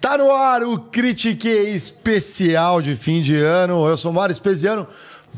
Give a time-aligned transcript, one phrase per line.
[0.00, 3.88] Tá no ar o Critique especial de fim de ano.
[3.88, 4.86] Eu sou o Mário Espesiano.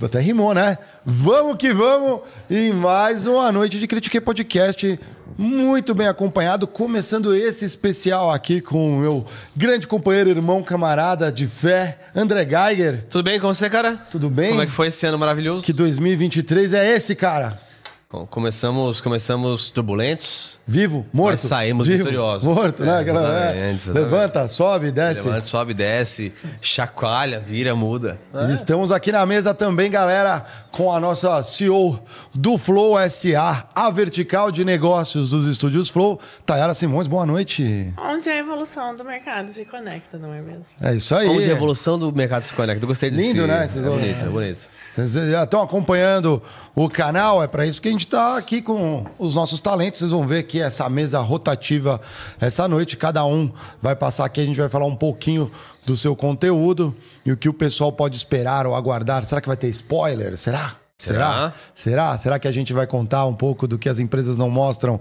[0.02, 0.76] Até rimou, né?
[1.04, 2.20] Vamos que vamos!
[2.50, 4.98] E mais uma noite de Critique Podcast.
[5.38, 11.46] Muito bem acompanhado, começando esse especial aqui com o meu grande companheiro, irmão, camarada de
[11.46, 13.04] fé, André Geiger.
[13.08, 13.96] Tudo bem com você, cara?
[14.10, 14.50] Tudo bem?
[14.50, 15.64] Como é que foi esse ano maravilhoso?
[15.64, 17.65] Que 2023 é esse, cara?
[18.08, 20.60] Bom, começamos, começamos turbulentos.
[20.64, 21.04] Vivo?
[21.12, 21.32] Morto?
[21.32, 22.44] Mas saímos Vivo, vitoriosos.
[22.44, 22.92] Morto, né?
[22.92, 23.90] É, é, exatamente, exatamente.
[23.90, 25.26] Levanta, sobe, desce.
[25.26, 28.16] Levanta, sobe, desce, chacoalha, vira, muda.
[28.48, 32.00] E Estamos aqui na mesa também, galera, com a nossa CEO
[32.32, 37.08] do Flow SA, a vertical de negócios dos estúdios Flow, Tayara Simões.
[37.08, 37.92] Boa noite.
[37.98, 40.66] Onde a evolução do mercado se conecta, não é mesmo?
[40.80, 41.26] É isso aí.
[41.26, 42.84] Onde a evolução do mercado se conecta.
[42.84, 43.20] Eu gostei desse...
[43.20, 43.64] Lindo, né?
[43.64, 44.75] É bonito, é bonito.
[44.96, 46.42] Vocês já estão acompanhando
[46.74, 50.00] o canal, é para isso que a gente está aqui com os nossos talentos.
[50.00, 52.00] Vocês vão ver que essa mesa rotativa
[52.40, 53.52] essa noite, cada um
[53.82, 55.50] vai passar aqui, a gente vai falar um pouquinho
[55.84, 56.96] do seu conteúdo
[57.26, 59.22] e o que o pessoal pode esperar ou aguardar.
[59.26, 60.34] Será que vai ter spoiler?
[60.36, 60.76] Será?
[60.98, 61.52] Será?
[61.74, 62.16] Será?
[62.16, 64.98] Será que a gente vai contar um pouco do que as empresas não mostram,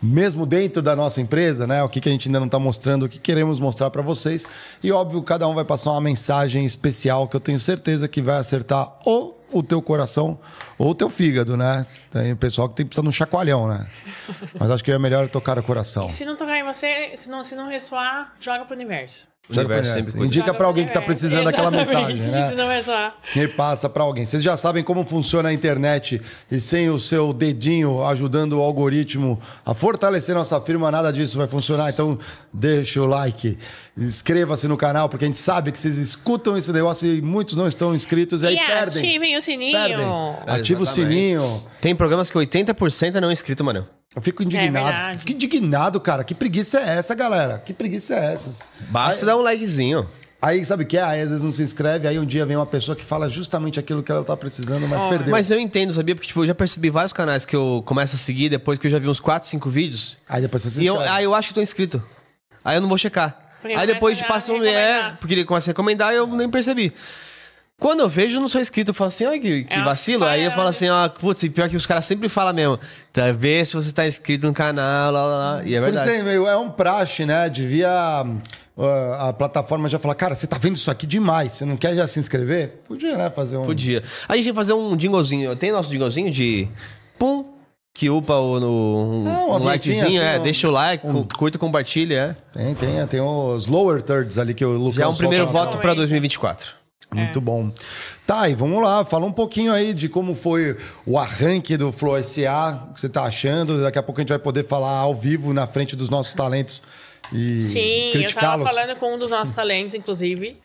[0.00, 1.82] mesmo dentro da nossa empresa, né?
[1.82, 4.46] O que, que a gente ainda não está mostrando, o que queremos mostrar para vocês.
[4.82, 8.36] E óbvio, cada um vai passar uma mensagem especial que eu tenho certeza que vai
[8.36, 10.38] acertar ou o teu coração
[10.76, 11.86] ou o teu fígado, né?
[12.10, 13.86] Tem pessoal que tem precisa de um chacoalhão, né?
[14.58, 16.08] Mas acho que é melhor tocar o coração.
[16.08, 19.26] Se não tocar em você, se não, se não ressoar, joga pro universo.
[19.50, 20.10] Já universo conhece.
[20.12, 20.26] sempre.
[20.26, 21.20] Indica para alguém que está universo.
[21.20, 22.48] precisando daquela mensagem, né?
[22.50, 23.14] Se não ressoar.
[23.34, 24.26] E passa para alguém.
[24.26, 26.20] Vocês já sabem como funciona a internet
[26.50, 31.46] e sem o seu dedinho ajudando o algoritmo a fortalecer nossa firma, nada disso vai
[31.46, 31.88] funcionar.
[31.90, 32.18] Então,
[32.52, 33.58] deixa o like,
[33.96, 37.66] inscreva-se no canal, porque a gente sabe que vocês escutam esse negócio e muitos não
[37.66, 39.02] estão inscritos e aí E perdem.
[39.02, 39.72] ativem o sininho.
[39.72, 40.06] Perdem.
[40.46, 41.62] É, Ativa o sininho.
[41.80, 43.86] Tem programas que 80% é não inscrito, mano.
[44.16, 44.86] Eu fico indignado.
[44.86, 45.24] verdade.
[45.24, 46.24] que indignado, cara.
[46.24, 47.62] Que preguiça é essa, galera?
[47.64, 48.54] Que preguiça é essa?
[48.90, 50.08] Basta dar um likezinho.
[50.40, 51.02] Aí, sabe o que é?
[51.02, 53.80] Aí, às vezes não se inscreve, aí um dia vem uma pessoa que fala justamente
[53.80, 55.32] aquilo que ela tá precisando, mas perdeu.
[55.32, 56.14] Mas eu entendo, sabia?
[56.14, 58.90] Porque tipo, eu já percebi vários canais que eu começo a seguir depois que eu
[58.90, 60.16] já vi uns 4, 5 vídeos.
[60.28, 61.12] Aí depois você se E eu, inscreve.
[61.16, 62.00] aí eu acho que tô inscrito.
[62.64, 63.36] Aí eu não vou checar.
[63.60, 64.62] Porque aí depois de passa um.
[64.62, 66.92] É, porque ele começa a recomendar eu nem percebi.
[67.80, 68.90] Quando eu vejo, eu não sou inscrito.
[68.90, 70.24] Eu falo assim, olha que, que É vacilo.
[70.24, 72.78] Aí eu falo assim, ó, putz, e pior que os caras sempre falam mesmo.
[73.12, 75.62] Tá, vê se você tá inscrito no canal, lá, lá, lá.
[75.64, 76.10] E é Por isso verdade.
[76.10, 77.48] tem, meio- é um praxe, né?
[77.48, 78.24] Devia
[78.76, 78.84] uh,
[79.20, 82.04] a plataforma já falar, cara, você tá vendo isso aqui demais, você não quer já
[82.08, 82.80] se inscrever?
[82.88, 83.30] Podia, né?
[83.30, 83.64] Fazer um.
[83.64, 84.02] Podia.
[84.28, 85.54] A gente ia fazer um jinglezinho.
[85.54, 86.68] Tem nosso jinglezinho de.
[87.16, 87.44] Pum.
[87.94, 90.38] Que upa o, no, um, Ah, uma um vinhetinha likezinho, assim, é.
[90.38, 92.58] um- Deixa o like, cu- curta, compartilha, é.
[92.58, 95.78] Tem, tem, tem os lower thirds ali que o Lucas Já é um primeiro voto
[95.78, 96.77] pra 2024.
[97.12, 97.72] Muito bom.
[98.26, 102.22] Tá, e vamos lá, fala um pouquinho aí de como foi o arranque do Flow
[102.22, 103.80] SA, o que você tá achando.
[103.82, 106.82] Daqui a pouco a gente vai poder falar ao vivo na frente dos nossos talentos
[107.32, 108.68] e Sim, eu tava criticá-los.
[108.68, 110.58] falando com um dos nossos talentos, inclusive,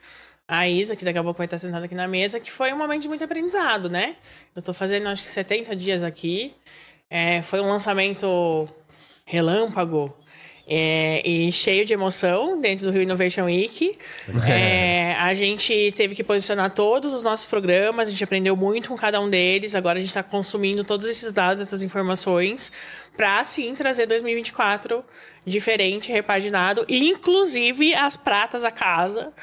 [0.48, 2.78] a Isa, que daqui a pouco vai estar sentada aqui na mesa, que foi um
[2.78, 4.16] momento de muito aprendizado, né?
[4.56, 6.54] Eu tô fazendo acho que 70 dias aqui.
[7.10, 8.68] É, foi um lançamento
[9.26, 10.14] relâmpago.
[10.68, 13.98] É, e cheio de emoção dentro do Rio Innovation Week.
[14.48, 18.96] É, a gente teve que posicionar todos os nossos programas, a gente aprendeu muito com
[18.96, 19.76] cada um deles.
[19.76, 22.72] Agora a gente está consumindo todos esses dados, essas informações,
[23.16, 25.04] para sim trazer 2024
[25.46, 29.34] diferente, repaginado, e inclusive as pratas a casa.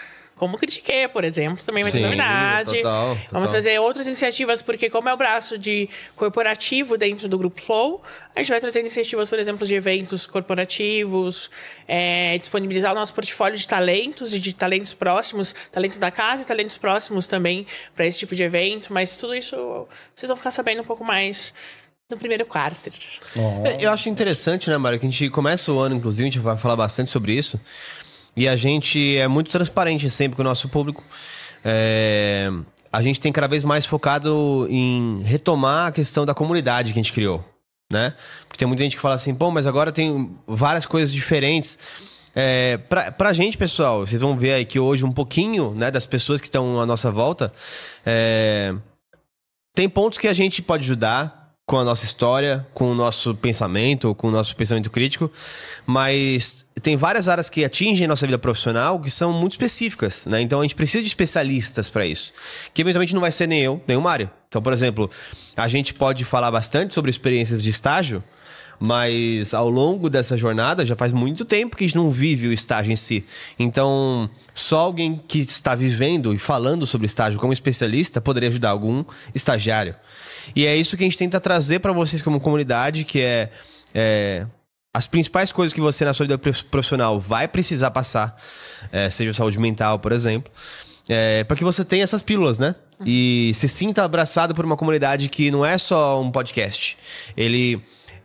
[0.40, 2.76] Como critiquei, por exemplo, também vai ter Sim, novidade.
[2.78, 3.28] total, total.
[3.30, 8.02] Vamos trazer outras iniciativas, porque como é o braço de corporativo dentro do Grupo Flow,
[8.34, 11.50] a gente vai trazer iniciativas, por exemplo, de eventos corporativos,
[11.86, 16.46] é, disponibilizar o nosso portfólio de talentos e de talentos próximos, talentos da casa e
[16.46, 20.80] talentos próximos também para esse tipo de evento, mas tudo isso vocês vão ficar sabendo
[20.80, 21.52] um pouco mais
[22.08, 22.90] no primeiro quarto.
[23.64, 26.38] É, Eu acho interessante, né, Mário, que a gente começa o ano, inclusive, a gente
[26.38, 27.60] vai falar bastante sobre isso.
[28.36, 31.04] E a gente é muito transparente sempre com o nosso público.
[31.64, 32.50] É,
[32.92, 37.02] a gente tem cada vez mais focado em retomar a questão da comunidade que a
[37.02, 37.44] gente criou,
[37.90, 38.14] né?
[38.48, 41.78] Porque tem muita gente que fala assim, pô, mas agora tem várias coisas diferentes.
[42.34, 46.06] É, pra, pra gente, pessoal, vocês vão ver aí que hoje um pouquinho né, das
[46.06, 47.52] pessoas que estão à nossa volta,
[48.06, 48.74] é,
[49.74, 51.39] tem pontos que a gente pode ajudar
[51.70, 55.30] com a nossa história, com o nosso pensamento, com o nosso pensamento crítico,
[55.86, 60.40] mas tem várias áreas que atingem nossa vida profissional que são muito específicas, né?
[60.40, 62.32] Então a gente precisa de especialistas para isso,
[62.74, 64.28] que eventualmente não vai ser nem eu, nem o Mário.
[64.48, 65.08] Então, por exemplo,
[65.56, 68.20] a gente pode falar bastante sobre experiências de estágio,
[68.80, 72.52] mas ao longo dessa jornada já faz muito tempo que a gente não vive o
[72.52, 73.26] estágio em si.
[73.58, 79.04] Então, só alguém que está vivendo e falando sobre estágio como especialista poderia ajudar algum
[79.34, 79.94] estagiário.
[80.56, 83.50] E é isso que a gente tenta trazer para vocês como comunidade, que é,
[83.94, 84.46] é
[84.94, 86.38] as principais coisas que você na sua vida
[86.70, 88.34] profissional vai precisar passar,
[88.90, 90.50] é, seja saúde mental, por exemplo,
[91.08, 92.74] é, para que você tenha essas pílulas, né?
[93.04, 96.98] E se sinta abraçado por uma comunidade que não é só um podcast.
[97.36, 97.80] Ele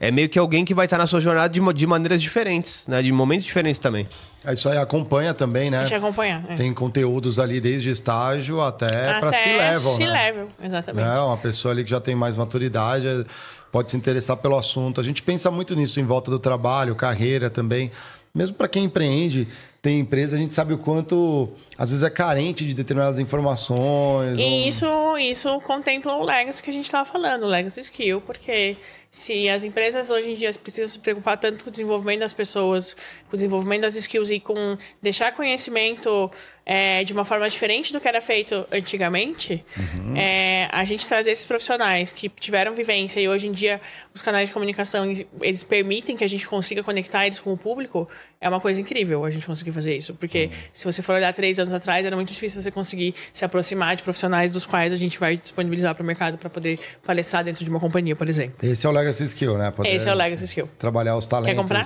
[0.07, 3.01] é meio que alguém que vai estar na sua jornada de, de maneiras diferentes, né?
[3.01, 4.07] De momentos diferentes também.
[4.43, 5.79] É isso aí acompanha também, né?
[5.79, 6.45] A gente acompanha.
[6.49, 6.53] É.
[6.53, 10.11] Tem conteúdos ali desde estágio até, para se level, se né?
[10.11, 11.07] level, exatamente.
[11.07, 13.25] É, uma pessoa ali que já tem mais maturidade
[13.71, 15.01] pode se interessar pelo assunto.
[15.01, 17.91] A gente pensa muito nisso em volta do trabalho, carreira também.
[18.33, 19.47] Mesmo para quem empreende,
[19.81, 24.37] tem empresa, a gente sabe o quanto às vezes é carente de determinadas informações.
[24.37, 24.67] E ou...
[24.67, 28.75] isso, isso contempla o legacy que a gente estava falando, o legacy skill, porque
[29.15, 32.93] se as empresas hoje em dia precisam se preocupar tanto com o desenvolvimento das pessoas,
[33.29, 36.29] com o desenvolvimento das skills e com deixar conhecimento
[36.65, 40.17] é, de uma forma diferente do que era feito antigamente, uhum.
[40.17, 43.79] é, a gente trazer esses profissionais que tiveram vivência e hoje em dia
[44.13, 45.05] os canais de comunicação
[45.41, 48.07] eles permitem que a gente consiga conectar eles com o público,
[48.41, 50.13] é uma coisa incrível a gente conseguir fazer isso.
[50.15, 50.51] Porque uhum.
[50.73, 54.03] se você for olhar três anos atrás, era muito difícil você conseguir se aproximar de
[54.03, 57.69] profissionais dos quais a gente vai disponibilizar para o mercado para poder palestrar dentro de
[57.69, 58.55] uma companhia, por exemplo.
[58.61, 59.71] Esse é o Legacy Skill, né?
[59.71, 60.69] Poder Esse é o Legacy Skill.
[60.77, 61.55] Trabalhar os talentos.
[61.55, 61.85] Quer comprar?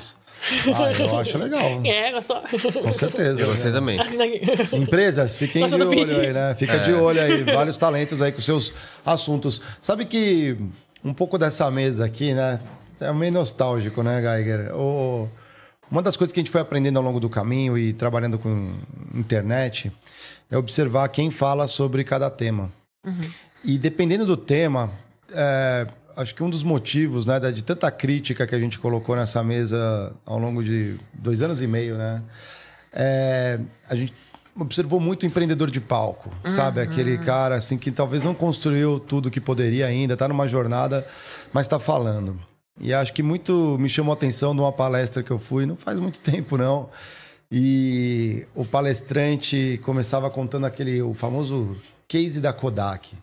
[0.76, 1.82] Ah, eu acho legal.
[1.86, 2.42] É, gostou?
[2.42, 3.42] Com certeza.
[3.42, 4.00] Eu gostei também.
[4.74, 6.20] Empresas, fiquem de olho vídeo.
[6.20, 6.56] aí, né?
[6.56, 6.80] Fica é.
[6.80, 7.44] de olho aí.
[7.54, 8.74] Vários talentos aí com seus
[9.06, 9.62] assuntos.
[9.82, 10.58] Sabe que
[11.04, 12.60] um pouco dessa mesa aqui, né?
[13.00, 14.76] É meio nostálgico, né, Geiger?
[14.76, 15.30] O...
[15.92, 18.74] Uma das coisas que a gente foi aprendendo ao longo do caminho e trabalhando com
[19.16, 19.92] internet
[20.52, 22.72] é observar quem fala sobre cada tema.
[23.04, 23.32] Uhum.
[23.64, 24.92] E dependendo do tema,
[25.34, 25.88] é,
[26.20, 30.14] acho que um dos motivos, né, de tanta crítica que a gente colocou nessa mesa
[30.26, 32.22] ao longo de dois anos e meio, né,
[32.92, 33.60] é,
[33.90, 34.14] a gente
[34.56, 36.52] observou muito empreendedor de palco, uhum.
[36.52, 36.82] sabe?
[36.82, 41.08] Aquele cara assim que talvez não construiu tudo que poderia ainda, está numa jornada,
[41.54, 42.38] mas está falando.
[42.78, 46.00] E acho que muito me chamou a atenção numa palestra que eu fui, não faz
[46.00, 46.90] muito tempo não.
[47.52, 53.18] E o palestrante começava contando aquele o famoso case da Kodak.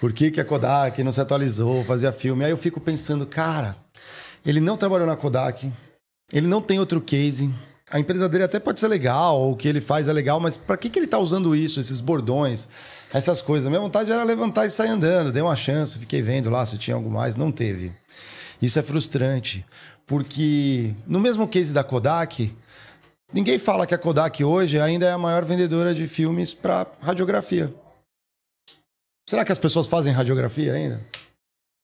[0.00, 2.44] Por que, que a Kodak não se atualizou, fazia filme?
[2.44, 3.74] Aí eu fico pensando, cara,
[4.44, 5.72] ele não trabalhou na Kodak,
[6.32, 7.52] ele não tem outro case.
[7.90, 10.76] A empresa dele até pode ser legal, o que ele faz é legal, mas para
[10.76, 12.68] que, que ele está usando isso, esses bordões,
[13.12, 13.68] essas coisas?
[13.68, 15.32] Minha vontade era levantar e sair andando.
[15.32, 17.92] Dei uma chance, fiquei vendo lá se tinha algo mais, não teve.
[18.60, 19.64] Isso é frustrante,
[20.06, 22.54] porque no mesmo case da Kodak,
[23.32, 27.72] ninguém fala que a Kodak hoje ainda é a maior vendedora de filmes para radiografia.
[29.28, 31.00] Será que as pessoas fazem radiografia ainda?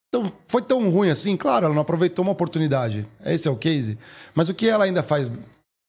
[0.09, 1.37] Então, foi tão ruim assim?
[1.37, 3.07] Claro, ela não aproveitou uma oportunidade.
[3.25, 3.99] Esse é o case.
[4.35, 5.31] Mas o que ela ainda faz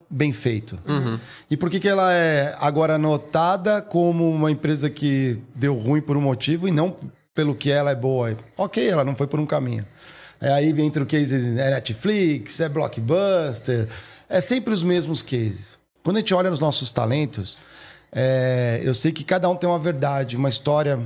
[0.09, 0.79] bem feito?
[0.87, 1.19] Uhum.
[1.51, 6.15] E por que, que ela é agora notada como uma empresa que deu ruim por
[6.15, 6.95] um motivo e não
[7.35, 8.37] pelo que ela é boa?
[8.57, 9.85] Ok, ela não foi por um caminho.
[10.39, 13.87] É, aí entra o case é Netflix, é Blockbuster,
[14.29, 15.77] é sempre os mesmos cases.
[16.03, 17.59] Quando a gente olha nos nossos talentos,
[18.11, 20.99] é, eu sei que cada um tem uma verdade, uma história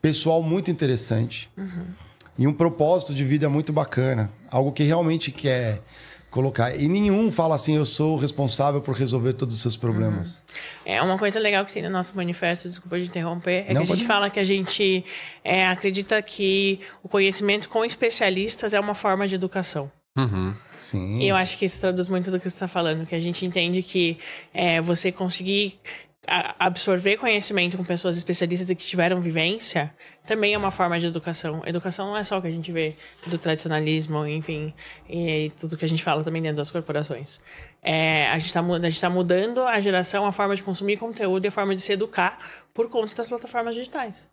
[0.00, 1.50] pessoal muito interessante.
[1.56, 1.86] Uhum.
[2.38, 4.30] E um propósito de vida muito bacana.
[4.50, 5.82] Algo que realmente quer
[6.30, 6.74] colocar.
[6.76, 10.36] E nenhum fala assim, eu sou responsável por resolver todos os seus problemas.
[10.36, 10.92] Uhum.
[10.92, 13.92] É uma coisa legal que tem no nosso manifesto, desculpa de interromper, é Não, que
[13.92, 15.04] a gente fala que a gente
[15.42, 19.90] é, acredita que o conhecimento com especialistas é uma forma de educação.
[20.16, 20.54] Uhum.
[20.78, 21.18] Sim.
[21.18, 23.44] E eu acho que isso traduz muito do que você está falando, que a gente
[23.44, 24.18] entende que
[24.54, 25.80] é, você conseguir
[26.58, 29.92] absorver conhecimento com pessoas especialistas e que tiveram vivência
[30.26, 31.62] também é uma forma de educação.
[31.64, 34.74] Educação não é só o que a gente vê do tradicionalismo, enfim,
[35.08, 37.40] e tudo que a gente fala também dentro das corporações.
[37.82, 41.52] É, a gente está tá mudando a geração, a forma de consumir conteúdo e a
[41.52, 42.38] forma de se educar
[42.74, 44.28] por conta das plataformas digitais.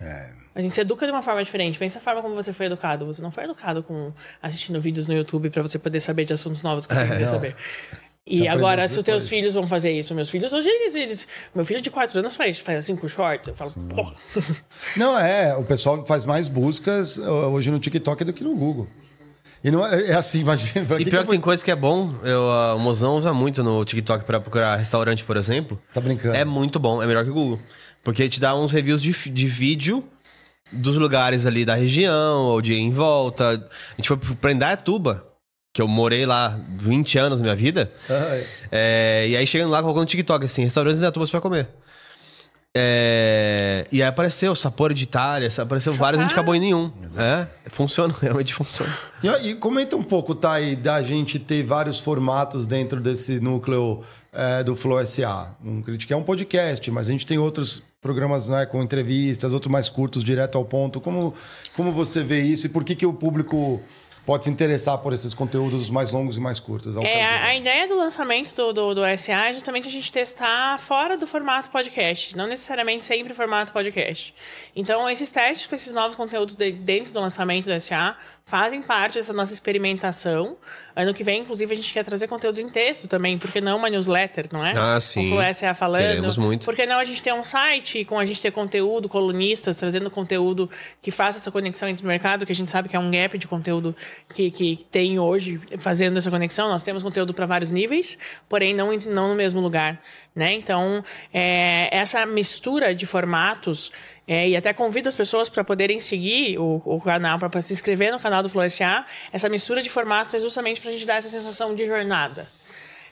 [0.00, 0.44] É.
[0.54, 1.78] A gente se educa de uma forma diferente.
[1.78, 3.04] Pensa a forma como você foi educado.
[3.06, 6.62] Você não foi educado com assistindo vídeos no YouTube para você poder saber de assuntos
[6.62, 7.56] novos que você é, queria saber.
[8.26, 11.62] E agora, se os teus filhos vão fazer isso, meus filhos hoje eles, eles meu
[11.62, 14.14] filho de 4 anos faz, faz assim com shorts, eu falo, porra.
[14.96, 18.88] Não, é, o pessoal faz mais buscas uh, hoje no TikTok do que no Google.
[19.62, 20.86] E não é, é assim, imagina.
[20.98, 23.62] E pior que, que tem coisa que é bom, eu, uh, o Mozão usa muito
[23.62, 25.80] no TikTok para procurar restaurante, por exemplo.
[25.92, 26.34] Tá brincando.
[26.34, 27.60] É muito bom, é melhor que o Google.
[28.02, 30.02] Porque te dá uns reviews de, de vídeo
[30.72, 33.50] dos lugares ali da região, ou de em volta.
[33.50, 35.33] A gente foi pra Indaiatuba
[35.74, 37.92] que eu morei lá 20 anos na minha vida.
[38.70, 41.68] É, e aí chegando lá, colocando no TikTok, assim, restaurantes em Atubas pra comer.
[42.76, 46.92] É, e aí apareceu Sapor de Itália, apareceu vários, a gente acabou em nenhum.
[47.16, 48.92] É, funciona, realmente funciona.
[49.20, 54.62] E, e, comenta um pouco, Thay, da gente ter vários formatos dentro desse núcleo é,
[54.62, 55.56] do Flow SA.
[55.64, 59.72] Um Critique é um podcast, mas a gente tem outros programas né, com entrevistas, outros
[59.72, 61.00] mais curtos, direto ao ponto.
[61.00, 61.34] Como,
[61.74, 63.82] como você vê isso e por que, que o público
[64.26, 66.96] pode se interessar por esses conteúdos mais longos e mais curtos?
[66.96, 70.78] É, a, a, ideia do lançamento do, do, do SA é justamente a gente testar
[70.78, 74.34] fora do formato podcast, não necessariamente sempre formato podcast.
[74.74, 78.16] Então, esses testes com esses novos conteúdos de, dentro do lançamento do SA
[78.46, 80.56] fazem parte dessa nossa experimentação.
[80.94, 83.88] Ano que vem, inclusive, a gente quer trazer conteúdo em texto também, porque não uma
[83.88, 84.74] newsletter, não é?
[84.76, 85.36] Ah, sim.
[85.36, 86.02] O SA falando.
[86.02, 86.64] Queremos muito.
[86.64, 90.70] Porque não a gente ter um site com a gente ter conteúdo, colunistas trazendo conteúdo
[91.00, 93.36] que faça essa conexão entre o mercado, que a gente sabe que é um gap
[93.38, 93.96] de conteúdo
[94.32, 96.68] que, que tem hoje fazendo essa conexão.
[96.68, 98.16] Nós temos conteúdo para vários níveis,
[98.48, 100.00] porém não, não no mesmo lugar.
[100.34, 100.52] Né?
[100.52, 103.90] Então, é, essa mistura de formatos
[104.26, 108.12] é, e até convido as pessoas para poderem seguir o, o canal, para se inscrever
[108.12, 109.04] no canal do Florescer.
[109.32, 112.46] Essa mistura de formatos é justamente para a gente dar essa sensação de jornada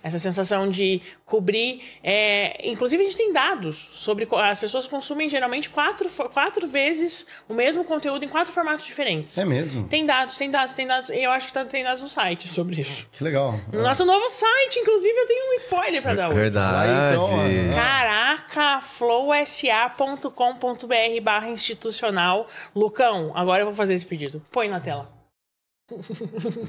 [0.03, 1.83] essa sensação de cobrir.
[2.03, 4.29] É, inclusive, a gente tem dados sobre.
[4.33, 9.37] As pessoas consumem geralmente quatro, quatro vezes o mesmo conteúdo em quatro formatos diferentes.
[9.39, 9.87] É mesmo?
[9.89, 11.09] Tem dados, tem dados, tem dados.
[11.11, 13.07] E eu acho que tá, tem dados no site sobre isso.
[13.13, 13.55] Que legal.
[13.73, 13.83] No é.
[13.83, 16.39] nosso novo site, inclusive, eu tenho um spoiler para dar hoje.
[16.39, 16.93] Verdade.
[17.13, 17.31] Então,
[17.75, 20.33] Caraca, flowsa.com.br
[21.23, 22.47] barra institucional.
[22.75, 24.43] Lucão, agora eu vou fazer esse pedido.
[24.51, 25.22] Põe na tela.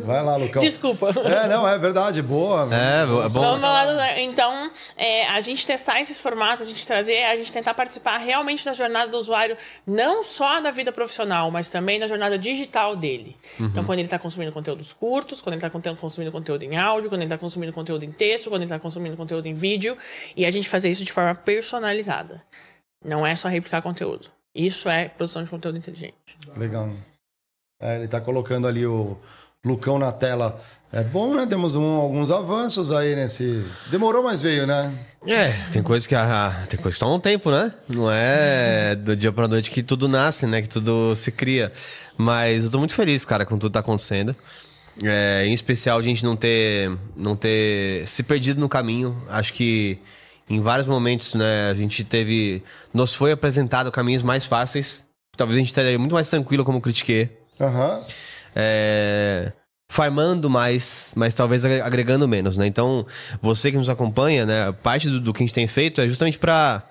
[0.03, 0.61] Vai lá, Lucão.
[0.61, 1.09] Desculpa.
[1.23, 2.67] É, não, é verdade, boa.
[2.73, 3.29] É, é bom.
[3.29, 7.73] Vamos lá, então, é, a gente testar esses formatos, a gente trazer, a gente tentar
[7.73, 12.37] participar realmente da jornada do usuário, não só da vida profissional, mas também da jornada
[12.37, 13.35] digital dele.
[13.59, 13.67] Uhum.
[13.67, 17.21] Então, quando ele está consumindo conteúdos curtos, quando ele está consumindo conteúdo em áudio, quando
[17.21, 19.97] ele está consumindo conteúdo em texto, quando ele está consumindo conteúdo em vídeo,
[20.35, 22.43] e a gente fazer isso de forma personalizada.
[23.03, 24.29] Não é só replicar conteúdo.
[24.55, 26.15] Isso é produção de conteúdo inteligente.
[26.55, 26.89] Legal.
[27.83, 29.17] É, ele está colocando ali o
[29.63, 30.63] Lucão na tela.
[30.89, 31.45] É bom, né?
[31.45, 33.65] Temos um, alguns avanços aí nesse.
[33.91, 34.93] Demorou, mas veio, né?
[35.27, 36.15] É, tem coisas que
[36.69, 37.73] tem coisas que tomam tempo, né?
[37.93, 40.61] Não é do dia pra noite que tudo nasce, né?
[40.61, 41.73] Que tudo se cria.
[42.17, 44.33] Mas eu tô muito feliz, cara, com tudo que tá acontecendo.
[45.03, 49.21] É, em especial a gente não ter, não ter se perdido no caminho.
[49.27, 49.99] Acho que
[50.49, 52.63] em vários momentos, né, a gente teve.
[52.93, 55.05] Nos foi apresentado caminhos mais fáceis.
[55.35, 58.03] Talvez a gente estaria muito mais tranquilo como critiquei Uhum.
[58.55, 59.51] É,
[59.89, 62.65] farmando mais, mas talvez agregando menos, né?
[62.65, 63.05] Então,
[63.41, 64.71] você que nos acompanha, né?
[64.83, 66.83] Parte do, do que a gente tem feito é justamente para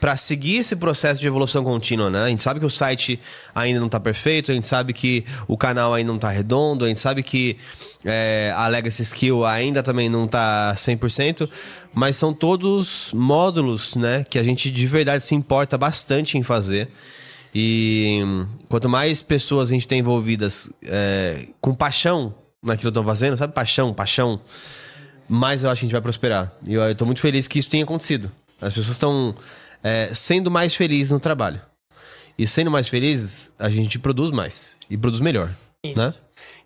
[0.00, 2.24] para seguir esse processo de evolução contínua, né?
[2.24, 3.18] A gente sabe que o site
[3.54, 6.88] ainda não está perfeito, a gente sabe que o canal ainda não está redondo, a
[6.88, 7.56] gente sabe que
[8.04, 11.48] é, a Legacy Skill ainda também não está 100%,
[11.94, 14.22] mas são todos módulos, né?
[14.28, 16.90] Que a gente de verdade se importa bastante em fazer.
[17.58, 18.20] E
[18.68, 23.54] quanto mais pessoas a gente tem envolvidas é, com paixão naquilo que estão fazendo, sabe?
[23.54, 24.38] Paixão, paixão,
[25.26, 26.52] mais eu acho que a gente vai prosperar.
[26.68, 28.30] E eu, estou muito feliz que isso tenha acontecido.
[28.60, 29.34] As pessoas estão
[29.82, 31.58] é, sendo mais felizes no trabalho.
[32.38, 34.76] E sendo mais felizes, a gente produz mais.
[34.90, 35.50] E produz melhor.
[35.82, 35.98] Isso.
[35.98, 36.12] Né?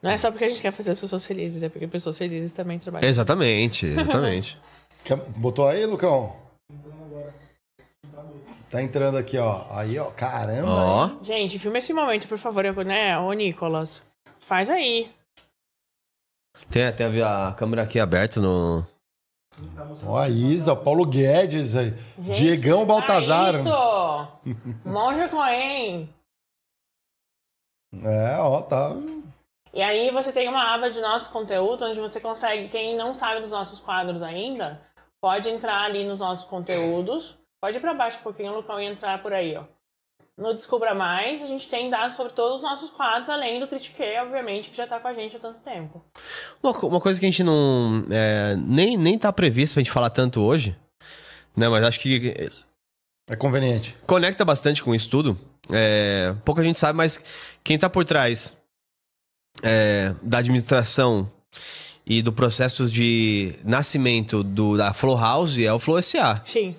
[0.02, 2.50] Não é só porque a gente quer fazer as pessoas felizes, é porque pessoas felizes
[2.50, 3.08] também trabalham.
[3.08, 4.58] Exatamente, exatamente.
[5.38, 6.34] Botou aí, Lucão?
[8.70, 9.64] Tá entrando aqui, ó.
[9.72, 10.10] Aí, ó.
[10.12, 10.70] Caramba.
[10.70, 11.10] Ó.
[11.24, 13.18] Gente, filma esse momento, por favor, né?
[13.18, 14.00] Ô, Nicolas.
[14.38, 15.10] Faz aí.
[16.70, 18.86] Tem até a câmera aqui aberta no.
[20.06, 21.92] Ó, a Isa, Paulo Guedes, aí.
[22.16, 23.54] Diegão Baltazar.
[24.86, 26.08] Monja Coen.
[28.04, 28.92] É, ó, tá.
[29.74, 33.40] E aí você tem uma aba de nossos conteúdos, onde você consegue, quem não sabe
[33.40, 34.80] dos nossos quadros ainda,
[35.20, 39.22] pode entrar ali nos nossos conteúdos Pode ir para baixo um pouquinho, Lucão, e entrar
[39.22, 39.64] por aí, ó.
[40.36, 44.02] No Descubra Mais, a gente tem dados sobre todos os nossos quadros, além do Critique,
[44.22, 46.02] obviamente, que já está com a gente há tanto tempo.
[46.62, 48.02] Uma, uma coisa que a gente não.
[48.10, 50.74] É, nem, nem tá prevista pra gente falar tanto hoje,
[51.54, 51.68] né?
[51.68, 52.50] Mas acho que.
[53.28, 53.94] É conveniente.
[54.06, 55.38] Conecta bastante com isso tudo.
[55.70, 57.22] É, pouca gente sabe, mas
[57.62, 58.56] quem está por trás
[59.62, 61.30] é, da administração
[62.06, 66.42] e do processo de nascimento do, da Flow House é o Flow SA.
[66.46, 66.74] Sim.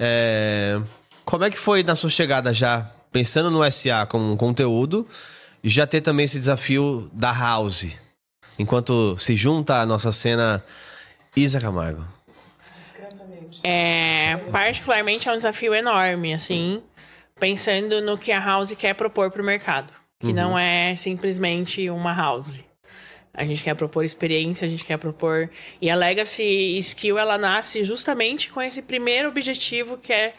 [0.00, 0.80] É,
[1.26, 5.06] como é que foi na sua chegada já, pensando no SA como um conteúdo,
[5.62, 7.88] já ter também esse desafio da House,
[8.58, 10.64] enquanto se junta a nossa cena
[11.36, 12.02] Isa Camargo?
[13.62, 16.82] É, particularmente é um desafio enorme, assim,
[17.38, 20.32] pensando no que a House quer propor para o mercado, que uhum.
[20.32, 22.64] não é simplesmente uma House.
[23.32, 25.50] A gente quer propor experiência, a gente quer propor.
[25.80, 30.34] E a Legacy Skill ela nasce justamente com esse primeiro objetivo que é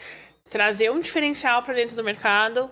[0.50, 2.70] trazer um diferencial para dentro do mercado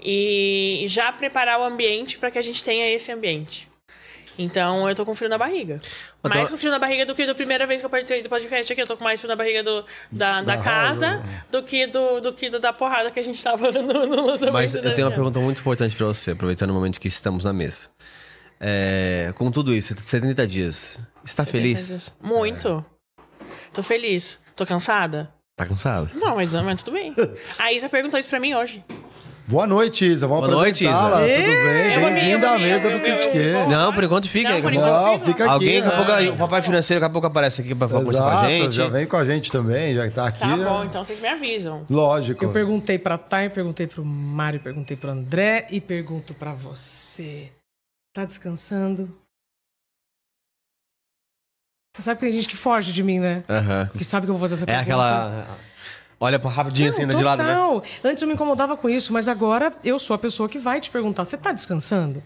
[0.00, 3.68] e já preparar o ambiente para que a gente tenha esse ambiente.
[4.38, 5.78] Então eu tô com frio na barriga.
[6.22, 8.72] Mais com frio na barriga do que da primeira vez que eu participei do podcast
[8.72, 8.80] aqui.
[8.80, 11.42] Eu tô com mais frio na barriga do, da, da, da casa né?
[11.50, 14.52] do que, do, do que da porrada que a gente tava no, no lançamento.
[14.52, 17.52] Mas eu tenho uma pergunta muito importante para você, aproveitando o momento que estamos na
[17.52, 17.90] mesa.
[18.60, 20.98] É, com tudo isso, 70 dias.
[21.24, 22.14] Está feliz?
[22.22, 22.84] Muito.
[23.72, 24.38] Tô feliz.
[24.56, 25.30] Tô cansada?
[25.56, 26.10] Tá cansado?
[26.14, 27.14] Não, mas, mas tudo bem.
[27.58, 28.84] A Isa perguntou isso pra mim hoje.
[29.46, 30.26] Boa noite, Isa.
[30.28, 30.84] Vamos Boa noite.
[30.84, 30.92] Isa.
[30.92, 31.96] Tudo bem?
[31.98, 33.38] Me- Bem-vinda eu à mesa do Critique.
[33.68, 34.62] Não, por enquanto fica Não, aí.
[34.62, 35.52] por enquanto Não, fica aqui.
[35.54, 36.28] Alguém, daqui a pouco, é.
[36.30, 38.76] o papai financeiro, daqui a pouco aparece aqui pra conversar com a Exato, gente.
[38.76, 40.40] já vem com a gente também, já que tá aqui.
[40.40, 41.84] Tá é- bom, então vocês me avisam.
[41.88, 42.44] Lógico.
[42.44, 47.48] Eu perguntei pra Thay, perguntei pro Mário, perguntei pro André e pergunto pra você.
[48.12, 49.16] Tá descansando?
[51.94, 53.44] Você sabe que tem gente que foge de mim, né?
[53.48, 53.90] Aham.
[53.96, 54.82] Que sabe que eu vou fazer essa É pergunta.
[54.82, 55.58] aquela.
[56.20, 57.54] Olha pra rapidinho assim, ainda de lado, né?
[58.04, 60.90] Antes eu me incomodava com isso, mas agora eu sou a pessoa que vai te
[60.90, 62.22] perguntar: você tá descansando?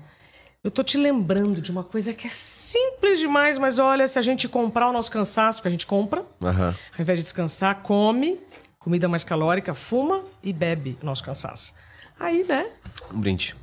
[0.65, 4.23] Eu tô te lembrando de uma coisa que é simples demais, mas olha, se a
[4.23, 6.75] gente comprar o nosso cansaço, que a gente compra, Aham.
[6.95, 8.39] ao invés de descansar, come,
[8.79, 11.75] comida mais calórica, fuma e bebe o nosso cansaço.
[12.21, 12.71] Aí, né?
[13.13, 13.57] Um brinde.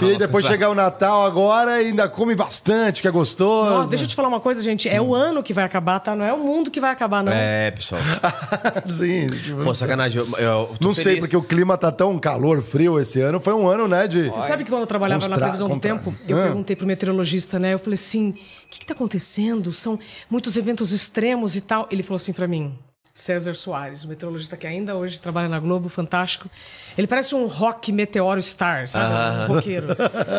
[0.00, 3.70] E aí depois chegar o Natal agora e ainda come bastante, que é gostoso.
[3.70, 4.88] Nossa, deixa eu te falar uma coisa, gente.
[4.88, 6.14] É o ano que vai acabar, tá?
[6.14, 7.32] Não é o mundo que vai acabar, não.
[7.32, 8.00] É, pessoal.
[8.88, 10.20] Sim, tipo, Pô, sacanagem.
[10.20, 11.20] Eu, eu não sei, feliz.
[11.20, 13.40] porque o clima tá tão calor, frio esse ano.
[13.40, 14.28] Foi um ano, né, de...
[14.30, 16.42] Você sabe que quando eu trabalhava na Constra- previsão do contra- tempo, eu Ah.
[16.44, 17.74] perguntei pro meteorologista, né?
[17.74, 18.34] Eu falei assim: o
[18.70, 19.72] que, que tá acontecendo?
[19.72, 19.98] São
[20.30, 21.86] muitos eventos extremos e tal.
[21.90, 22.78] Ele falou assim pra mim:
[23.12, 26.48] César Soares, o meteorologista que ainda hoje trabalha na Globo, fantástico.
[26.96, 29.52] Ele parece um rock meteoro star, sabe?
[29.52, 29.86] Um roqueiro.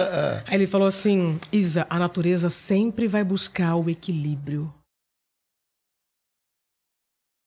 [0.47, 4.73] Aí ele falou assim: Isa, a natureza sempre vai buscar o equilíbrio.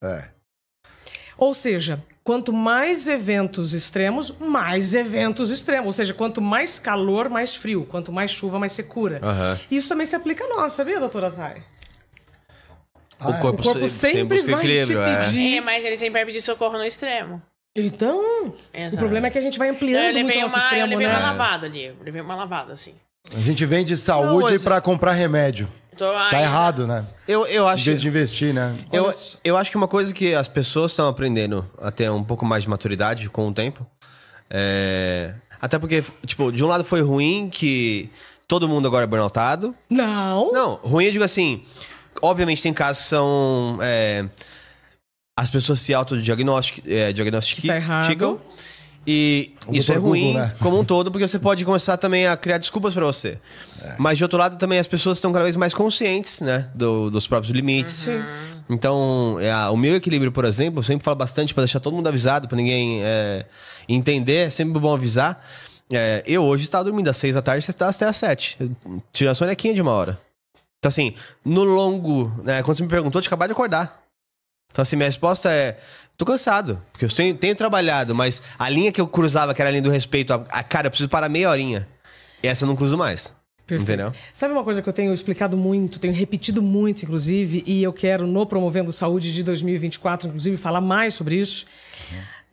[0.03, 0.31] É.
[1.37, 5.87] Ou seja, quanto mais eventos extremos, mais eventos extremos.
[5.87, 7.85] Ou seja, quanto mais calor, mais frio.
[7.87, 9.21] Quanto mais chuva, mais secura.
[9.23, 9.59] Aham.
[9.71, 11.63] Isso também se aplica a nós, sabia, doutora Thay?
[13.21, 15.21] O corpo, O corpo se- sempre busca vai te equilíbrio, é.
[15.25, 15.57] pedir.
[15.59, 17.43] É, mas ele sempre vai pedir socorro no extremo.
[17.77, 18.99] Então, o Exato.
[18.99, 21.13] problema é que a gente vai ampliando muito levei, o nosso uma, eu levei né?
[21.17, 21.85] uma lavada ali.
[21.85, 22.95] Eu levei uma lavada, assim.
[23.35, 25.69] A gente vem de saúde pra comprar remédio.
[25.97, 27.05] Tô, Tá aí- errado, né?
[27.29, 27.85] Eu, eu Em acho.
[27.85, 28.77] vez de investir, né?
[28.93, 29.11] Eu,
[29.45, 32.63] eu acho que uma coisa que as pessoas estão aprendendo a ter um pouco mais
[32.65, 33.87] de maturidade com o tempo.
[34.49, 35.35] É...
[35.61, 38.11] Até porque, tipo, de um lado foi ruim que
[38.49, 39.75] todo mundo agora é burnoutado.
[39.89, 40.51] Não.
[40.53, 41.63] Não, ruim eu digo assim.
[42.23, 43.79] Obviamente tem casos que são.
[43.83, 44.25] é,
[45.37, 46.85] as pessoas se autodiagnosticam.
[46.93, 47.69] É, diagnosticam,
[48.37, 48.37] Tá.
[49.07, 50.01] E O isso é Dr.
[50.03, 50.55] Google, ruim né?
[50.61, 53.41] como um todo, porque você pode começar também a criar desculpas pra você.
[53.99, 56.69] Mas de outro lado, também as pessoas estão cada vez mais conscientes, né?
[56.75, 58.09] do- dos próprios limites.
[58.69, 62.07] Então, é, o meu equilíbrio, por exemplo, eu sempre falo bastante pra deixar todo mundo
[62.09, 63.47] avisado, pra ninguém é,
[63.89, 65.45] entender, é sempre bom avisar.
[65.93, 68.57] É, eu hoje estava dormindo às seis da tarde, você está até às sete.
[69.13, 70.21] Tirei a sonequinha de uma hora.
[70.79, 71.15] Então, assim,
[71.45, 74.00] no longo, né, quando você me perguntou, eu tinha acabado de acordar.
[74.71, 75.79] Então, assim, minha resposta é:
[76.17, 79.69] tô cansado, porque eu tenho, tenho trabalhado, mas a linha que eu cruzava, que era
[79.69, 81.89] a linha do respeito, a, a cara, eu preciso parar meia horinha.
[82.43, 83.35] Essa eu não cruzo mais.
[83.67, 83.93] Perfeito.
[83.93, 84.13] Entendeu?
[84.33, 88.27] Sabe uma coisa que eu tenho explicado muito, tenho repetido muito, inclusive, e eu quero,
[88.27, 91.67] no Promovendo Saúde de 2024, inclusive, falar mais sobre isso.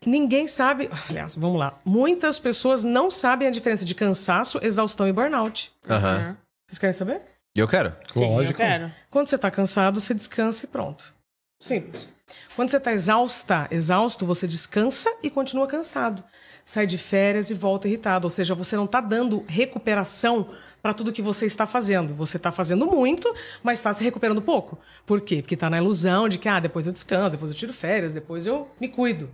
[0.06, 0.90] Ninguém sabe.
[1.10, 1.80] Aliás, vamos lá.
[1.84, 5.72] Muitas pessoas não sabem a diferença de cansaço, exaustão e burnout.
[5.90, 6.38] Aham.
[6.68, 7.22] Vocês querem saber?
[7.56, 7.94] Eu quero.
[8.14, 8.62] Sim, Lógico.
[8.62, 8.92] eu quero.
[9.10, 11.14] Quando você está cansado, você descansa e pronto.
[11.60, 12.14] Simples.
[12.56, 16.24] Quando você está exausta, exausto, você descansa e continua cansado.
[16.64, 18.28] Sai de férias e volta irritado.
[18.28, 20.50] Ou seja, você não está dando recuperação
[20.82, 22.14] para tudo que você está fazendo.
[22.14, 24.78] Você está fazendo muito, mas está se recuperando pouco.
[25.06, 25.42] Por quê?
[25.42, 28.46] Porque está na ilusão de que ah, depois eu descanso, depois eu tiro férias, depois
[28.46, 29.30] eu me cuido.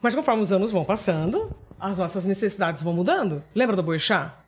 [0.00, 3.42] Mas conforme os anos vão passando, as nossas necessidades vão mudando.
[3.54, 4.41] Lembra do Boechat?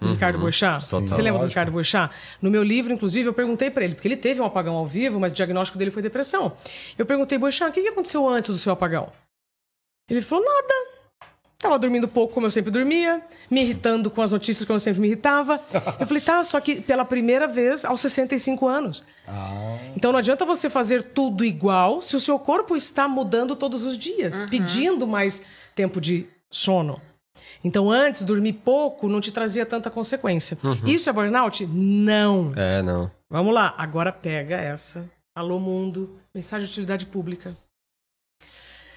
[0.00, 0.84] Do Ricardo Boechat?
[0.88, 1.06] Total.
[1.06, 1.46] Você lembra do.
[1.46, 2.12] Ricardo Boechat?
[2.42, 5.20] No meu livro, inclusive, eu perguntei pra ele, porque ele teve um apagão ao vivo,
[5.20, 6.56] mas o diagnóstico dele foi depressão.
[6.98, 9.12] Eu perguntei, Boechat, o que que aconteceu antes do seu apagão?
[10.08, 10.90] Ele falou, nada.
[11.56, 15.02] Tava dormindo pouco, como eu sempre dormia, me irritando com as notícias, como eu sempre
[15.02, 15.60] me irritava.
[16.00, 19.04] Eu falei, tá, só que pela primeira vez aos 65 anos.
[19.94, 23.96] Então não adianta você fazer tudo igual se o seu corpo está mudando todos os
[23.96, 25.44] dias, pedindo mais
[25.76, 27.00] tempo de sono.
[27.62, 30.58] Então antes, dormir pouco não te trazia tanta consequência.
[30.86, 31.66] Isso é burnout?
[31.66, 32.52] Não.
[32.56, 33.10] É, não.
[33.28, 35.08] Vamos lá, agora pega essa.
[35.34, 36.18] Alô, mundo.
[36.34, 37.56] Mensagem de utilidade pública.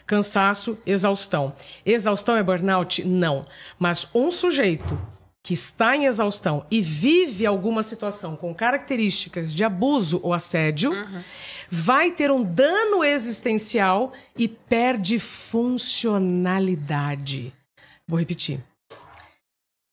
[0.05, 1.53] Cansaço, exaustão.
[1.85, 3.05] Exaustão é burnout?
[3.05, 3.45] Não.
[3.79, 4.99] Mas um sujeito
[5.43, 10.91] que está em exaustão e vive alguma situação com características de abuso ou assédio
[11.69, 17.53] vai ter um dano existencial e perde funcionalidade.
[18.07, 18.59] Vou repetir.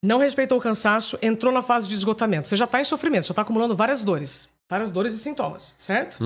[0.02, 2.48] Não respeitou o cansaço, entrou na fase de esgotamento.
[2.48, 4.48] Você já está em sofrimento, já está acumulando várias dores.
[4.70, 6.18] Várias dores e sintomas, certo?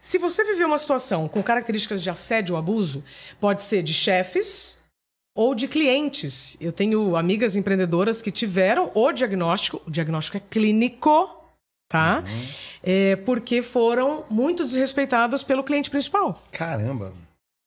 [0.00, 3.04] Se você viveu uma situação com características de assédio ou abuso,
[3.38, 4.80] pode ser de chefes,
[5.34, 6.56] ou de clientes.
[6.60, 11.30] Eu tenho amigas empreendedoras que tiveram o diagnóstico, o diagnóstico é clínico,
[11.88, 12.22] tá?
[12.82, 16.42] É, porque foram muito desrespeitadas pelo cliente principal.
[16.52, 17.14] Caramba.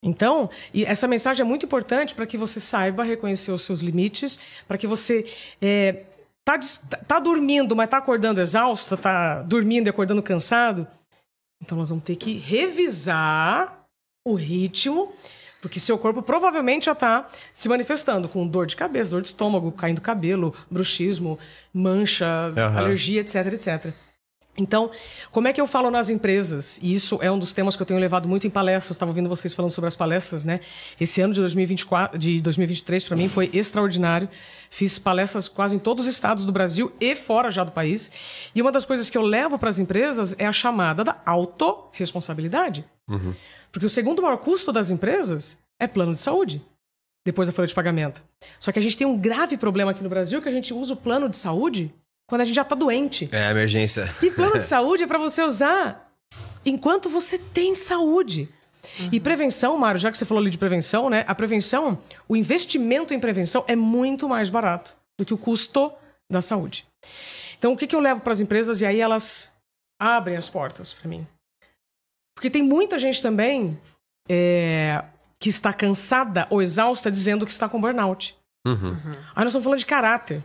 [0.04, 4.38] Então, e essa mensagem é muito importante para que você saiba reconhecer os seus limites,
[4.68, 5.26] para que você
[5.62, 6.04] é,
[6.44, 6.60] tá,
[7.08, 10.86] tá dormindo, mas tá acordando exausto, tá dormindo e acordando cansado.
[11.62, 13.86] Então nós vamos ter que revisar
[14.28, 15.14] o ritmo,
[15.62, 19.72] porque seu corpo provavelmente já está se manifestando com dor de cabeça, dor de estômago,
[19.72, 21.40] caindo cabelo, bruxismo,
[21.74, 22.78] mancha, Aham.
[22.78, 23.94] alergia, etc, etc.
[24.56, 24.92] Então,
[25.32, 26.80] como é que eu falo nas empresas?
[26.82, 28.96] E isso é um dos temas que eu tenho levado muito em palestras.
[28.96, 30.60] Estava ouvindo vocês falando sobre as palestras, né?
[31.00, 34.30] Esse ano de 2024, de 2023 para mim foi extraordinário.
[34.70, 38.12] Fiz palestras quase em todos os estados do Brasil e fora já do país.
[38.54, 42.86] E uma das coisas que eu levo para as empresas é a chamada da autorresponsabilidade.
[43.72, 46.62] Porque o segundo maior custo das empresas é plano de saúde,
[47.26, 48.24] depois da folha de pagamento.
[48.60, 50.94] Só que a gente tem um grave problema aqui no Brasil que a gente usa
[50.94, 51.92] o plano de saúde
[52.28, 53.30] quando a gente já está doente.
[53.32, 54.10] É, emergência.
[54.22, 56.12] E plano de saúde é para você usar
[56.66, 58.50] enquanto você tem saúde.
[59.12, 61.24] E prevenção, Mário, já que você falou ali de prevenção, né?
[61.28, 65.92] A prevenção, o investimento em prevenção é muito mais barato do que o custo
[66.30, 66.86] da saúde.
[67.58, 69.56] Então, o que, que eu levo para as empresas e aí elas
[70.00, 71.26] abrem as portas para mim?
[72.36, 73.80] Porque tem muita gente também
[74.30, 75.04] é,
[75.40, 78.36] que está cansada ou exausta dizendo que está com burnout.
[78.68, 78.96] Uhum.
[79.36, 80.44] Aí nós estamos falando de caráter.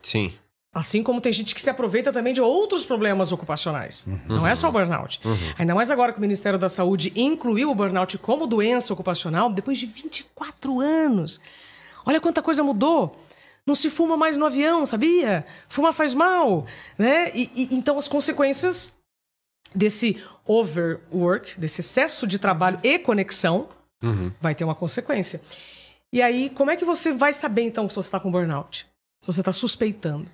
[0.00, 0.32] Sim.
[0.74, 4.06] Assim como tem gente que se aproveita também de outros problemas ocupacionais.
[4.26, 5.20] Não é só o burnout.
[5.56, 9.78] Ainda mais agora que o Ministério da Saúde incluiu o burnout como doença ocupacional depois
[9.78, 11.40] de 24 anos.
[12.04, 13.14] Olha quanta coisa mudou.
[13.64, 15.46] Não se fuma mais no avião, sabia?
[15.68, 16.66] Fumar faz mal,
[16.98, 17.30] né?
[17.34, 18.92] E, e- então as consequências
[19.74, 23.68] desse overwork, desse excesso de trabalho e conexão,
[24.40, 25.40] vai ter uma consequência.
[26.12, 28.86] E aí, como é que você vai saber então se você está com burnout?
[29.22, 30.28] Se você está suspeitando?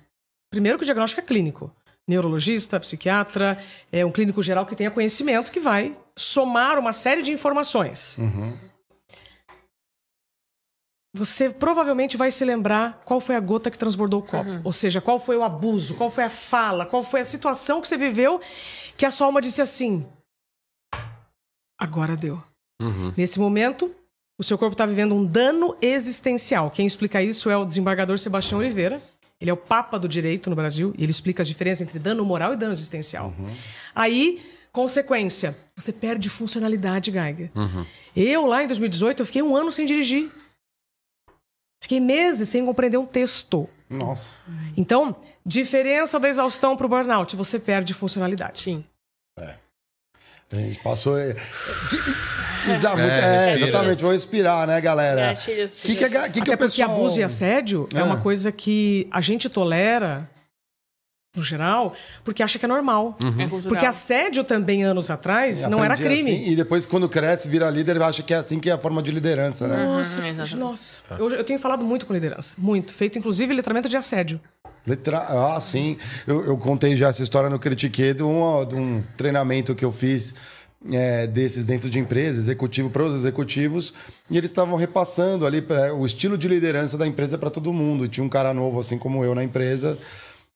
[0.51, 1.73] Primeiro que o diagnóstico é clínico.
[2.07, 3.57] Neurologista, psiquiatra,
[3.91, 8.17] é um clínico geral que tenha conhecimento que vai somar uma série de informações.
[11.15, 14.49] Você provavelmente vai se lembrar qual foi a gota que transbordou o copo.
[14.63, 17.87] Ou seja, qual foi o abuso, qual foi a fala, qual foi a situação que
[17.87, 18.39] você viveu
[18.97, 20.05] que a sua alma disse assim:
[21.79, 22.41] agora deu.
[23.15, 23.93] Nesse momento,
[24.39, 26.71] o seu corpo está vivendo um dano existencial.
[26.71, 29.01] Quem explica isso é o desembargador Sebastião Oliveira.
[29.41, 32.23] Ele é o papa do direito no Brasil e ele explica a diferença entre dano
[32.23, 33.33] moral e dano existencial.
[33.95, 34.39] Aí,
[34.71, 37.49] consequência, você perde funcionalidade, Geiger.
[38.15, 40.31] Eu, lá em 2018, eu fiquei um ano sem dirigir.
[41.81, 43.67] Fiquei meses sem compreender um texto.
[43.89, 44.45] Nossa.
[44.77, 48.61] Então, diferença da exaustão para o burnout, você perde funcionalidade.
[48.61, 48.85] Sim.
[49.37, 51.15] A gente passou.
[52.61, 53.69] É, que- Exa- muito- É, É, respira.
[53.69, 54.01] exatamente.
[54.01, 55.21] Vou respirar, né, galera?
[55.33, 56.89] Gatilhos, que que, é que, que Até o pessoal...
[56.89, 57.99] porque abuso e assédio é.
[57.99, 58.03] É.
[58.03, 60.29] uma coisa que a gente tolera,
[61.35, 61.93] no geral,
[62.25, 63.17] porque acha que é normal.
[63.21, 63.69] É cultural.
[63.69, 66.19] Porque assédio também, anos atrás, não era crime.
[66.19, 68.77] assim, e depois, quando cresce, vira líder, ele acha que é assim que é a
[68.77, 69.83] forma de liderança, né?
[69.85, 70.99] Nossa, Uhum, nossa.
[71.17, 72.53] Eu, eu tenho falado muito com liderança.
[72.57, 72.93] Muito.
[72.93, 74.41] Feito, inclusive, letramento de assédio.
[74.85, 75.19] Letra...
[75.19, 75.95] Ah, sim.
[76.27, 79.91] Eu, eu contei já essa história no Critiquei de, um- de um treinamento que eu
[79.91, 80.33] fiz
[80.89, 83.93] é, desses dentro de empresa, executivo para os executivos,
[84.29, 88.05] e eles estavam repassando ali pra, o estilo de liderança da empresa para todo mundo.
[88.05, 89.97] E tinha um cara novo, assim como eu, na empresa.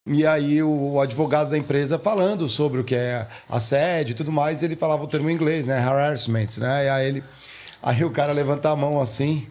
[0.06, 4.62] E aí o, advogado da empresa falando sobre o que é assédio e tudo mais,
[4.62, 5.78] ele falava o termo em inglês, né?
[5.78, 6.86] Harassment, né?
[6.86, 7.24] E aí ele.
[7.82, 9.46] Aí o cara levanta a mão assim.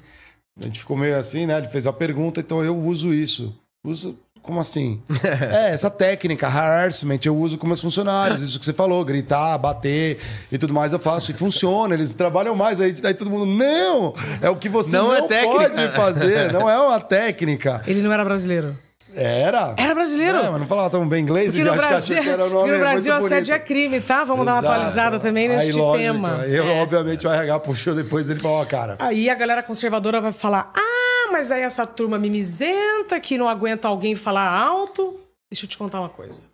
[0.58, 1.58] A gente ficou meio assim, né?
[1.58, 3.54] Ele fez a pergunta, então eu uso isso.
[3.84, 4.18] Uso.
[4.46, 5.02] Como assim?
[5.52, 8.42] é, essa técnica, harassment, eu uso com meus funcionários.
[8.42, 10.20] Isso que você falou, gritar, bater
[10.52, 11.32] e tudo mais, eu faço.
[11.32, 12.80] E funciona, eles trabalham mais.
[12.80, 14.14] Aí, aí todo mundo, não!
[14.42, 17.82] É o que você Não não, é técnica." pode fazer, não é uma técnica.
[17.88, 18.76] Ele não era brasileiro.
[19.16, 19.74] Era.
[19.78, 20.38] Era brasileiro.
[20.38, 22.46] É, mas não falava tão bem inglês, Porque e no acho que Brasil, que era
[22.46, 24.24] o nome porque no Brasil muito assédio é crime, tá?
[24.26, 24.74] Vamos dar uma Exato.
[24.74, 26.46] atualizada também neste tema.
[26.46, 28.98] Eu, obviamente, o RH puxou depois ele falou, ó, cara.
[29.00, 31.05] Aí a galera conservadora vai falar: ah,
[31.36, 35.20] mas aí essa turma mimizenta que não aguenta alguém falar alto.
[35.52, 36.46] Deixa eu te contar uma coisa.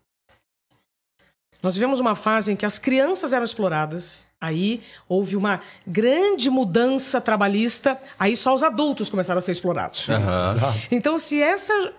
[1.62, 7.22] Nós vivemos uma fase em que as crianças eram exploradas, aí houve uma grande mudança
[7.22, 10.08] trabalhista, aí só os adultos começaram a ser explorados.
[10.89, 11.94] Então, se essa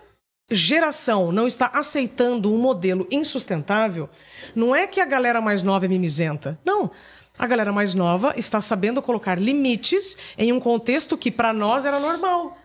[0.51, 4.09] geração não está aceitando um modelo insustentável,
[4.53, 6.59] não é que a galera mais nova é mimizenta.
[6.65, 6.91] Não.
[7.39, 11.97] A galera mais nova está sabendo colocar limites em um contexto que para nós era
[11.97, 12.57] normal.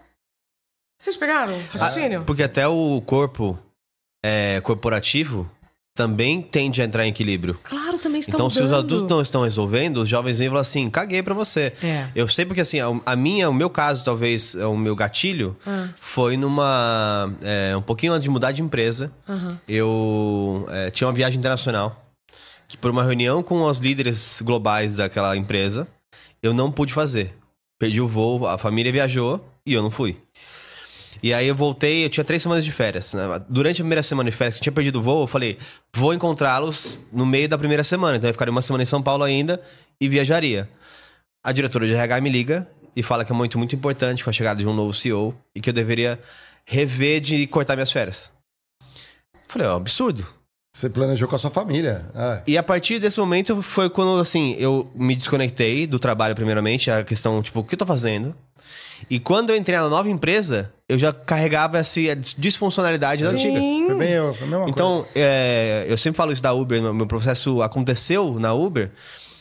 [0.98, 2.24] Vocês pegaram o raciocínio?
[2.24, 3.58] Porque até o corpo
[4.24, 5.48] é, corporativo
[5.96, 7.58] também tende a entrar em equilíbrio.
[7.64, 8.78] Claro, também está Então, se os mudando.
[8.78, 11.72] adultos não estão resolvendo, os jovens vêm e falam assim: caguei pra você.
[11.82, 12.08] É.
[12.14, 15.88] Eu sei porque, assim, a, minha, o meu caso, talvez, é o meu gatilho, Ah.
[16.00, 17.32] foi numa.
[17.42, 19.12] é, um pouquinho antes de mudar de empresa.
[19.68, 22.04] Eu é, tinha uma viagem internacional.
[22.68, 25.88] Que por uma reunião com os líderes globais daquela empresa,
[26.42, 27.34] eu não pude fazer.
[27.78, 30.16] Perdi o voo, a família viajou e eu não fui.
[31.22, 33.12] E aí eu voltei, eu tinha três semanas de férias.
[33.12, 33.22] né?
[33.48, 35.58] Durante a primeira semana de férias, que eu tinha perdido o voo, eu falei,
[35.94, 38.16] vou encontrá-los no meio da primeira semana.
[38.16, 39.60] Então eu ficaria uma semana em São Paulo ainda
[40.00, 40.68] e viajaria.
[41.42, 44.32] A diretora de RH me liga e fala que é muito, muito importante com a
[44.32, 46.18] chegada de um novo CEO e que eu deveria
[46.66, 48.30] rever de cortar minhas férias.
[49.46, 50.26] Falei, ó, absurdo.
[50.74, 52.10] Você planejou com a sua família.
[52.14, 52.42] É.
[52.46, 57.02] E a partir desse momento foi quando, assim, eu me desconectei do trabalho, primeiramente, a
[57.02, 58.36] questão, tipo, o que eu tô fazendo?
[59.10, 62.00] E quando eu entrei na nova empresa, eu já carregava essa
[62.36, 63.58] disfuncionalidade da antiga.
[63.58, 64.70] Foi bem eu, foi a mesma coisa.
[64.70, 68.90] Então, é, eu sempre falo isso da Uber, meu processo aconteceu na Uber,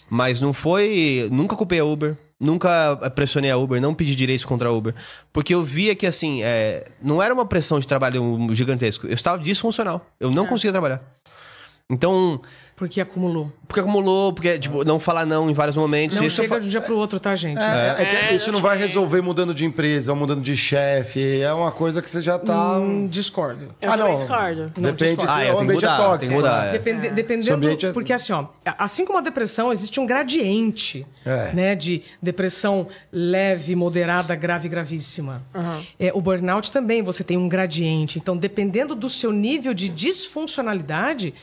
[0.10, 1.28] mas não foi.
[1.32, 4.94] Nunca culpei a Uber, nunca pressionei a Uber, não pedi direitos contra a Uber.
[5.32, 9.42] Porque eu via que, assim, é, não era uma pressão de trabalho gigantesco, eu estava
[9.42, 10.06] disfuncional.
[10.20, 11.02] Eu não conseguia trabalhar.
[11.90, 12.42] Então,
[12.78, 13.52] Porque acumulou.
[13.68, 16.16] porque acumulou, porque, tipo, não falar não em vários momentos.
[16.16, 17.58] Não isso chega fa- de um dia pro outro, tá, gente?
[17.60, 20.42] É, é que É, isso não não vai tinha- resolver mudando de empresa ou mudando
[20.42, 21.42] de chefe.
[21.42, 22.78] É uma coisa que você já tá.
[22.78, 23.74] Hum, discordo.
[23.82, 24.16] Eu ah, não.
[24.16, 24.72] discordo.
[24.78, 25.26] Depende discordo.
[25.26, 26.20] se Ah, é, o ambiente é mudar, tóxico.
[26.20, 26.72] tem que mudar, é.
[26.74, 28.46] Depende- dependendo, é- porque assim, ó,
[28.78, 31.52] assim como a depressão, existe um gradiente, É.
[31.54, 35.42] né, de depressão leve, moderada, grave, e gravíssima.
[36.00, 38.20] É, o burnout também, você tem um gradiente.
[38.20, 41.34] Então, dependendo do seu nível de disfuncionalidade,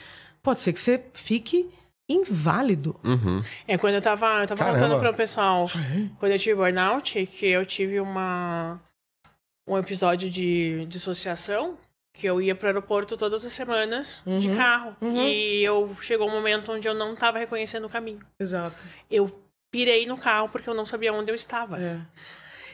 [0.45, 1.69] pode ser que você fique
[2.09, 2.95] inválido.
[3.67, 5.65] É, quando eu tava, eu tava contando pro pessoal,
[6.21, 8.79] quando eu tive burnout, que eu tive uma
[9.67, 11.79] um episódio de dissociação,
[12.13, 14.95] que eu ia pro aeroporto todas as semanas de carro.
[15.27, 18.21] E eu chegou um momento onde eu não tava reconhecendo o caminho.
[18.39, 18.85] Exato.
[19.11, 19.35] Eu
[19.73, 21.81] pirei no carro porque eu não sabia onde eu estava.
[21.81, 21.99] É.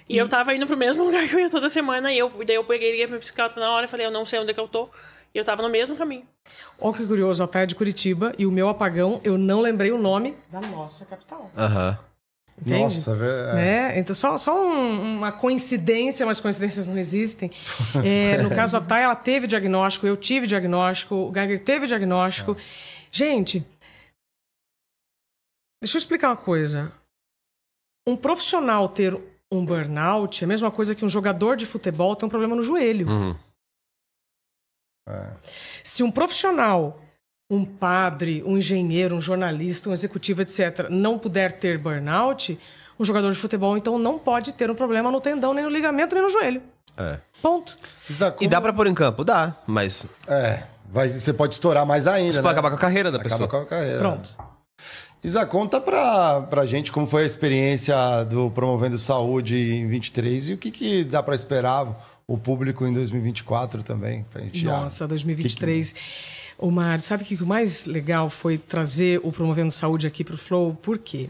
[0.08, 2.56] E, eu tava indo pro mesmo lugar que eu ia toda semana, e eu, daí
[2.56, 4.54] eu peguei liguei pra minha psicóloga na hora e falei, eu não sei onde é
[4.54, 4.90] que eu tô.
[5.34, 6.24] E eu tava no mesmo caminho.
[6.78, 9.92] Olha que curioso, a Thay é de Curitiba e o meu apagão, eu não lembrei
[9.92, 11.50] o nome da nossa capital.
[11.56, 11.98] Aham.
[12.60, 12.80] Entende?
[12.82, 13.54] Nossa, velho.
[13.54, 13.98] né?
[13.98, 17.50] Então, só, só um- uma coincidência, mas coincidências não existem.
[18.04, 22.56] É, no caso, a Thay, ela teve diagnóstico, eu tive diagnóstico, o Geiger teve diagnóstico.
[23.10, 23.64] Gente,
[25.82, 26.92] deixa eu explicar uma coisa.
[28.06, 29.16] Um profissional ter
[29.50, 32.62] um burnout é a mesma coisa que um jogador de futebol ter um problema no
[32.62, 33.08] joelho.
[33.08, 33.36] Uhum.
[35.82, 37.00] Se um profissional,
[37.50, 42.58] um padre, um engenheiro, um jornalista, um executivo, etc., não puder ter burnout,
[42.98, 46.14] um jogador de futebol, então, não pode ter um problema no tendão, nem no ligamento,
[46.14, 46.62] nem no joelho.
[46.96, 47.18] É.
[47.40, 47.76] Ponto.
[48.08, 49.24] Isaac, E dá pra pôr em campo?
[49.24, 52.28] Dá, mas É, vai, você pode estourar mais ainda.
[52.30, 52.42] isso né?
[52.42, 53.48] pode acabar com a carreira da Acaba pessoa.
[53.48, 53.98] com a carreira.
[53.98, 54.30] Pronto.
[55.22, 57.94] Isa, conta pra, pra gente como foi a experiência
[58.24, 61.86] do Promovendo Saúde em 23 e o que, que dá pra esperar
[62.32, 64.24] o público em 2024 também.
[64.30, 65.94] Frente a- Nossa, 2023.
[66.58, 70.34] O Mário, sabe o que o mais legal foi trazer o Promovendo Saúde aqui para
[70.34, 70.74] o Flow?
[70.74, 71.28] Por quê?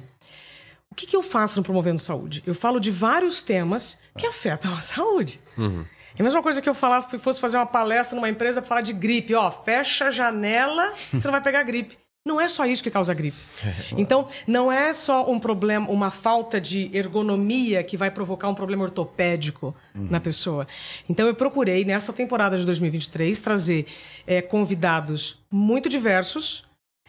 [0.90, 2.42] O que, que eu faço no Promovendo Saúde?
[2.44, 5.40] Eu falo de vários temas que afetam a saúde.
[5.56, 8.68] É a mesma coisa que eu falar, se fosse fazer uma palestra numa empresa para
[8.68, 9.32] falar de gripe.
[9.34, 11.96] Ó, fecha a janela, você não vai pegar gripe.
[12.24, 13.36] Não é só isso que causa gripe.
[13.96, 18.84] Então, não é só um problema, uma falta de ergonomia que vai provocar um problema
[18.84, 20.66] ortopédico na pessoa.
[21.08, 23.86] Então, eu procurei, nessa temporada de 2023, trazer
[24.26, 26.64] eh, convidados muito diversos,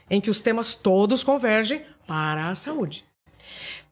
[0.09, 3.05] em que os temas todos convergem para a saúde.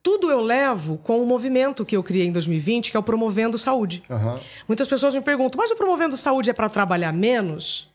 [0.02, 3.58] Tudo eu levo com o movimento que eu criei em 2020, que é o Promovendo
[3.58, 4.02] Saúde.
[4.10, 4.40] Aham.
[4.68, 7.89] Muitas pessoas me perguntam, mas o Promovendo Saúde é para trabalhar menos?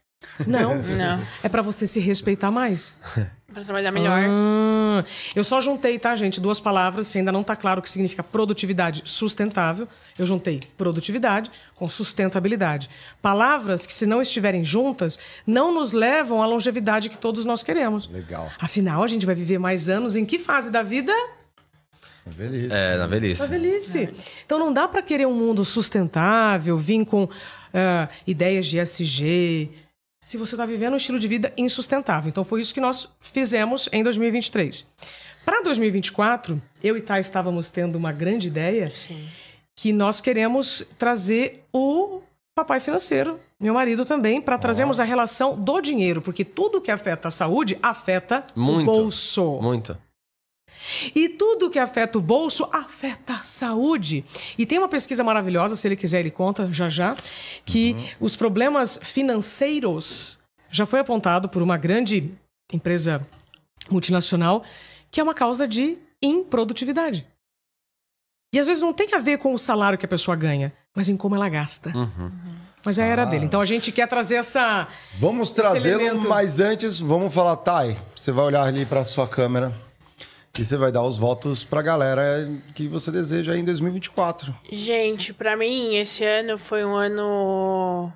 [0.47, 0.77] Não.
[0.97, 1.21] Não.
[1.43, 2.97] É para você se respeitar mais.
[3.55, 4.21] Pra trabalhar melhor.
[4.29, 7.89] Ah, eu só juntei, tá, gente, duas palavras, se ainda não tá claro o que
[7.89, 9.87] significa produtividade sustentável.
[10.19, 12.91] Eu juntei produtividade com sustentabilidade.
[13.23, 18.09] Palavras que, se não estiverem juntas, não nos levam à longevidade que todos nós queremos.
[18.09, 18.51] Legal.
[18.59, 21.13] Afinal, a gente vai viver mais anos em que fase da vida?
[22.27, 22.75] Beleza.
[22.75, 23.43] É, na velhice.
[23.43, 24.09] A velhice.
[24.45, 27.29] Então não dá para querer um mundo sustentável, vir com
[27.73, 29.71] ah, ideias de SG,
[30.25, 32.31] se você está vivendo um estilo de vida insustentável.
[32.31, 34.89] Então foi isso que nós fizemos em 2023.
[35.45, 38.91] Para 2024, eu e Thay estávamos tendo uma grande ideia
[39.77, 42.23] que nós queremos trazer o
[42.55, 47.29] papai financeiro, meu marido também, para trazermos a relação do dinheiro, porque tudo que afeta
[47.29, 48.91] a saúde afeta Muito.
[48.91, 49.61] o bolso.
[49.61, 49.99] Muito.
[51.15, 54.25] E tudo que afeta o bolso afeta a saúde.
[54.59, 57.17] E tem uma pesquisa maravilhosa, se ele quiser, ele conta já já,
[57.65, 60.39] que os problemas financeiros
[60.71, 62.31] já foi apontado por uma grande
[62.73, 63.27] empresa
[63.91, 64.65] multinacional
[65.11, 67.25] que é uma causa de improdutividade.
[68.53, 71.09] E às vezes não tem a ver com o salário que a pessoa ganha, mas
[71.09, 71.93] em como ela gasta.
[72.85, 73.47] Mas é a era dele.
[73.47, 74.89] Então a gente quer trazer essa.
[75.17, 77.97] Vamos trazê-lo, mas antes, vamos falar, Thay.
[78.15, 79.73] Você vai olhar ali para sua câmera
[80.59, 84.55] e você vai dar os votos para a galera que você deseja em 2024.
[84.71, 88.13] Gente, pra mim, esse ano foi um ano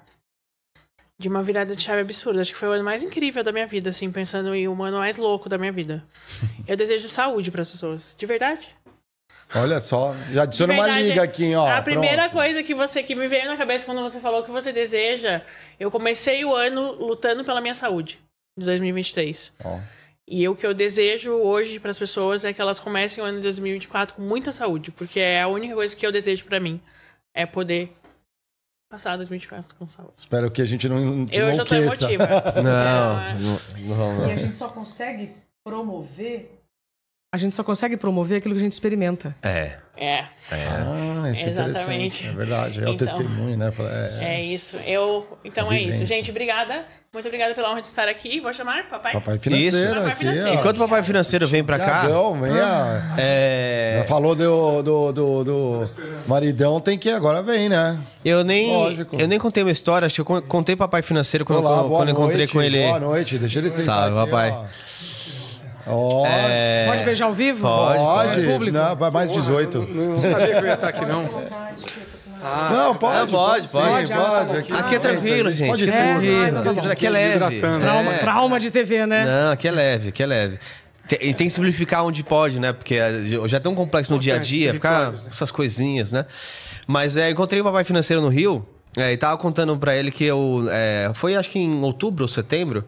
[1.18, 2.40] de uma virada de chave absurda.
[2.40, 4.98] Acho que foi o ano mais incrível da minha vida, assim, pensando em um ano
[4.98, 6.04] mais louco da minha vida.
[6.66, 8.14] Eu desejo saúde pras pessoas.
[8.16, 8.68] De verdade.
[9.54, 11.66] Olha só, já adiciona uma liga aqui, ó.
[11.66, 12.32] A primeira pronto.
[12.32, 15.42] coisa que você que me veio na cabeça quando você falou que você deseja,
[15.80, 18.20] eu comecei o ano lutando pela minha saúde
[18.56, 19.52] de 2023.
[19.64, 19.80] Ó.
[20.30, 23.38] E o que eu desejo hoje para as pessoas é que elas comecem o ano
[23.38, 26.78] de 2024 com muita saúde, porque é a única coisa que eu desejo para mim
[27.34, 27.90] é poder
[28.90, 30.12] passar 2024 com saúde.
[30.16, 32.26] Espero que a gente não te eu já tô emotiva.
[32.62, 33.60] Não, É, não,
[33.96, 34.30] não, E não.
[34.30, 35.32] a gente só consegue
[35.64, 36.57] promover.
[37.30, 39.36] A gente só consegue promover aquilo que a gente experimenta.
[39.42, 39.76] É.
[40.00, 42.24] É, Ah, isso é Exatamente.
[42.24, 42.26] interessante.
[42.28, 42.78] É verdade.
[42.78, 42.94] É o Então.
[42.94, 43.70] testemunho, né?
[44.20, 44.76] É, é isso.
[44.86, 46.30] Eu, então é isso, gente.
[46.30, 46.86] Obrigada.
[47.12, 48.40] Muito obrigada pela honra de estar aqui.
[48.40, 49.12] Vou chamar papai.
[49.12, 50.54] Papai financeiro Papai aqui, financeiro.
[50.54, 53.16] Enquanto o papai financeiro vem pra cá, Tiagão, vem, ó.
[53.18, 55.90] é, falou do, do, do, do
[56.26, 57.98] maridão, tem que agora vem, né?
[58.24, 59.16] eu nem Lógico.
[59.20, 61.88] eu nem contei uma história, acho que eu con- contei papai financeiro quando, Olá, eu-
[61.90, 62.82] quando eu encontrei noite, com ele.
[62.86, 64.50] Boa noite, deixa ele sentar Salve, aqui, papai.
[64.50, 64.64] ó.
[65.88, 66.24] Ó,
[66.88, 67.62] Pode beijar ao vivo?
[67.62, 68.40] Pode, pode.
[68.40, 68.76] É público?
[68.78, 69.78] Não, vai mais 18.
[69.90, 71.28] Não, não sabia que eu ia estar aqui, não.
[72.70, 73.32] Não, pode.
[73.32, 74.12] Não, pode, sim, pode.
[74.12, 74.56] pode.
[74.58, 75.68] Aqui, Aqui é tranquilo, gente.
[75.70, 76.20] Pode Aqui é tudo.
[76.22, 76.62] tranquilo.
[76.62, 76.90] tá bom.
[76.92, 77.58] Aqui é leve.
[77.60, 78.18] Trauma, É.
[78.18, 79.24] trauma de TV, né?
[79.24, 80.58] Não, aqui é leve, aqui é leve.
[81.20, 82.72] E tem que simplificar onde pode, né?
[82.72, 83.10] Porque é-
[83.46, 85.18] já é tão complexo no dia a dia, ficar né?
[85.28, 86.24] essas coisinhas, né?
[86.86, 88.64] Mas é, encontrei o papai financeiro no Rio
[88.96, 90.64] é, e tava contando pra ele que eu.
[90.70, 92.84] é, foi acho que em outubro ou setembro.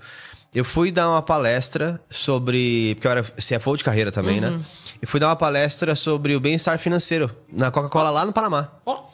[0.55, 2.95] Eu fui dar uma palestra sobre.
[2.97, 4.61] Porque eu era CFO de carreira também, né?
[5.01, 8.69] E fui dar uma palestra sobre o bem-estar financeiro na Coca-Cola lá no Panamá.
[8.85, 9.05] Ó,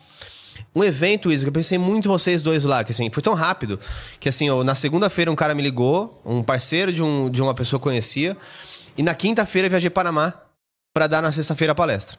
[0.74, 3.32] Um evento, Isa, que eu pensei muito em vocês dois lá, que assim, foi tão
[3.34, 3.78] rápido
[4.20, 7.54] que assim, eu- na segunda-feira um cara me ligou, um parceiro de, um, de uma
[7.54, 8.36] pessoa que eu conhecia,
[8.96, 10.34] e na quinta-feira eu viajei para Panamá
[10.94, 12.18] para dar na sexta-feira a palestra.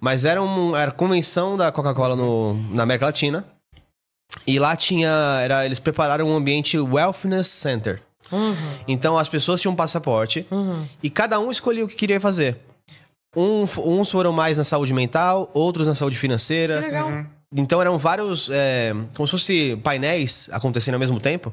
[0.00, 2.14] Mas era, um, era convenção da Coca-Cola
[2.72, 3.44] na América Latina,
[4.46, 5.10] e lá tinha,
[5.42, 8.00] era, eles prepararam um ambiente Wellness Center.
[8.86, 10.46] Então as pessoas tinham um passaporte
[11.02, 12.58] e cada um escolhia o que queria fazer.
[13.36, 16.78] Um, uns foram mais na saúde mental, outros na saúde financeira.
[16.78, 17.26] que legal.
[17.52, 21.52] Então eram vários, é, como se fosse painéis acontecendo ao mesmo tempo.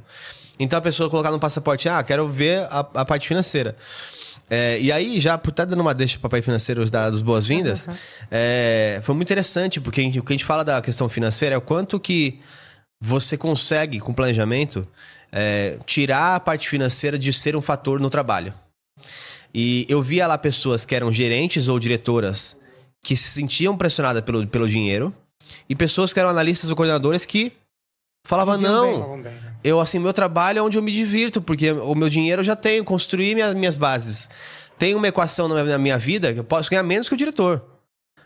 [0.59, 3.75] Então a pessoa colocava no passaporte, ah, quero ver a, a parte financeira.
[4.49, 7.88] É, e aí, já por estar dando uma deixa para papai financeiro dar as boas-vindas,
[8.32, 11.61] é, foi muito interessante, porque o que a gente fala da questão financeira é o
[11.61, 12.39] quanto que
[12.99, 14.88] você consegue, com planejamento,
[15.32, 18.53] é, tirar a parte financeira de ser um fator no trabalho.
[19.53, 22.57] E eu via lá pessoas que eram gerentes ou diretoras
[23.01, 25.13] que se sentiam pressionadas pelo, pelo dinheiro
[25.69, 27.53] e pessoas que eram analistas ou coordenadores que
[28.25, 29.55] falavam, não, Estavam bem, né?
[29.63, 32.55] eu assim, meu trabalho é onde eu me divirto, porque o meu dinheiro eu já
[32.55, 34.30] tenho, construí minhas, minhas bases.
[34.78, 37.17] Tem uma equação na minha, na minha vida que eu posso ganhar menos que o
[37.17, 37.63] diretor,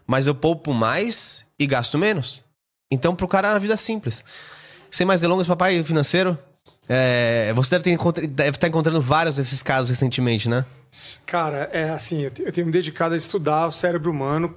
[0.08, 2.44] mas eu poupo mais e gasto menos.
[2.92, 4.26] Então, pro cara, a vida é simples.
[4.90, 6.38] Sem mais delongas, papai financeiro,
[6.94, 10.66] é, você deve, ter, deve estar encontrando vários desses casos recentemente, né?
[11.26, 14.54] Cara, é assim, eu eu tenho me dedicado a estudar o cérebro humano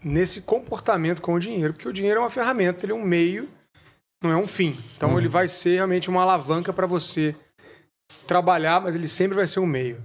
[0.00, 3.48] nesse comportamento com o dinheiro, porque o dinheiro é uma ferramenta, ele é um meio,
[4.22, 4.78] não é um fim.
[4.96, 7.34] Então ele vai ser realmente uma alavanca para você
[8.24, 10.00] trabalhar, mas ele sempre vai ser um meio.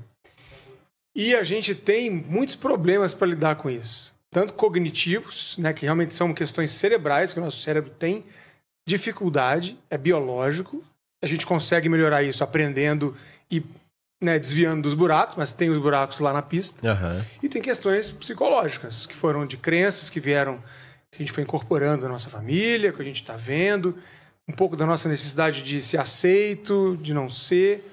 [1.15, 4.11] E a gente tem muitos problemas para lidar com isso.
[4.31, 8.25] Tanto cognitivos, né, que realmente são questões cerebrais, que o nosso cérebro tem
[8.87, 10.83] dificuldade, é biológico.
[11.21, 13.15] A gente consegue melhorar isso aprendendo
[13.51, 13.63] e
[14.21, 16.85] né, desviando dos buracos, mas tem os buracos lá na pista.
[17.41, 20.57] E tem questões psicológicas, que foram de crenças que vieram,
[21.11, 23.97] que a gente foi incorporando na nossa família, que a gente está vendo,
[24.47, 27.83] um pouco da nossa necessidade de ser aceito, de não ser.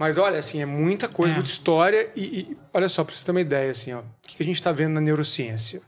[0.00, 1.36] Mas olha, assim, é muita coisa, É.
[1.36, 2.10] muita história.
[2.14, 4.46] E, e olha só, para você ter uma ideia, assim, ó, o que que a
[4.46, 5.80] gente está vendo na neurociência?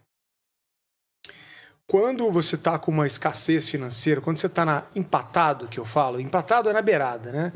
[1.90, 6.70] Quando você está com uma escassez financeira, quando você está empatado, que eu falo, empatado
[6.70, 7.52] é na beirada, né?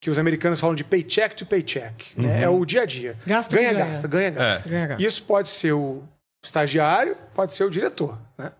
[0.00, 2.06] Que os americanos falam de paycheck to paycheck.
[2.16, 2.42] né?
[2.42, 3.16] É o dia a dia.
[3.24, 3.86] Gasto ganha, ganha.
[3.86, 4.68] gasta, ganha, gasta.
[4.68, 5.02] Ganha, gasta.
[5.06, 6.02] Isso pode ser o
[6.42, 8.18] estagiário, pode ser o diretor.
[8.36, 8.50] Né?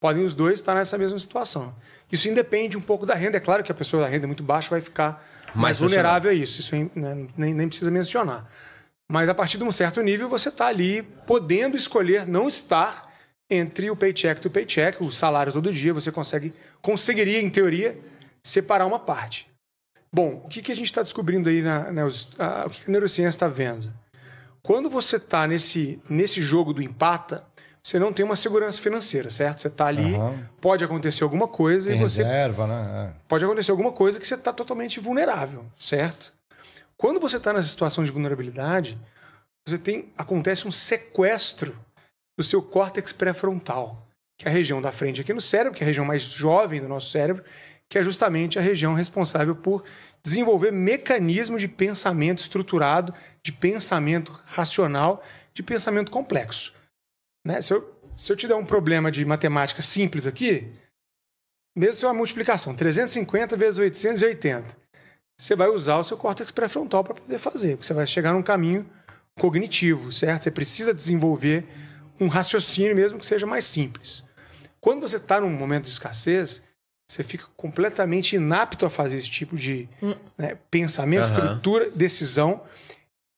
[0.00, 1.74] Podem os dois estar nessa mesma situação.
[2.10, 3.36] Isso independe um pouco da renda.
[3.36, 6.34] É claro que a pessoa da renda muito baixa vai ficar mais, Mais vulnerável a
[6.34, 6.60] isso.
[6.60, 8.48] Isso né, nem, nem precisa mencionar.
[9.10, 13.12] Mas a partir de um certo nível, você está ali podendo escolher não estar
[13.54, 15.92] entre o paycheck do paycheck, o salário todo dia.
[15.94, 16.52] Você consegue,
[16.82, 17.98] conseguiria, em teoria,
[18.42, 19.48] separar uma parte.
[20.12, 22.82] Bom, o que, que a gente está descobrindo aí, na, na os- a- o que
[22.88, 23.92] a neurociência está vendo?
[24.62, 27.44] Quando você está nesse, nesse jogo do empata,
[27.82, 29.60] você não tem uma segurança financeira, certo?
[29.60, 30.48] Você está ali, Aham.
[30.60, 33.12] pode acontecer alguma coisa Tem e você reserva, né?
[33.28, 36.32] pode acontecer alguma coisa que você está totalmente vulnerável, certo?
[36.96, 38.96] Quando você está nessa situação de vulnerabilidade,
[39.68, 41.76] você tem acontece um sequestro
[42.36, 44.06] do seu córtex pré-frontal,
[44.38, 46.80] que é a região da frente aqui no cérebro, que é a região mais jovem
[46.80, 47.44] do nosso cérebro,
[47.88, 49.84] que é justamente a região responsável por
[50.24, 55.22] desenvolver mecanismo de pensamento estruturado, de pensamento racional,
[55.52, 56.74] de pensamento complexo.
[57.46, 57.60] Né?
[57.60, 60.72] Se, eu, se eu te der um problema de matemática simples aqui,
[61.76, 64.76] mesmo se é uma multiplicação, 350 vezes 880,
[65.38, 68.42] você vai usar o seu córtex pré-frontal para poder fazer, porque você vai chegar num
[68.42, 68.88] caminho
[69.38, 70.44] cognitivo, certo?
[70.44, 71.66] Você precisa desenvolver
[72.20, 74.24] um raciocínio mesmo que seja mais simples.
[74.80, 76.62] Quando você está num momento de escassez,
[77.10, 79.88] você fica completamente inapto a fazer esse tipo de
[80.38, 81.32] né, pensamento, Aham.
[81.34, 82.62] estrutura, decisão.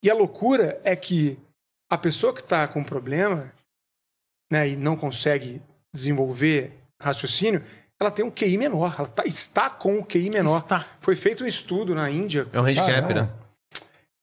[0.04, 1.38] E a loucura é que
[1.90, 3.52] a pessoa que está com problema
[4.52, 5.60] né, e não consegue
[5.94, 7.62] desenvolver raciocínio,
[7.98, 10.58] ela tem um QI menor, ela tá- está com um QI menor.
[10.58, 10.86] Está.
[11.00, 12.46] Foi feito um estudo na Índia.
[12.52, 13.28] É um handicap, né?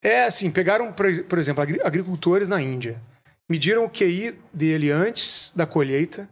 [0.01, 3.01] É assim, pegaram, por ex- por exemplo, agri- agricultores na Índia.
[3.49, 6.29] Mediram o QI dele antes da colheita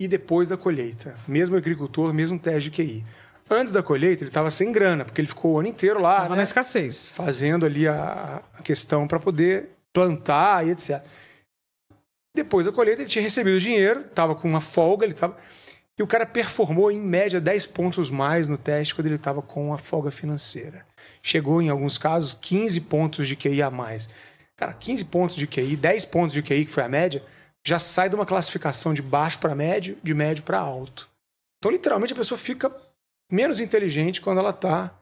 [0.00, 1.14] e depois da colheita.
[1.28, 3.04] Mesmo agricultor, mesmo teste de QI.
[3.50, 6.30] Antes da colheita, ele estava sem grana, porque ele ficou o ano inteiro lá, Tava
[6.30, 7.12] né, na escassez.
[7.12, 11.04] fazendo ali a, a questão para poder plantar e etc.
[12.34, 15.36] Depois da colheita, ele tinha recebido o dinheiro, estava com uma folga, ele tava...
[15.98, 19.74] e o cara performou em média 10 pontos mais no teste quando ele estava com
[19.74, 20.86] a folga financeira.
[21.22, 24.08] Chegou, em alguns casos, 15 pontos de QI a mais.
[24.62, 27.20] Cara, 15 pontos de QI, 10 pontos de QI, que foi a média,
[27.66, 31.10] já sai de uma classificação de baixo para médio, de médio para alto.
[31.58, 32.72] Então, literalmente, a pessoa fica
[33.28, 34.94] menos inteligente quando ela está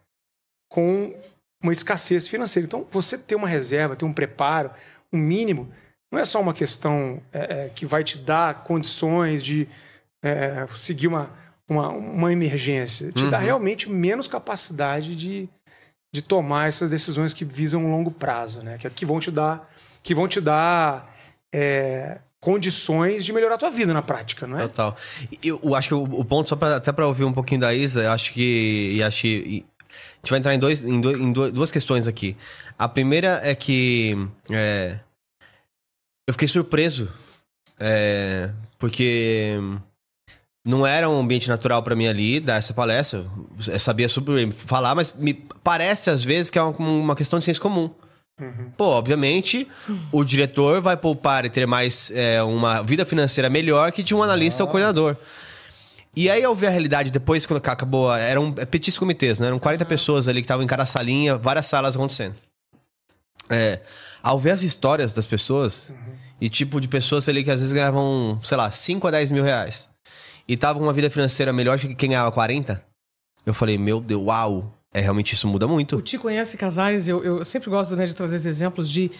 [0.70, 1.14] com
[1.62, 2.64] uma escassez financeira.
[2.64, 4.70] Então, você ter uma reserva, ter um preparo,
[5.12, 5.70] um mínimo,
[6.10, 9.68] não é só uma questão é, é, que vai te dar condições de
[10.22, 11.30] é, seguir uma,
[11.68, 13.12] uma, uma emergência.
[13.12, 15.50] Te dá realmente menos capacidade de,
[16.12, 18.78] de tomar essas decisões que visam um longo prazo, né?
[18.78, 19.70] Que, que vão te dar,
[20.02, 21.14] que vão te dar
[21.52, 24.62] é, condições de melhorar a tua vida na prática, não é?
[24.62, 24.96] Total.
[25.42, 28.12] Eu, acho que o, o ponto, só pra, até para ouvir um pouquinho da Isa,
[28.12, 28.92] acho que.
[28.96, 32.08] E acho que a gente vai entrar em, dois, em, dois- em duas- duas questões
[32.08, 32.36] aqui.
[32.78, 34.16] A primeira é que.
[34.50, 34.98] é,
[36.28, 37.08] eu fiquei surpreso.
[37.78, 39.54] é, porque.
[40.64, 43.24] Não era um ambiente natural pra mim ali dar essa palestra.
[43.66, 45.34] Eu sabia sobre falar, mas me
[45.64, 47.90] parece às vezes que é uma, questão de senso comum.
[48.76, 49.68] Pô, obviamente,
[50.10, 54.22] o diretor vai poupar e ter mais é, uma vida financeira melhor que de um
[54.22, 55.16] analista ou coordenador.
[56.16, 58.14] E aí eu vi a realidade depois, quando acabou.
[58.14, 59.46] Eram é, petits comitês, né?
[59.46, 62.34] Eram 40 pessoas ali que estavam em cada salinha, várias salas acontecendo.
[63.48, 63.80] É,
[64.22, 65.92] ao ver as histórias das pessoas,
[66.40, 69.44] e tipo de pessoas ali que às vezes ganhavam, sei lá, 5 a 10 mil
[69.44, 69.89] reais,
[70.50, 72.84] e com uma vida financeira melhor que quem ganhava 40,
[73.46, 76.02] eu falei, meu Deus, uau, é realmente isso muda O muito.
[76.02, 79.12] Ti conhece casais, eu, eu sempre gosto né, de trazer esses exemplos de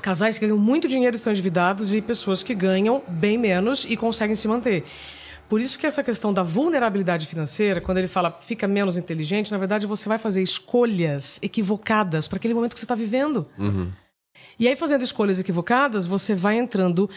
[0.00, 3.98] casais que ganham muito dinheiro e estão endividados e pessoas que ganham bem menos e
[3.98, 4.86] conseguem se manter.
[5.46, 9.58] Por isso que essa questão da vulnerabilidade financeira, quando ele fala fica menos inteligente, na
[9.58, 13.46] verdade você vai fazer escolhas equivocadas para aquele momento que você está vivendo.
[14.58, 17.10] E aí, fazendo escolhas equivocadas, você vai entrando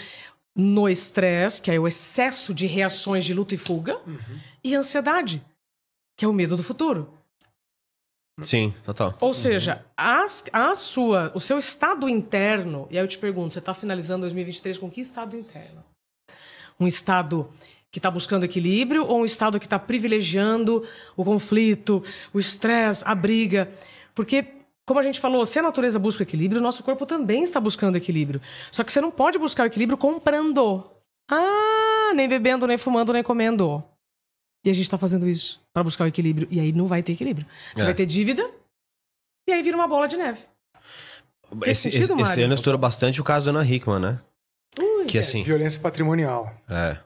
[0.60, 4.00] no estresse, que é o excesso de reações de luta e fuga,
[4.64, 5.42] e ansiedade,
[6.18, 7.14] que é o medo do futuro.
[8.42, 9.18] Sim, total.
[9.20, 13.60] Ou seja, as- a sua, o seu estado interno, e aí eu te pergunto, você
[13.60, 15.84] está finalizando 2023 com que estado interno?
[16.80, 17.50] Um estado
[17.92, 20.86] que está buscando equilíbrio ou um estado que está privilegiando
[21.18, 22.02] o conflito,
[22.34, 23.70] o estresse, a briga?
[24.16, 24.46] Porque,
[24.90, 27.96] como a gente falou, se a natureza busca equilíbrio, o nosso corpo também está buscando
[27.96, 28.42] equilíbrio.
[28.72, 30.84] Só que você não pode buscar o equilíbrio comprando.
[31.30, 33.84] Ah, nem bebendo, nem fumando, nem comendo.
[34.66, 36.48] E a gente está fazendo isso para buscar o equilíbrio.
[36.50, 37.46] E aí não vai ter equilíbrio.
[37.76, 37.86] Você É.
[37.86, 38.50] vai ter dívida
[39.48, 40.42] e aí vira uma bola de neve.
[41.68, 44.20] Esse, sentido, esse, esse ano estourou bastante o caso da Ana Hickman, né?
[45.12, 45.44] Que assim.
[45.44, 46.54] Violência patrimonial.
[46.70, 46.98] É.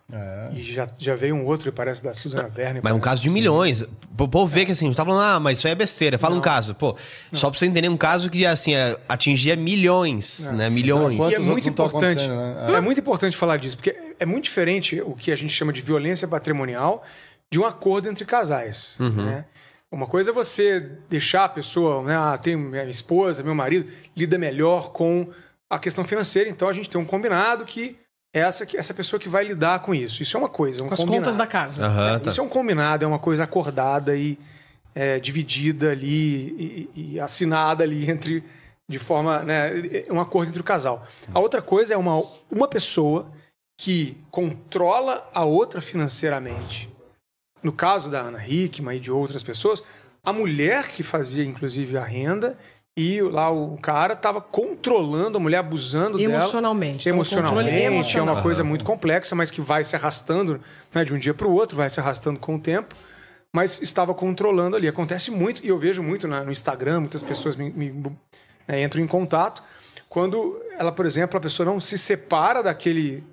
[0.54, 2.80] E já, já veio um outro, parece, da Suzana Verne.
[2.84, 3.86] Mas um caso de milhões.
[4.18, 6.18] O povo vê que assim, tá falando, ah, mas isso aí é besteira.
[6.18, 6.76] Fala um caso.
[6.76, 6.96] Pô,
[7.32, 10.70] só pra você entender um caso que, assim, é, atingia milhões, né?
[10.70, 11.18] Milhões.
[11.32, 12.28] E é muito não importante.
[12.28, 12.66] né?
[12.70, 15.82] É muito importante falar disso, porque é muito diferente o que a gente chama de
[15.82, 17.04] violência patrimonial
[17.52, 18.98] de um acordo entre casais.
[19.00, 19.46] né?
[19.92, 22.16] Uma coisa é você deixar a pessoa, né?
[22.18, 23.88] Ah, tem minha esposa, meu marido,
[24.18, 25.28] lida melhor com
[25.76, 27.98] a questão financeira, então a gente tem um combinado que
[28.36, 30.22] é essa, que- essa pessoa que vai lidar com isso.
[30.24, 30.84] Isso é uma coisa.
[30.84, 31.24] Um Com as combinado.
[31.24, 31.86] contas da casa.
[31.86, 32.30] Aham, É, tá.
[32.32, 34.38] Isso é um combinado, é uma coisa acordada e,
[34.96, 38.44] é, dividida ali e, e, assinada ali entre
[38.90, 39.72] de forma né,
[40.10, 41.06] um acordo entre o casal.
[41.34, 42.22] A outra coisa é uma,
[42.52, 43.32] uma pessoa
[43.80, 46.90] que controla a outra financeiramente.
[47.64, 49.82] No caso da Ana Hickman e de outras pessoas,
[50.24, 52.58] a mulher que fazia inclusive a renda
[52.96, 57.06] e lá o cara estava controlando a mulher, abusando emocionalmente.
[57.06, 57.18] dela.
[57.18, 57.70] Emocionalmente.
[57.74, 58.18] Emocionalmente.
[58.18, 60.62] É uma coisa muito complexa, mas que vai se arrastando
[60.94, 62.96] né, de um dia para o outro, vai se arrastando com o tempo.
[63.52, 64.88] Mas estava controlando ali.
[64.88, 67.92] Acontece muito, e eu vejo muito no Instagram, muitas pessoas me, me
[68.68, 69.64] né, entram em contato.
[70.08, 73.24] Quando ela, por exemplo, a pessoa não se separa daquele.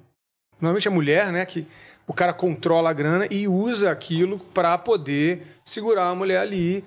[0.59, 1.45] Normalmente a mulher, né?
[1.45, 1.67] Que
[2.07, 6.85] o cara controla a grana e usa aquilo para poder segurar a mulher ali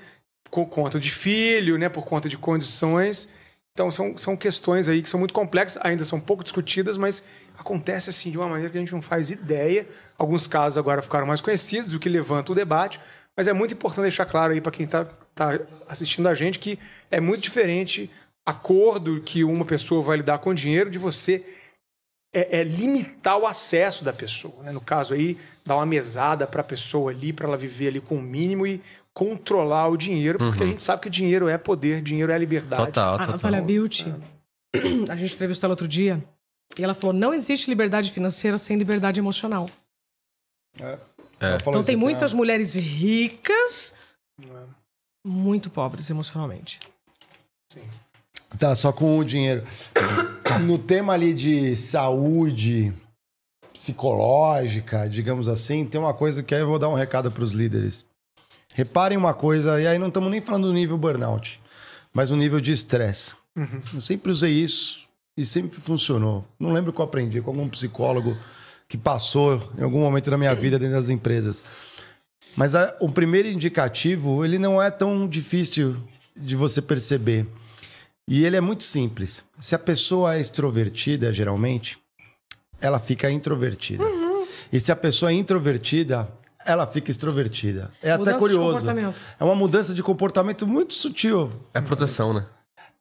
[0.53, 3.27] por conta de filho, né, por conta de condições.
[3.73, 7.23] Então são, são questões aí que são muito complexas, ainda são pouco discutidas, mas
[7.57, 9.87] acontece assim de uma maneira que a gente não faz ideia.
[10.15, 12.99] Alguns casos agora ficaram mais conhecidos, o que levanta o debate.
[13.35, 16.77] Mas é muito importante deixar claro aí para quem está tá assistindo a gente que
[17.09, 18.11] é muito diferente
[18.45, 21.43] acordo que uma pessoa vai lidar com dinheiro de você
[22.31, 24.61] é, é limitar o acesso da pessoa.
[24.61, 24.71] Né?
[24.71, 25.35] No caso aí,
[25.65, 28.81] dar uma mesada para a pessoa ali, para ela viver ali com o mínimo e
[29.13, 30.69] controlar o dinheiro, porque uhum.
[30.69, 32.85] a gente sabe que dinheiro é poder, dinheiro é liberdade.
[32.87, 33.29] Total, total.
[33.29, 34.13] A Natália Beauty,
[35.09, 36.23] a gente entrevistou ela outro dia,
[36.77, 39.69] e ela falou: não existe liberdade financeira sem liberdade emocional.
[40.79, 40.97] É.
[41.39, 41.57] É.
[41.57, 43.95] Então tem muitas mulheres ricas,
[44.41, 44.45] é.
[45.25, 46.79] muito pobres emocionalmente.
[47.71, 47.83] Sim.
[48.57, 49.63] Tá, só com o dinheiro.
[50.61, 52.93] No tema ali de saúde
[53.73, 57.53] psicológica, digamos assim, tem uma coisa que aí eu vou dar um recado para os
[57.53, 58.05] líderes.
[58.73, 61.61] Reparem uma coisa, e aí não estamos nem falando do nível burnout,
[62.13, 63.35] mas o nível de estresse.
[63.55, 63.81] Uhum.
[63.93, 65.07] Eu sempre usei isso
[65.37, 66.45] e sempre funcionou.
[66.59, 68.35] Não lembro que eu aprendi com algum psicólogo
[68.87, 71.63] que passou em algum momento da minha vida dentro das empresas.
[72.55, 75.97] Mas a, o primeiro indicativo, ele não é tão difícil
[76.35, 77.47] de você perceber.
[78.27, 79.43] E ele é muito simples.
[79.59, 81.97] Se a pessoa é extrovertida, geralmente,
[82.79, 84.03] ela fica introvertida.
[84.03, 84.47] Uhum.
[84.71, 86.29] E se a pessoa é introvertida,
[86.65, 87.91] ela fica extrovertida.
[88.01, 88.85] É mudança até curioso.
[89.39, 91.51] É uma mudança de comportamento muito sutil.
[91.73, 92.45] É proteção, né?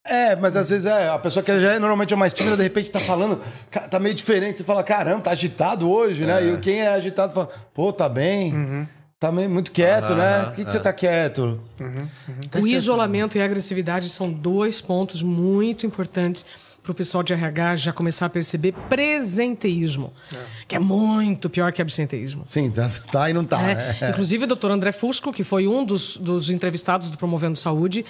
[0.04, 2.62] É, mas às vezes é, a pessoa que já é normalmente é mais tímida, de
[2.64, 3.40] repente tá falando,
[3.88, 4.58] tá meio diferente.
[4.58, 6.42] Você fala, caramba, tá agitado hoje, né?
[6.42, 6.52] É.
[6.52, 8.52] E quem é agitado fala, pô, tá bem.
[8.52, 8.86] Uhum.
[9.20, 10.46] Tá meio, muito quieto, né?
[10.46, 10.72] Por que, que é.
[10.72, 11.60] você tá quieto?
[11.80, 12.60] Uhum, uhum.
[12.60, 16.44] O isolamento e a agressividade são dois pontos muito importantes
[16.82, 20.36] para o pessoal de RH já começar a perceber presenteísmo, é.
[20.66, 22.42] que é muito pior que absenteísmo.
[22.44, 23.62] Sim, tá, tá e não tá.
[23.62, 23.74] É.
[23.74, 24.10] Né?
[24.10, 28.04] Inclusive, o doutor André Fusco, que foi um dos, dos entrevistados do Promovendo Saúde,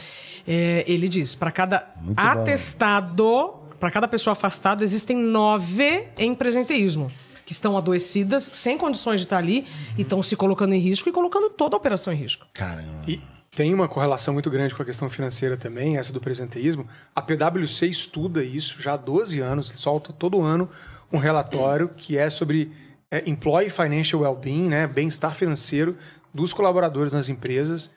[0.48, 7.10] é, ele diz: para cada muito atestado, para cada pessoa afastada, existem nove em presenteísmo
[7.44, 9.94] que estão adoecidas, sem condições de estar ali, uhum.
[9.98, 12.46] e estão se colocando em risco e colocando toda a operação em risco.
[12.54, 13.04] Caramba.
[13.06, 13.20] E
[13.54, 16.88] tem uma correlação muito grande com a questão financeira também, essa do presenteísmo.
[17.14, 20.68] A PwC estuda isso já há 12 anos, solta todo ano
[21.12, 22.72] um relatório que é sobre
[23.10, 25.98] é, Employee Financial Wellbeing, né, bem-estar financeiro
[26.32, 27.94] dos colaboradores nas empresas.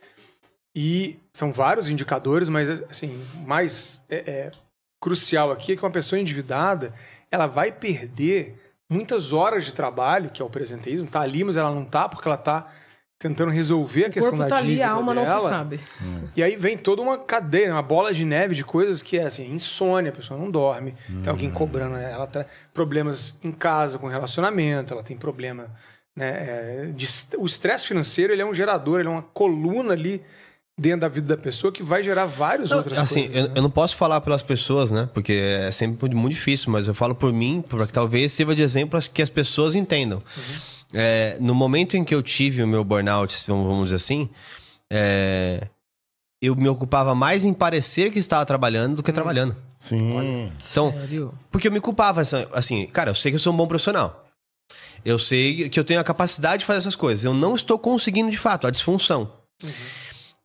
[0.76, 4.52] E são vários indicadores, mas assim, mais é, é,
[5.00, 6.94] crucial aqui é que uma pessoa endividada
[7.32, 11.74] ela vai perder muitas horas de trabalho, que é o presenteísmo, tá ali, mas ela
[11.74, 12.70] não tá porque ela tá
[13.18, 15.26] tentando resolver a questão da tá dívida ali, a alma dela.
[15.28, 15.80] não se sabe.
[16.02, 16.28] Hum.
[16.36, 19.52] E aí vem toda uma cadeia, uma bola de neve de coisas que é assim,
[19.54, 21.22] insônia, a pessoa não dorme, hum.
[21.22, 25.70] tem alguém cobrando ela, tem problemas em casa com relacionamento, ela tem problema,
[26.16, 27.08] né, é, de,
[27.38, 30.22] o estresse financeiro, ele é um gerador, ele é uma coluna ali
[30.78, 33.32] dentro da vida da pessoa que vai gerar várias não, outras assim, coisas.
[33.32, 33.54] Assim, eu, né?
[33.56, 35.10] eu, não posso falar pelas pessoas, né?
[35.14, 38.62] Porque é sempre muito difícil, mas eu falo por mim, para que talvez sirva de
[38.62, 40.18] exemplo que as pessoas entendam.
[40.18, 40.75] Uhum.
[40.98, 44.30] É, no momento em que eu tive o meu burnout, vamos dizer assim,
[44.90, 45.68] é,
[46.42, 49.14] eu me ocupava mais em parecer que estava trabalhando do que hum.
[49.14, 49.56] trabalhando.
[49.78, 50.50] Sim.
[50.72, 51.38] Então, Sério?
[51.52, 54.26] porque eu me culpava assim, cara, eu sei que eu sou um bom profissional.
[55.04, 57.26] Eu sei que eu tenho a capacidade de fazer essas coisas.
[57.26, 59.32] Eu não estou conseguindo de fato, a disfunção.
[59.62, 59.70] Uhum.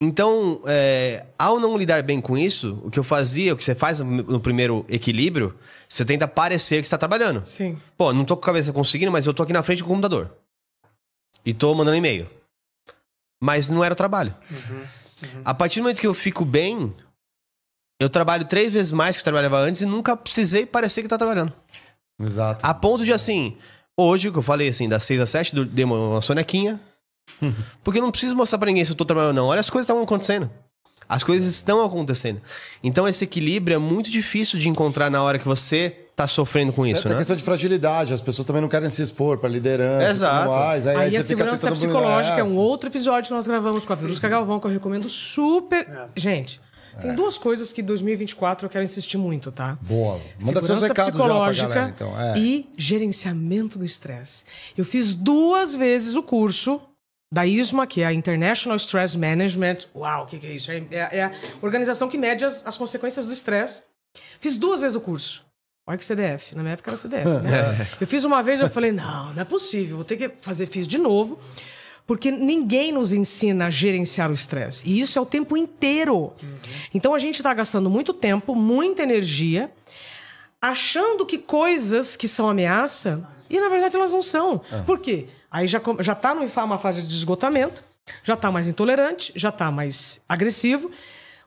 [0.03, 3.75] Então, é, ao não lidar bem com isso, o que eu fazia, o que você
[3.75, 5.55] faz no primeiro equilíbrio,
[5.87, 7.45] você tenta parecer que está trabalhando.
[7.45, 7.77] Sim.
[7.99, 10.35] Pô, não tô com a cabeça conseguindo, mas eu tô aqui na frente do computador.
[11.45, 12.29] E tô mandando e-mail.
[13.43, 14.35] Mas não era o trabalho.
[14.51, 15.43] Uhum, uhum.
[15.45, 16.95] A partir do momento que eu fico bem,
[17.99, 21.19] eu trabalho três vezes mais que eu trabalhava antes e nunca precisei parecer que tá
[21.19, 21.53] trabalhando.
[22.21, 22.65] Exato.
[22.65, 23.57] A ponto de assim,
[23.99, 26.81] hoje, que eu falei assim, das seis às sete, dei uma sonequinha.
[27.85, 29.47] porque eu não preciso mostrar pra ninguém se eu tô trabalhando ou não.
[29.47, 30.51] Olha as coisas que estão acontecendo.
[31.11, 32.41] As coisas estão acontecendo.
[32.85, 36.87] Então esse equilíbrio é muito difícil de encontrar na hora que você tá sofrendo com
[36.87, 37.19] isso, É, tem né?
[37.19, 40.37] questão de fragilidade, as pessoas também não querem se expor para liderança Exato.
[40.37, 40.87] e tudo mais.
[40.87, 43.97] Aí, Aí, aí a segurança psicológica é um outro episódio que nós gravamos com a
[43.97, 45.89] Verusca Galvão, que eu recomendo super.
[46.15, 46.61] Gente,
[47.01, 49.79] tem duas coisas que em 2024 eu quero insistir muito, tá?
[49.81, 50.21] Boa.
[50.43, 52.21] Manda Segurança psicológica galera, então.
[52.21, 52.39] É.
[52.39, 54.45] e gerenciamento do estresse.
[54.77, 56.81] Eu fiz duas vezes o curso
[57.33, 59.79] da ISMA, que é a International Stress Management.
[59.95, 60.71] Uau, o que, que é isso?
[60.73, 63.85] É, é- é a organização que mede as, as consequências do estresse.
[64.41, 65.45] Fiz duas vezes o curso.
[65.87, 66.55] Olha que CDF.
[66.57, 67.25] Na minha época era CDF.
[67.29, 67.89] Né?
[68.01, 69.97] Eu fiz uma vez e eu falei, não, não é possível.
[69.97, 70.67] Vou ter que fazer.
[70.67, 71.39] Fiz de novo.
[72.07, 74.83] Porque ninguém nos ensina a gerenciar o estresse.
[74.87, 76.33] E isso é o tempo inteiro.
[76.93, 79.71] Então a gente está gastando muito tempo, muita energia,
[80.61, 84.61] achando que coisas que são ameaça, e na verdade elas não são.
[84.87, 85.29] Por quê?
[85.51, 87.83] Aí já, já tá numa fase de esgotamento,
[88.23, 90.91] já tá mais intolerante, já tá mais agressivo.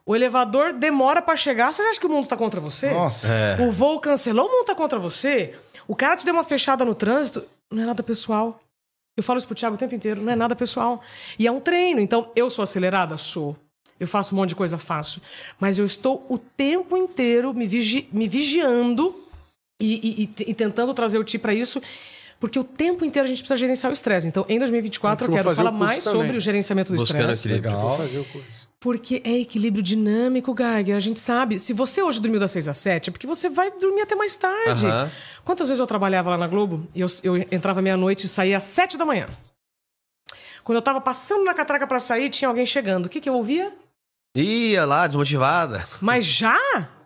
[0.06, 2.90] O elevador demora para chegar, você acha que o mundo tá contra você?
[2.90, 3.26] Nossa.
[3.62, 5.54] O voo cancelou, o mundo tá contra você?
[5.88, 8.60] O cara te deu uma fechada no trânsito, não é nada pessoal.
[9.16, 11.00] Eu falo isso pro Thiago o tempo inteiro, não é nada pessoal.
[11.38, 13.16] E é um treino, então eu sou acelerada?
[13.16, 13.56] Sou.
[13.98, 15.22] Eu faço um monte de coisa, faço.
[15.58, 19.14] Mas eu estou o tempo inteiro me, vigi- me vigiando
[19.80, 21.80] e, e- e e tentando trazer o Ti para isso,
[22.44, 24.28] porque o tempo inteiro a gente precisa gerenciar o estresse.
[24.28, 26.20] Então, em 2024, eu Então, eu quero falar mais também.
[26.20, 27.48] sobre o gerenciamento do Buscando estresse.
[27.48, 27.72] equilíbrio.
[27.72, 27.96] Vou Legal.
[27.96, 28.68] fazer o curso.
[28.78, 30.94] Porque é equilíbrio dinâmico, Geiger.
[30.94, 31.58] A gente sabe.
[31.58, 34.36] Se você hoje dormiu das 6 às 7, é porque você vai dormir até mais
[34.36, 34.84] tarde.
[34.84, 35.10] Aham.
[35.42, 38.64] Quantas vezes eu trabalhava lá na Globo e eu, eu entrava meia-noite e saía às
[38.64, 39.26] 7 da manhã?
[40.62, 43.06] Quando eu tava passando na catraca para sair, tinha alguém chegando.
[43.06, 43.72] O que, que eu ouvia?
[44.36, 45.82] Ia lá, desmotivada.
[46.02, 46.58] Mas já?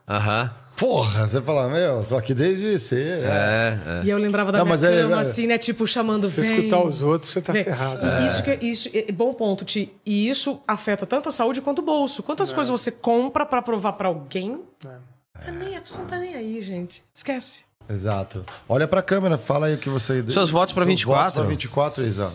[0.09, 0.51] Aham.
[0.79, 3.24] Porra, você fala, meu, tô aqui desde cedo.
[3.24, 4.05] É, é.
[4.05, 5.59] E eu lembrava da Não, minha mas é- cama, é- assim, né?
[5.59, 6.59] Tipo, chamando Se você vem.
[6.59, 7.64] escutar os outros, você tá Vem.
[7.64, 8.01] ferrado.
[8.07, 9.93] E Isso que é, isso é bom ponto, Ti.
[10.07, 12.22] E isso afeta tanto a saúde quanto o bolso.
[12.22, 12.24] É.
[12.24, 14.62] Quantas coisas você compra pra provar pra alguém?
[14.81, 17.03] Tá nem, a pessoa não tá nem aí, gente.
[17.12, 17.64] Esquece.
[17.91, 18.45] Exato.
[18.68, 20.22] Olha pra câmera, fala aí o que você...
[20.31, 21.24] Seus votos pra Seus 24.
[21.24, 22.33] votos pra 24, Isa.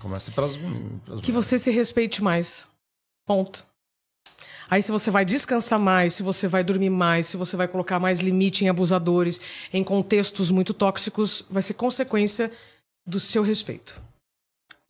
[0.00, 0.56] Começa pelas...
[1.06, 2.66] pelas Que você se respeite mais.
[3.26, 3.64] Ponto.
[4.68, 7.98] Aí se você vai descansar mais, se você vai dormir mais, se você vai colocar
[7.98, 9.40] mais limite em abusadores,
[9.72, 12.50] em contextos muito tóxicos, vai ser consequência
[13.06, 14.00] do seu respeito.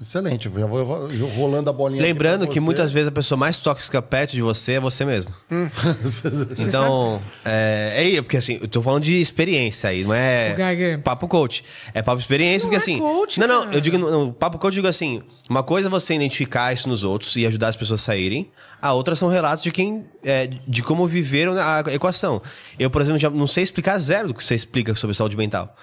[0.01, 4.03] Excelente, já vou ro- rolando a bolinha Lembrando que muitas vezes a pessoa mais tóxica
[4.03, 5.33] perto de você é você mesmo.
[6.67, 11.63] Então, é, é porque assim, eu tô falando de experiência aí, não é papo coach.
[11.95, 12.99] É papo experiência, Não porque é assim.
[12.99, 13.77] coach, não, não, cara.
[13.77, 17.05] eu digo, no papo coach eu digo assim: uma coisa é você identificar isso nos
[17.05, 18.51] outros e ajudar as pessoas a saírem,
[18.83, 20.05] a outra são relatos de quem.
[20.25, 22.43] é, de como viveram a equação.
[22.79, 25.75] Eu, por exemplo, já não sei explicar zero do que você explica sobre saúde mental.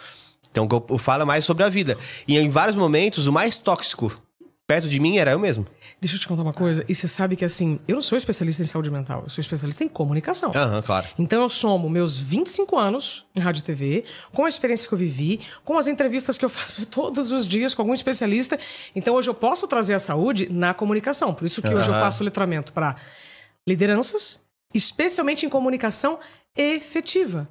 [0.49, 1.97] Então, eu, falo mais sobre a vida.
[2.27, 4.21] E em vários momentos, o mais tóxico
[4.71, 5.65] perto de mim era eu mesmo.
[5.99, 6.85] Deixa eu te contar uma coisa.
[6.87, 9.83] E você sabe que assim, eu não sou especialista em saúde mental, eu sou especialista
[9.83, 10.53] em comunicação.
[10.55, 11.07] Aham, claro.
[11.19, 14.97] Então eu somo meus 25 anos em rádio e TV, com a experiência que eu
[14.97, 18.57] vivi, com as entrevistas que eu faço todos os dias com algum especialista.
[18.95, 21.33] Então hoje eu posso trazer a saúde na comunicação.
[21.33, 22.95] Por isso que hoje eu faço letramento para
[23.67, 24.41] lideranças,
[24.73, 26.17] especialmente em comunicação
[26.55, 27.49] efetiva.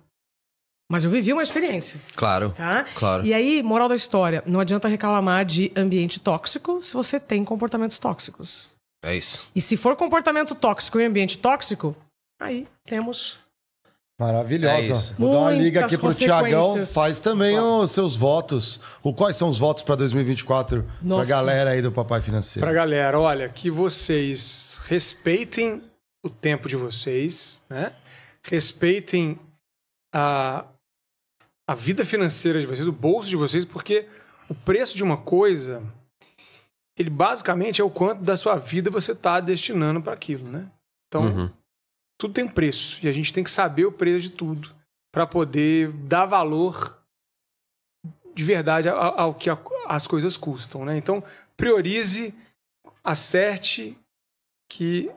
[0.91, 2.01] Mas eu vivi uma experiência.
[2.17, 2.53] Claro.
[2.57, 2.85] Tá?
[2.97, 3.25] Claro.
[3.25, 7.97] E aí, moral da história, não adianta reclamar de ambiente tóxico se você tem comportamentos
[7.97, 8.67] tóxicos.
[9.01, 9.47] É isso.
[9.55, 11.95] E se for comportamento tóxico em ambiente tóxico,
[12.43, 13.39] aí temos
[14.21, 14.93] É Maravilhosa.
[14.93, 15.15] isso.
[15.17, 16.85] Vou dar uma liga aqui pro Tiagão.
[16.85, 18.81] Faz também os seus votos.
[19.01, 21.31] O, quais são os votos para 2024 pra Nossa.
[21.31, 22.67] galera aí do Papai Financeiro?
[22.67, 25.83] Pra galera, olha, que vocês respeitem
[26.23, 27.93] o tempo de vocês, né?
[28.43, 29.39] Respeitem
[30.13, 30.65] a,
[31.71, 34.09] a vida financeira de vocês, o bolso de vocês, porque
[34.49, 35.81] o preço de uma coisa,
[36.99, 40.69] ele basicamente é o quanto da sua vida você está destinando para aquilo, né?
[41.07, 41.51] Então, Uhum.
[42.21, 44.75] tudo tem preço e a gente tem que saber o preço de tudo
[45.15, 47.01] para poder dar valor
[48.35, 50.97] de verdade ao, ao que a- as coisas custam, né?
[50.97, 51.23] Então,
[51.57, 52.35] priorize,
[53.05, 53.97] acerte
[54.69, 55.09] que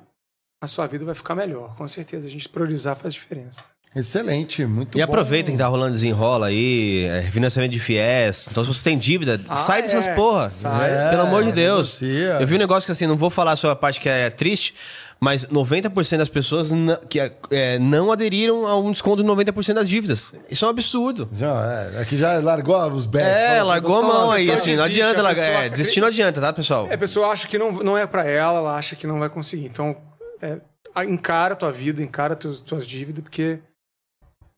[0.64, 1.76] a sua vida vai ficar melhor.
[1.76, 3.66] Com certeza, a gente priorizar faz diferença.
[3.96, 5.04] Excelente, muito E bom.
[5.04, 8.48] aproveita que tá rolando desenrola aí, é, financiamento de FIES.
[8.52, 9.82] Então, se você tem dívida, Ah, sai é.
[9.84, 10.50] dessas porra.
[10.50, 11.10] Sai.
[11.12, 12.02] Pelo amor de É, Deus.
[12.02, 12.38] negocia.
[12.42, 14.74] Eu vi um negócio que assim, não vou falar sobre a parte que é triste,
[15.20, 16.70] mas 90% das pessoas
[17.08, 20.34] que é, não aderiram a um desconto de 90% das dívidas.
[20.50, 21.30] Isso é um absurdo.
[21.32, 23.28] Já, é, aqui já largou os bets.
[23.28, 26.08] É, falou, largou a "Tô mão aí, só assim, não adianta pessoa É, desistir não
[26.08, 26.88] adianta, tá, pessoal?
[26.90, 29.30] É, a pessoa acha que não, não é para ela, ela acha que não vai
[29.30, 29.66] conseguir.
[29.68, 29.96] Então,
[30.42, 30.58] é,
[31.06, 33.60] encara a tua vida, encara teus, tuas dívidas, porque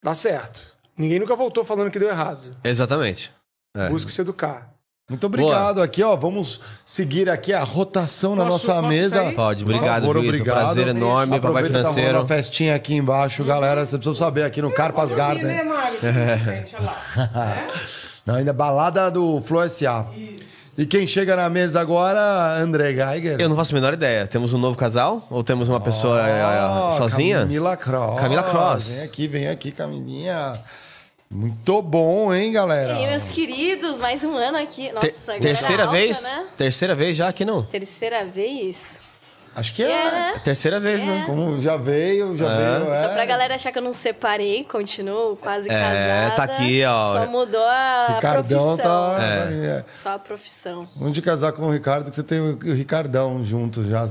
[0.05, 0.63] dá certo.
[0.97, 2.49] Ninguém nunca voltou falando que deu errado.
[2.63, 3.31] Exatamente.
[3.75, 3.89] É.
[3.89, 4.69] Busque se educar.
[5.09, 5.81] Muito obrigado.
[5.81, 9.15] Aqui, ó, vamos seguir aqui a rotação na Posso- nossa posso mesa.
[9.17, 9.35] sair?
[9.35, 10.25] Pode, Por obrigado, favor, Luiz.
[10.25, 10.55] É um obrigado.
[10.63, 12.07] prazer enorme, Aproveita que tá financeiro.
[12.13, 13.85] rolando a festinha aqui embaixo, galera.
[13.85, 15.45] Você precisa saber aqui no Carpas Pode ouvir, Garden.
[15.45, 15.99] Né, Mário?
[16.01, 16.95] Na frente, olha lá.
[17.45, 17.67] É?
[18.25, 20.07] Não, ainda balada do Flow SA.
[20.77, 23.39] E quem chega na mesa agora, André Geiger.
[23.39, 24.27] Eu não faço a menor ideia.
[24.27, 25.25] Temos um novo casal?
[25.29, 27.39] Ou temos uma pessoa eh, sozinha?
[27.39, 28.19] Camila Cross.
[28.19, 28.95] Camila Cross.
[28.97, 30.59] Vem aqui, vem aqui, Camilinha.
[31.31, 32.93] Muito bom, hein, galera?
[32.93, 34.91] E aí, meus queridos, mais um ano aqui.
[34.91, 36.23] Nossa, Ter- agora terceira alta, vez?
[36.23, 36.45] Né?
[36.57, 37.63] Terceira vez já aqui não.
[37.63, 39.01] Terceira vez.
[39.55, 40.33] Acho que é.
[40.35, 40.39] É.
[40.39, 41.23] Terceira vez, né?
[41.25, 42.79] Como já veio, já É.
[42.79, 42.93] veio.
[42.93, 42.97] É.
[42.97, 46.35] Só pra galera achar que eu não separei, continuo quase É, casada.
[46.35, 47.15] tá aqui, ó.
[47.15, 48.77] Só mudou a Ricardão profissão.
[48.77, 49.17] tá.
[49.23, 49.65] É.
[49.67, 49.85] é.
[49.89, 50.87] Só a profissão.
[50.99, 54.05] Um de casar com o Ricardo, que você tem o Ricardão junto já,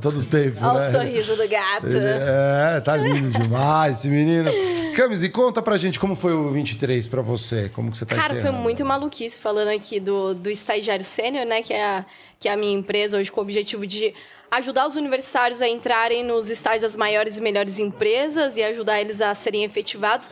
[0.00, 0.88] todo o tempo, Olha né?
[0.88, 1.86] o sorriso do gato.
[1.86, 4.50] Ele- é, tá lindo demais esse menino.
[4.96, 8.14] Camis, e conta pra gente como foi o 23 pra você, como que você tá
[8.14, 11.62] Cara, foi muito maluquice falando aqui do, do estagiário sênior, né?
[11.62, 12.04] Que é, a,
[12.38, 14.14] que é a minha empresa hoje com o objetivo de
[14.50, 19.20] ajudar os universitários a entrarem nos estágios das maiores e melhores empresas e ajudar eles
[19.20, 20.30] a serem efetivados.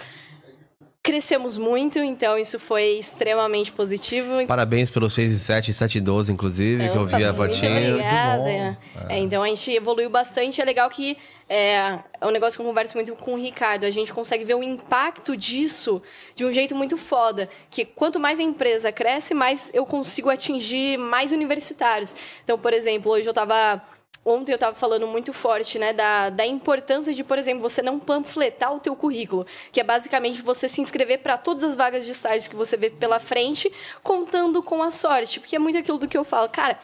[1.04, 4.46] Crescemos muito, então isso foi extremamente positivo.
[4.46, 7.94] Parabéns pelos 6 e 7 e 7 e 12, inclusive, que eu vi a fotinha.
[7.94, 8.42] obrigada.
[8.42, 10.60] Muito É, então a gente evoluiu bastante.
[10.60, 13.84] É legal que é, é um negócio que eu converso muito com o Ricardo.
[13.84, 16.00] A gente consegue ver o impacto disso
[16.36, 17.48] de um jeito muito foda.
[17.68, 22.14] Que quanto mais a empresa cresce, mais eu consigo atingir mais universitários.
[22.44, 23.82] Então, por exemplo, hoje eu tava.
[24.24, 27.98] Ontem eu estava falando muito forte, né, da, da importância de, por exemplo, você não
[27.98, 32.12] panfletar o teu currículo, que é basicamente você se inscrever para todas as vagas de
[32.12, 36.06] estágio que você vê pela frente, contando com a sorte, porque é muito aquilo do
[36.06, 36.78] que eu falo, cara,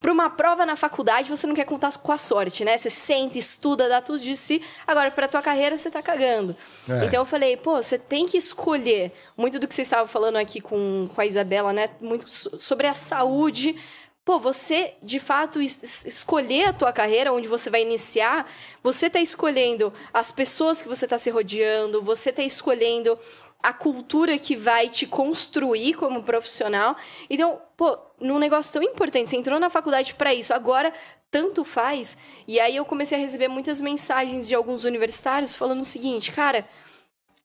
[0.00, 2.76] para uma prova na faculdade, você não quer contar com a sorte, né?
[2.76, 4.60] Você senta, estuda, dá tudo de si.
[4.84, 6.56] Agora, para tua carreira, você tá cagando.
[6.90, 7.04] É.
[7.04, 9.12] Então eu falei, pô, você tem que escolher.
[9.36, 11.88] Muito do que vocês estavam falando aqui com, com a Isabela, né?
[12.00, 13.76] Muito so- sobre a saúde.
[14.24, 18.48] Pô, você, de fato, es- es- escolher a tua carreira, onde você vai iniciar,
[18.82, 23.18] você tá escolhendo as pessoas que você tá se rodeando, você tá escolhendo
[23.60, 26.96] a cultura que vai te construir como profissional.
[27.28, 30.92] Então, pô, num negócio tão importante, você entrou na faculdade para isso, agora
[31.30, 32.16] tanto faz.
[32.46, 36.68] E aí eu comecei a receber muitas mensagens de alguns universitários falando o seguinte, cara,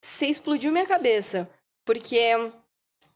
[0.02, 1.50] você explodiu minha cabeça,
[1.86, 2.20] porque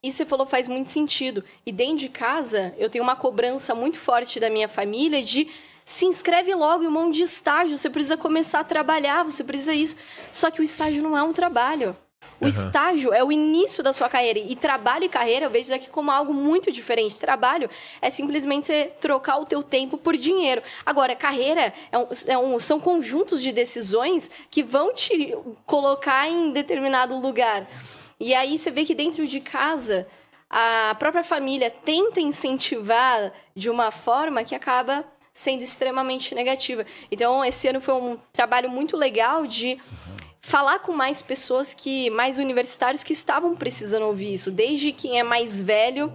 [0.04, 1.44] isso você falou faz muito sentido.
[1.66, 5.48] E dentro de casa, eu tenho uma cobrança muito forte da minha família de
[5.86, 9.74] se inscreve logo em um monte de estágio, você precisa começar a trabalhar, você precisa
[9.74, 9.96] isso.
[10.32, 11.96] Só que o estágio não é um trabalho.
[12.40, 14.40] O estágio é o início da sua carreira.
[14.40, 17.20] E trabalho e carreira eu vejo isso aqui como algo muito diferente.
[17.20, 17.70] Trabalho
[18.02, 20.64] é simplesmente você trocar o teu tempo por dinheiro.
[20.84, 25.36] Agora, carreira é um- é um- são conjuntos de decisões que vão te
[25.68, 27.68] colocar em determinado lugar.
[28.22, 30.08] E aí você vê que dentro de casa,
[30.48, 35.04] a própria família tenta incentivar de uma forma que acaba
[35.34, 36.86] sendo extremamente negativa.
[37.12, 39.80] Então, esse ano foi um trabalho muito legal de
[40.40, 45.24] falar com mais pessoas que mais universitários que estavam precisando ouvir isso, desde quem é
[45.24, 46.14] mais velho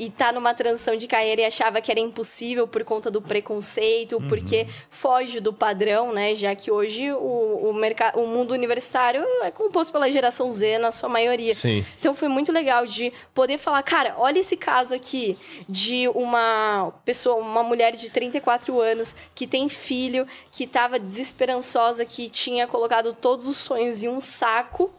[0.00, 4.18] e tá numa transição de carreira e achava que era impossível por conta do preconceito,
[4.30, 6.34] porque foge do padrão, né?
[6.34, 10.90] Já que hoje o, o, mercado, o mundo universitário é composto pela geração Z na
[10.90, 11.52] sua maioria.
[11.52, 11.84] Sim.
[11.98, 15.36] Então foi muito legal de poder falar, cara, olha esse caso aqui
[15.68, 22.30] de uma pessoa, uma mulher de 34 anos que tem filho, que estava desesperançosa, que
[22.30, 24.90] tinha colocado todos os sonhos em um saco,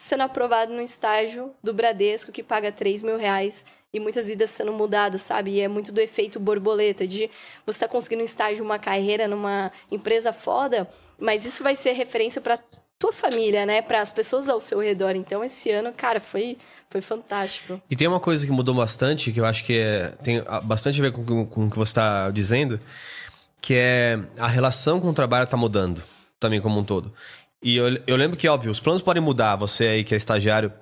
[0.00, 3.66] sendo aprovado no estágio do Bradesco, que paga 3 mil reais.
[3.92, 5.52] E muitas vidas sendo mudadas, sabe?
[5.52, 7.30] E é muito do efeito borboleta, de
[7.64, 10.86] você tá conseguindo um estágio, uma carreira numa empresa foda,
[11.18, 12.58] mas isso vai ser referência para
[12.98, 13.80] tua família, né?
[13.80, 15.16] Para as pessoas ao seu redor.
[15.16, 16.58] Então, esse ano, cara, foi,
[16.90, 17.80] foi fantástico.
[17.90, 21.04] E tem uma coisa que mudou bastante, que eu acho que é- tem bastante a
[21.04, 22.78] ver com, com- com o que você está dizendo,
[23.60, 26.02] que é a relação com o trabalho está mudando,
[26.38, 27.12] também como um todo.
[27.62, 30.72] E eu, eu lembro que, óbvio, os planos podem mudar, você aí que é estagiário.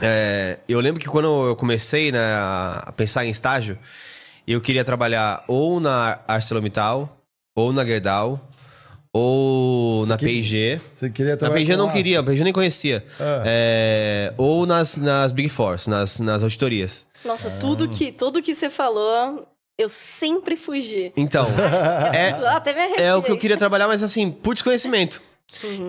[0.00, 3.78] É, eu lembro que quando eu comecei né, a pensar em estágio,
[4.46, 7.18] eu queria trabalhar ou na ArcelorMittal,
[7.54, 8.40] ou na Gerdau,
[9.12, 10.80] ou na P&G.
[10.92, 13.04] Você queria Na trabalhar P&G eu não queria, a P&G eu nem conhecia.
[13.18, 13.42] Ah.
[13.44, 17.06] É, ou nas, nas Big Four, nas, nas auditorias.
[17.24, 19.46] Nossa, tudo que tudo que você falou,
[19.76, 21.12] eu sempre fugi.
[21.16, 21.46] Então,
[22.12, 25.20] é, Até me é o que eu queria trabalhar, mas assim, por desconhecimento.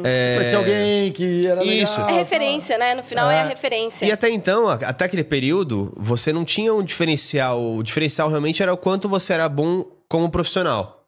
[0.06, 1.84] É, Conheci alguém que era legal.
[1.84, 2.00] Isso.
[2.02, 2.96] É referência, né?
[2.96, 3.48] No final é, a É.
[3.50, 4.06] referência.
[4.06, 7.76] E até então, a- até aquele período, você não tinha um diferencial.
[7.76, 11.06] O diferencial realmente era o quanto você era bom como profissional.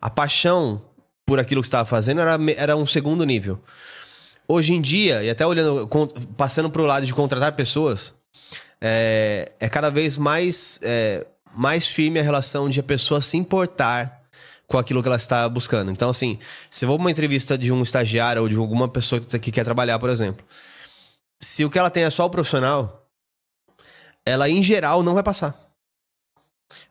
[0.00, 0.80] A paixão
[1.26, 3.58] por aquilo que você estava fazendo era, era um segundo nível.
[4.48, 5.88] Hoje em dia, e até olhando,
[6.36, 8.14] passando para o lado de contratar pessoas,
[8.80, 14.21] é, é cada vez mais, é, mais firme a relação de a pessoa se importar
[14.72, 15.90] com aquilo que ela está buscando.
[15.90, 16.38] Então, assim,
[16.70, 19.52] se eu vou pra uma entrevista de um estagiário ou de alguma pessoa que que
[19.52, 20.42] quer trabalhar, por exemplo,
[21.38, 23.06] se o que ela tem é só o profissional,
[24.24, 25.54] ela, em geral, não vai passar.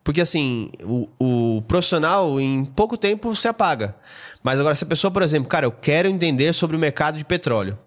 [0.03, 3.95] Porque, assim, o, o profissional, em pouco tempo, se apaga.
[4.43, 7.25] Mas agora, se a pessoa, por exemplo, cara, eu quero entender sobre o mercado de
[7.25, 7.79] petróleo.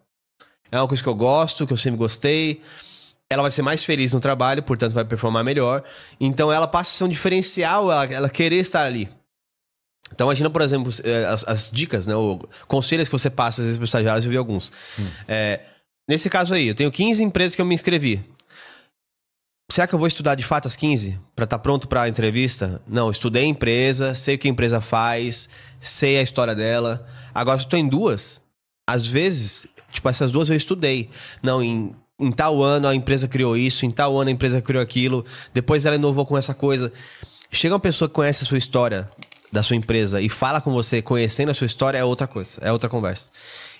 [0.73, 2.61] É uma coisa que eu gosto, que eu sempre gostei.
[3.31, 5.85] Ela vai ser mais feliz no trabalho, portanto, vai performar melhor.
[6.19, 9.09] Então, ela passa a ser um diferencial, ela, ela querer estar ali.
[10.15, 12.15] Então, imagina, por exemplo, eh, as, as dicas, né?
[12.15, 12.39] O,
[12.69, 14.71] conselhos que você passa, às vezes, para estagiários, eu vi alguns.
[15.27, 15.61] É,
[16.09, 18.25] nesse caso aí, eu tenho 15 empresas que eu me inscrevi.
[19.71, 22.81] Será que eu vou estudar de fato as 15 para estar pronto para a entrevista?
[22.87, 25.49] Não, estudei a empresa, sei o que a empresa faz,
[25.81, 27.05] sei a história dela.
[27.35, 28.41] Agora, se eu tô em duas,
[28.89, 31.11] às vezes, tipo, essas duas eu estudei.
[31.43, 34.83] Não, em, em tal ano a empresa criou isso, em tal ano a empresa criou
[34.83, 36.93] aquilo, depois ela inovou com essa coisa.
[37.51, 39.11] Chega uma pessoa que conhece a sua história
[39.55, 42.73] da sua empresa e fala com você conhecendo a sua história é outra coisa, é
[42.73, 43.31] outra conversa.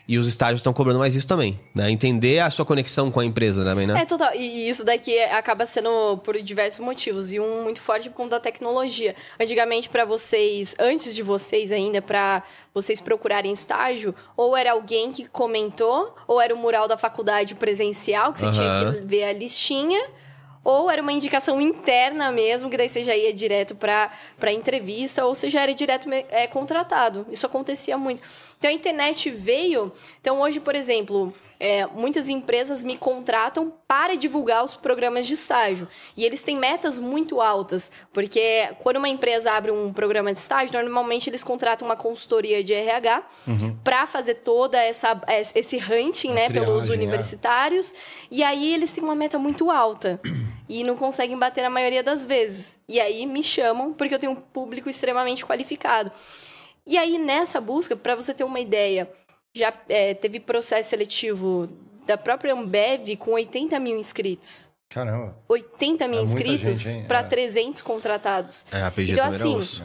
[0.07, 1.91] E os estágios estão cobrando mais isso também, né?
[1.91, 4.03] Entender a sua conexão com a empresa também, né?
[4.03, 4.35] É, total.
[4.35, 7.33] E isso daqui acaba sendo por diversos motivos.
[7.33, 9.17] E um muito forte por conta da tecnologia.
[9.41, 12.43] Antigamente, para vocês, antes de vocês ainda, para
[12.75, 18.33] vocês procurarem estágio, ou era alguém que comentou, ou era o mural da faculdade presencial,
[18.35, 18.93] que você tinha Aham.
[18.93, 20.05] que ver a listinha.
[20.65, 24.11] Ou era uma indicação interna mesmo, que daí você já ia direto pra
[24.51, 27.27] entrevista, ou você já era direto é, contratado.
[27.31, 28.23] Isso acontecia muito.
[28.59, 29.93] Então a internet veio.
[30.21, 35.89] Então hoje, por exemplo, é, muitas empresas me contratam para divulgar os programas de estágio.
[36.17, 40.73] E eles têm metas muito altas, porque quando uma empresa abre um programa de estágio,
[40.83, 43.23] normalmente eles contratam uma consultoria de RH
[43.83, 45.21] para fazer toda essa
[45.55, 46.97] esse hunting, né, pelos triagem, é.
[46.97, 47.95] universitários.
[48.31, 50.21] E aí eles têm uma meta muito alta
[50.69, 52.79] e não conseguem bater na maioria das vezes.
[52.89, 56.11] E aí me chamam porque eu tenho um público extremamente qualificado.
[56.87, 59.11] E aí nessa busca, para você ter uma ideia,
[59.55, 61.69] já é, teve processo seletivo
[62.07, 64.71] da própria Ambev com 80 mil inscritos.
[64.89, 65.37] Caramba.
[65.49, 67.23] 80 mil É inscritos para É.
[67.25, 68.67] 300 contratados.
[68.71, 69.85] É, a PG Então, assim, osso.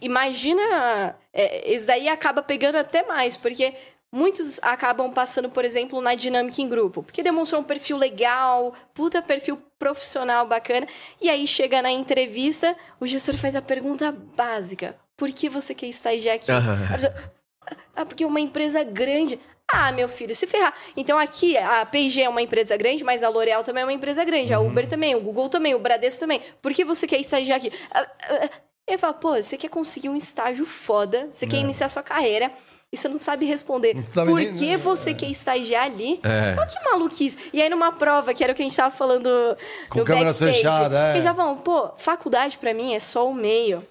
[0.00, 3.72] Imagina, é, esse daí acaba pegando até mais, porque
[4.14, 9.20] muitos acabam passando, por exemplo, na dinâmica em grupo, porque demonstrou um perfil legal, puta
[9.20, 10.86] perfil profissional bacana,
[11.20, 15.88] e aí chega na entrevista, o gestor faz a pergunta básica: por que você quer
[15.88, 16.50] estagiar aqui?
[16.50, 16.86] Aham.
[16.88, 17.14] A pessoa,
[17.96, 19.38] Ah, porque é uma empresa grande.
[19.66, 20.74] Ah, meu filho, se ferrar.
[20.96, 24.22] Então aqui a P&G é uma empresa grande, mas a L'Oréal também é uma empresa
[24.22, 26.40] grande, a Uber também, o Google também, o Bradesco também.
[26.60, 27.72] Por que você quer estagiar aqui?
[27.90, 28.50] Ah, ah, ah.
[28.86, 32.50] Eu falo, pô, você quer conseguir um estágio foda, você quer iniciar sua carreira
[32.94, 33.94] e você não sabe responder.
[33.94, 36.20] Não sabe Por nem- que você quer estagiar ali?
[36.22, 36.54] É.
[36.58, 37.36] Olha que maluquice.
[37.52, 39.28] E aí numa prova, que era o que a gente tava falando
[39.90, 41.10] Com no câmeras backstage, fechadas, é.
[41.12, 43.82] Eles já falam, pô, faculdade pra mim é só o meio.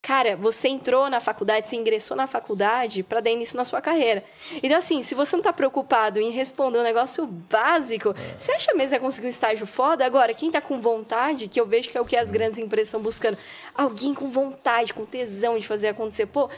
[0.00, 4.24] Cara, você entrou na faculdade, você ingressou na faculdade pra dar início na sua carreira.
[4.62, 8.90] Então, assim, se você não tá preocupado em responder um negócio básico, você acha mesmo
[8.90, 10.06] que vai conseguir um estágio foda?
[10.06, 12.88] Agora, quem tá com vontade, que eu vejo que é o que as grandes empresas
[12.88, 13.36] estão buscando,
[13.74, 16.26] alguém com vontade, com tesão de fazer acontecer.
[16.26, 16.48] Pô,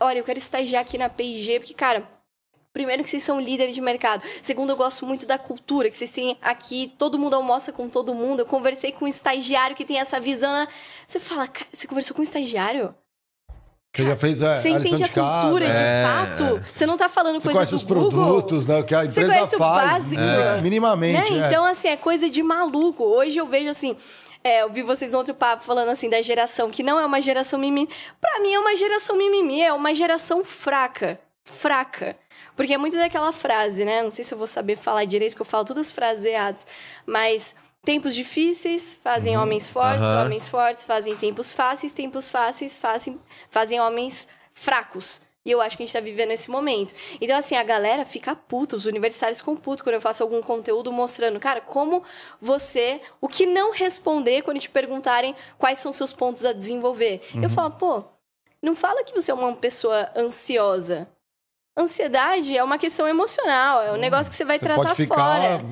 [0.00, 2.06] olha, eu quero estagiar aqui na P&G, porque, cara,
[2.74, 4.20] Primeiro que vocês são líderes de mercado.
[4.42, 8.12] Segundo, eu gosto muito da cultura, que vocês têm aqui, todo mundo almoça com todo
[8.12, 8.40] mundo.
[8.40, 10.52] Eu conversei com um estagiário que tem essa visão.
[10.52, 10.66] né?
[11.06, 12.92] Você fala, cara, você conversou com um estagiário?
[13.96, 15.42] Você já fez é, Você a lição a de casa.
[15.42, 16.02] cultura de É.
[16.04, 16.60] fato?
[16.74, 18.10] Você não tá falando Você coisa conhece do os Google.
[18.10, 18.80] produtos, né?
[18.80, 19.90] O que a Você empresa o faz.
[20.02, 20.20] básico.
[20.20, 20.60] é, Né?
[20.60, 21.32] minimamente.
[21.32, 21.46] é.
[21.46, 23.04] Então, assim, é coisa de maluco.
[23.04, 23.96] Hoje eu vejo assim.
[24.42, 27.20] é, eu vi vocês no outro papo falando assim da geração que não é uma
[27.20, 27.88] geração mimimi.
[28.20, 31.20] Pra mim é uma geração mimimi, é uma geração fraca.
[31.44, 32.16] Fraca.
[32.56, 34.02] Porque é muito daquela frase, né?
[34.02, 36.66] Não sei se eu vou saber falar direito, porque eu falo todas as frases erradas.
[37.04, 40.24] Mas tempos difíceis fazem homens fortes, Aham.
[40.24, 45.20] homens fortes fazem tempos fáceis, tempos fáceis fazem, fazem homens fracos.
[45.44, 46.94] E eu acho que a gente tá vivendo esse momento.
[47.20, 50.90] Então, assim, a galera fica puta, os universitários ficam putos quando eu faço algum conteúdo
[50.90, 52.02] mostrando, cara, como
[52.40, 53.02] você.
[53.20, 57.20] O que não responder quando te perguntarem quais são seus pontos a desenvolver.
[57.42, 58.04] Eu falo, pô,
[58.62, 61.06] não fala que você é uma pessoa ansiosa.
[61.76, 65.16] Ansiedade é uma questão emocional, é um negócio que você vai Você tratar pode ficar.
[65.16, 65.64] fora.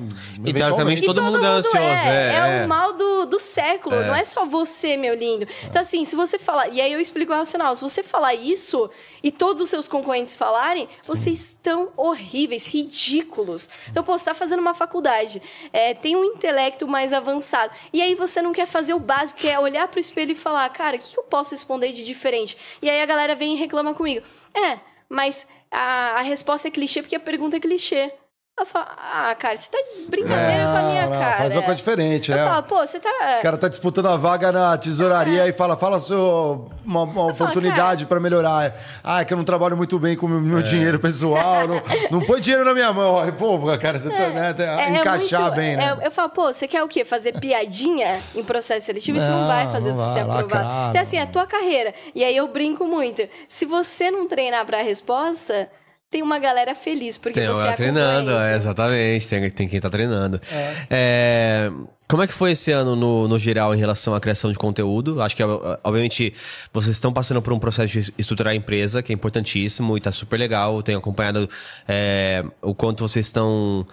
[0.45, 2.65] E, teoricamente, E todo mundo é ansioso, É, é, é é.
[2.65, 5.47] o mal do, do século, não é só você, meu lindo.
[5.63, 6.67] Então, assim, se você falar.
[6.67, 7.73] E aí eu explico o racional.
[7.77, 8.89] Se você falar isso
[9.23, 13.69] e todos os seus concorrentes falarem, vocês estão horríveis, ridículos.
[13.89, 15.41] Então, pô, você tá fazendo uma faculdade,
[15.71, 17.73] é, tem um intelecto mais avançado.
[17.93, 20.67] E aí você não quer fazer o básico, que é olhar pro espelho e falar,
[20.67, 22.57] cara, o que que eu posso responder de diferente?
[22.81, 24.25] E aí a galera vem e reclama comigo.
[24.53, 28.11] É, mas a, a resposta é clichê porque a pergunta é clichê.
[28.55, 31.37] Eu falo, ah, cara, você tá de brincadeira com a minha não, cara.
[31.37, 32.45] Faz uma coisa diferente, Eu né?
[32.45, 33.09] falo, pô, você tá.
[33.39, 38.05] O cara tá disputando a vaga na tesouraria e fala, fala seu, uma, uma oportunidade
[38.05, 38.75] pra melhorar.
[39.03, 41.67] Ah, é que eu não trabalho muito bem com o meu, meu dinheiro pessoal.
[41.67, 41.81] Não,
[42.11, 43.19] não põe dinheiro na minha mão.
[43.19, 45.97] Aí, Pô, cara, você tá, né, tá- É- é encaixar muito- bem, né?
[45.99, 47.03] é- eu falo, pô, você quer o quê?
[47.03, 49.17] Fazer piadinha em processo seletivo?
[49.17, 50.53] Isso não, Não, vai fazer não você vai, ser aprovado.
[50.63, 51.91] lacrar, Então, assim, é a tua carreira.
[52.13, 53.27] E aí eu brinco muito.
[53.49, 55.67] Se você não treinar pra resposta,
[56.13, 58.39] tem uma galera feliz, porque Tem você treinando, isso.
[58.39, 59.27] é, exatamente.
[59.27, 60.39] Tem, tem quem tá treinando.
[60.87, 61.71] É,
[62.07, 65.19] como é que foi esse ano no, no geral em relação à criação de conteúdo?
[65.23, 65.41] Acho que,
[65.83, 66.31] obviamente,
[66.71, 70.11] vocês estão passando por um processo de estruturar a empresa, que é importantíssimo e tá
[70.11, 70.75] super legal.
[70.75, 71.49] Eu tenho acompanhado
[71.87, 73.83] é, o quanto vocês estão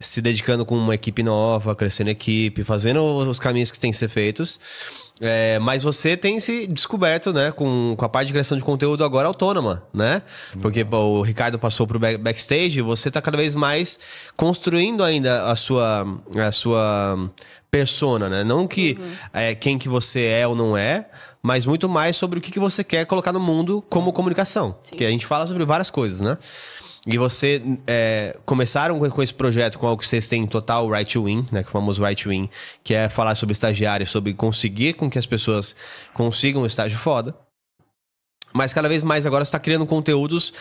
[0.00, 3.98] se dedicando com uma equipe nova, crescendo a equipe, fazendo os caminhos que têm que
[3.98, 4.58] ser feitos.
[5.20, 9.02] É, mas você tem se descoberto, né, com, com a parte de criação de conteúdo
[9.02, 10.20] agora autônoma, né?
[10.60, 13.98] Porque pô, o Ricardo passou pro back- backstage, você tá cada vez mais
[14.36, 16.04] construindo ainda a sua,
[16.36, 17.30] a sua
[17.70, 18.44] persona, né?
[18.44, 18.98] Não que
[19.32, 21.08] é, quem que você é ou não é,
[21.42, 24.76] mas muito mais sobre o que, que você quer colocar no mundo como comunicação.
[24.82, 26.36] Que a gente fala sobre várias coisas, né?
[27.06, 31.24] E você é, começaram com, esse projeto com algo que vocês têm total right to
[31.24, 31.62] win, né?
[31.62, 32.50] Que é o famoso right to win,
[32.82, 35.76] que é falar sobre estagiário, sobre conseguir com que as pessoas
[36.12, 37.32] consigam um estágio foda.
[38.52, 40.52] Mas cada vez mais agora você está criando conteúdos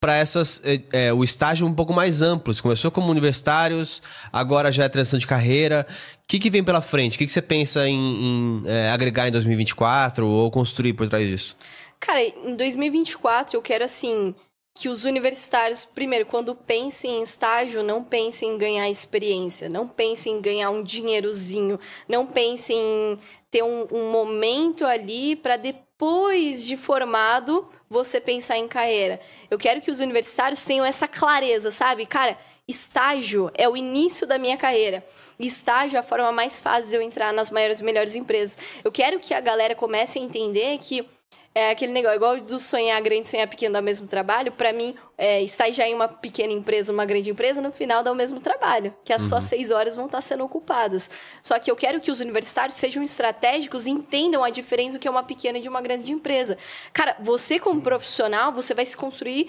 [0.00, 2.54] para essas é, é, o estágio um pouco mais amplo.
[2.54, 4.00] Você começou como universitários,
[4.32, 5.84] agora já é transição de carreira.
[6.22, 7.16] O que, que vem pela frente?
[7.16, 11.26] O que, que você pensa em, em, é, agregar em 2024 ou construir por trás
[11.26, 11.56] disso?
[11.98, 14.32] Cara, em 2024 eu quero assim
[14.78, 20.34] que os universitários, primeiro, quando pensem em estágio, não pensem em ganhar experiência, não pensem
[20.34, 23.18] em ganhar um dinheirozinho, não pensem em
[23.50, 29.20] ter um, um momento ali para depois de formado você pensar em carreira.
[29.50, 32.06] Eu quero que os universitários tenham essa clareza, sabe?
[32.06, 35.04] Cara, estágio é o início da minha carreira.
[35.40, 38.56] Estágio é a forma mais fácil de eu entrar nas maiores e melhores empresas.
[38.84, 41.04] Eu quero que a galera comece a entender que
[41.58, 44.72] é aquele negócio, igual do sonhar grande e sonhar pequeno dá o mesmo trabalho, pra
[44.72, 48.40] mim, é, estagiar em uma pequena empresa, uma grande empresa, no final dá o mesmo
[48.40, 51.10] trabalho, que as suas seis horas vão estar sendo ocupadas.
[51.42, 55.08] Só que eu quero que os universitários sejam estratégicos e entendam a diferença do que
[55.08, 56.56] é uma pequena e de uma grande empresa.
[56.92, 59.48] Cara, você como profissional, você vai se construir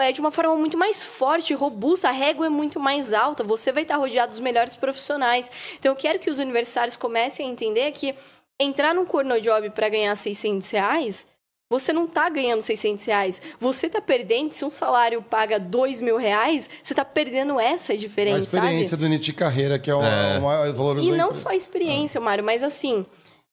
[0.00, 3.70] é de uma forma muito mais forte, robusta, a régua é muito mais alta, você
[3.70, 5.50] vai estar rodeado dos melhores profissionais.
[5.78, 8.14] Então eu quero que os universitários comecem a entender que
[8.60, 11.26] entrar num cornojob para ganhar 600 reais,
[11.70, 13.42] você não tá ganhando 600 reais.
[13.58, 17.96] Você tá perdendo, se um salário paga 2 mil reais, você tá perdendo essa A
[17.96, 19.00] diferença, experiência sabe?
[19.00, 22.20] do início de carreira, que é o, o maior valor E não só a experiência,
[22.20, 23.04] Mário, mas assim,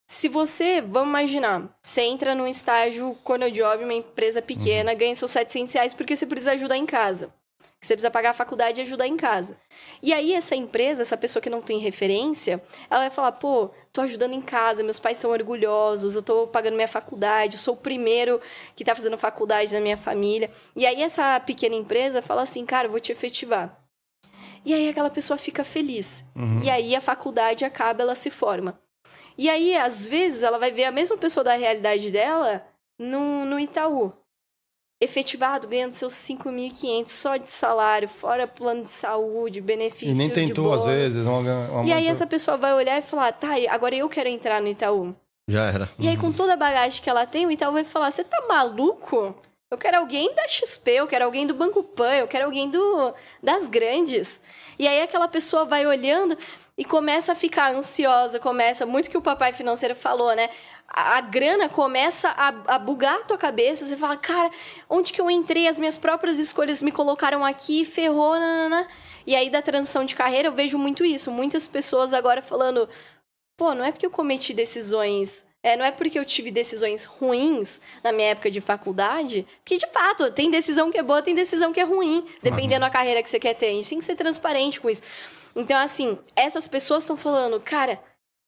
[0.08, 5.74] se você, vamos imaginar, você entra num estágio cornojob, uma empresa pequena, ganha seus 700
[5.74, 7.34] reais porque você precisa ajudar em casa.
[7.84, 9.58] Você precisa pagar a faculdade e ajudar em casa.
[10.04, 14.02] E aí, essa empresa, essa pessoa que não tem referência, ela vai falar: pô, tô
[14.02, 17.78] ajudando em casa, meus pais são orgulhosos, eu tô pagando minha faculdade, eu sou o
[17.78, 18.40] primeiro
[18.76, 20.52] que tá fazendo faculdade na minha família.
[20.76, 23.76] E aí, essa pequena empresa fala assim: cara, eu vou te efetivar.
[24.64, 26.24] E aí, aquela pessoa fica feliz.
[26.64, 28.80] E aí, a faculdade acaba, ela se forma.
[29.36, 32.64] E aí, às vezes, ela vai ver a mesma pessoa da realidade dela
[33.00, 34.21] no, no Itaú
[35.02, 40.72] efetivado, ganhando seus 5.500 só de salário, fora plano de saúde, benefício E nem tentou,
[40.72, 41.26] às vezes.
[41.26, 44.62] Uma, uma E aí essa pessoa vai olhar e falar, tá, agora eu quero entrar
[44.62, 45.16] no Itaú.
[45.50, 45.90] Já era.
[45.98, 48.46] E aí com toda a bagagem que ela tem, o Itaú vai falar, você tá
[48.48, 49.36] maluco?
[49.72, 53.14] Eu quero alguém da XP, eu quero alguém do Banco Pan, eu quero alguém do
[53.42, 54.42] das grandes.
[54.78, 56.38] E aí aquela pessoa vai olhando
[56.82, 60.50] e começa a ficar ansiosa, começa, muito que o papai financeiro falou, né?
[60.88, 64.50] A, a grana começa a, a bugar a tua cabeça, você fala, cara,
[64.90, 65.68] onde que eu entrei?
[65.68, 68.88] As minhas próprias escolhas me colocaram aqui, ferrou, nanana.
[69.28, 72.90] E aí da transição de carreira eu vejo muito isso, muitas pessoas agora falando,
[73.56, 75.46] pô, não é porque eu cometi decisões.
[75.62, 79.86] É, não é porque eu tive decisões ruins na minha época de faculdade, que de
[79.86, 83.30] fato, tem decisão que é boa, tem decisão que é ruim, dependendo da carreira que
[83.30, 83.68] você quer ter.
[83.68, 85.04] A gente tem que ser transparente com isso.
[85.56, 88.02] Então, assim, essas pessoas estão falando, cara,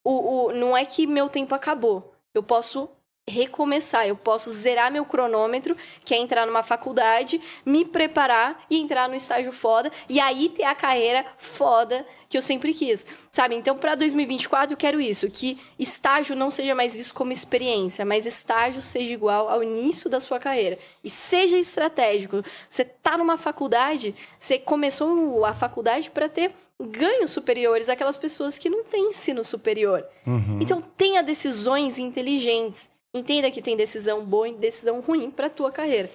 [0.04, 2.14] o, o, não é que meu tempo acabou.
[2.34, 2.90] Eu posso
[3.26, 9.08] recomeçar, eu posso zerar meu cronômetro, que é entrar numa faculdade, me preparar e entrar
[9.08, 13.56] no estágio foda, e aí ter a carreira foda que eu sempre quis, sabe?
[13.56, 18.26] Então, para 2024, eu quero isso, que estágio não seja mais visto como experiência, mas
[18.26, 20.78] estágio seja igual ao início da sua carreira.
[21.02, 22.44] E seja estratégico.
[22.68, 28.70] Você tá numa faculdade, você começou a faculdade para ter ganhos superiores àquelas pessoas que
[28.70, 30.06] não têm ensino superior.
[30.60, 32.90] Então, tenha decisões inteligentes.
[33.14, 36.10] Entenda que tem decisão boa e decisão ruim para tua carreira.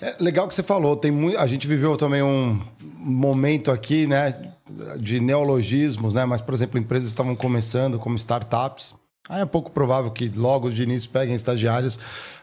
[0.00, 4.52] É legal que você falou, tem muito, a gente viveu também um momento aqui, né,
[4.98, 8.94] de neologismos, né, mas por exemplo, empresas estavam começando como startups.
[9.28, 11.96] Aí é pouco provável que logo de início peguem estagiários,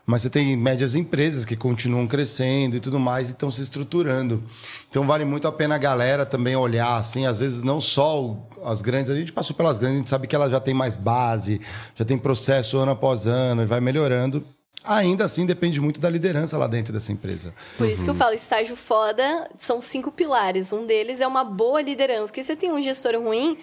[0.06, 4.42] mas você tem médias empresas que continuam crescendo e tudo mais e estão se estruturando.
[4.90, 8.82] Então vale muito a pena a galera também olhar, assim, às vezes não só as
[8.82, 11.60] grandes, a gente passou pelas grandes, a gente sabe que ela já tem mais base,
[11.94, 14.44] já tem processo ano após ano e vai melhorando.
[14.82, 17.54] Ainda assim, depende muito da liderança lá dentro dessa empresa.
[17.78, 20.72] Por isso que eu falo, estágio foda são cinco pilares.
[20.72, 22.28] Um deles é uma boa liderança.
[22.28, 23.58] Porque se você tem um gestor ruim,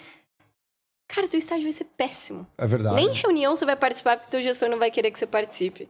[1.09, 2.47] cara, teu estágio vai ser péssimo.
[2.59, 2.97] É verdade.
[2.97, 5.89] Nem reunião você vai participar porque teu gestor não vai querer que você participe.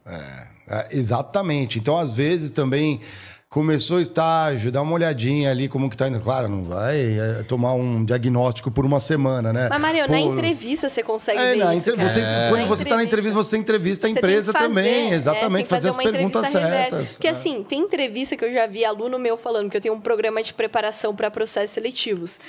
[0.69, 1.79] É, exatamente.
[1.79, 3.01] Então, às vezes, também
[3.49, 6.19] começou o estágio, dá uma olhadinha ali como que tá indo.
[6.19, 9.67] Claro, não vai é, tomar um diagnóstico por uma semana, né?
[9.69, 12.97] Mas, Mario, na entrevista você consegue É, ver na isso, você- quando Na você está
[12.97, 15.11] na entrevista, você entrevista a empresa fazer, também.
[15.11, 16.89] é, Exatamente, tem que fazer as uma perguntas entrevista reversa.
[16.97, 17.11] certas.
[17.13, 17.31] Porque É.
[17.31, 20.43] assim, tem entrevista que eu já vi aluno meu falando que eu tenho um programa
[20.43, 22.41] de preparação para processos seletivos.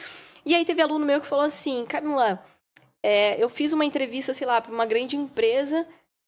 [0.44, 2.42] E aí teve aluno meu que falou assim, Camila,
[3.02, 5.86] é, eu fiz uma entrevista, sei lá, para uma grande empresa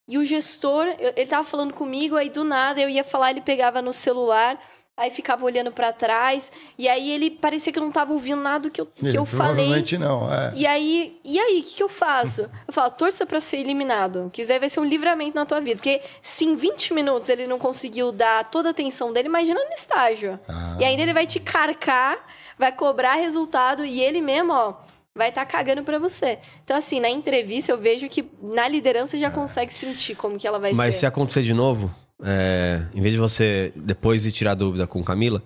[0.08, 3.40] e o gestor, eu- ele tava falando comigo, aí do nada eu ia falar, ele
[3.40, 4.60] pegava no celular,
[4.96, 8.70] aí ficava olhando para trás, e aí ele parecia que não tava ouvindo nada do
[8.70, 9.66] que eu, que Ele eu falei.
[9.98, 10.30] Não.
[10.32, 10.52] É.
[10.54, 12.50] E aí, e aí, o que, que eu faço?
[12.68, 14.28] Eu falo, torça pra ser eliminado.
[14.32, 15.76] Que isso vai ser um livramento na tua vida.
[15.76, 19.72] Porque se em 20 minutos ele não conseguiu dar toda a atenção dele, imagina no
[19.74, 20.38] estágio.
[20.48, 20.76] Ah.
[20.78, 22.18] E ainda ele vai te carcar,
[22.58, 24.74] vai cobrar resultado e ele mesmo, ó,
[25.20, 26.38] vai estar cagando pra você.
[26.64, 30.58] Então, assim, na entrevista eu vejo que na liderança já consegue sentir como que ela
[30.58, 31.06] vai Mas se ser.
[31.06, 31.94] acontecer de novo,
[32.24, 35.42] é, em vez de você depois ir tirar dúvida com Camila,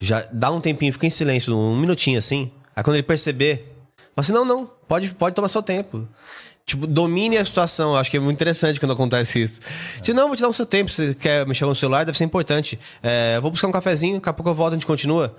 [0.00, 2.52] já dá um tempinho, fica em silêncio, um minutinho assim.
[2.76, 6.06] Aí quando ele perceber, fala assim: não, não, pode, pode tomar seu tempo.
[6.64, 7.94] Tipo, domine a situação.
[7.94, 9.60] Eu acho que é muito interessante quando acontece isso.
[10.00, 10.88] Se não, vou te dar o seu tempo.
[10.88, 12.78] Se você quer mexer no celular, deve ser importante.
[13.02, 15.36] É, vou buscar um cafezinho, daqui a pouco eu volto, a gente continua.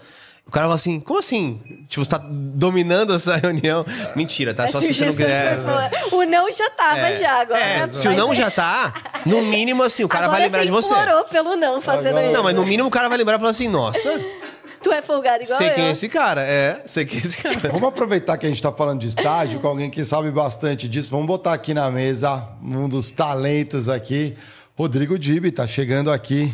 [0.48, 1.62] O cara fala assim, como assim?
[1.88, 3.86] Tipo, você tá dominando essa reunião.
[4.16, 4.68] Mentira, tá?
[4.68, 5.58] Só Se você não quiser.
[5.64, 7.60] falar- O não já tava já, agora.
[7.60, 8.94] É, vai- se o não já tá,
[9.26, 10.94] no mínimo assim, o cara agora vai lembrar você de você.
[10.94, 12.34] implorou pelo não fazendo Agora- isso.
[12.34, 14.10] Não, mas no mínimo o cara vai lembrar e falar assim, nossa,
[14.84, 15.74] Tu é folgado igual sei eu.
[15.76, 16.42] quem é esse cara.
[16.42, 17.70] É, sei quem é esse cara.
[17.72, 21.12] Vamos aproveitar que a gente está falando de estágio com alguém que sabe bastante disso.
[21.12, 24.36] Vamos botar aqui na mesa um dos talentos aqui.
[24.76, 26.52] Rodrigo Dibi tá chegando aqui.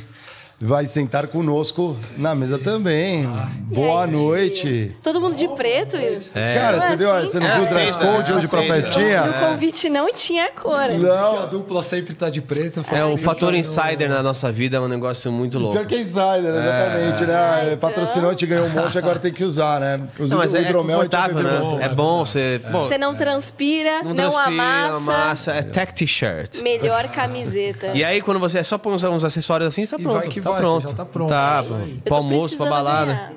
[0.59, 3.27] Vai sentar conosco na mesa também.
[3.61, 4.95] Boa aí, noite.
[5.03, 5.95] Todo mundo de preto?
[6.33, 7.09] Cara, você viu?
[7.13, 9.23] Você não É, viu o dress code hoje pra festinha?
[9.25, 10.79] No convite não tinha cor.
[10.79, 11.47] A Não.
[11.47, 12.83] dupla sempre tá de preto.
[12.91, 15.75] É, o fator "Não, insider na nossa vida é um negócio muito louco.
[15.75, 17.63] Pior que é insider, exatamente, né?
[17.67, 17.77] então.
[17.77, 20.01] Patrocinou, te ganhou um monte, agora tem que usar, né?
[20.17, 21.69] Não, mas é, é hidromel, a gente confortável, vai beber né?
[21.69, 21.79] bom.
[21.81, 22.59] É bom você.
[22.71, 24.95] Bom, Você não transpira, não, transpira, amassa.
[25.13, 25.51] amassa.
[25.51, 26.61] É tech t-shirt.
[26.63, 27.91] Melhor camiseta.
[27.93, 30.17] E aí, quando você é só põe uns, uns acessórios assim, tá E pronto.
[30.17, 30.81] vai que tá vai, pronto.
[30.83, 31.29] você já tá pronto.
[31.29, 33.13] Tá, É pro almoço, pra balada.
[33.13, 33.33] ganhar.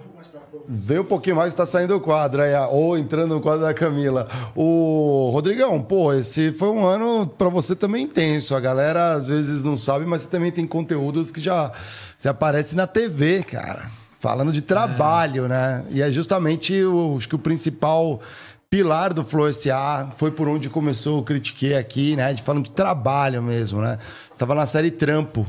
[0.73, 4.29] Vê um pouquinho mais, tá saindo o quadro aí, ou entrando no quadro da Camila.
[4.55, 8.55] O Rodrigão, pô, esse foi um ano pra você também intenso.
[8.55, 11.73] A galera às vezes não sabe, mas você também tem conteúdos que já
[12.17, 13.91] você aparece na TV, cara.
[14.19, 15.85] Falando de trabalho, né?
[15.91, 18.21] E é justamente o, acho que o principal
[18.69, 22.33] pilar do Flow SA foi por onde começou o Critiquei aqui, né?
[22.33, 23.99] De falando de trabalho mesmo, né?
[24.27, 25.45] Você estava na série Trampo.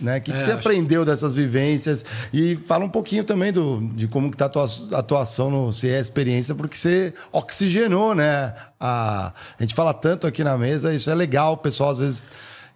[0.00, 0.18] Né?
[0.18, 2.04] O que, que É, você acho- aprendeu dessas vivências?
[2.32, 5.88] E fala um pouquinho também do, de como que tá a tua atuação no CE
[5.88, 8.54] Experiência, porque você oxigenou, né?
[8.78, 12.30] A, a gente fala tanto aqui na mesa, isso é legal, o pessoal às vezes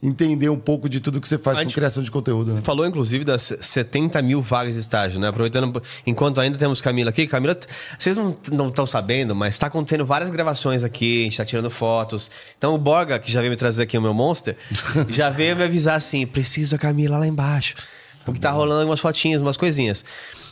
[0.07, 2.53] entender um pouco de tudo que você faz A com criação de conteúdo.
[2.53, 2.61] Né?
[2.63, 5.29] Falou, inclusive, das 70 mil vagas de estágio, né?
[5.29, 7.27] Aproveitando, enquanto ainda temos Camila aqui.
[7.27, 7.57] Camila,
[7.99, 12.31] vocês não estão sabendo, mas está acontecendo várias gravações aqui, a gente está tirando fotos.
[12.59, 14.57] Então o Borga, que já veio me trazer aqui o meu Monster,
[15.09, 17.75] já veio me avisar assim: preciso da Camila lá embaixo.
[18.27, 20.05] Porque tá rolando algumas fotinhas, umas coisinhas.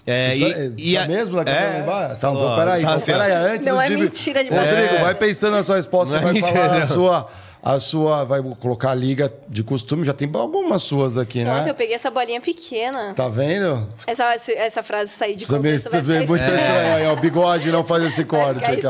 [0.07, 2.21] É, Precisa- precisa mesmo da Camila lá embaixo?
[2.21, 4.99] Tá, então, peraí, tá então, assim, peraí, antes Não é Dibi- mentira de Rodrigo, É.
[5.03, 6.87] vai pensando na sua resposta, Não é você vai mentira, falar a não.
[6.87, 7.31] sua,
[7.63, 11.71] a sua, vai colocar a liga de costume, já tem algumas suas aqui, Nossa, né?
[11.71, 13.15] eu peguei essa bolinha pequena.
[13.15, 13.89] Tá vendo?
[14.05, 16.57] Essa, essa frase sair de contexto vai vê muito estranho.
[16.57, 17.13] estranho aí, ó.
[17.13, 18.83] O bigode não faz esse corte aqui.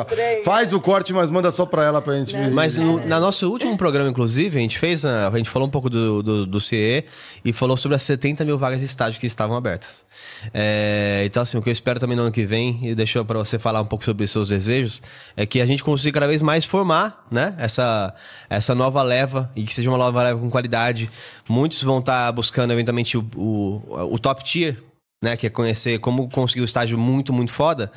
[0.43, 2.51] Faz o corte, mas manda só pra ela pra gente ver.
[2.51, 5.05] Mas no, na nosso último programa, inclusive, a gente fez.
[5.05, 7.05] A, a gente falou um pouco do, do, do CE
[7.45, 10.07] e falou sobre as 70 mil vagas de estágio que estavam abertas.
[10.55, 13.39] É, então, assim, o que eu espero também no ano que vem, e deixou para
[13.39, 15.03] você falar um pouco sobre os seus desejos,
[15.37, 17.55] é que a gente consiga cada vez mais formar, né?
[17.59, 18.15] Essa,
[18.49, 21.11] essa nova leva e que seja uma nova leva com qualidade.
[21.49, 24.81] Muitos vão estar buscando, eventualmente, o, o, o top tier,
[25.23, 25.37] né?
[25.37, 27.91] Que é conhecer como conseguir o estágio muito, muito foda.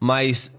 [0.00, 0.56] Mas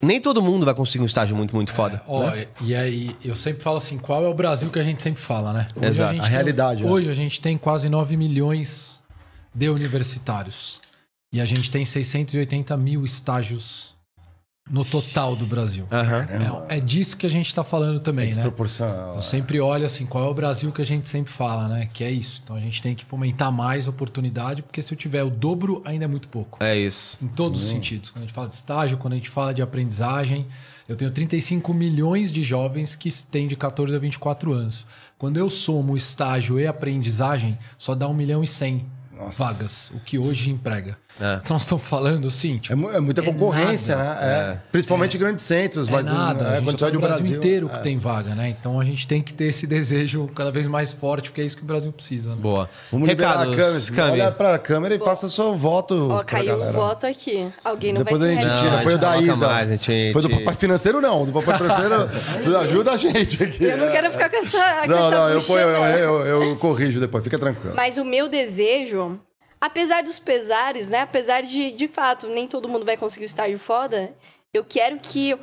[0.00, 2.02] nem todo mundo vai conseguir um estágio muito, muito foda.
[2.06, 2.46] Ó, né?
[2.60, 5.52] e aí, eu sempre falo assim, qual é o Brasil que a gente sempre fala,
[5.52, 5.66] né?
[5.74, 6.90] Hoje Exato, gente a tem- realidade, né?
[6.90, 9.00] Hoje a gente tem quase 9 milhões
[9.52, 10.80] de universitários.
[11.32, 13.97] E a gente tem 680 mil estágios
[14.70, 15.86] no total do Brasil.
[15.90, 16.26] Aham.
[16.68, 18.32] É, é disso que a gente está falando também, né?
[18.32, 19.16] Desproporcional.
[19.16, 21.88] Eu sempre olho assim, qual é o Brasil que a gente sempre fala, né?
[21.92, 22.40] Que é isso.
[22.44, 26.04] Então a gente tem que fomentar mais oportunidade, porque se eu tiver o dobro, ainda
[26.04, 26.62] é muito pouco.
[26.62, 27.18] É isso.
[27.22, 28.10] Em todos os sentidos.
[28.10, 30.46] Quando a gente fala de estágio, quando a gente fala de aprendizagem,
[30.88, 34.86] eu tenho 35 milhões de jovens que têm de 14 a 24 anos.
[35.18, 39.44] Quando eu somo estágio e aprendizagem, só dá 1 milhão e 100 Nossa.
[39.44, 40.96] vagas, o que hoje emprega.
[41.20, 41.40] É.
[41.42, 44.20] Então nós estamos falando assim, tipo, É, é muita É concorrência, nada.
[44.20, 44.52] né?
[44.54, 44.58] É.
[44.70, 46.44] Principalmente em grandes centros, é mas nada.
[46.44, 47.36] é, a gente tá do Brasil, Brasil.
[47.38, 47.76] inteiro é.
[47.76, 48.48] que tem vaga, né?
[48.58, 51.56] Então a gente tem que ter esse desejo cada vez mais forte, porque é isso
[51.56, 52.30] que o Brasil precisa.
[52.30, 52.36] Né?
[52.38, 52.68] Boa.
[52.92, 54.12] Vamos liberar a Recados, câmera.
[54.24, 56.08] Olha pra câmera e faça seu voto.
[56.10, 56.72] Ó, caiu o galera.
[56.78, 57.48] voto aqui.
[57.64, 58.70] Alguém não Depois a vai gente ser Não, tira.
[58.78, 59.46] a Foi o gente da Isa.
[59.48, 61.24] mais, a gente- Foi do papai financeiro, não.
[61.26, 62.08] Do papai financeiro
[62.60, 63.64] ajuda a gente aqui.
[63.64, 64.82] Eu não quero ficar com essa.
[64.82, 65.86] com Não, essa não, eu, eu, não.
[65.88, 67.74] eu, eu corrijo depois, fica tranquilo.
[67.74, 69.18] Mas o meu desejo,
[69.60, 71.00] apesar dos pesares, né?
[71.00, 74.12] Apesar de, de fato, nem todo mundo vai conseguir o estágio foda,
[74.52, 75.36] eu quero que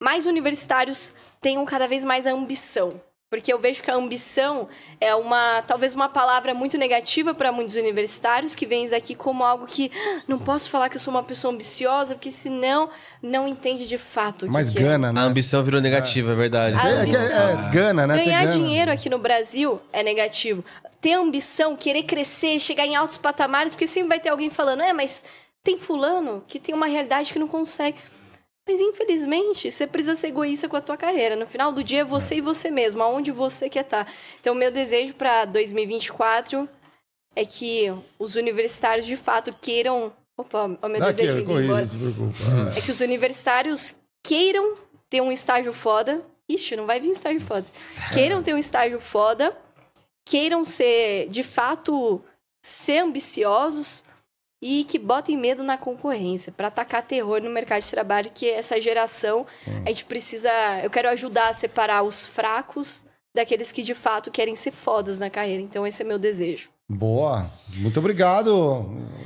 [0.00, 3.00] mais universitários tenham cada vez mais a ambição.
[3.30, 4.68] Porque eu vejo que a ambição
[5.00, 9.66] é uma, talvez uma palavra muito negativa para muitos universitários que vêm aqui como algo
[9.66, 12.88] que "Ah, não posso falar que eu sou uma pessoa ambiciosa, porque senão
[13.20, 14.82] não entende de fato que Mas que é.
[14.82, 15.20] gana, A né?
[15.22, 16.76] ambição virou negativa, é verdade.
[16.76, 18.24] A É, é, que é, é, gana, né?
[18.24, 18.52] Ganhar gana.
[18.52, 20.64] dinheiro aqui no Brasil é negativo.
[21.04, 24.90] Ter ambição, querer crescer, chegar em altos patamares, porque sempre vai ter alguém falando, é,
[24.90, 25.22] mas
[25.62, 27.98] tem fulano que tem uma realidade que não consegue.
[28.66, 31.36] Mas infelizmente, você precisa ser egoísta com a tua carreira.
[31.36, 34.10] No final do dia é você e você mesmo, aonde você quer estar.
[34.40, 36.66] Então, meu desejo para 2024
[37.36, 40.10] é que os universitários de fato queiram.
[40.38, 41.84] Opa, o meu Dá aqui, desejo embora.
[41.84, 42.78] se preocupa.
[42.78, 44.74] É que os universitários queiram
[45.10, 46.24] ter um estágio foda.
[46.48, 47.66] Ixi, não vai vir um estágio foda.
[48.14, 49.54] Queiram ter um estágio foda.
[50.26, 52.22] Queiram ser, de fato,
[52.64, 54.02] ser ambiciosos
[54.62, 56.50] e que botem medo na concorrência.
[56.50, 59.46] Para atacar terror no mercado de trabalho que essa geração
[59.84, 60.50] a gente precisa
[60.82, 63.04] eu quero ajudar a separar os fracos
[63.36, 65.62] daqueles que de fato querem ser fodas na carreira.
[65.62, 67.50] Então esse é meu desejo Boa.
[67.76, 68.52] Muito obrigado.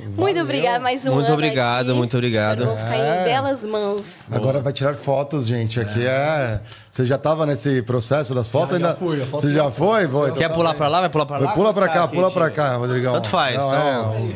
[0.05, 0.43] muito Valeu.
[0.43, 1.97] obrigado mais um Muito ano obrigado, aqui.
[1.97, 2.61] muito obrigado.
[2.61, 3.21] Eu vou ficar É.
[3.21, 5.77] em belas mãos Agora vai tirar fotos, gente.
[5.79, 6.61] Aqui é.
[6.89, 8.77] Você já estava nesse processo das fotos?
[8.79, 8.97] Já, já ainda...
[8.97, 10.07] fui, a foto Você já já foi?
[10.07, 10.31] Foi.
[10.31, 11.01] Quer pular pra lá?
[11.01, 11.45] Vai pular pra lá?
[11.47, 12.55] Vai, Pula pra cá, pula pra Chico.
[12.55, 13.13] cá, Rodrigão.
[13.13, 14.33] Tanto faz, Não, então- é,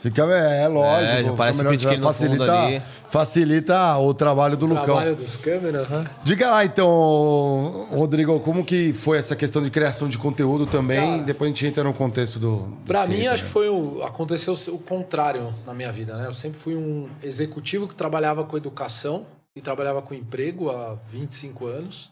[0.00, 1.12] Fica, é, é lógico.
[1.12, 2.82] É, já parece melhor, o fundo facilita, ali.
[3.10, 4.84] facilita o trabalho do Lucão.
[4.84, 6.06] Trabalho dos câmeras, né?
[6.24, 11.22] Diga lá então, Rodrigo, como que foi essa questão de criação de conteúdo também?
[11.22, 12.56] Depois a gente entra no contexto do.
[12.56, 13.18] do Pra Center.
[13.18, 16.26] mim, acho que foi o, aconteceu o contrário na minha vida, né?
[16.26, 21.66] Eu sempre fui um executivo que trabalhava com educação e trabalhava com emprego há 25
[21.66, 22.10] anos.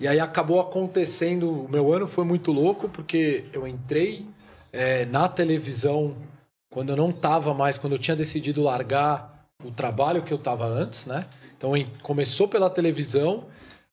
[0.00, 4.24] E aí acabou acontecendo, o meu ano foi muito louco, porque eu entrei
[4.72, 6.14] eh, na televisão
[6.78, 10.64] quando eu não estava mais, quando eu tinha decidido largar o trabalho que eu estava
[10.64, 11.26] antes, né?
[11.56, 13.46] Então em- começou pela televisão,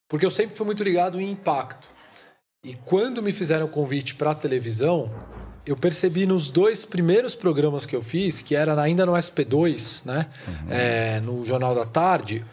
[0.07, 1.87] porque eu sempre fui muito ligado em impacto.
[2.63, 5.09] E quando me fizeram o convite para a televisão,
[5.65, 10.27] eu percebi nos dois primeiros programas que eu fiz, que era ainda no SP2, né?
[10.69, 12.45] É, no Jornal da Tarde,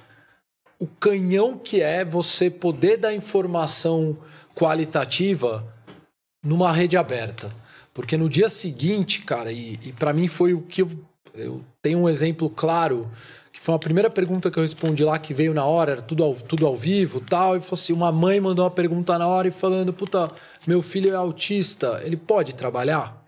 [0.79, 4.17] o canhão que é você poder dar informação
[4.57, 5.63] qualitativa
[6.43, 7.51] numa rede aberta.
[7.95, 10.91] Porque no dia seguinte, cara, e, e para mim foi o que eu,
[11.35, 13.11] eu tenho um exemplo claro,
[13.53, 16.25] que foi a primeira pergunta que eu respondi lá, que veio na hora, era tudo
[16.25, 19.49] ao, tudo ao vivo tal, e falou assim: uma mãe mandou uma pergunta na hora
[19.49, 20.31] e falando, puta,
[20.67, 23.23] meu filho é autista, ele pode trabalhar?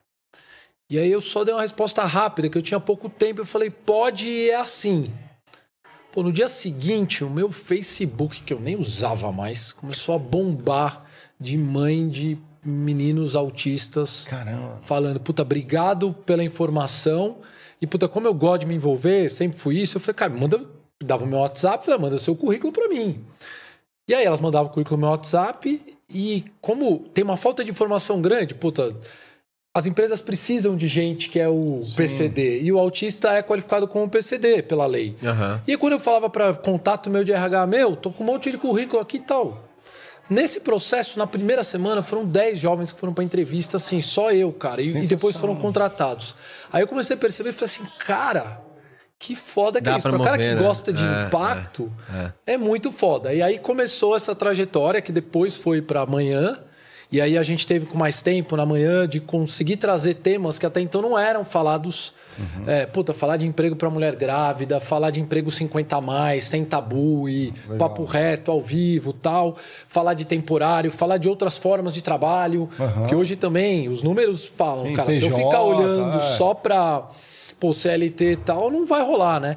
[0.90, 3.70] E aí eu só dei uma resposta rápida, que eu tinha pouco tempo, eu falei,
[3.70, 5.12] pode e é assim.
[6.12, 11.04] Pô, no dia seguinte, o meu Facebook, que eu nem usava mais, começou a bombar
[11.40, 14.78] de mãe de meninos autistas Caramba.
[14.82, 17.36] falando, puta, obrigado pela informação.
[17.80, 20.60] E, puta, como eu gosto de me envolver, sempre fui isso, eu falei, cara, manda,
[21.02, 23.24] dava o meu WhatsApp, falei, manda seu currículo para mim.
[24.08, 27.70] E aí elas mandavam o currículo no meu WhatsApp e como tem uma falta de
[27.70, 28.94] informação grande, puta,
[29.76, 34.08] as empresas precisam de gente que é o PCD e o autista é qualificado como
[34.08, 35.16] PCD pela lei.
[35.22, 35.60] Aham.
[35.66, 38.58] E quando eu falava para contato meu de RH, meu, tô com um monte de
[38.58, 39.64] currículo aqui e tal.
[40.28, 44.50] Nesse processo, na primeira semana, foram 10 jovens que foram para entrevista, assim, só eu,
[44.52, 44.80] cara.
[44.80, 46.34] E, e depois foram contratados.
[46.72, 48.60] Aí eu comecei a perceber e falei assim, cara,
[49.18, 50.08] que foda que Dá é isso.
[50.08, 50.62] pra cara que né?
[50.62, 51.92] gosta de É, impacto,
[52.46, 53.32] é, muito foda.
[53.34, 56.58] E aí começou essa trajetória que depois foi para amanhã.
[57.12, 60.66] E aí a gente teve com mais tempo na manhã de conseguir trazer temas que
[60.66, 62.12] até então não eram falados.
[62.38, 62.64] Uhum.
[62.66, 66.64] É, puta, falar de emprego para mulher grávida, falar de emprego 50 a mais, sem
[66.64, 67.88] tabu e Legal.
[67.88, 69.56] papo reto, ao vivo tal.
[69.88, 72.68] Falar de temporário, falar de outras formas de trabalho.
[72.78, 73.06] Uhum.
[73.06, 76.20] Que hoje também os números falam, Sim, cara, PJ, se eu ficar olhando é.
[76.20, 77.08] só para
[77.60, 79.56] pô, CLT e tal, não vai rolar, né?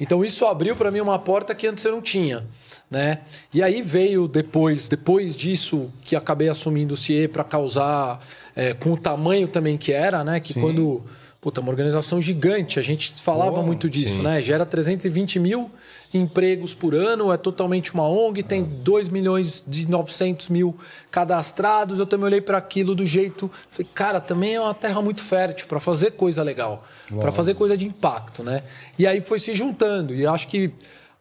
[0.00, 2.44] Então isso abriu para mim uma porta que antes eu não tinha
[2.90, 3.20] né?
[3.52, 8.92] E aí veio depois, depois disso que acabei assumindo o CIE para causar é, com
[8.92, 10.40] o tamanho também que era, né?
[10.40, 10.60] Que Sim.
[10.60, 11.04] quando
[11.46, 14.22] puta, uma organização gigante, a gente falava muito disso, sim.
[14.22, 14.42] né?
[14.42, 15.70] Gera 320 mil
[16.12, 20.76] empregos por ano, é totalmente uma ONG, tem 2 milhões de 900 mil
[21.08, 22.00] cadastrados.
[22.00, 25.68] Eu também olhei para aquilo do jeito, falei, cara, também é uma terra muito fértil
[25.68, 28.64] para fazer coisa legal, para fazer coisa de impacto, né?
[28.98, 30.72] E aí foi se juntando e acho que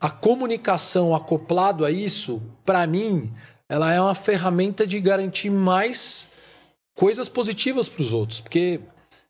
[0.05, 3.33] a comunicação acoplado a isso, para mim,
[3.67, 6.29] ela é uma ferramenta de garantir mais
[6.93, 8.81] coisas positivas para os outros, porque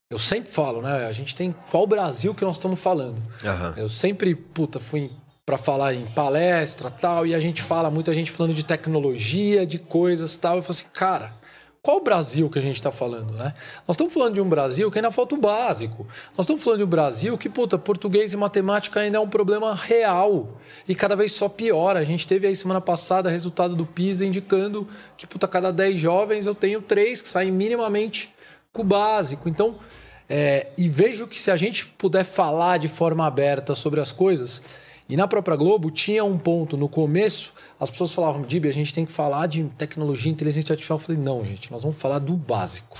[0.10, 1.06] eu sempre falo, né?
[1.08, 3.16] A gente tem qual Brasil que nós estamos falando.
[3.42, 3.74] Uhum.
[3.78, 5.12] Eu sempre, puta, fui
[5.46, 9.80] para falar em palestra tal, e a gente fala, muita gente falando de tecnologia, de
[9.80, 10.58] coisas tal.
[10.58, 11.32] Eu falo assim, cara,
[11.86, 13.54] qual Brasil que a gente está falando, né?
[13.88, 16.08] Nós estamos falando de um Brasil que ainda falta o básico.
[16.36, 19.76] Nós estamos falando de um Brasil que, puta, português e matemática ainda é um problema
[19.76, 22.00] real e cada vez só piora.
[22.00, 26.48] A gente teve aí semana passada resultado do PISA indicando que, puta, cada 10 jovens
[26.48, 28.34] eu tenho três que saem minimamente
[28.74, 29.48] com o básico.
[29.48, 29.78] Então,
[30.28, 34.60] é, e vejo que se a gente puder falar de forma aberta sobre as coisas,
[35.08, 38.94] e na própria Globo tinha um ponto no começo, as pessoas falavam, Dib, a gente
[38.94, 40.98] tem que falar de tecnologia, inteligência artificial.
[40.98, 42.98] Eu falei, não, gente, nós vamos falar do básico.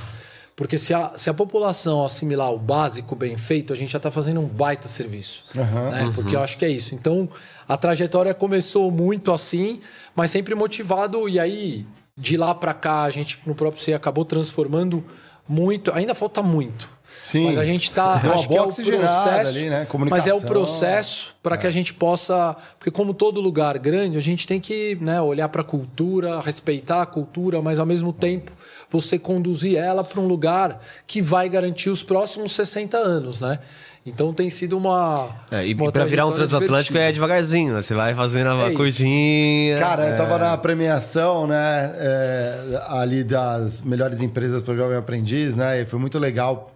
[0.56, 4.10] Porque se a, se a população assimilar o básico bem feito, a gente já está
[4.10, 5.44] fazendo um baita serviço.
[5.56, 6.12] Uhum, né?
[6.16, 6.96] Porque eu acho que é isso.
[6.96, 7.28] Então,
[7.68, 9.82] a trajetória começou muito assim,
[10.16, 11.28] mas sempre motivado.
[11.28, 11.86] E aí,
[12.18, 15.04] de lá para cá, a gente no próprio C acabou transformando
[15.46, 15.92] muito.
[15.92, 16.90] Ainda falta muito.
[17.20, 17.46] Sim.
[17.46, 18.18] Mas a gente está.
[18.18, 19.88] Deu uma boa é oxigenada ali, né?
[20.10, 21.58] Mas é o processo para é.
[21.58, 22.56] que a gente possa.
[22.78, 27.02] Porque, como todo lugar grande, a gente tem que né, olhar para a cultura, respeitar
[27.02, 28.52] a cultura, mas ao mesmo tempo
[28.90, 33.60] você conduzir ela para um lugar que vai garantir os próximos 60 anos, né?
[34.06, 35.30] Então tem sido uma.
[35.50, 37.82] É, e para virar um transatlântico é devagarzinho, né?
[37.82, 39.80] Você vai fazendo uma é curtinha.
[39.80, 40.14] Cara, é...
[40.14, 41.92] eu tava na premiação, né?
[41.98, 45.82] É, ali das melhores empresas para o jovem aprendiz, né?
[45.82, 46.75] E foi muito legal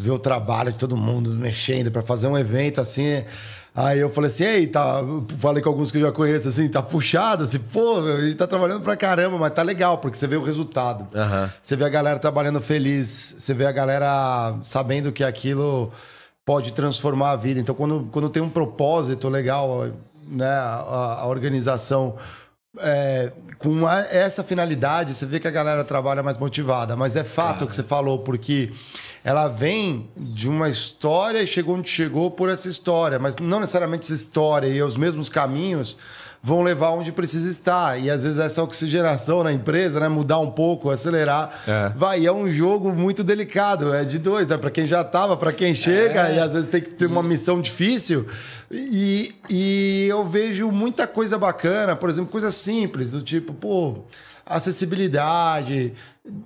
[0.00, 3.22] ver o trabalho de todo mundo mexendo para fazer um evento assim.
[3.74, 5.00] Aí eu falei assim, ei, tá.
[5.38, 8.46] Falei com alguns que eu já conheço, assim, tá puxado, assim, pô, a gente tá
[8.46, 11.06] trabalhando pra caramba, mas tá legal, porque você vê o resultado.
[11.14, 11.48] Uhum.
[11.62, 15.92] Você vê a galera trabalhando feliz, você vê a galera sabendo que aquilo
[16.44, 17.60] pode transformar a vida.
[17.60, 19.86] Então, quando, quando tem um propósito legal,
[20.26, 22.16] né, a, a organização
[22.78, 26.96] é, com essa finalidade, você vê que a galera trabalha mais motivada.
[26.96, 28.72] Mas é fato o que você falou, porque
[29.24, 34.04] ela vem de uma história e chegou onde chegou por essa história, mas não necessariamente
[34.04, 35.96] essa história e os mesmos caminhos
[36.42, 38.00] vão levar onde precisa estar.
[38.00, 41.92] E às vezes essa oxigenação na empresa, né, mudar um pouco, acelerar, é.
[41.94, 42.20] vai.
[42.20, 44.56] E é um jogo muito delicado, é de dois, né?
[44.56, 46.36] Para quem já estava, para quem chega, é.
[46.36, 48.26] e às vezes tem que ter uma missão difícil.
[48.70, 54.04] E, e eu vejo muita coisa bacana, por exemplo, coisas simples, do tipo, pô,
[54.46, 55.92] acessibilidade,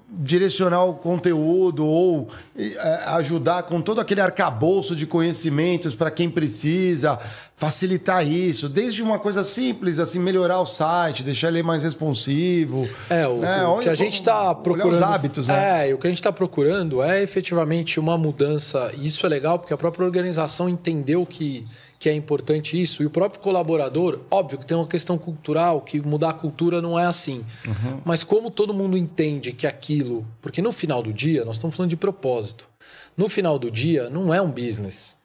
[0.09, 7.19] direcionar o conteúdo ou é, ajudar com todo aquele arcabouço de conhecimentos para quem precisa,
[7.57, 12.89] facilitar isso, desde uma coisa simples, assim, melhorar o site, deixar ele mais responsivo.
[13.09, 13.65] É, o, né?
[13.65, 14.93] o que a gente está procurando.
[14.93, 15.89] Os hábitos, né?
[15.89, 18.93] É, o que a gente está procurando é efetivamente uma mudança.
[18.97, 21.67] E isso é legal porque a própria organização entendeu que
[21.97, 23.03] que é importante isso.
[23.03, 26.99] E o próprio colaborador, óbvio que tem uma questão cultural, que mudar a cultura não
[26.99, 27.43] é assim.
[27.67, 28.01] Uhum.
[28.05, 30.27] Mas como todo mundo entende que aquilo.
[30.43, 32.69] Porque no final do dia, nós estamos falando de propósito.
[33.17, 35.17] No final do dia, não é um business.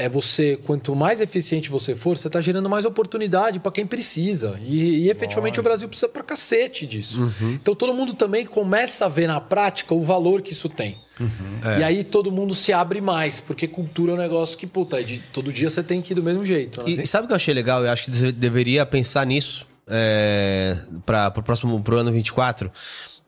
[0.00, 4.58] É você, quanto mais eficiente você for, você está gerando mais oportunidade para quem precisa.
[4.62, 7.22] E, e efetivamente o Brasil precisa para cacete disso.
[7.22, 7.52] Uhum.
[7.52, 10.96] Então todo mundo também começa a ver na prática o valor que isso tem.
[11.20, 11.28] Uhum.
[11.62, 11.80] É.
[11.80, 15.02] E aí todo mundo se abre mais, porque cultura é um negócio que, puta, é
[15.02, 16.82] de, todo dia você tem que ir do mesmo jeito.
[16.82, 16.90] Né?
[16.90, 17.84] E sabe o que eu achei legal?
[17.84, 22.70] Eu acho que você deveria pensar nisso é, para o próximo pro ano 24.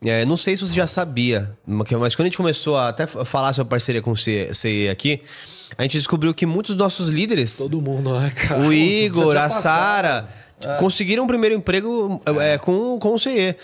[0.04, 3.52] É, não sei se você já sabia, mas quando a gente começou a até falar
[3.52, 5.20] sobre a parceria com o CE aqui,
[5.76, 7.58] a gente descobriu que muitos dos nossos líderes.
[7.58, 8.60] Todo mundo, né, cara?
[8.60, 10.28] O Igor, a Sara.
[10.60, 10.76] É.
[10.76, 13.56] Conseguiram o primeiro emprego é, com, com o CE.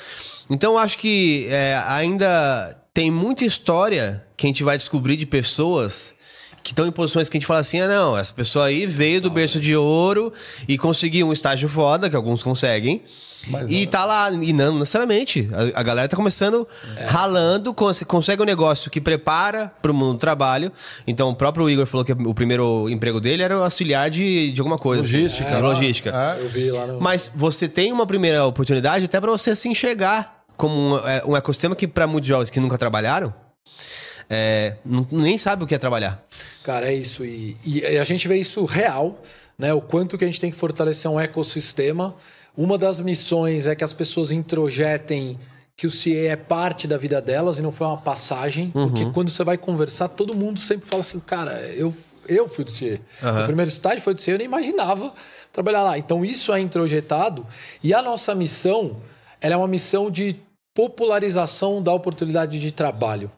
[0.51, 6.17] Então, acho que é, ainda tem muita história que a gente vai descobrir de pessoas
[6.63, 9.21] que estão em posições que a gente fala assim: ah, não, essa pessoa aí veio
[9.21, 10.33] do berço de ouro
[10.67, 13.05] e conseguiu um estágio foda, que alguns conseguem.
[13.49, 15.49] Mas, e ó, tá lá, e não necessariamente.
[15.75, 16.67] A, a galera tá começando
[16.97, 17.05] É.
[17.07, 20.71] ralando, cons- consegue um negócio que prepara pro mundo do trabalho.
[21.07, 24.61] Então, o próprio Igor falou que o primeiro emprego dele era o auxiliar de, de
[24.61, 25.03] alguma coisa.
[25.03, 25.49] Logística.
[25.49, 25.69] É, lá.
[25.69, 26.11] logística.
[26.39, 26.43] É.
[26.45, 27.01] Eu vi lá no.
[27.01, 31.37] Mas você tem uma primeira oportunidade até pra você se enxergar como um, é, um
[31.37, 33.33] ecossistema que, pra muitos jovens que nunca trabalharam,
[34.29, 36.23] é, não- nem sabe o que é trabalhar.
[36.63, 37.25] Cara, é isso.
[37.25, 39.23] E, e a gente vê isso real,
[39.59, 39.73] né?
[39.73, 42.15] O quanto que a gente tem que fortalecer um ecossistema.
[42.59, 45.39] Uma das missões é que as pessoas introjetem
[45.77, 48.73] que o CIE é parte da vida delas e não foi uma passagem.
[48.73, 51.95] Porque quando você vai conversar, todo mundo sempre fala assim, cara, eu,
[52.27, 53.01] eu fui do CIE.
[53.23, 55.15] O primeiro estágio foi do CIE, eu nem imaginava
[55.53, 55.97] trabalhar lá.
[55.97, 57.47] Então isso é introjetado.
[57.81, 58.97] E a nossa missão,
[59.41, 60.35] ela é uma missão de
[60.75, 63.31] popularização da oportunidade de trabalho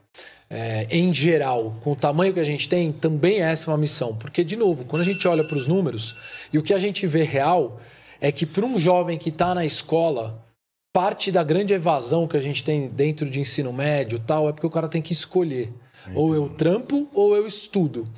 [0.51, 4.17] é, em geral, com o tamanho que a gente tem, também essa é uma missão.
[4.17, 6.17] Porque, de novo, quando a gente olha para os números
[6.53, 7.81] e o que a gente vê real
[8.21, 10.45] é que para um jovem que está na escola,
[10.93, 14.67] parte da grande evasão que a gente tem dentro de ensino médio tal é porque
[14.67, 15.73] o cara tem que escolher.
[16.15, 18.09] Ou eu trampo ou eu estudo.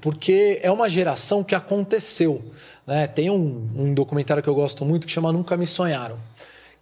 [0.00, 2.42] Porque é uma geração que aconteceu.
[2.86, 3.06] Né?
[3.06, 6.18] Tem um, um documentário que eu gosto muito que chama Nunca Me Sonharam.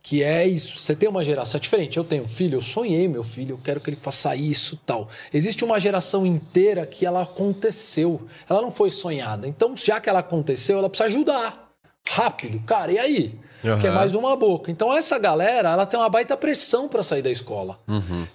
[0.03, 0.79] Que é isso.
[0.79, 1.97] Você tem uma geração diferente.
[1.97, 5.09] Eu tenho um filho, eu sonhei meu filho, eu quero que ele faça isso tal.
[5.33, 8.21] Existe uma geração inteira que ela aconteceu.
[8.49, 9.47] Ela não foi sonhada.
[9.47, 11.68] Então, já que ela aconteceu, ela precisa ajudar.
[12.10, 12.93] Rápido, cara.
[12.93, 13.39] E aí?
[13.80, 14.70] Que é mais uma boca.
[14.70, 17.76] Então, essa galera, ela tem uma baita pressão para sair da escola.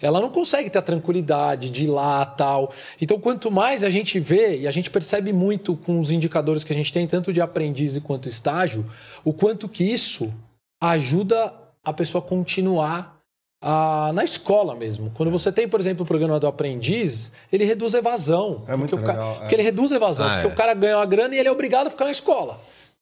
[0.02, 2.74] Ela não consegue ter a tranquilidade de ir lá tal.
[3.02, 6.74] Então, quanto mais a gente vê, e a gente percebe muito com os indicadores que
[6.74, 8.86] a gente tem, tanto de aprendiz quanto estágio,
[9.24, 10.34] o quanto que isso
[10.82, 11.54] ajuda
[11.86, 13.18] a pessoa a continuar
[13.62, 15.08] ah, na escola mesmo.
[15.14, 18.64] Quando você tem, por exemplo, o programa do aprendiz, ele reduz a evasão.
[18.68, 19.40] É muito o ca- legal, é.
[19.40, 20.26] Porque ele reduz a evasão.
[20.28, 20.52] Ah, porque é.
[20.52, 22.60] o cara ganha uma grana e ele é obrigado a ficar na escola.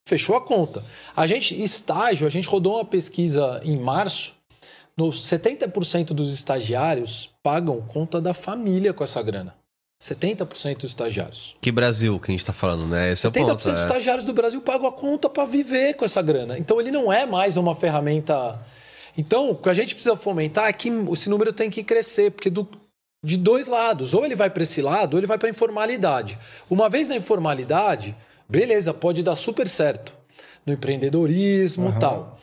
[0.07, 0.83] Fechou a conta.
[1.15, 4.35] A gente, estágio, a gente rodou uma pesquisa em março.
[4.97, 9.55] No 70% dos estagiários pagam conta da família com essa grana.
[10.01, 11.55] 70% dos estagiários.
[11.61, 13.11] Que Brasil que a gente tá falando, né?
[13.11, 13.57] Esse é o 70% ponto.
[13.57, 13.81] dos é.
[13.85, 16.57] estagiários do Brasil pagam a conta para viver com essa grana.
[16.57, 18.59] Então ele não é mais uma ferramenta.
[19.15, 22.49] Então, o que a gente precisa fomentar é que esse número tem que crescer, porque
[22.49, 22.67] do-
[23.23, 26.39] de dois lados, ou ele vai para esse lado, ou ele vai para a informalidade.
[26.69, 28.15] Uma vez na informalidade,
[28.51, 30.13] beleza, pode dar super certo
[30.65, 32.37] no empreendedorismo e tal.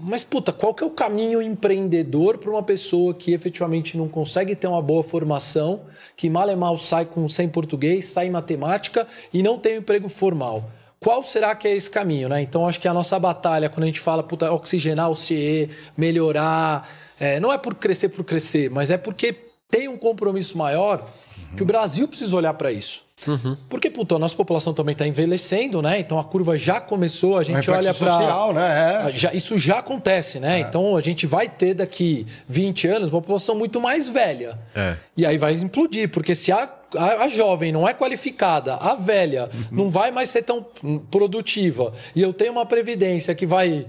[0.00, 4.54] Mas, puta, qual que é o caminho empreendedor para uma pessoa que efetivamente não consegue
[4.54, 5.80] ter uma boa formação,
[6.16, 9.78] que mal e mal sai com 100 português, sai em matemática e não tem um
[9.78, 10.70] emprego formal?
[11.00, 12.40] Qual será que é esse caminho, né?
[12.40, 16.88] Então, acho que a nossa batalha, quando a gente fala, puta, oxigenar o CIE, melhorar,
[17.18, 19.34] é, não é por crescer por crescer, mas é porque
[19.68, 21.08] tem um compromisso maior
[21.56, 23.07] que o Brasil precisa olhar para isso.
[23.68, 25.98] Porque, puta, a nossa população também está envelhecendo, né?
[25.98, 29.10] Então a curva já começou, a gente olha para social, né?
[29.10, 29.16] É.
[29.16, 30.60] já- isso já acontece, né?
[30.60, 34.58] Então a gente vai ter daqui 20 anos uma população muito mais velha.
[34.74, 34.96] É.
[35.16, 39.50] E aí vai implodir, porque se a, a, a jovem não é qualificada, a velha
[39.70, 40.64] não vai mais ser tão
[41.10, 43.86] produtiva, e eu tenho uma previdência que vai.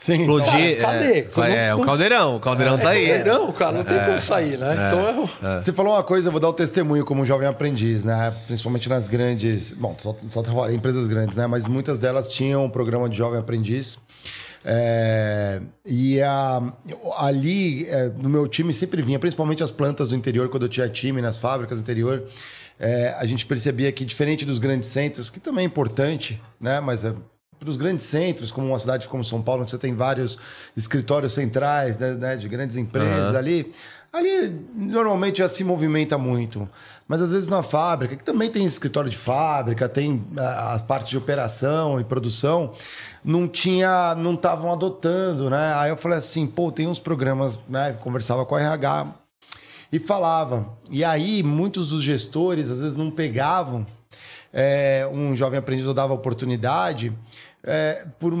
[0.00, 0.20] Sim.
[0.20, 0.80] Explodir.
[0.80, 1.52] Cara, cadê?
[1.52, 2.36] É, é, o caldeirão.
[2.36, 3.24] O caldeirão tá aí.
[3.24, 4.74] Não, cara, não tem como sair, né?
[4.74, 5.60] Então é.
[5.60, 8.32] Você falou uma coisa, eu vou dar o testemunho como jovem aprendiz, né?
[8.46, 9.72] Principalmente nas grandes.
[9.72, 11.48] Bom, só, só trabalhei em empresas grandes, né?
[11.48, 13.98] Mas muitas delas tinham um programa de jovem aprendiz.
[14.64, 16.62] É, e a-
[17.18, 20.88] ali, é, no meu time, sempre vinha, principalmente as plantas do interior, quando eu tinha
[20.88, 22.24] time nas fábricas do interior.
[22.80, 26.78] é, a gente percebia que, diferente dos grandes centros, que também é importante, né?
[26.78, 27.12] Mas é,
[27.58, 30.38] para os grandes centros, como uma cidade como São Paulo, onde você tem vários
[30.76, 33.72] escritórios centrais né, né, de grandes empresas ali,
[34.12, 36.68] ali normalmente já se movimenta muito.
[37.06, 41.16] Mas às vezes na fábrica, que também tem escritório de fábrica, tem as partes de
[41.16, 42.72] operação e produção,
[43.24, 45.74] não tinha, não estavam adotando, né?
[45.76, 47.96] Aí eu falei assim, pô, tem uns programas, né?
[48.00, 49.14] Conversava com a RH
[49.90, 50.68] e falava.
[50.90, 53.86] E aí muitos dos gestores às vezes não pegavam
[54.52, 57.12] é, um jovem aprendiz dava oportunidade
[57.68, 58.32] é, por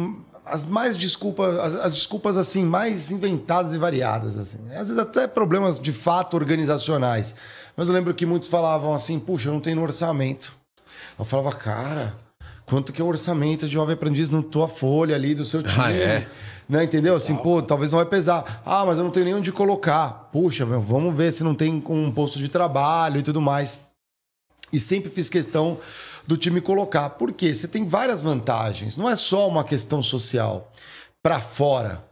[0.46, 4.58] as mais desculpas, as, as desculpas assim mais inventadas e variadas assim.
[4.70, 7.34] Às vezes até problemas de fato organizacionais.
[7.76, 10.56] Mas eu lembro que muitos falavam assim, puxa, eu não tenho orçamento.
[11.18, 12.14] Eu falava, cara,
[12.64, 15.82] quanto que é o orçamento de jovem aprendiz na tua folha ali do seu time?
[15.82, 16.28] Ah, é?
[16.68, 17.14] Né, entendeu?
[17.14, 18.62] Assim, pô, talvez não vai pesar.
[18.64, 20.28] Ah, mas eu não tenho nem onde colocar.
[20.32, 23.80] Puxa, vamos ver se não tem um posto de trabalho e tudo mais.
[24.70, 25.78] E sempre fiz questão
[26.28, 27.08] do time colocar.
[27.10, 27.54] Por quê?
[27.54, 28.98] Você tem várias vantagens.
[28.98, 30.70] Não é só uma questão social
[31.22, 32.04] para fora,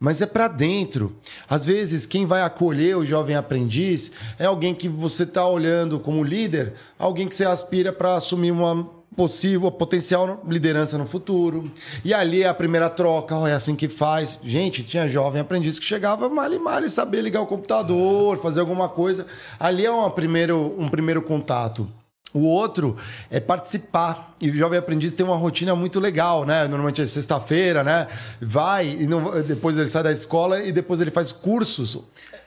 [0.00, 1.14] mas é para dentro.
[1.46, 6.24] Às vezes, quem vai acolher o jovem aprendiz é alguém que você está olhando como
[6.24, 11.70] líder, alguém que você aspira para assumir uma possível, potencial liderança no futuro.
[12.02, 14.40] E ali é a primeira troca, é assim que faz.
[14.42, 18.88] Gente, tinha jovem aprendiz que chegava mal e mal saber ligar o computador, fazer alguma
[18.88, 19.26] coisa.
[19.60, 21.86] Ali é uma primeiro, um primeiro contato.
[22.34, 22.96] O outro
[23.30, 24.34] é participar.
[24.40, 26.62] E o jovem aprendiz tem uma rotina muito legal, né?
[26.66, 28.06] Normalmente é sexta-feira, né?
[28.40, 31.98] Vai e não, depois ele sai da escola e depois ele faz cursos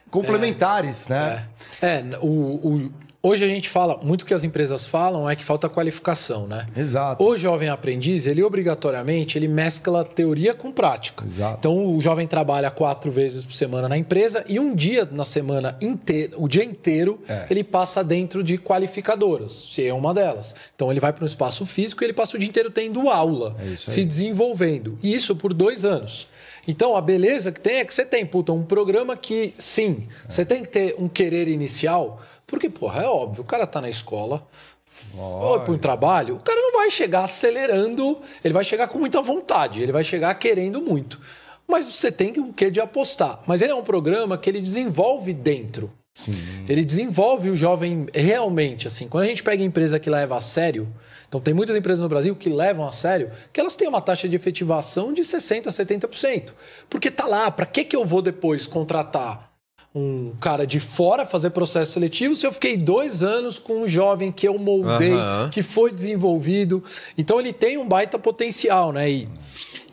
[0.09, 1.45] complementares, né?
[1.81, 2.91] É, o, o-
[3.27, 6.65] hoje a gente fala, muito que as empresas falam é que falta qualificação, né?
[6.75, 7.23] Exato.
[7.25, 11.25] O jovem aprendiz, ele obrigatoriamente, ele mescla teoria com prática.
[11.25, 11.57] Exato.
[11.59, 15.77] Então o jovem trabalha quatro vezes por semana na empresa e um dia na semana
[15.81, 17.47] inteira, o dia inteiro, É.
[17.49, 20.55] ele passa dentro de qualificadoras, se é uma delas.
[20.75, 23.55] Então ele vai para um espaço físico e ele passa o dia inteiro tendo aula,
[23.59, 24.97] É se desenvolvendo.
[25.01, 26.27] E isso por dois anos.
[26.67, 30.43] Então a beleza que tem é que você tem, puta, um programa que, sim, você
[30.43, 34.47] tem que ter um querer inicial, porque, porra, é óbvio, o cara tá na escola,
[34.85, 39.21] foi para um trabalho, o cara não vai chegar acelerando, ele vai chegar com muita
[39.21, 41.19] vontade, ele vai chegar querendo muito.
[41.67, 43.39] Mas você tem que um quê de apostar.
[43.47, 45.91] Mas ele é um programa que ele desenvolve dentro.
[46.13, 46.33] Sim.
[46.69, 49.07] Ele desenvolve o jovem realmente, assim.
[49.07, 50.87] Quando a gente pega empresa que leva a sério,
[51.27, 54.29] então tem muitas empresas no Brasil que levam a sério, que elas têm uma taxa
[54.29, 56.53] de efetivação de 60%, 70%.
[56.89, 59.51] Porque tá lá, para que, que eu vou depois contratar
[59.95, 64.29] um cara de fora fazer processo seletivo se eu fiquei dois anos com um jovem
[64.29, 65.49] que eu moldei, Aham.
[65.49, 66.83] que foi desenvolvido.
[67.17, 69.09] Então ele tem um baita potencial, né?
[69.09, 69.29] E,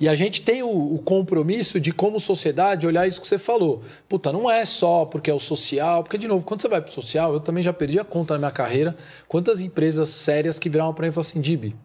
[0.01, 3.85] e a gente tem o, o compromisso de, como sociedade, olhar isso que você falou.
[4.09, 6.93] Puta, não é só porque é o social, porque, de novo, quando você vai pro
[6.93, 8.97] social, eu também já perdi a conta na minha carreira.
[9.29, 11.77] Quantas empresas sérias que viraram para mim e falaram assim, Dib,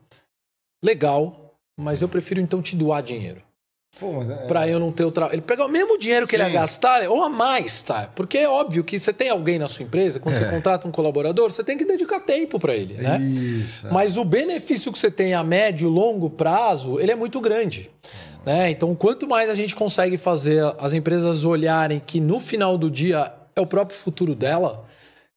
[0.83, 3.46] legal, mas eu prefiro então te doar dinheiro.
[3.99, 5.35] Pô, é- Pra eu não ter o trabalho.
[5.35, 6.55] Ele pega o mesmo dinheiro que ele ia Sim.
[6.55, 8.09] gastar, ou a mais, tá?
[8.15, 11.51] Porque é óbvio que você tem alguém na sua empresa, quando você contrata um colaborador,
[11.51, 13.19] você tem que dedicar tempo para ele, né?
[13.19, 13.87] Isso.
[13.87, 13.91] é.
[13.91, 17.89] Mas o benefício que você tem a médio e longo prazo, ele é muito grande.
[18.45, 18.69] Né?
[18.71, 23.33] Então, quanto mais a gente consegue fazer as empresas olharem que no final do dia
[23.55, 24.85] é o próprio futuro dela,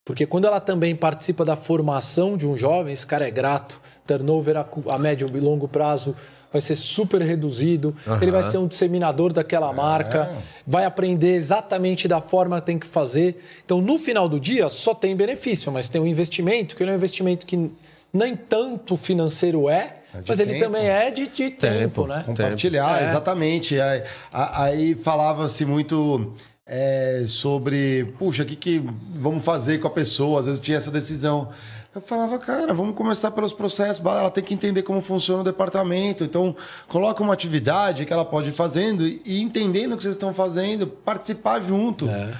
[0.05, 4.57] porque quando ela também participa da formação de um jovem, esse cara é grato, turnover
[4.89, 6.15] a médio e longo prazo
[6.53, 10.33] vai ser super reduzido, ele vai ser um disseminador daquela marca,
[10.67, 13.43] vai aprender exatamente da forma que tem que fazer.
[13.65, 16.95] Então, no final do dia, só tem benefício, mas tem um investimento, que ele é
[16.95, 17.71] um investimento que
[18.13, 20.65] nem tanto financeiro é, É mas ele tempo.
[20.65, 22.25] também é de, de tempo, né?
[22.27, 23.05] Compartilhar, É.
[23.05, 23.81] exatamente.
[23.81, 24.03] Aí,
[24.33, 26.35] aí falava-se muito
[26.67, 28.83] é, sobre, puxa, o que, que
[29.15, 30.41] vamos fazer com a pessoa?
[30.41, 31.49] Às vezes tinha essa decisão.
[31.93, 34.05] Eu falava, cara, vamos começar pelos processos.
[34.05, 36.23] Ela tem que entender como funciona o departamento.
[36.23, 36.55] Então,
[36.87, 40.87] coloca uma atividade que ela pode ir fazendo e entendendo o que vocês estão fazendo,
[40.87, 42.09] participar junto.
[42.09, 42.33] É.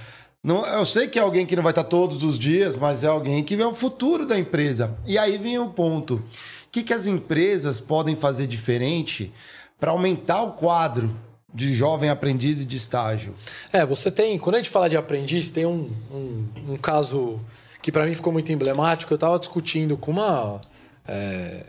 [0.43, 3.09] Não, eu sei que é alguém que não vai estar todos os dias, mas é
[3.09, 4.97] alguém que é o futuro da empresa.
[5.05, 6.15] E aí vem o ponto.
[6.15, 6.23] O
[6.71, 9.33] que, que as empresas podem fazer diferente
[9.81, 11.15] para aumentar o quadro
[11.53, 13.35] de jovem aprendiz e de estágio?
[13.73, 14.39] É, você tem.
[14.39, 17.41] Quando a gente fala de aprendiz, tem um, um, um caso
[17.83, 19.13] que para mim ficou muito emblemático.
[19.13, 20.61] Eu estava discutindo com uma.
[21.07, 21.67] é,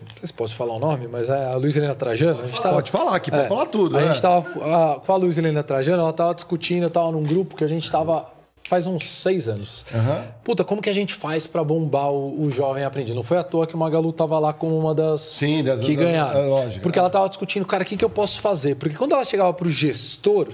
[0.00, 2.42] não sei se posso falar o nome, mas é a Luiz Helena Trajano.
[2.42, 3.96] A gente tava, Pode falar aqui, pode É, falar tudo.
[3.96, 4.08] A né?
[4.08, 7.56] gente tava a- com a Luiz Helena Trajano, ela tava discutindo, eu tava num grupo
[7.56, 8.26] que a gente tava
[8.62, 9.84] faz uns seis anos.
[9.94, 10.26] Aham.
[10.44, 13.14] Puta, como que a gente faz pra bombar o, o jovem aprendiz?
[13.16, 15.96] Não foi à toa que o Magalu tava lá como uma das Sim, das- que
[15.96, 16.38] das- ganharam.
[16.38, 16.82] é lógico.
[16.82, 18.74] Porque ela tava discutindo, cara, o que, que eu posso fazer?
[18.76, 20.48] Porque quando ela chegava pro gestor,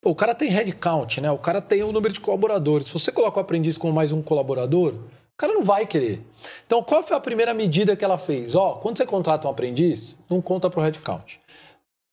[0.00, 1.30] pô, o cara tem headcount, né?
[1.30, 2.86] O cara tem o número de colaboradores.
[2.88, 6.22] Se você coloca o aprendiz como mais um colaborador, o cara não vai querer.
[6.66, 8.54] Então, qual foi a primeira medida que ela fez?
[8.54, 11.40] Ó, quando você contrata um aprendiz, não conta pro headcount.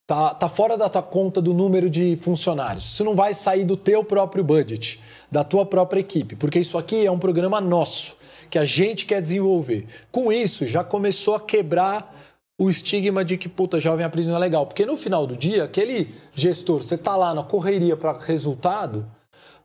[0.08, 2.86] Tá, tá fora da tua conta do número de funcionários.
[2.86, 5.02] Isso não vai sair do teu próprio budget,
[5.32, 8.16] da tua própria equipe, porque isso aqui é um programa nosso,
[8.48, 9.88] que a gente quer desenvolver.
[10.12, 12.15] Com isso, já começou a quebrar
[12.58, 14.66] o estigma de que, puta, jovem aprendiz não é legal.
[14.66, 19.06] Porque no final do dia, aquele gestor, você tá lá na correria para resultado,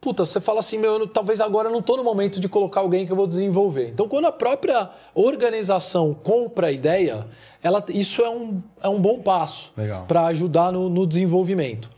[0.00, 2.80] puta, você fala assim, meu, eu talvez agora eu não estou no momento de colocar
[2.80, 3.90] alguém que eu vou desenvolver.
[3.90, 7.26] Então, quando a própria organização compra a ideia,
[7.62, 9.72] ela, isso é um, é um bom passo
[10.08, 11.88] para ajudar no, no desenvolvimento.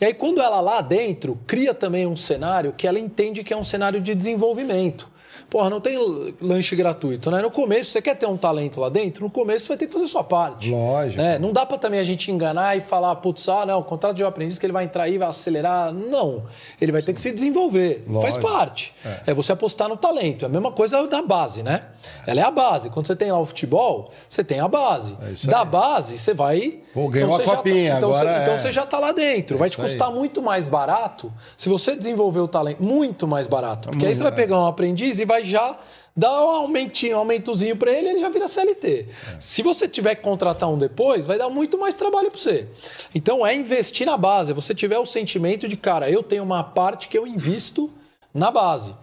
[0.00, 3.56] E aí, quando ela lá dentro cria também um cenário que ela entende que é
[3.56, 5.10] um cenário de desenvolvimento.
[5.50, 5.96] Porra, não tem
[6.42, 7.40] lanche gratuito, né?
[7.40, 9.24] No começo, você quer ter um talento lá dentro?
[9.24, 10.70] No começo, você vai ter que fazer sua parte.
[10.70, 11.22] Lógico.
[11.22, 11.38] né?
[11.38, 14.22] Não dá para também a gente enganar e falar, putz, ah, não, o contrato de
[14.22, 15.92] um aprendiz que ele vai entrar aí, vai acelerar.
[15.92, 16.42] Não.
[16.78, 18.04] Ele vai ter que se desenvolver.
[18.20, 18.42] Faz Lógico.
[18.42, 18.94] parte.
[19.26, 19.32] É.
[19.32, 20.44] você apostar no talento.
[20.44, 21.84] É a mesma coisa da base, né?
[22.26, 22.90] Ela é a base.
[22.90, 25.16] Quando você tem lá o futebol, você tem a base.
[25.22, 25.66] É isso da aí.
[25.66, 28.58] base, você vai Pô, ganhou você a tá- copinha, então agora você, então é.
[28.58, 29.58] você já tá lá dentro.
[29.58, 29.88] vai te isso aí.
[29.88, 32.82] custar muito mais barato se você desenvolver o talento.
[32.82, 33.88] Muito mais barato.
[33.90, 35.78] Porque aí você vai pegar um aprendiz e vai já
[36.16, 39.06] dar um aumentinho, um aumentozinho pra ele, ele já vira CLT.
[39.38, 42.66] Se você tiver que contratar um depois, vai dar muito mais trabalho pra você.
[43.14, 44.52] Então é investir na base.
[44.52, 47.88] Você tiver o sentimento de, cara, eu tenho uma parte que eu invisto
[48.34, 48.94] na base.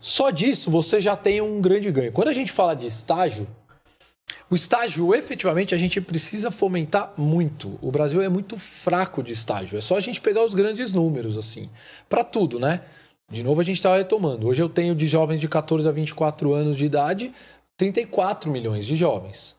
[0.00, 2.10] Só disso você já tem um grande ganho.
[2.12, 3.46] Quando a gente fala de estágio,
[4.50, 7.78] o estágio, efetivamente, a gente precisa fomentar muito.
[7.80, 9.78] O Brasil é muito fraco de estágio.
[9.78, 11.70] É só a gente pegar os grandes números, assim.
[12.08, 12.82] Para tudo, né?
[13.30, 14.46] De novo, a gente está retomando.
[14.46, 17.32] Hoje eu tenho de jovens de 14 a 24 anos de idade,
[17.76, 19.56] 34 milhões de jovens.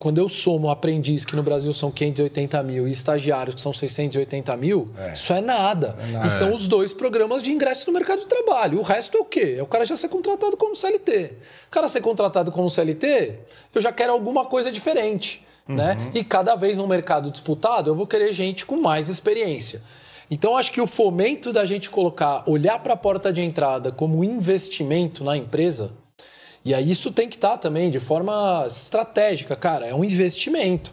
[0.00, 4.56] Quando eu somo aprendiz, que no Brasil são 580 mil, e estagiários, que são 680
[4.56, 5.94] mil, isso é nada.
[6.24, 8.78] E são os dois programas de ingresso no mercado de trabalho.
[8.78, 9.56] O resto é o quê?
[9.58, 11.32] É o cara já ser contratado como CLT.
[11.66, 13.40] O cara ser contratado como CLT,
[13.74, 15.44] eu já quero alguma coisa diferente.
[15.68, 16.10] Né?
[16.14, 19.82] E cada vez no mercado disputado, eu vou querer gente com mais experiência.
[20.30, 24.24] Então, acho que o fomento da gente colocar, olhar para a porta de entrada como
[24.24, 25.92] investimento na empresa,
[26.64, 30.92] e aí isso tem que estar também de forma estratégica, cara, é um investimento,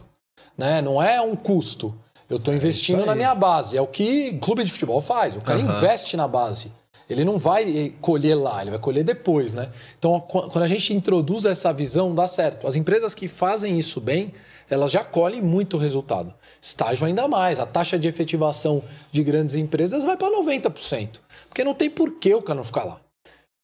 [0.57, 0.81] né?
[0.81, 1.93] Não é um custo.
[2.29, 3.05] Eu estou investindo aí.
[3.05, 5.35] na minha base, é o que clube de futebol faz.
[5.37, 6.71] O cara investe na base.
[7.09, 9.69] Ele não vai colher lá, ele vai colher depois, né?
[9.97, 12.67] Então, qu- quando a gente introduz essa visão, dá certo.
[12.67, 14.33] As empresas que fazem isso bem,
[14.69, 16.33] elas já colhem muito resultado.
[16.61, 17.61] Estágio ainda mais.
[17.61, 21.21] A taxa de efetivação de grandes empresas vai para 90%.
[21.47, 22.99] Porque não tem por que o cara não ficar lá.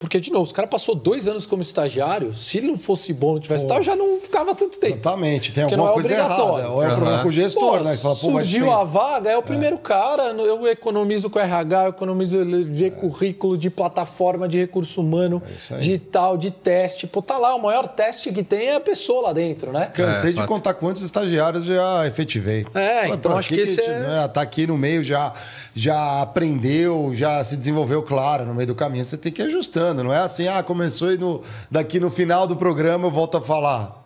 [0.03, 3.35] Porque, de novo, os cara passou dois anos como estagiário, se ele não fosse bom,
[3.35, 4.95] não tivesse estágio, já não ficava tanto tempo.
[4.95, 6.43] Exatamente, tem alguma é coisa errada.
[6.43, 7.95] Ou é um problema com o gestor, Pô, né?
[7.95, 10.23] Fala, surgiu a vaga, é o primeiro cara.
[10.31, 15.97] Eu economizo com RH, eu economizo de currículo, de plataforma, de recurso humano, É de
[15.97, 17.07] tal, de teste.
[17.07, 19.85] Pô, tá lá, o maior teste que tem é a pessoa lá dentro, né?
[19.85, 22.65] Cansei É, de contar quantos estagiários já efetivei.
[22.73, 25.31] É, Fala, então pô, acho que esse gente, é- né, tá aqui no meio, já,
[25.73, 29.05] já aprendeu, já se desenvolveu, claro, no meio do caminho.
[29.05, 29.92] Você tem que ir ajustando.
[30.01, 33.41] Não é assim, ah, começou e no, daqui no final do programa eu volto a
[33.41, 34.01] falar.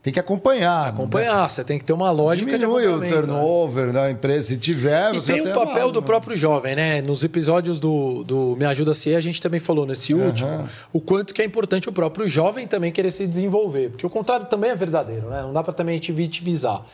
[0.00, 0.88] Tem que acompanhar.
[0.88, 3.08] Acompanhar, você tem que ter uma lógica Diminui de o né?
[3.08, 4.48] turnover da empresa.
[4.48, 6.06] Se tiver, E você tem o papel avança, do né?
[6.06, 7.02] próprio jovem, né?
[7.02, 11.00] Nos episódios do, do Me Ajuda a Ser, a gente também falou nesse último o
[11.00, 13.90] quanto que é importante o próprio jovem também querer se desenvolver.
[13.90, 15.42] Porque o contrário também é verdadeiro, né?
[15.42, 16.84] Não dá pra também a gente vitimizar.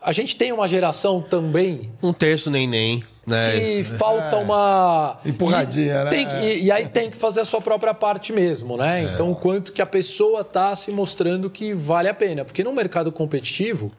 [0.00, 3.58] A gente tem uma geração também Um terço nem nem, né?
[3.58, 5.18] que falta uma.
[5.24, 6.10] Empurradinha, e né?
[6.10, 9.02] tem e, e aí tem que fazer a sua própria parte mesmo, né?
[9.02, 12.44] Então, o quanto que a pessoa tá se mostrando que vale a pena.
[12.44, 13.92] Porque no mercado competitivo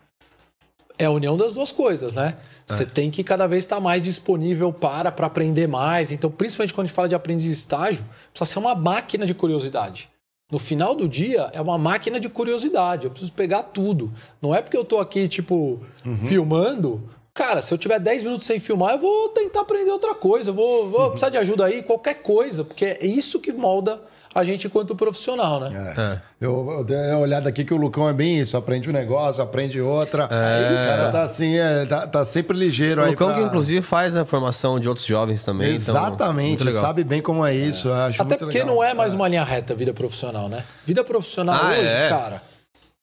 [0.98, 2.38] é a união das duas coisas, né?
[2.66, 6.12] Você tem que cada vez estar mais disponível para para aprender mais.
[6.12, 9.34] Então, principalmente quando a gente fala de aprendiz de estágio, precisa ser uma máquina de
[9.34, 10.10] curiosidade.
[10.49, 13.04] No final do dia, é uma máquina de curiosidade.
[13.06, 14.14] Eu preciso pegar tudo.
[14.41, 15.82] Não é porque eu tô aqui, tipo,
[16.26, 17.10] filmando.
[17.38, 20.50] Cara, se eu tiver 10 minutos sem filmar, eu vou tentar aprender outra coisa.
[20.50, 22.64] Eu vou, vou precisar de ajuda aí, qualquer coisa.
[22.64, 24.02] Porque é isso que molda
[24.34, 25.94] a gente enquanto profissional, né?
[25.98, 26.22] É.
[26.46, 28.56] Eu, eu dei uma olhada aqui que o Lucão é bem isso.
[28.58, 30.24] Aprende um negócio, aprende outra.
[30.32, 30.74] É.
[30.74, 33.12] O cara tá assim, é, tá, tá sempre ligeiro O aí.
[33.12, 35.70] Lucão pra- que inclusive faz a formação de outros jovens também.
[35.76, 36.82] então, Exatamente, legal.
[36.82, 37.92] sabe bem como é isso.
[37.92, 38.76] Até muito porque legal.
[38.76, 40.64] não é mais uma linha reta vida profissional, né?
[40.86, 42.10] Vida profissional Ah, hoje, é?
[42.10, 42.42] cara.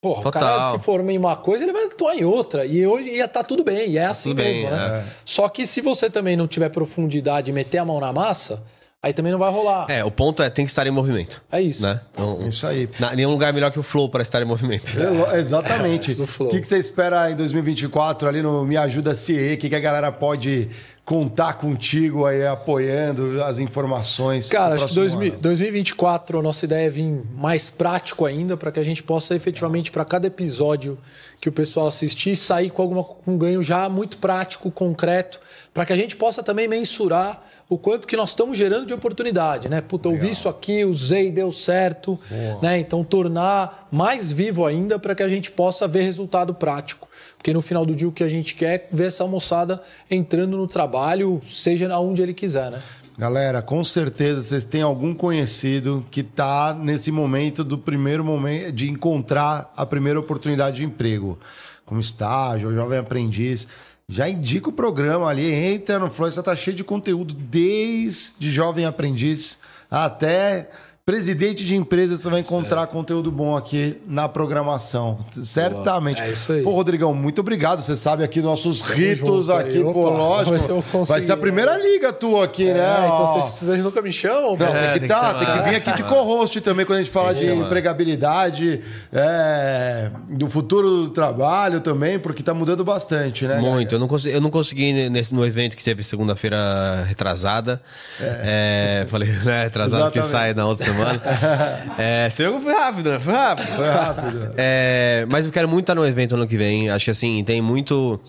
[0.04, 0.42] Porra, o Total.
[0.42, 2.66] cara se forma em uma coisa, ele vai atuar em outra.
[2.66, 5.04] E hoje ia tá tudo bem, e é assim tudo bem, mesmo, né?
[5.08, 5.12] é.
[5.24, 8.62] Só que se você também não tiver profundidade e meter a mão na massa,
[9.02, 9.86] aí também não vai rolar.
[9.88, 11.42] É, o ponto é tem que estar em movimento.
[11.50, 11.80] É isso.
[11.82, 12.00] Né?
[12.12, 12.86] Então, Isso aí.
[13.00, 14.92] na- nenhum lugar melhor que o Flow para estar em movimento.
[15.00, 16.12] Elo- Exatamente.
[16.38, 19.54] O que, que você espera em 2024 ali no Me Ajuda CE?
[19.54, 20.68] O que, que a galera pode
[21.04, 24.48] contar contigo aí, apoiando as informações?
[24.48, 25.40] Cara, acho que próximo 2000 ano?
[25.42, 29.90] 2024 a nossa ideia é vir mais prático ainda, para que a gente possa efetivamente,
[29.90, 30.98] para cada episódio
[31.40, 35.40] que o pessoal assistir, sair com alguma com um ganho já muito prático, concreto,
[35.74, 39.68] para que a gente possa também mensurar o quanto que nós estamos gerando de oportunidade,
[39.68, 39.80] né?
[39.80, 42.18] Puta, eu vi isso aqui, usei, deu certo,
[42.62, 42.78] né?
[42.78, 47.08] Então tornar mais vivo ainda para que a gente possa ver resultado prático.
[47.44, 50.56] Porque no final do dia o que a gente quer é ver essa moçada entrando
[50.56, 52.82] no trabalho, seja aonde ele quiser, né?
[53.18, 58.88] Galera, com certeza vocês têm algum conhecido que está nesse momento do primeiro momento de
[58.88, 61.38] encontrar a primeira oportunidade de emprego,
[61.84, 63.68] como estágio, jovem aprendiz.
[64.08, 68.86] Já indica o programa ali, entra no Flow, você tá cheio de conteúdo desde jovem
[68.86, 69.58] aprendiz
[69.90, 70.70] até
[71.06, 75.18] presidente de empresa, você vai encontrar conteúdo bom aqui na programação.
[75.30, 76.22] Certamente.
[76.22, 76.62] É isso aí.
[76.62, 77.82] Pô, Rodrigão, muito obrigado.
[77.82, 79.68] Você sabe aqui nossos ritos junto aí.
[79.68, 80.44] aqui, pô, Opa, lógico.
[80.44, 82.80] vamos ver se eu consigo, vai ser a primeira liga tua aqui, né?
[82.80, 83.26] É, então Ó.
[83.26, 84.52] vocês, vocês nunca me chamam?
[84.52, 84.72] Não, velho?
[84.72, 85.38] tem, que tem que tá, chamar.
[85.44, 87.66] tem que vir aqui de co-host também quando a gente fala de chamar.
[87.66, 88.80] empregabilidade,
[89.12, 93.58] é, do futuro do trabalho também, porque tá mudando bastante, né?
[93.58, 93.94] Muito.
[93.94, 97.82] Eu não, consegui, eu não consegui nesse, no evento que teve segunda-feira retrasada.
[98.18, 99.64] É, falei, né?
[99.64, 100.93] Retrasado que sai na outra semana.
[101.98, 103.18] é, você viu que foi rápido, né?
[103.18, 103.66] Foi rápido.
[103.76, 104.54] Foi rápido.
[104.56, 106.90] É, mas eu quero muito estar no evento ano que vem.
[106.90, 108.20] Acho que assim, tem muito.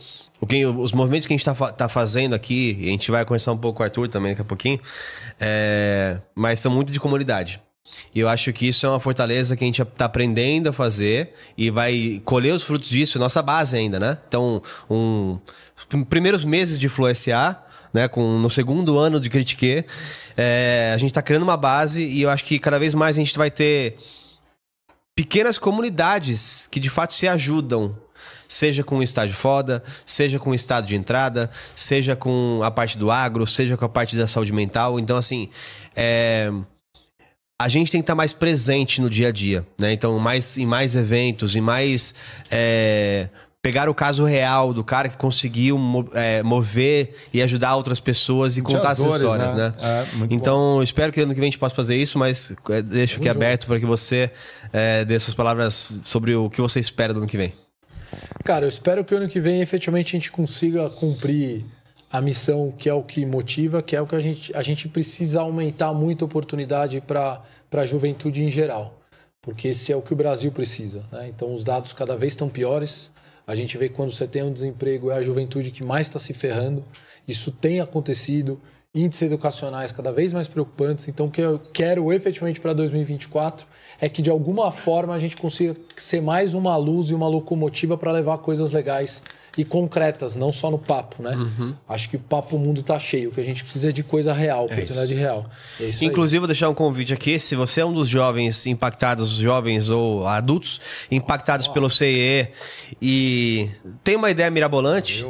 [0.41, 3.23] O que, os movimentos que a gente está tá fazendo aqui, e a gente vai
[3.23, 4.79] conversar um pouco com o Arthur também daqui a pouquinho,
[5.39, 7.61] é, mas são muito de comunidade.
[8.13, 11.33] E eu acho que isso é uma fortaleza que a gente está aprendendo a fazer
[11.57, 14.17] e vai colher os frutos disso, nossa base ainda, né?
[14.27, 15.39] Então, um,
[15.77, 17.57] os prim- primeiros meses de Flow SA,
[17.95, 19.85] né, com, no segundo ano de Critique,
[20.35, 23.21] é, a gente está criando uma base e eu acho que cada vez mais a
[23.21, 23.97] gente vai ter
[25.15, 27.97] pequenas comunidades que de fato se ajudam.
[28.49, 32.97] Seja com o estágio foda, seja com o estado de entrada, seja com a parte
[32.97, 34.99] do agro, seja com a parte da saúde mental.
[34.99, 35.49] Então, assim,
[35.95, 36.51] é,
[37.59, 39.93] a gente tem que estar mais presente no dia a dia, né?
[39.93, 42.13] Então, mais, em mais eventos, em mais.
[42.51, 43.29] é,
[43.65, 45.75] pegar o caso real do cara que conseguiu
[46.13, 49.69] é, mover e ajudar outras pessoas e contar as essas histórias, né?
[49.69, 49.73] né?
[49.81, 52.83] É, então, eu espero que ano que vem a gente possa fazer isso, mas é,
[52.83, 54.29] deixo aqui aberto para que você
[54.71, 57.53] é, dê suas palavras sobre o que você espera do ano que vem.
[58.43, 61.65] Cara, eu espero que o ano que vem efetivamente a gente consiga cumprir
[62.11, 64.87] a missão que é o que motiva, que é o que a gente, a gente
[64.87, 67.41] precisa aumentar muito a oportunidade para
[67.73, 69.01] a juventude em geral.
[69.41, 71.03] Porque esse é o que o Brasil precisa.
[71.11, 71.29] Né?
[71.29, 73.11] Então os dados cada vez estão piores.
[73.47, 76.17] A gente vê que quando você tem um desemprego é a juventude que mais está
[76.17, 76.83] se ferrando.
[77.27, 78.59] Isso tem acontecido.
[78.93, 81.07] Índices educacionais cada vez mais preocupantes.
[81.07, 83.67] Então o que eu quero efetivamente para 2024
[83.99, 87.97] é que de alguma forma a gente consiga ser mais uma luz e uma locomotiva
[87.97, 89.21] para levar coisas legais
[89.57, 91.35] e concretas, não só no papo, né?
[91.87, 94.03] Acho que o papo o mundo tá cheio, o que a gente precisa é de
[94.03, 95.49] coisa real, oportunidade real.
[95.79, 96.09] É isso aí.
[96.09, 97.39] Inclusive, vou deixar um convite aqui.
[97.39, 102.49] Se você é um dos jovens impactados, jovens ou adultos impactados pelo CIE
[103.01, 103.69] e
[104.03, 105.25] tem uma ideia mirabolante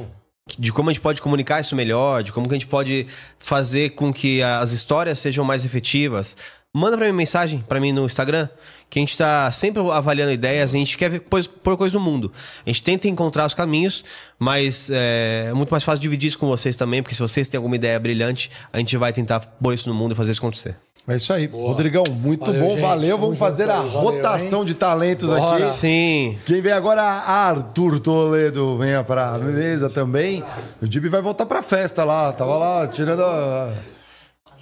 [0.59, 3.07] de como a gente pode comunicar isso melhor, de como que a gente pode
[3.39, 6.37] fazer com que as histórias sejam mais efetivas,
[6.75, 8.49] manda pra mim mensagem, pra mim no Instagram,
[8.89, 12.01] que a gente tá sempre avaliando ideias, a gente quer ver coisa, pôr coisas no
[12.01, 12.31] mundo.
[12.65, 14.03] A gente tenta encontrar os caminhos,
[14.37, 17.57] mas é, é muito mais fácil dividir isso com vocês também, porque se vocês têm
[17.57, 20.75] alguma ideia brilhante, a gente vai tentar pôr isso no mundo e fazer isso acontecer.
[21.07, 21.45] É isso aí.
[21.45, 22.81] Rodrigão, muito Valeu, bom, gente.
[22.81, 23.09] valeu.
[23.11, 23.75] Tamo Vamos fazer a.
[23.75, 25.65] Valeu, rotação de talentos Bora.
[25.65, 25.73] aqui.
[25.75, 26.37] Sim.
[26.45, 30.43] Quem vem agora, Arthur Toledo, venha pra mesa também.
[30.81, 32.33] O Dib vai voltar pra festa lá.
[32.33, 33.71] Tava lá tirando a.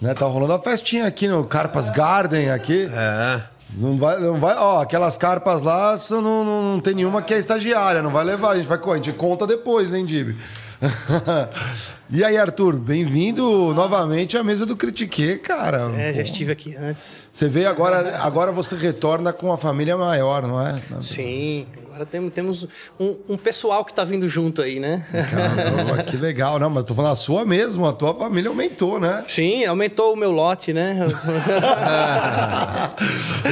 [0.01, 2.89] Né, tava rolando a festinha aqui no Carpas Garden aqui.
[2.91, 3.43] É.
[3.75, 7.33] Não vai, não vai, ó, aquelas carpas lá são, não, não, não tem nenhuma que
[7.33, 10.37] é estagiária, não vai levar, a gente vai, a gente conta depois, hein, Dib?
[12.11, 15.89] e aí, Arthur, bem-vindo novamente à mesa do Critique, cara.
[15.97, 17.29] É, já estive aqui antes.
[17.31, 20.81] Você veio agora, agora você retorna com a família maior, não é?
[20.99, 22.67] Sim, agora temos, temos
[22.99, 25.05] um, um pessoal que tá vindo junto aí, né?
[25.29, 26.57] Caramba, que legal.
[26.57, 29.23] Não, mas tô falando a sua mesmo, a tua família aumentou, né?
[29.27, 30.97] Sim, aumentou o meu lote, né?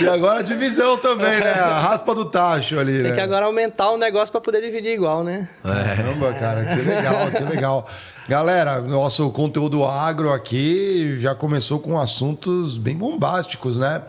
[0.02, 1.52] e agora a divisão também, né?
[1.52, 3.14] A raspa do tacho ali, Tem né?
[3.14, 5.48] que agora aumentar o negócio para poder dividir igual, né?
[5.62, 7.88] Caramba, cara, que legal, que legal.
[8.28, 14.02] Galera, nosso conteúdo agro aqui já começou com assuntos bem bombásticos, né?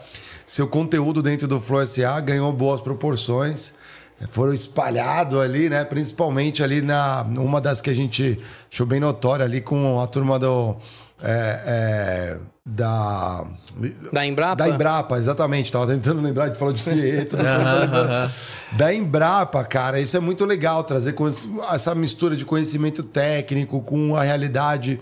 [0.46, 3.74] Seu conteúdo dentro do Flow SA ganhou boas proporções.
[4.28, 5.84] Foram espalhados ali, né?
[5.84, 8.38] Principalmente ali na uma das que a gente
[8.72, 10.76] achou bem notória ali com a turma do.
[11.22, 13.44] é, é, da.
[14.12, 14.56] Da Embrapa?
[14.56, 15.72] Da Embrapa, exatamente.
[15.72, 18.30] Tava tentando lembrar de falar de CIE, tudo bem.
[18.78, 21.14] Da Embrapa, cara, isso é muito legal, trazer
[21.70, 25.00] essa mistura de conhecimento técnico com a realidade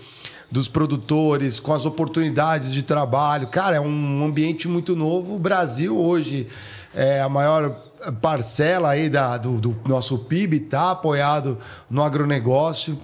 [0.50, 3.46] dos produtores, com as oportunidades de trabalho.
[3.46, 5.36] Cara, é um ambiente muito novo.
[5.36, 6.48] O Brasil hoje
[6.94, 7.89] é a maior
[8.20, 11.58] parcela aí da, do, do nosso PIB está apoiado
[11.88, 12.98] no agronegócio.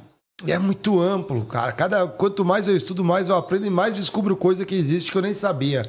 [0.44, 1.72] E é muito amplo, cara.
[1.72, 5.16] Cada, quanto mais eu estudo, mais eu aprendo e mais descubro coisa que existe que
[5.16, 5.82] eu nem sabia.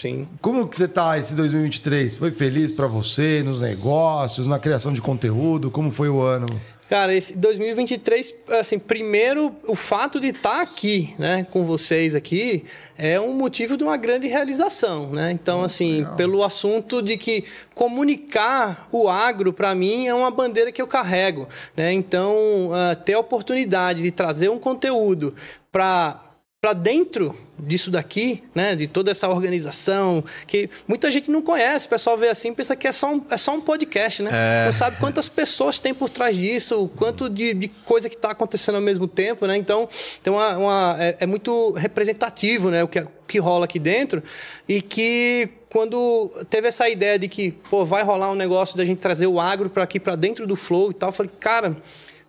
[0.00, 0.28] Sim.
[0.40, 2.16] Como que você tá esse 2023?
[2.16, 5.70] Foi feliz pra você nos negócios, na criação de conteúdo?
[5.70, 6.48] Como foi o ano?
[6.90, 12.64] Cara, esse 2023, assim, primeiro, o fato de estar aqui, né, com vocês aqui,
[12.98, 15.30] é um motivo de uma grande realização, né?
[15.30, 17.44] Então, assim, pelo assunto de que
[17.76, 21.46] comunicar o agro, para mim, é uma bandeira que eu carrego,
[21.76, 21.92] né?
[21.92, 25.32] Então, ah, ter a oportunidade de trazer um conteúdo
[25.70, 26.29] para
[26.60, 31.88] para dentro disso daqui, né, de toda essa organização, que muita gente não conhece, o
[31.90, 34.30] pessoal vê assim, pensa que é só um, é só um podcast, né?
[34.30, 34.64] É.
[34.66, 38.32] Não sabe quantas pessoas tem por trás disso, o quanto de, de coisa que está
[38.32, 39.56] acontecendo ao mesmo tempo, né?
[39.56, 39.88] Então,
[40.22, 44.22] tem uma, uma- é, é muito representativo, né, o que, o que rola aqui dentro
[44.68, 48.98] e que quando teve essa ideia de que, pô, vai rolar um negócio da gente
[48.98, 51.74] trazer o agro para aqui para dentro do flow e tal, eu falei, cara,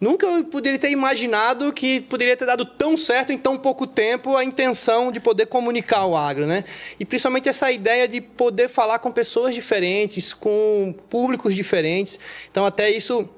[0.02, 4.36] Nunca eu poderia ter imaginado que poderia ter dado tão certo em tão pouco tempo
[4.36, 6.64] a intenção de poder comunicar o agro, né?
[7.00, 12.20] E principalmente essa ideia de poder falar com pessoas diferentes, com públicos diferentes.
[12.50, 13.30] Então, até isso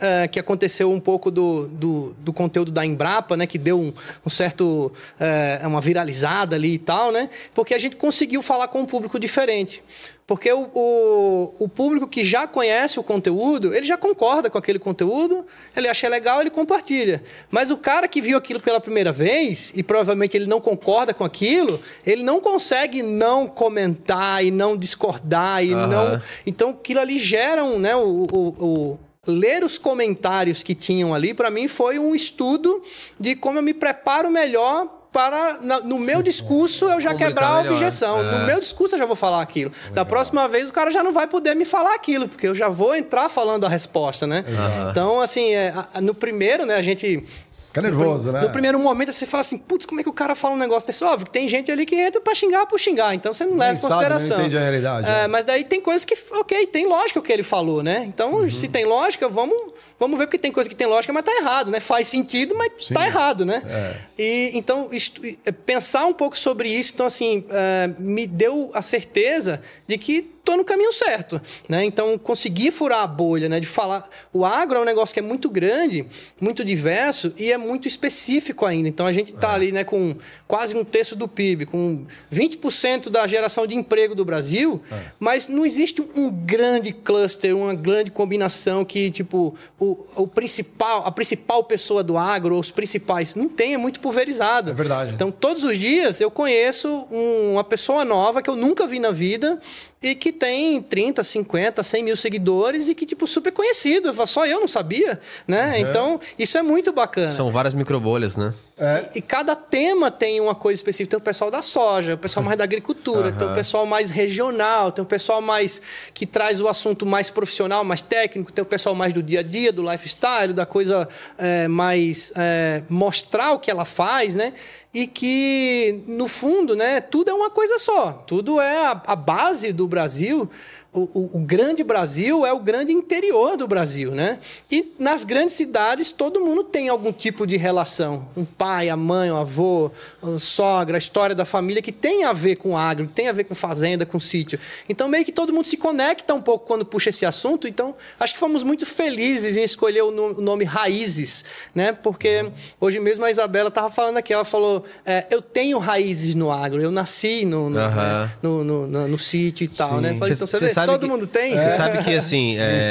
[0.00, 3.46] é, que aconteceu um pouco do, do, do conteúdo da Embrapa, né?
[3.46, 3.92] Que deu um,
[4.24, 4.92] um certo...
[5.18, 7.28] é, uma viralizada ali e tal, né?
[7.54, 9.82] Porque a gente conseguiu falar com um público diferente.
[10.26, 14.78] Porque o, o, o público que já conhece o conteúdo, ele já concorda com aquele
[14.78, 15.44] conteúdo,
[15.74, 17.20] ele acha legal, ele compartilha.
[17.50, 21.24] Mas o cara que viu aquilo pela primeira vez, e provavelmente ele não concorda com
[21.24, 25.86] aquilo, ele não consegue não comentar e não discordar e Aham.
[25.88, 26.22] não.
[26.46, 31.34] Então aquilo ali gera um, né, o, o, o- ler os comentários que tinham ali
[31.34, 32.82] para mim foi um estudo
[33.18, 38.20] de como eu me preparo melhor para no meu discurso eu já quebrar a objeção.
[38.20, 38.38] É.
[38.38, 39.72] No meu discurso eu já vou falar aquilo.
[39.92, 42.68] Da próxima vez o cara já não vai poder me falar aquilo, porque eu já
[42.68, 44.44] vou entrar falando a resposta, né?
[44.90, 47.26] Então, assim, é, no primeiro, né, a gente
[47.70, 48.40] Fica nervoso, né?
[48.40, 50.86] no primeiro momento você fala assim, putz, como é que o cara fala um negócio
[50.88, 51.04] desse?
[51.04, 53.74] Óbvio que tem gente ali que entra pra xingar por xingar, então você não leva
[53.74, 54.40] em sabe, não consideração.
[54.40, 55.26] entende a realidade, É, né?
[55.28, 58.04] Mas daí tem coisas que, ok, tem lógica o que ele falou, né?
[58.06, 58.50] Então, Uhum.
[58.50, 59.56] se tem lógica, vamos,
[60.00, 61.78] vamos ver, porque tem coisa que tem lógica, mas tá errado, né?
[61.78, 63.62] Faz sentido, mas tá errado, né?
[63.64, 63.96] É.
[64.22, 68.82] E então, isto- é, pensar um pouco sobre isso, então, assim, é, me deu a
[68.82, 71.84] certeza de que tô no caminho certo, né?
[71.84, 73.60] Então, conseguir furar a bolha, né?
[73.60, 74.08] De falar...
[74.32, 76.06] O agro é um negócio que é muito grande,
[76.40, 78.88] muito diverso e é muito específico ainda.
[78.88, 80.16] Então, a gente tá ali, né, com
[80.48, 84.82] quase um terço do PIB, com 20% da geração de emprego do Brasil,
[85.18, 91.02] mas não existe um, um grande cluster, uma grande combinação que, tipo, o, o principal,
[91.06, 94.70] a principal pessoa do agro, os principais, não tem, é muito pulverizado.
[94.70, 95.12] É verdade.
[95.14, 99.10] Então, todos os dias eu conheço um- uma pessoa nova que eu nunca vi na
[99.10, 99.60] vida
[100.02, 104.14] e que tem 30, 50, 100 mil seguidores e que, tipo, super conhecido.
[104.26, 105.78] Só eu não sabia, né?
[105.78, 107.32] Então, isso é muito bacana.
[107.32, 108.54] São várias microbolhas, né?
[108.80, 111.10] É, E cada tema tem uma coisa específica.
[111.10, 114.90] Tem o pessoal da soja, o pessoal mais da agricultura, tem o pessoal mais regional,
[114.90, 115.82] tem o pessoal mais
[116.14, 119.42] que traz o assunto mais profissional, mais técnico, tem o pessoal mais do dia a
[119.42, 124.54] dia, do lifestyle, da coisa é, mais é, mostrar o que ela faz, né?
[124.92, 128.12] E que, no fundo, né, tudo é uma coisa só.
[128.26, 130.50] Tudo é a, a base do Brasil.
[130.92, 134.40] O, o- o grande Brasil é o grande interior do Brasil, né?
[134.68, 138.26] E nas grandes cidades todo mundo tem algum tipo de relação.
[138.36, 142.32] Um pai, a mãe, o avô, a sogra, a história da família que tem a
[142.32, 144.58] ver com agro, que tem a ver com fazenda, com sítio.
[144.88, 147.68] Então meio que todo mundo se conecta um pouco quando puxa esse assunto.
[147.68, 151.92] Então acho que fomos muito felizes em escolher o no- o nome Raízes, né?
[151.92, 152.50] Porque
[152.80, 156.82] hoje mesmo a Isabela estava falando aqui, ela falou: é, eu tenho raízes no agro,
[156.82, 157.78] eu nasci no, no,
[158.24, 160.10] né, no, no- no- no sítio e tal, né?
[160.14, 161.56] Eu falei, Cê- então você sabe todo que- mundo tem.
[161.56, 162.90] Você sabe que, assim, é,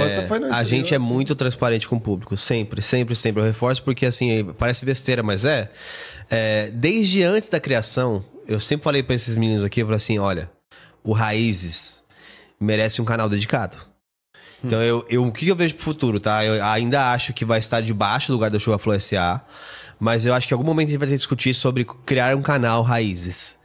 [0.51, 2.35] a gente é muito transparente com o público.
[2.37, 3.41] Sempre, sempre, sempre.
[3.41, 5.69] Eu reforço porque, assim, parece besteira, mas é.
[6.29, 10.19] É, desde antes da criação, eu sempre falei pra esses meninos aqui, eu falei assim,
[10.19, 10.49] olha,
[11.03, 12.01] o Raízes
[12.59, 13.77] merece um canal dedicado.
[14.63, 16.43] Então, eu, eu, o que eu vejo pro futuro, tá?
[16.43, 19.41] Eu ainda acho que vai estar debaixo do lugar da Chuva Flow SA,
[19.99, 22.35] mas eu acho que em algum momento a gente vai ter que discutir sobre criar
[22.35, 23.57] um canal Raízes.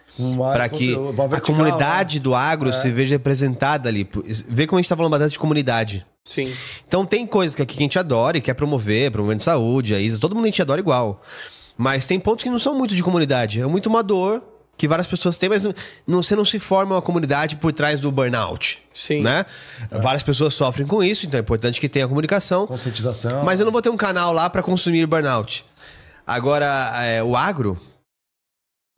[0.52, 0.96] Para que
[1.32, 2.22] a comunidade né?
[2.22, 4.08] do agro se veja representada ali.
[4.48, 6.06] Vê como a gente tá falando bastante de comunidade.
[6.28, 6.52] Sim.
[6.86, 10.00] Então tem coisas que aqui que a gente adora e quer promover, promovendo saúde, a
[10.00, 11.22] Isa, todo mundo a gente adora igual.
[11.76, 13.60] Mas tem pontos que não são muito de comunidade.
[13.60, 14.42] É muito uma dor
[14.76, 15.64] que várias pessoas têm, mas
[16.06, 18.82] não, você não se forma uma comunidade por trás do burnout.
[18.92, 19.22] Sim.
[19.22, 19.44] Né?
[19.90, 22.66] Várias pessoas sofrem com isso, então é importante que tenha comunicação.
[22.66, 23.44] Conscientização.
[23.44, 25.64] Mas eu não vou ter um canal lá para consumir burnout.
[26.26, 26.66] Agora,
[27.02, 27.78] é, o agro,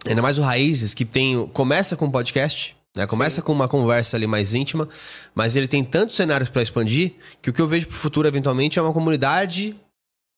[0.09, 3.07] ainda mais o Raízes, que tem começa com podcast, né?
[3.07, 4.89] Começa com uma conversa ali mais íntima,
[5.35, 7.13] mas ele tem tantos cenários para expandir
[7.43, 9.75] que o que eu vejo pro futuro eventualmente é uma comunidade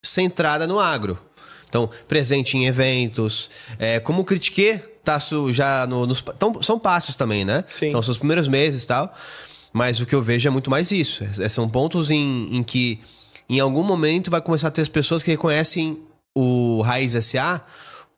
[0.04, 1.18] centrada no agro.
[1.68, 5.18] Então, presente em eventos, é, como o Critique tá
[5.52, 7.64] já no- nos tão- são passos também, né?
[7.78, 7.90] Sim.
[7.90, 9.14] São seus primeiros meses e tal.
[9.72, 11.24] Mas o que eu vejo é muito mais isso.
[11.38, 13.00] É- são pontos em, em que,
[13.48, 16.00] em algum momento, vai começar a ter as pessoas que reconhecem
[16.34, 17.62] o Raiz SA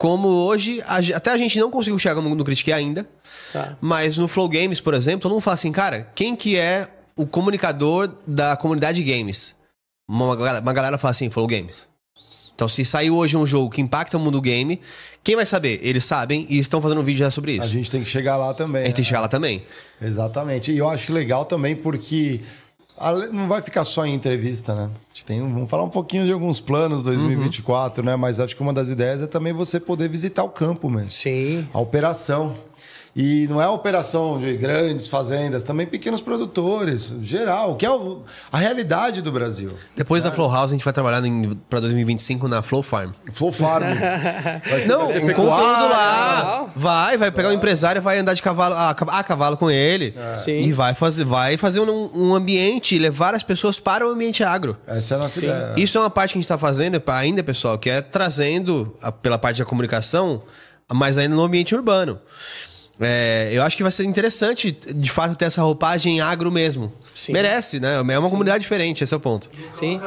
[0.01, 3.07] como hoje, a até a gente não conseguiu chegar no, no Critique ainda,
[3.53, 3.77] Tá.
[3.83, 7.27] mas no Flow Games, por exemplo, todo mundo fala assim, cara, quem que é o
[7.27, 9.55] comunicador da comunidade games?
[10.09, 11.87] Uma, galera- uma galera fala assim, Flow Games.
[12.55, 14.81] Então, se saiu hoje um jogo que impacta o mundo game,
[15.23, 15.79] quem vai saber?
[15.83, 17.63] Eles sabem e estão fazendo um vídeo já sobre isso.
[17.65, 18.83] A gente tem que chegar lá também.
[18.83, 19.09] A gente tem que né?
[19.09, 19.63] chegar lá também.
[20.01, 20.73] Exatamente.
[20.73, 22.41] E eu acho legal também porque
[23.33, 24.85] não vai ficar só em entrevista, né?
[24.85, 28.15] A gente tem, um- vamos falar um pouquinho de alguns planos 2024, né?
[28.17, 31.11] Mas acho que uma das ideias é também você poder visitar o campo mesmo.
[31.11, 31.67] Sim.
[31.73, 32.55] A operação.
[33.15, 38.23] E não é operação de grandes fazendas, também pequenos produtores, geral, que é o-
[38.53, 39.71] a realidade do Brasil.
[39.97, 41.21] Depois da Flow House, a gente vai trabalhar
[41.69, 43.11] pra 2025 na Flow Farm.
[43.33, 43.83] Flow Farm.
[44.71, 46.71] Vai ter- Não, um conteúdo lá.
[46.77, 50.15] Vai, vai pegar um empresário, vai andar de cavalo a, a cavalo com ele.
[50.45, 50.57] Sim.
[50.57, 54.77] E vai fazer, vai fazer um, um ambiente, levar as pessoas para o ambiente agro.
[54.87, 55.73] Essa é a nossa ideia.
[55.77, 59.11] Isso é uma parte que a gente está fazendo ainda, pessoal, que é trazendo a-
[59.11, 60.43] pela parte da comunicação,
[60.93, 62.19] mas ainda no ambiente urbano.
[63.01, 66.93] É, eu acho que vai ser interessante, de fato, ter essa roupagem agro mesmo.
[67.15, 67.33] Sim.
[67.33, 67.95] Merece, né?
[67.97, 69.51] É uma comunidade diferente, esse é o ponto.
[69.75, 69.99] Sim.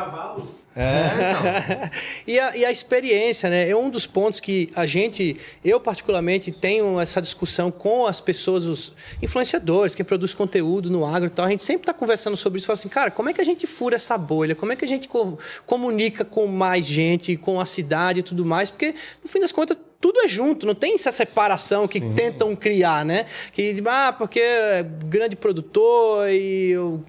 [2.25, 3.69] e, a, e a experiência, né?
[3.69, 8.65] É um dos pontos que a gente, eu particularmente, tenho essa discussão com as pessoas,
[8.65, 11.45] os influenciadores, quem produz conteúdo no agro e tal.
[11.45, 12.67] A gente sempre está conversando sobre isso.
[12.67, 14.55] Fala assim, cara, como é que a gente fura essa bolha?
[14.55, 18.43] Como é que a gente co- comunica com mais gente, com a cidade e tudo
[18.45, 18.69] mais?
[18.71, 23.05] Porque, no fim das contas, tudo é junto, não tem essa separação que tentam criar,
[23.05, 23.25] né?
[23.53, 27.01] Que, ah, porque é grande produtor e o,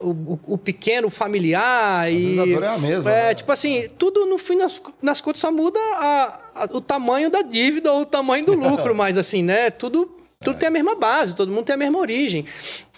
[0.00, 2.10] o, o pequeno familiar.
[2.10, 3.34] e, vezes a dor é a mesma, É, né?
[3.34, 7.42] tipo assim, tudo no fim das, nas contas só muda a- a- o tamanho da
[7.42, 9.68] dívida ou o tamanho do lucro, mas assim, né?
[9.70, 10.16] Tudo.
[10.42, 12.46] Tudo tem a mesma base, todo mundo tem a mesma origem.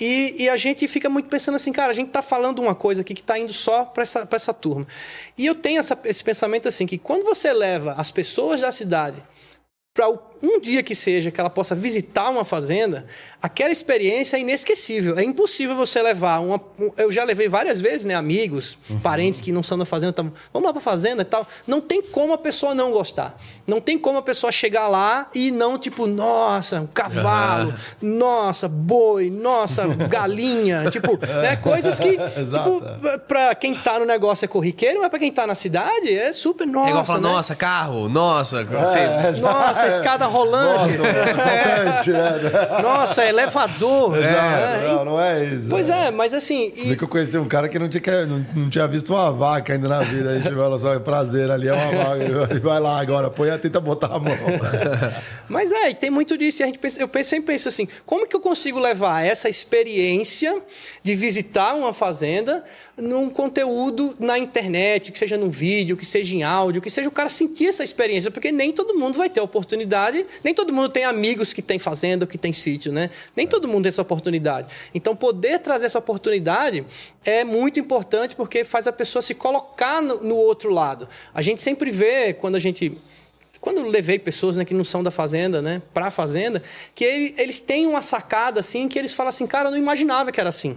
[0.01, 3.01] E, e a gente fica muito pensando assim, cara, a gente tá falando uma coisa
[3.01, 4.87] aqui que tá indo só para essa, pra essa turma.
[5.37, 9.21] E eu tenho essa- esse pensamento assim, que quando você leva as pessoas da cidade
[9.93, 13.07] para um dia que seja que ela possa visitar uma fazenda,
[13.41, 15.19] aquela experiência é inesquecível.
[15.19, 16.61] É impossível você levar uma.
[16.79, 18.15] um- eu já levei várias vezes, né?
[18.15, 21.47] Amigos, parentes que não são da fazenda, tavam, vamos lá para fazenda e tal.
[21.67, 23.39] Não tem como a pessoa não gostar.
[23.67, 29.31] Não tem como a pessoa chegar lá e não, tipo, nossa, um cavalo, nossa, boi,
[29.31, 30.91] nossa, galinha.
[30.93, 31.55] tipo, né?
[31.57, 32.83] Coisas que, tipo,
[33.29, 36.67] para quem tá no negócio é corriqueiro, mas para quem tá na cidade é super,
[36.67, 36.87] nossa.
[36.89, 37.29] é igual falar, né?
[37.29, 40.95] nossa, carro, nossa, você- Nossa, escada rolante.
[40.95, 42.81] Assaltante, né?
[42.83, 44.17] Nossa, elevador.
[44.17, 44.85] Exato.
[44.85, 44.89] É.
[44.89, 45.67] Não, não é isso.
[45.69, 46.73] Pois é, mas assim.
[46.75, 49.31] Se e- que eu conheci um cara que não tinha, não, não tinha visto uma
[49.31, 50.31] vaca ainda na vida.
[50.31, 52.59] A gente fala só, é prazer ali, é uma vaca.
[52.63, 54.33] Vai lá agora, põe, tenta botar a mão.
[55.49, 56.63] Mas é, e tem muito disso.
[56.63, 60.61] A gente pensa, eu sempre penso assim: como que eu consigo levar essa experiência
[61.03, 62.65] de visitar uma fazenda
[62.97, 67.13] num conteúdo na internet, que seja num vídeo, que seja em áudio, que seja o
[67.13, 71.05] cara sentir essa experiência, porque nem todo mundo vai ter oportunidade, nem todo mundo tem
[71.05, 73.11] amigos que tem fazenda que tem sítio, né?
[73.37, 74.69] Nem todo mundo tem essa oportunidade.
[74.95, 76.85] Então, poder trazer essa oportunidade
[77.25, 81.09] é muito importante porque faz a pessoa se colocar no, no outro lado.
[81.35, 82.97] A gente sempre vê, quando a gente
[83.61, 86.61] quando eu levei pessoas né, que não são da fazenda, né, para a fazenda,
[86.97, 90.33] que ele- eles têm uma sacada assim, que eles falam assim, cara, eu não imaginava
[90.33, 90.77] que era assim.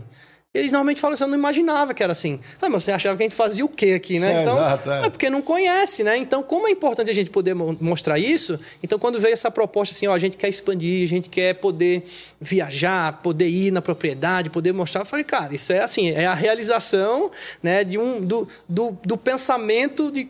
[0.56, 2.40] Eles normalmente falam assim, eu não imaginava que era assim.
[2.58, 4.40] Falei, mas você achava que a gente fazia o quê aqui, né?
[4.40, 5.06] É, então, exato, é.
[5.06, 6.18] é porque não conhece, né?
[6.18, 9.94] Então, como é importante a gente poder mo- mostrar isso, então quando veio essa proposta
[9.94, 12.04] assim, ó, a gente quer expandir, a gente quer poder
[12.40, 16.34] viajar, poder ir na propriedade, poder mostrar, eu falei, cara, isso é assim, é a
[16.34, 17.30] realização,
[17.62, 20.30] né, de um do, do, do pensamento de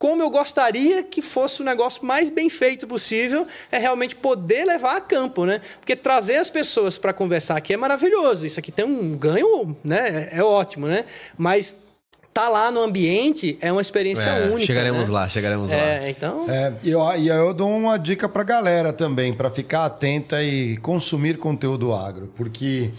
[0.00, 4.96] como eu gostaria que fosse o negócio mais bem feito possível, é realmente poder levar
[4.96, 5.60] a campo, né?
[5.78, 8.46] Porque trazer as pessoas para conversar aqui é maravilhoso.
[8.46, 10.30] Isso aqui tem um ganho, né?
[10.32, 11.04] É, é ótimo, né?
[11.36, 11.76] Mas
[12.32, 14.64] tá lá no ambiente é uma experiência É, única.
[14.64, 15.14] chegaremos né?
[15.14, 15.76] lá, chegaremos lá.
[15.76, 16.46] É, então.
[16.48, 21.36] É, e eu, eu dou uma dica pra galera também, pra ficar atenta e consumir
[21.36, 22.90] conteúdo agro, porque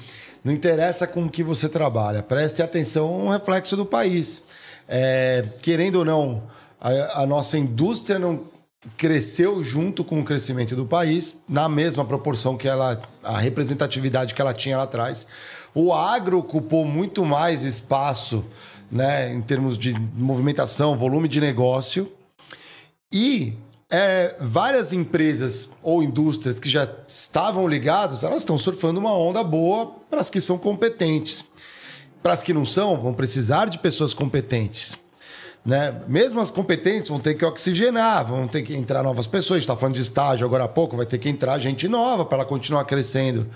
[0.43, 4.43] não interessa com o que você trabalha, preste atenção um reflexo do país.
[4.87, 6.43] É, querendo ou não,
[6.81, 8.49] a, a nossa indústria não
[8.97, 14.41] cresceu junto com o crescimento do país, na mesma proporção que ela, a representatividade que
[14.41, 15.27] ela tinha lá atrás.
[15.75, 18.43] O agro ocupou muito mais espaço,
[18.91, 22.11] né, em termos de movimentação, volume de negócio,
[23.11, 23.53] e
[23.89, 29.93] é, várias empresas ou indústrias que já estavam ligadas, elas estão surfando uma onda boa
[30.09, 31.45] para as que são competentes.
[32.23, 34.97] Para as que não são, vão precisar de pessoas competentes.
[35.63, 36.01] Né?
[36.07, 39.57] Mesmo as competentes vão ter que oxigenar, vão ter que entrar novas pessoas.
[39.57, 42.25] A gente está falando de estágio agora há pouco, vai ter que entrar gente nova
[42.25, 43.47] para ela continuar crescendo.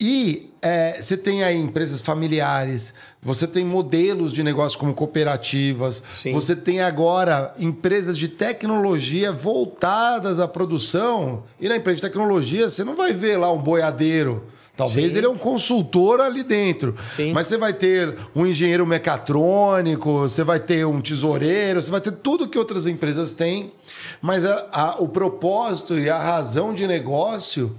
[0.00, 6.32] E é, você tem aí empresas familiares, você tem modelos de negócio como cooperativas, Sim.
[6.32, 11.42] você tem agora empresas de tecnologia voltadas à produção.
[11.60, 14.46] E na empresa de tecnologia, você não vai ver lá um boiadeiro
[14.78, 15.18] Talvez Sim.
[15.18, 16.94] ele é um consultor ali dentro.
[17.10, 17.32] Sim.
[17.32, 22.12] Mas você vai ter um engenheiro mecatrônico, você vai ter um tesoureiro, você vai ter
[22.12, 23.72] tudo que outras empresas têm.
[24.22, 27.76] Mas a- a- o propósito e a razão de negócio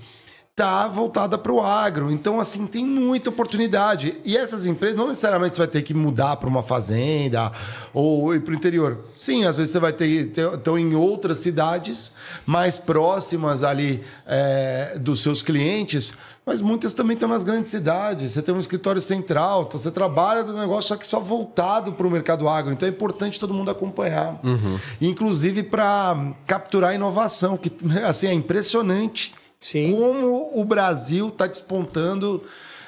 [0.56, 2.12] tá voltada para o agro.
[2.12, 4.18] Então, assim, tem muita oportunidade.
[4.26, 7.50] E essas empresas, não necessariamente você vai ter que mudar para uma fazenda
[7.94, 8.98] ou ir para o interior.
[9.16, 12.12] Sim, às vezes você vai ter ter- estão em outras cidades
[12.46, 16.12] mais próximas ali é, dos seus clientes,
[16.50, 18.32] mas muitas também estão nas grandes cidades.
[18.32, 22.08] Você tem um escritório central, então você trabalha do negócio, só que só voltado para
[22.08, 22.74] o mercado agro.
[22.74, 24.42] Então é importante todo mundo acompanhar.
[25.00, 27.72] Inclusive para capturar inovação, que
[28.04, 29.96] assim, é impressionante Sim.
[29.96, 32.42] como o Brasil está despontando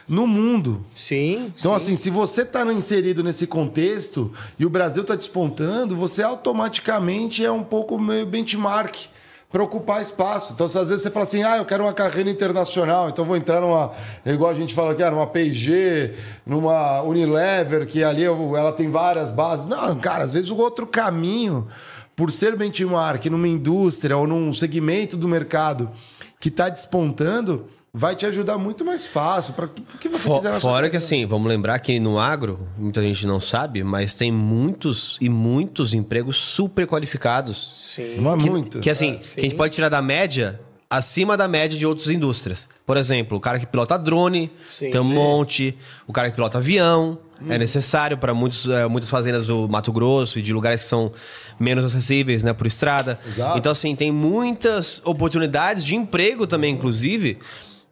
[0.08, 0.84] no mundo.
[0.92, 1.54] Sim.
[1.60, 1.78] Então, sim.
[1.78, 7.52] assim, se você está inserido nesse contexto e o Brasil está despontando, você automaticamente é
[7.52, 9.06] um pouco meio benchmark
[9.52, 10.54] para ocupar espaço.
[10.54, 13.60] Então, às vezes você fala assim, ah, eu quero uma carreira internacional, então vou entrar
[13.60, 13.92] numa,
[14.26, 16.16] igual a gente fala aqui, ah, numa P&G,
[16.46, 19.68] numa Unilever, que ali ela tem várias bases.
[19.68, 21.68] Não, cara, às vezes o outro caminho,
[22.16, 25.92] por ser benchmark numa indústria ou num segmento do mercado
[26.40, 29.70] que está despontando, vai te ajudar muito mais fácil para o
[30.00, 33.02] que você Fo- quiser na sua Fora que assim, vamos lembrar que no agro, muita
[33.04, 37.70] gente não sabe, mas tem muitos e muitos empregos super qualificados.
[37.96, 38.16] Sim.
[38.22, 38.80] Não é muito.
[38.80, 40.60] Que assim, que a gente pode tirar da média
[40.90, 42.68] acima da média de outras indústrias.
[42.86, 45.14] Por exemplo, o cara que pilota drone, Sim, tem um sim.
[45.14, 45.78] monte.
[46.08, 47.18] O cara que pilota avião,
[47.50, 51.12] é necessário para muitos, eh, muitas fazendas do Mato Grosso e de lugares que são
[51.60, 53.20] menos acessíveis, né, por estrada.
[53.26, 53.58] Exato.
[53.58, 57.40] Então assim, tem muitas oportunidades de emprego também, inclusive,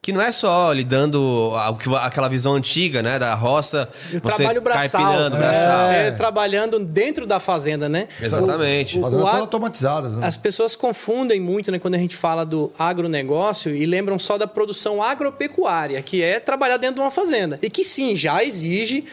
[0.10, 1.20] que não é só lidando
[1.56, 5.02] ao que- aquela visão antiga, né, da roça, O você trabalho braçal.
[5.02, 5.88] carpinando, É, braçal.
[5.88, 8.08] Você trabalhando dentro da fazenda, né?
[8.22, 8.98] Exatamente.
[8.98, 10.26] O- o- Fazendas automatizadas, né?
[10.28, 14.48] As pessoas confundem muito né, quando a gente fala do agronegócio e lembram só da
[14.48, 17.60] produção agropecuária, que é trabalhar dentro de uma fazenda.
[17.62, 19.06] E que sim, já exige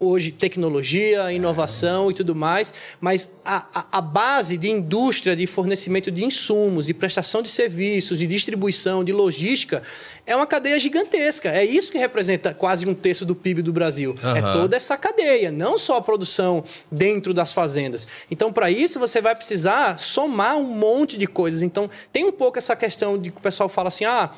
[0.00, 6.10] hoje tecnologia, inovação e tudo mais, mas a, a- a base de indústria de fornecimento
[6.10, 9.82] de insumos, de prestação de serviços, de distribuição, de logística,
[10.26, 11.50] é uma cadeia gigantesca.
[11.50, 14.16] É isso que representa quase um terço do PIB do Brasil.
[14.22, 14.52] É Aham.
[14.52, 18.08] toda essa cadeia, não só a produção dentro das fazendas.
[18.30, 21.62] Então, para isso, você vai precisar somar um monte de coisas.
[21.62, 24.30] Então, tem um pouco essa questão de que o pessoal fala assim: ah.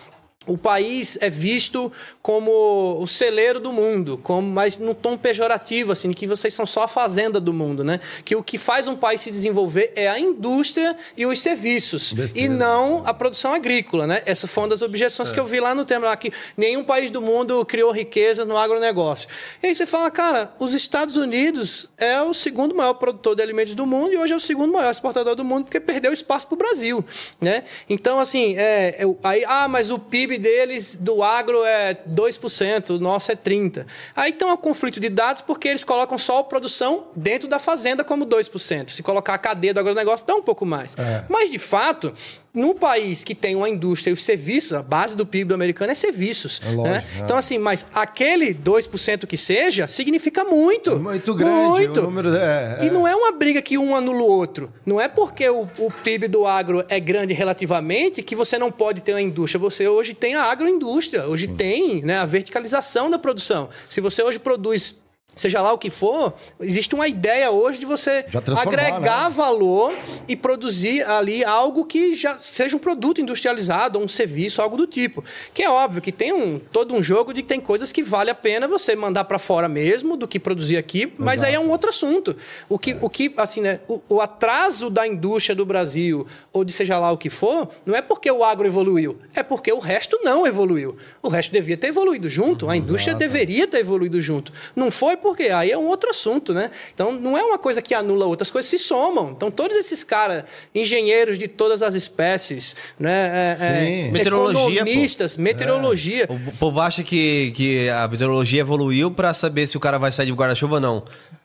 [0.46, 1.92] O país é visto
[2.22, 6.84] como o celeiro do mundo, como, mas num tom pejorativo, assim, que vocês são só
[6.84, 8.00] a fazenda do mundo, né?
[8.24, 12.54] Que o que faz um país se desenvolver é a indústria e os serviços, Besteira.
[12.54, 14.22] e não a produção agrícola, né?
[14.24, 17.10] Essa foi uma das objeções que eu vi lá no tema, lá, que nenhum país
[17.10, 19.28] do mundo criou riqueza no agronegócio.
[19.62, 23.74] E aí você fala, cara, os Estados Unidos é o segundo maior produtor de alimentos
[23.74, 26.54] do mundo e hoje é o segundo maior exportador do mundo porque perdeu espaço para
[26.54, 27.04] o Brasil,
[27.38, 27.64] né?
[27.90, 32.98] Então, assim, é, é, aí, ah, mas o PIB deles do agro é 2%, o
[32.98, 33.84] nosso é 30%.
[34.14, 38.04] Aí tem um conflito de dados porque eles colocam só a produção dentro da fazenda
[38.04, 38.90] como 2%.
[38.90, 40.96] Se colocar a cadeia do agronegócio, dá um pouco mais.
[40.96, 41.24] É.
[41.28, 42.14] Mas, de fato,
[42.52, 45.92] num país que tem uma indústria e os serviços, a base do PIB do americano
[45.92, 46.60] é serviços.
[46.64, 47.04] É lógico, né?
[47.18, 47.20] é.
[47.22, 50.98] Então, assim, mas aquele 2% que seja, significa muito.
[50.98, 52.02] Muito grande, Muito.
[52.02, 52.90] número- é, E é.
[52.90, 54.72] não é uma briga que um anula o outro.
[54.84, 59.02] Não é porque o, o PIB do agro é grande relativamente que você não pode
[59.02, 59.60] ter uma indústria.
[59.60, 63.68] Você hoje tem a agroindústria, hoje tem né, a verticalização da produção.
[63.88, 65.08] Se você hoje produz.
[65.34, 68.26] Seja lá o que for, existe uma ideia hoje de você
[68.60, 69.30] agregar né?
[69.30, 69.92] valor
[70.28, 74.86] e produzir ali algo que já seja um produto industrializado, ou um serviço, algo do
[74.86, 75.24] tipo.
[75.54, 78.30] Que é óbvio que tem um, todo um jogo de que tem coisas que vale
[78.30, 81.70] a pena você mandar para fora mesmo do que produzir aqui, mas aí é um
[81.70, 82.36] outro assunto.
[82.68, 86.72] O que, o que assim, né, o, o atraso da indústria do Brasil, ou de
[86.72, 90.18] seja lá o que for, não é porque o agro evoluiu, é porque o resto
[90.22, 90.96] não evoluiu.
[91.22, 94.52] O resto devia ter evoluído junto, a indústria deveria ter evoluído junto.
[94.74, 96.70] Não foi porque aí é um outro assunto, né?
[96.94, 99.30] Então não é uma coisa que anula outras coisas, se somam.
[99.30, 100.44] Então todos esses caras,
[100.74, 103.56] engenheiros de todas as espécies, né?
[103.56, 104.08] é, Sim.
[104.08, 106.26] é, Meteorologia, economistas, meteorologia.
[106.28, 110.26] O povo acha que, que a meteorologia evoluiu pra saber se o cara vai sair
[110.26, 111.04] de guarda-chuva ou não.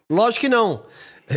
[0.09, 0.83] Lógico que não.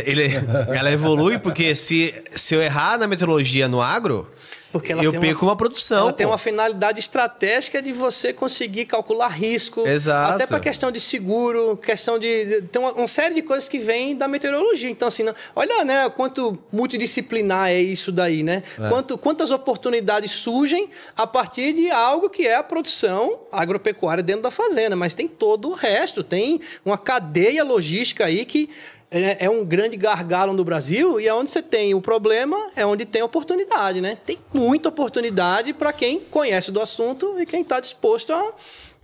[0.05, 0.23] Ele,
[0.75, 4.29] ela evolui porque se, se eu errar na meteorologia no agro,
[4.71, 5.99] Porque ela eu tem perco uma- uma, produção.
[6.03, 6.31] Ela tem pô.
[6.31, 9.87] uma finalidade estratégica de você conseguir calcular risco.
[9.87, 10.35] Exato.
[10.35, 12.61] Até para questão de seguro, questão de.
[12.71, 14.89] Tem uma, uma série de coisas que vêm da meteorologia.
[14.89, 18.63] Então, assim, não- olha, né, quanto multidisciplinar é isso daí, né?
[18.79, 18.89] É.
[18.89, 24.51] Quanto, quantas oportunidades surgem a partir de algo que é a produção agropecuária dentro da
[24.51, 24.95] fazenda.
[24.95, 28.69] Mas tem todo o resto, tem uma cadeia logística aí que.
[29.11, 32.85] É é um grande gargalo no Brasil e é onde você tem o problema, é
[32.85, 34.15] onde tem oportunidade, né?
[34.23, 38.51] Tem muita oportunidade para quem conhece do assunto e quem está disposto a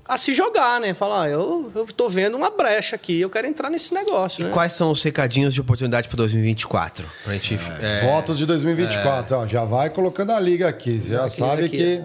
[0.07, 0.94] a se jogar, né?
[0.94, 4.52] Falar, ah, eu, eu tô vendo uma brecha aqui, eu quero entrar nesse negócio, né?
[4.52, 7.07] Quais são os recadinhos de oportunidade para 2024?
[7.23, 10.99] Pra gente, é, Votos de 2024, ó, já vai colocando a liga aqui.
[10.99, 11.77] Já Aqui, sabe aqui.
[11.77, 12.03] que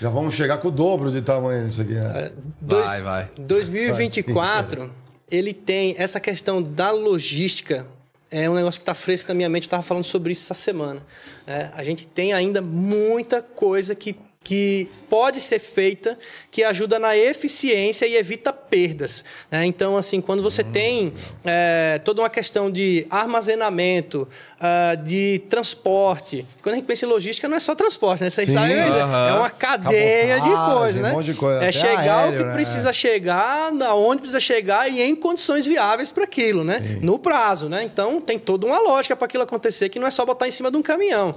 [0.00, 1.92] já vamos chegar com o dobro de tamanho nisso aqui.
[1.92, 2.32] Né?
[2.58, 3.28] Dois- Vai, vai.
[3.38, 4.90] 2024,
[5.30, 7.86] ele tem essa questão da logística.
[8.30, 9.64] É um negócio que está fresco na minha mente.
[9.64, 11.02] Eu estava falando sobre isso essa semana.
[11.46, 11.70] né?
[11.74, 14.16] a gente tem ainda muita coisa que,
[14.46, 16.16] que pode ser feita
[16.52, 19.24] que ajuda na eficiência e evita perdas.
[19.50, 19.64] né?
[19.66, 21.12] Então, assim, quando você tem
[21.44, 24.28] é, toda uma questão de armazenamento,
[24.60, 26.46] ah, de transporte.
[26.62, 28.30] Quando a gente pensa em logística, não é só transporte, né?
[28.30, 29.28] Vocês Sim, sabem, mas é- aham.
[29.28, 31.10] é uma cadeia de coisas, né?
[31.10, 32.52] um monte de coisa, É chegar aéreo, o que né?
[32.54, 36.98] precisa chegar, na onde precisa chegar e em condições viáveis para aquilo, né?
[37.02, 37.82] No prazo, né?
[37.82, 40.70] Então tem toda uma lógica para aquilo acontecer que não é só botar em cima
[40.70, 41.34] de um caminhão.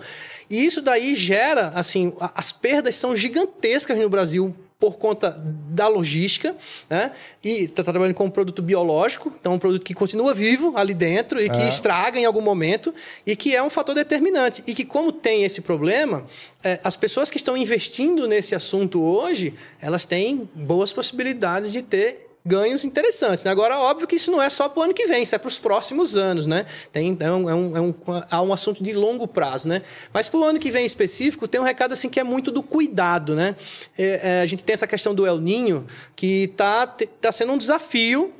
[0.49, 5.31] E isso daí gera, assim, as perdas são gigantescas no Brasil por conta
[5.69, 6.55] da logística,
[6.89, 7.11] né?
[7.43, 11.38] E está trabalhando com um produto biológico, então um produto que continua vivo ali dentro
[11.41, 11.67] e que É.
[11.67, 12.93] estraga em algum momento
[13.26, 14.63] e que é um fator determinante.
[14.65, 16.26] E que, como tem esse problema,
[16.63, 22.28] eh, as pessoas que estão investindo nesse assunto hoje, elas têm boas possibilidades de ter
[22.45, 23.44] ganhos interessantes.
[23.44, 23.52] né?
[23.52, 25.48] Agora, óbvio que isso não é só para o ano que vem, isso é para
[25.48, 26.66] os próximos anos, né?
[26.91, 27.94] Tem, um, é um, é um,
[28.30, 29.82] há um assunto de longo prazo, né?
[30.14, 32.52] Mas para o ano que vem em específico, tem um recado assim que é muito
[32.52, 33.56] do cuidado, né?
[33.98, 35.86] É, é, a gente tem essa questão do El Ninho,
[36.16, 38.34] que está tá sendo um desafio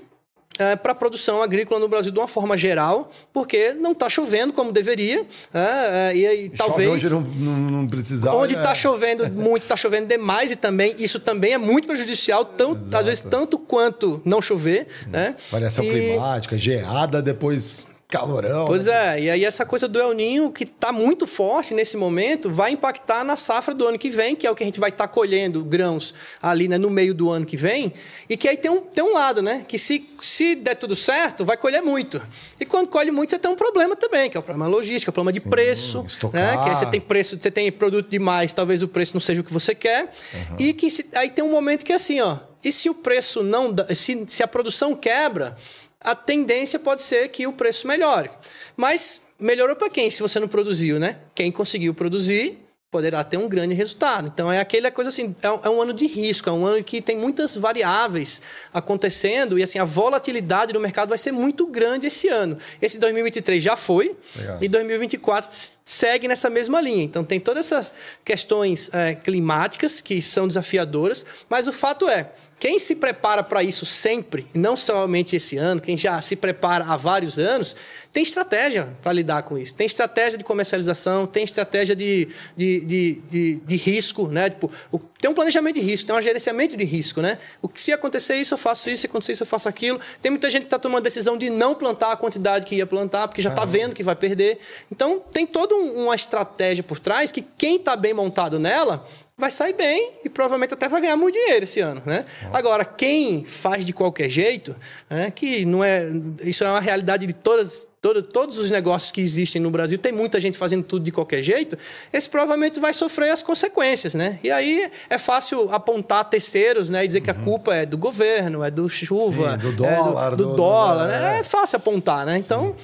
[0.82, 4.72] para a produção agrícola no Brasil de uma forma geral, porque não está chovendo como
[4.72, 8.36] deveria, é, é, e aí Chove talvez Hoje não, não, não precisava.
[8.36, 8.58] onde é.
[8.58, 13.06] está chovendo muito, está chovendo demais e também isso também é muito prejudicial, tão, às
[13.06, 15.36] vezes tanto quanto não chover, né?
[15.52, 18.66] Variação E- climática, geada, depois calorão.
[18.66, 19.20] Pois né?
[19.20, 22.72] é, e aí essa coisa do El Ninho, que está muito forte nesse momento, vai
[22.72, 25.08] impactar na safra do ano que vem, que é o que a gente vai estar
[25.08, 27.94] colhendo grãos ali né, no meio do ano que vem,
[28.28, 29.64] e que aí tem um, tem um lado, né?
[29.68, 32.20] Que se, se der tudo certo, vai colher muito.
[32.60, 35.12] E quando colhe muito, você tem um problema também, que é o problema logístico, é
[35.12, 36.42] o problema de preço, estocar.
[36.42, 36.64] né?
[36.64, 39.44] Que aí você tem preço, você tem produto demais, talvez o preço não seja o
[39.44, 40.12] que você quer.
[40.58, 42.38] E que se- aí tem um momento que é assim, ó.
[42.64, 45.56] E se o preço não dá, se, se a produção quebra,
[46.02, 48.30] a tendência pode ser que o preço melhore.
[48.76, 51.18] Mas melhorou para quem se você não produziu, né?
[51.36, 52.58] Quem conseguiu produzir
[52.92, 54.28] poderá ter um grande resultado.
[54.28, 56.84] Então é aquela coisa assim, é um, é um ano de risco, é um ano
[56.84, 58.42] que tem muitas variáveis
[58.74, 62.58] acontecendo e assim a volatilidade do mercado vai ser muito grande esse ano.
[62.82, 64.58] Esse 2023 já foi Legal.
[64.60, 65.52] e 2024
[65.86, 67.04] segue nessa mesma linha.
[67.04, 67.94] Então tem todas essas
[68.26, 73.86] questões é, climáticas que são desafiadoras, mas o fato é quem se prepara para isso
[73.86, 77.76] sempre, e não somente esse ano, quem já se prepara há vários anos,
[78.12, 79.74] tem estratégia para lidar com isso.
[79.76, 82.28] Tem estratégia de comercialização, tem estratégia de,
[82.58, 84.50] de, de, de, de risco, né?
[84.50, 87.38] Tipo, o- tem um planejamento de risco, tem um gerenciamento de risco, né?
[87.62, 90.00] O que se acontecer isso, eu faço isso, se acontecer isso, eu faço aquilo.
[90.22, 92.86] Tem muita gente que está tomando a decisão de não plantar a quantidade que ia
[92.88, 94.58] plantar, porque já está vendo que vai perder.
[94.92, 99.08] Então, tem toda um- uma estratégia por trás que quem está bem montado nela
[99.40, 102.26] vai sair bem e provavelmente até vai ganhar muito dinheiro esse ano, né?
[102.52, 104.76] Agora, quem faz de qualquer jeito,
[105.10, 106.08] né, que não é...
[106.44, 109.98] Isso é uma realidade de todas, todas, todos os negócios que existem no Brasil.
[109.98, 111.78] Tem muita gente fazendo tudo de qualquer jeito.
[112.12, 114.40] Esse provavelmente vai sofrer as consequências, né?
[114.44, 117.06] E aí é fácil apontar terceiros, né?
[117.06, 120.36] E dizer que a culpa é do governo, é do chuva, Sim, do é dólar,
[120.36, 121.36] do, do- dólar, do- né?
[121.38, 121.40] é.
[121.40, 122.38] É fácil apontar, né?
[122.38, 122.76] Então...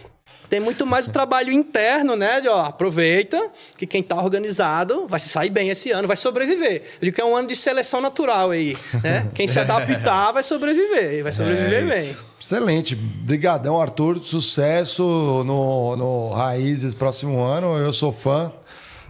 [0.50, 2.42] Tem muito mais o trabalho interno, né?
[2.42, 6.84] De, ó, aproveita que quem tá organizado vai se sair bem esse ano, vai sobreviver.
[6.96, 9.28] Eu digo que é um ano de seleção natural aí, né?
[9.34, 12.16] Quem se adaptar vai sobreviver, vai sobreviver bem.
[12.40, 12.96] Excelente.
[12.96, 14.20] Brigadão, Arthur.
[14.20, 15.04] Sucesso
[15.46, 17.76] no, no Raízes próximo ano.
[17.78, 18.52] Eu sou fã.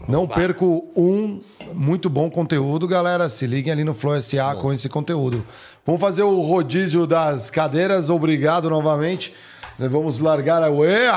[0.08, 1.42] Não perco um
[1.74, 3.28] muito bom conteúdo, galera.
[3.28, 5.46] Se liguem ali no Flow SA com esse conteúdo.
[5.86, 8.10] Vamos fazer o rodízio das cadeiras.
[8.10, 9.34] Obrigado novamente.
[9.78, 11.12] Nós Vamos largar a ué.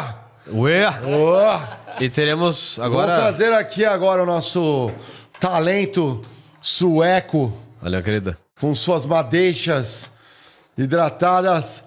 [0.53, 0.87] Ué!
[1.05, 2.03] Oh.
[2.03, 3.17] E teremos Vamos agora.
[3.17, 4.91] trazer aqui agora o nosso
[5.39, 6.21] talento
[6.61, 7.53] sueco
[7.83, 8.39] Olha, querida.
[8.61, 10.11] com suas madeixas
[10.77, 11.85] hidratadas.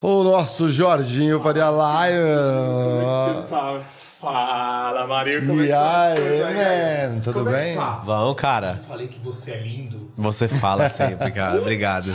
[0.00, 2.18] O nosso Jorginho Faria Live.
[4.24, 7.20] Fala, Maria, E aí, man?
[7.20, 7.76] Tudo bem?
[8.04, 8.80] Vamos, cara.
[8.88, 10.10] Falei que você é lindo.
[10.16, 11.56] Você fala sempre, cara.
[11.60, 12.06] Obrigado.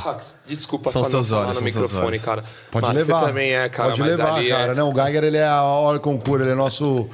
[0.48, 2.22] Desculpa São seus olhos, no são seus microfone, olhos.
[2.24, 2.44] cara.
[2.72, 3.20] Pode Mas levar.
[3.20, 3.90] Você também é, cara.
[3.90, 4.74] Pode mas levar, ali é- cara.
[4.74, 7.08] Não, o Geiger ele é a hora concura, ele é nosso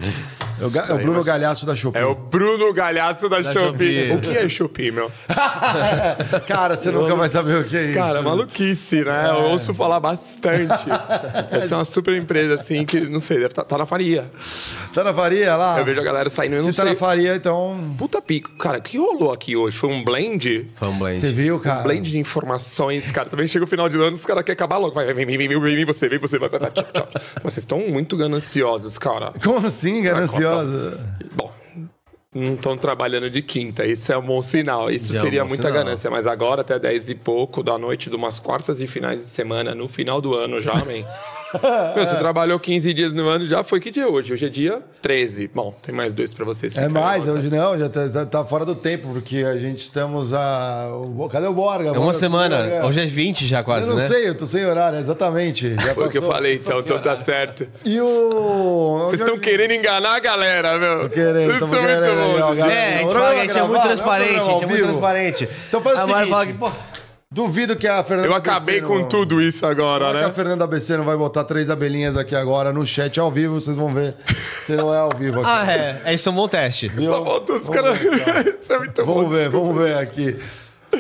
[0.60, 2.02] É o, é o Bruno Galhaço da Shopee.
[2.02, 4.10] É o Bruno Galhaço da, Shopee.
[4.10, 4.12] Shopee.
[4.14, 5.12] O que é Shopee, meu?
[6.48, 7.94] Cara, você nunca vai saber o que é isso.
[7.94, 9.30] Cara, maluquice, né?
[9.30, 10.88] Eu ouço falar bastante.
[11.52, 14.30] Essa é uma super empresa, assim, que, não sei, deve estar tá na faria.
[14.94, 15.80] Tá na faria lá?
[15.80, 16.94] Eu vejo a galera saindo, eu não Se tá sei.
[16.94, 17.96] na faria, então.
[17.98, 18.52] Puta pico.
[18.58, 19.78] Cara, o que rolou aqui hoje?
[19.78, 20.70] Foi um blend?
[20.76, 21.20] Foi um blend.
[21.20, 21.82] Você viu, Um cara?
[21.84, 23.30] blend de informações, cara.
[23.30, 24.94] Também chega o final de ano, os caras querem acabar logo.
[24.94, 27.08] Vai, vem, vem, vem, vem, vem, vem você, vem você, vai, vai, vai, tchau, tchau.
[27.44, 29.32] Vocês estão muito gananciosos, cara.
[29.44, 30.02] Como assim,
[30.50, 31.18] gananciosa?
[31.34, 31.52] Bom,
[32.34, 34.92] não estão trabalhando de quinta, isso é um bom sinal.
[34.92, 35.84] Isso Já é um seria muita sinal.
[35.84, 39.28] ganância, mas agora até 10 e pouco da noite, de umas quartas e finais de
[39.28, 41.04] semana, no final do ano já, man.
[41.96, 44.34] Meu, você trabalhou 15 dias no ano, já foi que dia é hoje?
[44.34, 45.50] Hoje é dia 13.
[45.54, 46.78] Bom, tem mais dois pra vocês.
[46.78, 50.90] É mais, hoje não, já tá, tá fora do tempo, porque a gente estamos a.
[50.94, 51.90] o- Cadê o Borga?
[51.90, 52.86] É uma Borga semana.
[52.86, 54.04] Hoje é 20 já quase, Eu não né?
[54.06, 55.74] sei, eu tô sem horário, exatamente.
[55.76, 57.68] Já Foi o que eu falei, então, então tá certo.
[57.84, 59.00] E o.
[59.06, 61.02] Vocês estão querendo enganar a galera, meu.
[61.02, 62.70] Tô querendo, Vocês são muito bons.
[62.70, 65.50] É, a gente fala a gente é muito transparente, a gente é muito transparente.
[65.68, 66.60] Então faz o A Mari seguinte.
[67.36, 70.28] Duvido que a Fernanda Eu acabei ABC com não- tudo isso agora, Será que a
[70.30, 70.34] né?
[70.34, 73.60] Fernanda ABC não vai botar três abelhinhas aqui agora no chat ao vivo?
[73.60, 74.16] Vocês vão ver
[74.64, 75.50] se não é ao vivo aqui.
[75.52, 76.02] Ah, é.
[76.06, 76.90] É isso é um bom teste.
[76.96, 77.98] Só volta os caras.
[78.62, 79.30] Isso é muito Vamos bom.
[79.30, 80.38] ver, vamos ver aqui.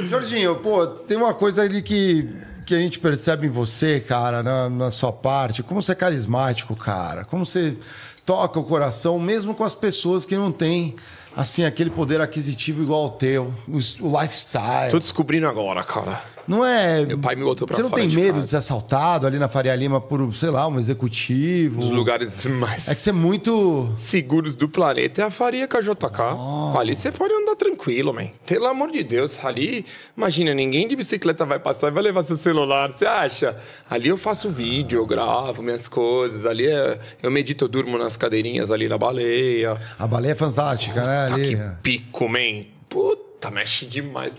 [0.09, 2.27] Jorginho, pô, tem uma coisa ali que,
[2.65, 5.61] que a gente percebe em você, cara, na, na sua parte.
[5.63, 7.23] Como você é carismático, cara.
[7.23, 7.77] Como você
[8.25, 10.95] toca o coração, mesmo com as pessoas que não têm,
[11.35, 13.53] assim, aquele poder aquisitivo igual ao teu.
[13.67, 14.91] O, lifestyle.
[14.91, 16.21] Tô descobrindo agora, cara.
[16.47, 17.05] Não é...
[17.05, 18.43] Meu pai me botou pra Você não tem de medo casa.
[18.43, 21.79] de ser assaltado ali na Faria Lima por, sei lá, um executivo?
[21.81, 23.89] Os lugares mais É que você é muito...
[23.97, 26.77] seguros do planeta é a Faria com a JK.
[26.79, 28.27] Ali você pode andar tranquilo, man.
[28.45, 29.85] Pelo amor de Deus, ali,
[30.15, 33.55] imagina, ninguém de bicicleta vai passar e vai levar seu celular, você acha?
[33.89, 38.17] Ali eu faço vídeo, eu gravo minhas coisas, ali é, eu medito, eu durmo nas
[38.17, 39.77] cadeirinhas ali na baleia.
[39.97, 41.25] A baleia é fantástica, né?
[41.27, 41.55] Tá Ali.
[41.55, 42.65] que pico, man.
[42.89, 44.33] Puta, mexe demais.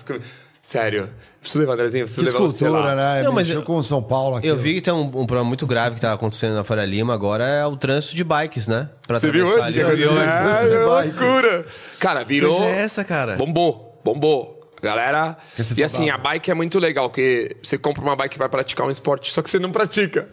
[0.68, 1.08] Sério,
[1.40, 2.94] preciso levar, Andrezinho, preciso Que levar você escultura, lá.
[2.96, 3.22] né?
[3.22, 4.48] Não, mas eu- com São Paulo aqui.
[4.48, 7.14] Eu vi que tem um, um problema muito grave que tá acontecendo na Faria Lima
[7.14, 8.90] agora, é o trânsito de bikes, né?
[9.06, 9.60] Pra Você viu hoje?
[9.60, 9.74] ali.
[9.74, 11.64] que vi hoje, É, é loucura.
[12.00, 12.56] Cara, virou...
[12.56, 13.36] Coisa é essa, cara?
[13.36, 14.72] Bombou, bombou.
[14.82, 15.36] Galera,
[15.78, 18.86] e assim, a bike é muito legal, porque você compra uma bike e vai praticar
[18.86, 20.28] um esporte, só que você não pratica.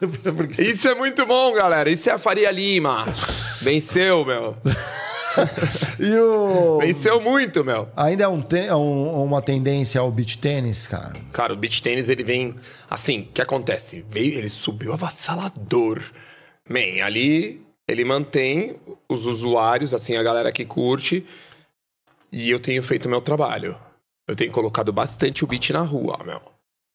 [0.58, 1.88] Isso é muito bom, galera.
[1.90, 3.04] Isso é a Faria Lima.
[3.62, 4.56] Venceu, meu.
[5.98, 6.78] E o...
[6.78, 7.88] Venceu muito, meu.
[7.96, 11.14] Ainda é, um te- é um- uma tendência ao beach tênis, cara.
[11.32, 12.54] Cara, o beach tênis, ele vem...
[12.88, 14.04] Assim, o que acontece?
[14.14, 16.00] Ele subiu avassalador.
[16.68, 18.76] Man, ali ele mantém
[19.08, 21.26] os usuários, assim, a galera que curte.
[22.32, 23.76] E eu tenho feito o meu trabalho.
[24.28, 26.36] Eu tenho colocado bastante o beat na rua, meu.
[26.38, 26.42] O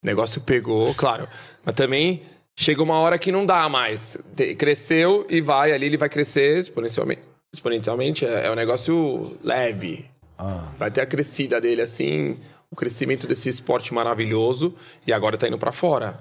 [0.05, 1.27] negócio pegou, claro.
[1.65, 2.21] Mas também
[2.57, 4.17] chega uma hora que não dá mais.
[4.57, 7.21] Cresceu e vai, ali ele vai crescer exponencialmente.
[7.55, 10.05] Exponencialmente é, é um negócio leve.
[10.77, 12.37] Vai ter a crescida dele, assim,
[12.69, 14.75] o crescimento desse esporte maravilhoso.
[15.07, 16.19] E agora tá indo pra fora.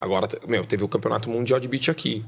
[0.00, 2.24] Agora, meu, teve o campeonato mundial de beat aqui.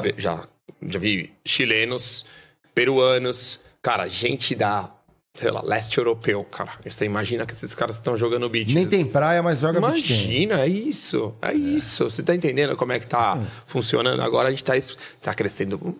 [0.00, 0.42] Ve- Já,
[0.82, 2.26] já vi chilenos,
[2.74, 4.90] peruanos, cara, gente da,
[5.34, 6.72] sei lá, leste europeu, cara.
[6.84, 8.68] Você imagina que esses caras estão jogando beat.
[8.74, 10.10] Nem tem praia, mas joga beach tênis.
[10.24, 12.04] Imagina, é isso, é isso.
[12.10, 14.20] Você tá entendendo como é que tá funcionando?
[14.20, 14.74] Agora a gente tá,
[15.22, 15.96] tá crescendo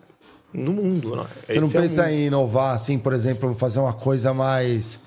[0.53, 1.25] no mundo, né?
[1.49, 2.12] Você não Esse é pensa mundo.
[2.12, 5.01] em inovar, assim, por exemplo, fazer uma coisa mais...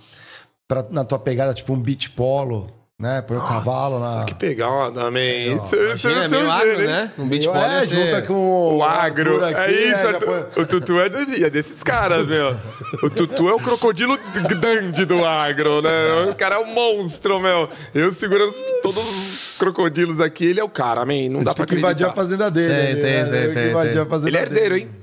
[0.68, 3.22] Pra, na tua pegada, tipo um beach polo, né?
[3.23, 4.23] Põe o cavalo na...
[4.23, 5.19] Que pegada, man.
[5.19, 7.11] Isso, isso Imagina, é é meio seu agro, né?
[7.19, 9.43] Um beach é, ball ia ser- junta com O agro.
[9.43, 10.19] Arthur é aqui, isso, né,
[10.53, 12.55] põe- o Tutu é, do- é desses caras, meu.
[13.03, 14.18] O Tutu é o crocodilo
[14.61, 15.89] grande do agro, né?
[16.31, 17.68] O cara é um monstro, meu.
[17.93, 21.27] Eu segurando todos os crocodilos aqui, ele é o cara, man.
[21.30, 22.13] Não dá pra Tem que invadir a acreditar.
[22.13, 22.73] fazenda dele.
[22.73, 23.23] Tem, tem, né?
[23.26, 24.01] tem, que tem, invadir tem.
[24.01, 24.81] a fazenda Ele é herdeiro, dele.
[24.85, 25.00] hein?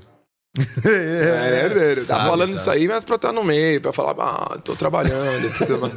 [0.57, 2.01] É, ele é herdeiro.
[2.05, 2.59] Tá Sabe, falando sabe.
[2.59, 5.93] isso aí, mas pra estar no meio, pra falar, ah, tô trabalhando e tudo mais.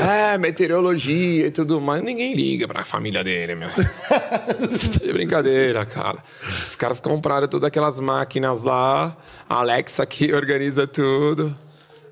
[0.34, 2.02] é, meteorologia e tudo mais.
[2.02, 3.68] Ninguém liga pra família dele, meu.
[4.70, 6.18] Você tá de brincadeira, cara.
[6.42, 9.16] Os caras compraram todas aquelas máquinas lá.
[9.48, 11.54] A Alexa aqui organiza tudo.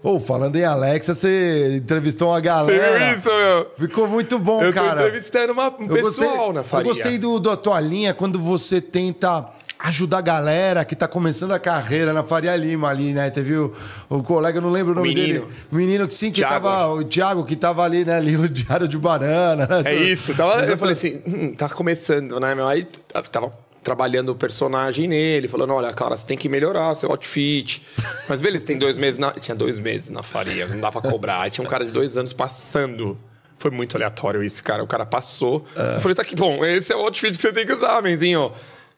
[0.03, 2.99] Ô, falando em Alexa, você entrevistou uma Você galera.
[2.99, 3.71] viu isso, meu?
[3.75, 5.01] Ficou muito bom, Eu tô cara.
[5.01, 6.83] entrevistando uma, um Eu pessoal gostei, na faria.
[6.83, 9.49] Eu gostei do, da tua linha quando você tenta
[9.79, 13.29] ajudar a galera que tá começando a carreira na Faria Lima ali, né?
[13.31, 13.73] Teve o,
[14.09, 15.41] o colega, eu não lembro o nome menino.
[15.47, 15.55] dele.
[15.71, 16.89] O menino que sim, que Thiago, tava.
[16.95, 18.17] O Thiago, que tava ali, né?
[18.17, 19.67] Ali, o Diário de Banana.
[19.67, 19.83] né?
[19.85, 20.35] É isso.
[20.35, 22.67] Tava, Mas eu falei assim, hum, tá começando, né, meu?
[22.67, 22.87] Aí
[23.31, 23.51] tava
[23.83, 27.83] trabalhando o personagem nele, falando, olha, cara, você tem que melhorar seu outfit.
[28.27, 29.31] Mas beleza, tem dois meses na...
[29.33, 31.43] Tinha dois meses na faria, não dá pra cobrar.
[31.43, 33.19] Aí tinha um cara de dois anos passando.
[33.59, 34.83] Foi muito aleatório isso, cara.
[34.83, 35.65] O cara passou.
[35.77, 38.51] Eu falei, tá aqui, bom, esse é o outfit que você tem que usar, menzinho.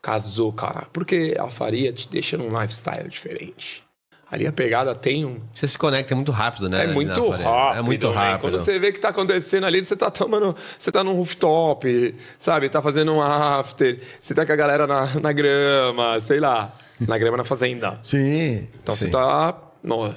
[0.07, 0.87] Casou, cara.
[0.93, 3.83] Porque a faria te deixa num lifestyle diferente.
[4.31, 5.41] Ali a pegada tem um.
[5.53, 6.85] Você se conecta muito rápido, né?
[6.85, 7.43] É muito parede.
[7.43, 7.79] rápido.
[7.79, 8.15] É muito né?
[8.15, 8.41] rápido.
[8.43, 10.55] Quando você vê que tá acontecendo ali, você tá tomando.
[10.79, 12.69] Você tá num rooftop, sabe?
[12.69, 14.01] Tá fazendo um after.
[14.17, 16.73] Você tá com a galera na, na grama, sei lá.
[17.01, 17.99] Na grama na fazenda.
[18.03, 18.69] Sim.
[18.81, 19.07] Então Sim.
[19.07, 20.15] você tá no,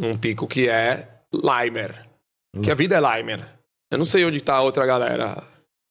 [0.00, 2.06] num pico que é Limer.
[2.62, 3.46] Que a vida é Limer.
[3.90, 5.44] Eu não sei onde tá a outra galera.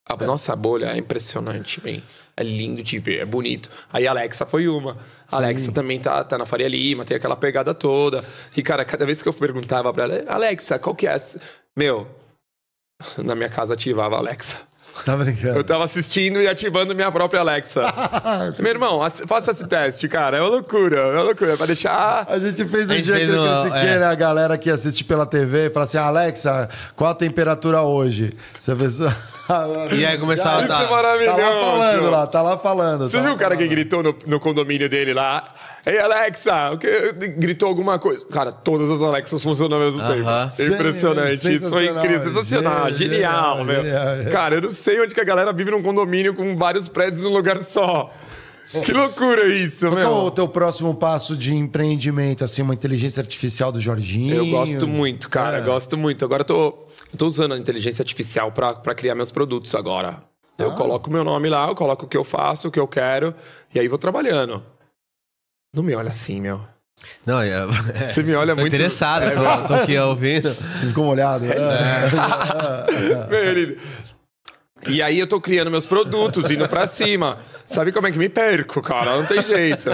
[0.09, 2.01] A nossa bolha é impressionante, man.
[2.39, 3.67] É lindo de ver, é bonito.
[3.91, 4.95] Aí a Alexa foi uma.
[5.31, 8.23] A Alexa também tá, tá na Faria Lima, tem aquela pegada toda.
[8.55, 11.13] E, cara, cada vez que eu perguntava pra ela, Alexa, qual que é?
[11.13, 11.39] essa?"
[11.75, 12.07] Meu,
[13.17, 14.61] na minha casa ativava a Alexa.
[15.05, 15.59] Tá brincando?
[15.59, 17.83] Eu tava assistindo e ativando minha própria Alexa.
[18.59, 20.37] Meu irmão, faça esse teste, cara.
[20.37, 21.55] É uma loucura, é uma loucura.
[21.55, 22.25] Pra deixar.
[22.27, 24.03] A gente fez um A gente dia fez que uma- é.
[24.03, 28.31] a galera que assiste pela TV e fala assim: Alexa, qual a temperatura hoje?
[28.59, 29.11] Você vê só.
[29.91, 30.87] E aí começava a Isso é dar.
[30.87, 33.09] Tá lá falando lá, tá lá falando.
[33.09, 35.53] Você tá viu o cara que gritou no, no condomínio dele lá?
[35.85, 37.13] Ei, Alexa, o que?
[37.37, 38.25] Gritou alguma coisa.
[38.27, 40.49] Cara, todas as Alexas funcionam ao mesmo Aham.
[40.49, 40.61] tempo.
[40.61, 41.53] É impressionante.
[41.55, 43.83] Isso foi incrível, sensacional, genial, genial, meu.
[43.83, 44.31] genial.
[44.31, 47.31] Cara, eu não sei onde que a galera vive num condomínio com vários prédios num
[47.31, 48.11] lugar só.
[48.83, 53.71] Que loucura isso, Qual é o teu próximo passo de empreendimento, assim, uma inteligência artificial
[53.71, 54.35] do Jorginho?
[54.35, 55.61] Eu gosto muito, cara, É.
[55.61, 56.25] gosto muito.
[56.25, 56.67] Agora eu tô,
[57.11, 60.21] eu tô usando a inteligência artificial pra pra criar meus produtos agora.
[60.57, 60.75] Eu Ah.
[60.75, 63.33] coloco o meu nome lá, eu coloco o que eu faço, o que eu quero,
[63.73, 64.61] e aí vou trabalhando.
[65.73, 66.59] Não me olha assim, meu.
[67.25, 67.49] Não, é,
[67.95, 70.53] é, Você me olha muito- interessado, tô, tô aqui ouvindo.
[70.53, 71.45] Você ficou molhado?
[71.45, 72.09] É.
[73.29, 73.77] Meu querido.
[74.87, 77.39] E aí eu tô criando meus produtos, indo pra cima.
[77.67, 79.17] Sabe como é que me perco, cara?
[79.17, 79.89] Não tem jeito.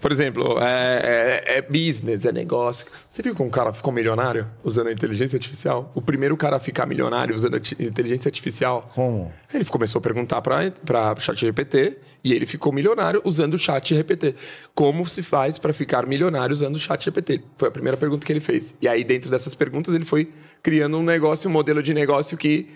[0.00, 2.86] Por exemplo, é, é- é business, é negócio.
[3.10, 5.90] Você viu como um cara ficou milionário usando a inteligência artificial?
[5.96, 8.90] O primeiro cara a ficar milionário usando a inteligência artificial.
[8.94, 9.32] Como?
[9.52, 13.94] Ele começou a perguntar para para chat GPT e ele ficou milionário usando o chat
[13.94, 14.36] GPT.
[14.72, 17.42] Como se faz para ficar milionário usando o chat GPT?
[17.56, 18.76] Foi a primeira pergunta que ele fez.
[18.80, 20.30] E aí dentro dessas perguntas ele foi
[20.62, 22.68] criando um negócio, um modelo de negócio que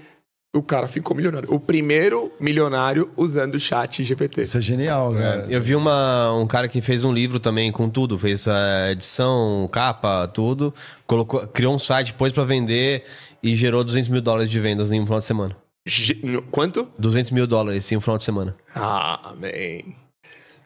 [0.54, 1.52] o cara ficou milionário.
[1.52, 4.42] O primeiro milionário usando o chat GPT.
[4.42, 5.46] Isso é genial, cara.
[5.48, 9.68] Eu vi uma, um cara que fez um livro também com tudo, fez a edição,
[9.72, 10.74] capa, tudo,
[11.06, 13.04] colocou, criou um site, pôs pra vender
[13.42, 15.56] e gerou 200 mil dólares de vendas em um final de semana.
[15.86, 16.20] Ge-
[16.50, 16.86] Quanto?
[16.98, 18.54] 200 mil dólares em um final de semana.
[18.74, 19.94] Ah, man.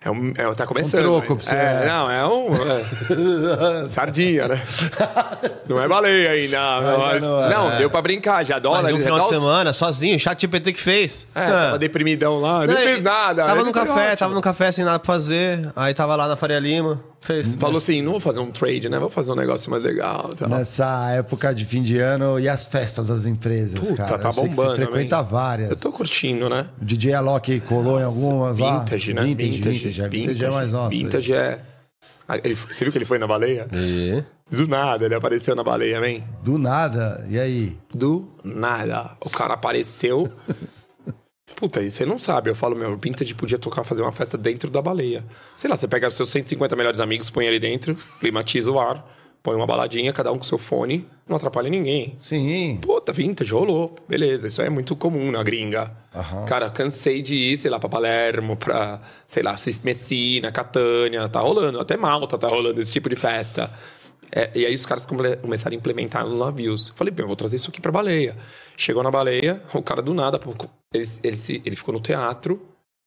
[0.07, 1.01] É um, é, tá começando.
[1.01, 1.27] troco né?
[1.27, 1.87] pra você, É, é.
[1.89, 2.49] Não, é um.
[2.55, 4.63] é, sardinha, né?
[5.69, 6.59] Não é baleia ainda.
[6.97, 7.49] mas- não é.
[7.51, 8.85] não, deu pra brincar, já dólar.
[8.85, 11.27] Mas um já final de semana, sozinho, chat GPT que fez.
[11.35, 11.49] É, Ah.
[11.49, 13.45] tava deprimidão lá, não, fez nada.
[13.47, 14.17] Tava no foi café, ótimo.
[14.17, 15.73] tava no café sem nada pra fazer.
[15.75, 17.55] Aí tava lá na Faria Lima, fez.
[17.57, 18.99] Falou assim: não vou fazer um trade, né?
[18.99, 20.31] Vou fazer um negócio mais legal.
[20.37, 20.49] Tá?
[20.49, 24.19] Nessa época de fim de ano e as festas das empresas, Puta, cara.
[24.19, 25.71] tá Eu bombando, você frequenta várias.
[25.71, 26.67] Eu tô curtindo, né?
[26.81, 28.79] O DJ Alok colou em algumas lá.
[28.81, 29.23] Vintage, né?
[29.25, 30.01] Vintage, vintage.
[30.03, 30.91] é, vintage é mais nossa.
[30.91, 31.61] Vintage é.
[32.29, 33.69] Ah, ele- você viu que ele foi na baleia?
[33.73, 34.23] E...
[34.51, 36.23] Do nada, ele apareceu na baleia, man.
[36.43, 37.25] Do nada.
[37.29, 37.77] E aí?
[37.95, 39.13] Do nada.
[39.25, 40.29] O cara apareceu.
[41.55, 42.51] Puta, e você não sabe.
[42.51, 45.25] Eu falo, meu, o Vintage podia tocar, fazer uma festa dentro da baleia.
[45.57, 49.07] Sei lá, você pega os seus 150 melhores amigos, põe ali dentro, climatiza o ar,
[49.43, 52.17] põe uma baladinha, cada um com seu fone, não atrapalha ninguém.
[52.19, 52.79] Sim.
[52.83, 53.95] Puta, vintage, rolou.
[54.09, 55.91] Beleza, isso aí é muito comum na gringa.
[56.49, 59.55] Cara, cansei de ir, sei lá, pra Palermo, pra, sei lá,
[59.85, 61.79] Messina, Catânia, tá rolando.
[61.79, 63.71] Até Malta tá rolando esse tipo de festa.
[64.33, 66.89] É, e aí os caras come- começaram a implementar nos navios.
[66.97, 68.37] Falei, bem, eu vou trazer isso aqui pra baleia.
[68.77, 70.39] Chegou na baleia, o cara do nada,
[70.93, 72.61] ele, ele, se- ele ficou no teatro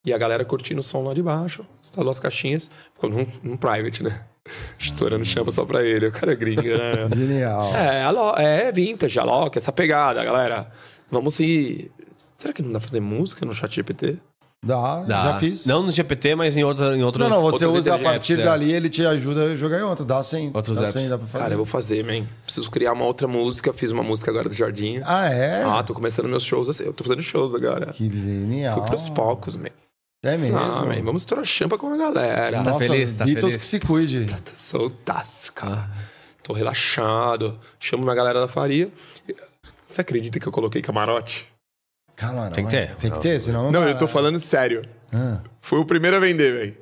[0.06, 3.58] e a galera curtindo o som lá de baixo, instalou as caixinhas, ficou num, num
[3.58, 4.26] private, né?
[4.80, 6.08] Estourando chama só pra ele.
[6.08, 7.10] O cara é gringa, né?
[7.16, 7.70] Genial.
[7.76, 10.72] É, é vintage, Alok, essa pegada, galera.
[11.12, 11.92] Vamos se.
[12.38, 14.18] Será que não dá pra fazer música no chat GPT?
[14.66, 15.24] Dá, Dá.
[15.24, 15.66] já fiz.
[15.66, 17.24] Não no GPT, mas em, outra, em outros.
[17.24, 18.44] Não, não, você outros usa a partir é.
[18.44, 20.06] dali, ele te ajuda a jogar em outros.
[20.06, 20.52] Dá sim.
[20.54, 21.02] Outros dá apps.
[21.02, 21.44] sim, dá pra fazer.
[21.44, 22.26] Cara, eu vou fazer, man.
[22.44, 23.74] Preciso criar uma outra música.
[23.74, 25.02] Fiz uma música agora do Jardim.
[25.06, 25.64] Ah, é?
[25.64, 26.84] Ah, tô começando meus shows assim.
[26.84, 27.88] Eu tô fazendo shows agora.
[27.88, 28.76] Que genial.
[28.78, 29.70] Fui pros palcos, man.
[30.22, 30.58] É mesmo.
[30.58, 32.62] Ah, man, vamos estourar champa com a galera.
[32.62, 33.58] Nossa, feliz, tá Beatles feliz?
[33.58, 34.26] que se cuide.
[34.26, 35.90] Tá soltaço, cara.
[36.44, 37.58] Tô relaxado.
[37.80, 38.92] Chamo uma galera da faria.
[39.88, 41.49] Você acredita que eu coloquei camarote?
[42.20, 42.52] Calma, não.
[42.52, 42.96] Tem que ter.
[42.98, 43.90] Tem que ter, senão não Não, dá.
[43.92, 44.82] eu tô falando sério.
[45.12, 46.78] Ah, Foi o primeiro a vender, velho.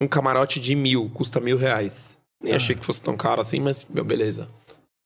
[0.00, 2.16] Um camarote de mil, custa mil reais.
[2.42, 4.48] Nem achei que fosse tão caro assim, mas, meu, beleza.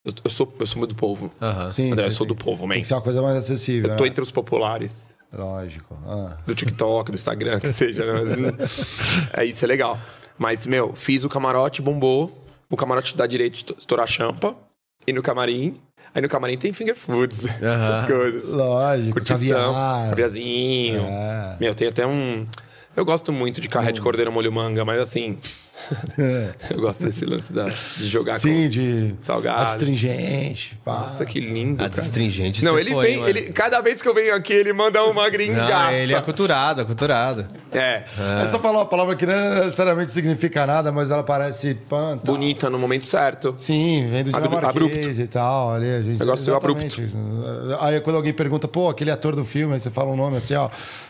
[0.05, 1.31] Eu, eu sou, eu sou muito do povo.
[1.43, 1.69] Aham.
[1.69, 2.33] sim, André, eu sou sim.
[2.33, 2.75] do povo, man.
[2.75, 3.91] Tem que ser uma coisa mais acessível.
[3.91, 4.09] Eu tô né?
[4.11, 5.15] entre os populares.
[5.33, 5.99] Lógico.
[6.07, 6.39] Ah.
[6.47, 8.05] Do TikTok, do Instagram, que seja.
[8.25, 8.53] Né?
[8.59, 8.79] Mas,
[9.33, 9.99] é isso, é legal.
[10.39, 12.45] Mas, meu, fiz o camarote, bombou.
[12.71, 14.55] O camarote dá direito de esto- estourar champa.
[15.07, 15.79] E no camarim.
[16.15, 17.45] Aí no camarim tem finger foods.
[17.61, 18.53] Essas coisas.
[18.53, 19.13] Lógico.
[19.15, 19.75] Curtição.
[19.75, 20.11] Caviar.
[20.11, 21.01] Caviarzinho.
[21.01, 21.57] É.
[21.59, 22.45] Meu, tem até um.
[22.97, 25.39] Eu gosto muito de carré de cordeiro molho manga, mas assim.
[26.71, 29.65] eu gosto desse lance da, de jogar Sim, com de salgado.
[29.65, 30.79] astringente.
[30.85, 31.01] pá.
[31.01, 31.85] Nossa, que lindo.
[31.85, 32.03] A cara.
[32.63, 33.17] Não, ele foi, vem.
[33.17, 33.29] mano.
[33.29, 35.85] Ele, cada vez que eu venho aqui, ele manda uma gringaça.
[35.85, 36.17] Não, ele é
[36.81, 37.47] aculturado.
[37.73, 38.05] É.
[38.43, 42.35] É só falar uma palavra que não necessariamente significa nada, mas ela parece pan, tal.
[42.35, 43.53] Bonita no momento certo.
[43.57, 45.75] Sim, vem do dinamarquês e tal.
[45.75, 47.09] Ali, a gente, Negócio exatamente.
[47.81, 50.55] Aí quando alguém pergunta, pô, aquele ator do filme, aí você fala um nome assim,
[50.55, 50.69] ó.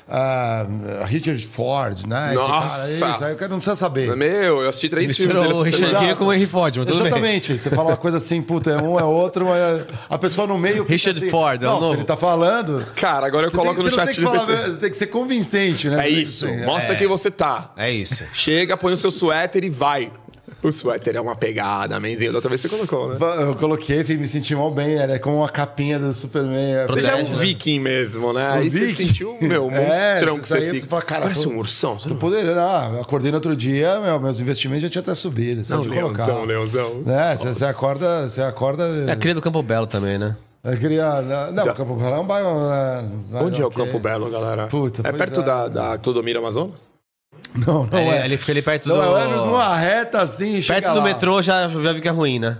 [0.09, 0.67] ah,
[1.07, 2.35] Richard Ford, né?
[2.35, 2.77] Esse Nossa!
[2.77, 4.15] cara, isso, aí o cara não precisa saber.
[4.17, 6.05] Meu, eu assisti três filmes Misturou dele o Richard.
[6.07, 7.07] Gere com o Henry Ford, mas tudo bem.
[7.07, 7.59] Exatamente.
[7.59, 10.83] Você fala uma coisa assim, puta, é um, é outro, mas a pessoa no meio.
[10.83, 11.95] fica Richard assim, Ford, é o Não, novo.
[11.95, 12.87] ele tá falando.
[12.97, 15.07] Cara, agora eu Você, coloco tem, no chat tem que falar, você tem que ser
[15.07, 16.07] convincente, né?
[16.07, 16.47] É isso.
[16.47, 17.73] Assim, Mostra que você tá.
[17.77, 18.25] É isso.
[18.33, 20.11] Chega, põe o seu suéter e vai.
[20.65, 22.33] O suéter é uma pegada, menzinho.
[22.33, 23.17] Da outra vez você colocou, né?
[23.43, 26.87] Eu coloquei, fui me senti mal bem, era como uma capinha do Superman.
[26.89, 27.37] Você já é um né?
[27.39, 28.51] viking mesmo, né?
[28.51, 29.07] Aí você viking?
[29.07, 30.79] sentiu, meu, um É, monstrão que isso você aí fica.
[30.79, 31.99] você fala, cara, Parece tô- um ursão.
[32.01, 32.21] Você Tô não...
[32.21, 35.65] podendo, ah, eu acordei no outro dia, meu, meus investimentos já tinham até subido.
[35.65, 36.25] Só Não, de colocar.
[36.27, 37.03] leãozão, leãozão.
[37.07, 38.85] É, você, você acorda, você acorda.
[39.07, 40.35] É a cria do Campo Belo também, né?
[40.65, 41.21] Eu queria.
[41.53, 42.49] Não, o Campo Belo é um bairro.
[42.73, 43.71] é, Onde é o.
[43.71, 44.67] Campo Belo, galera?
[44.69, 45.43] Puta, é perto é.
[45.43, 46.91] da, da Clodomiro Amazonas?
[47.55, 48.25] Não, não Ele, é.
[48.25, 49.17] ele fica ali perto Não, do.
[49.17, 51.05] é numa reta assim, chega Perto do lá.
[51.05, 52.59] metrô já, já fica ruim, né?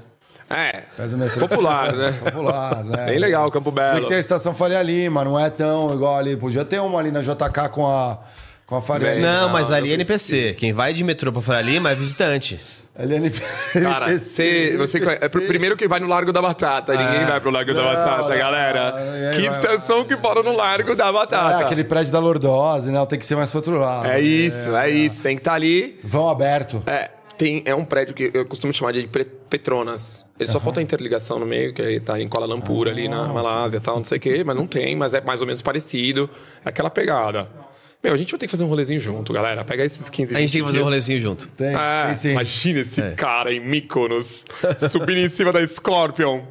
[0.49, 0.83] É.
[0.97, 1.49] Perto do metrô.
[1.49, 2.13] Popular, né?
[2.23, 3.07] Popular, né?
[3.07, 4.01] Bem legal, Campo Se bem Belo.
[4.03, 6.37] que tem a estação Faria Lima, não é tão igual ali.
[6.37, 8.19] Podia ter uma ali na JK com a,
[8.67, 9.27] com a Faria Lima.
[9.27, 10.55] Não, mas não ali é NPC.
[10.59, 12.61] Quem vai de metrô pra Faria Lima é visitante.
[12.97, 13.33] Ali
[13.75, 13.81] é.
[13.81, 16.93] Cara, você, você conhe- é pro primeiro que vai no Largo da Batata.
[16.95, 18.91] Ninguém vai pro Largo da Não, Batata, não, galera.
[18.93, 21.65] não, que vai- estação que para no Largo da É, Batata.
[21.65, 23.05] aquele prédio da Lordose, né?
[23.07, 24.07] Tem que ser mais pro outro lado.
[24.07, 25.21] É isso, é, isso.
[25.21, 25.99] Tem que estar ali.
[26.05, 26.85] Vão aberto.
[26.87, 29.09] É, tem, é um prédio que eu costumo chamar de
[29.51, 30.25] Petronas.
[30.39, 33.25] Ele só falta a interligação no meio, que ele tá em Kuala Lumpur, ali na
[33.27, 35.63] Malásia e tal, não sei o quê, mas não tem, mas é mais ou menos
[35.63, 36.31] parecido.
[36.65, 37.49] É aquela pegada.
[38.05, 39.65] Meu, a gente vai ter que fazer um rolezinho junto, galera.
[39.65, 41.49] Pegar esses 15 A gente tem que fazer um rolezinho junto.
[41.57, 42.31] Tem, É, tem sim.
[42.33, 44.45] imagina esse cara em Mykonos,
[44.91, 46.43] subindo em cima da Scorpion,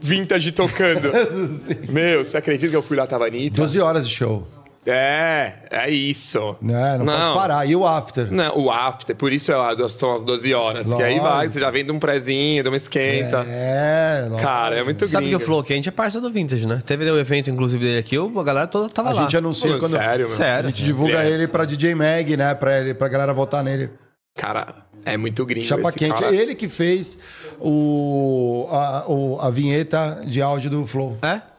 [0.00, 1.12] vintage tocando.
[1.88, 3.56] Meu, você acredita que eu fui lá, tava Anitta?
[3.60, 4.44] 12 horas de show.
[4.86, 6.56] É, é isso.
[6.60, 6.96] Né?
[6.98, 7.66] Não, pode parar.
[7.66, 8.32] E o after?
[8.32, 10.86] Não, o after, por isso é a- são as 12 horas.
[10.86, 11.28] Que aí Lógico.
[11.28, 13.44] vai, você já vem de um prezinho, de uma esquenta.
[13.46, 14.42] É, lógico.
[14.42, 16.82] Cara, é muito Sabe que o Flow aqui, a gente é parça do Vintage, né?
[16.84, 19.22] Teve o evento, inclusive, dele aqui, o- a galera toda tava A lá.
[19.22, 19.92] gente anuncia Pô, quando.
[19.92, 20.34] sério, meu.
[20.34, 20.70] A Sério.
[20.70, 22.54] gente divulga Ele é- ele pra DJ Mag, né?
[22.54, 23.90] Pra, ele, pra galera votar nele.
[24.34, 24.66] Cara,
[25.04, 26.20] é muito gringo Chapa esse quente.
[26.20, 26.34] cara.
[26.34, 27.18] É ele que fez
[27.60, 31.18] o, a, o- a vinheta de áudio do Flow.
[31.22, 31.49] É?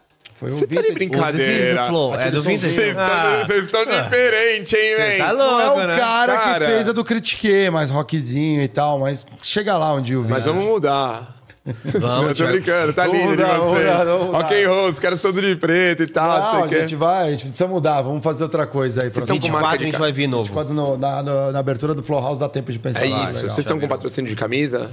[0.42, 0.94] Foi um Você tá de vintage.
[0.94, 1.84] brincadeira.
[1.84, 2.74] O Flow, é do Vintage.
[2.74, 5.24] Vocês estão Ah, estão diferentes, hein, Você velho?
[5.24, 5.96] tá Não é louco, o né?
[5.98, 6.66] cara, Cara.
[6.66, 10.24] que fez a do Critique, mais rockzinho e tal, mas chega lá um dia o
[10.24, 10.52] Mas vídeo.
[10.52, 11.36] vamos mudar.
[11.64, 13.88] Vamos, eu tô brincando, tá lindo mudar, vamos vocês.
[13.90, 14.38] mudar, vamos mudar.
[14.38, 16.68] Rock and roll, os caras todos de preto e tal, Não, não a sei o
[16.68, 16.80] quê.
[16.80, 19.10] gente vai, a gente precisa mudar, vamos fazer outra coisa aí.
[19.10, 19.52] pra estão com gente.
[19.52, 20.52] marca 24 de a gente vai vir novo.
[20.52, 23.06] Quando no- na, na- na abertura do Flow House dá tempo de pensar.
[23.06, 23.34] É lá, isso.
[23.34, 23.50] legal.
[23.54, 24.90] Vocês estão com patrocínio de camisa?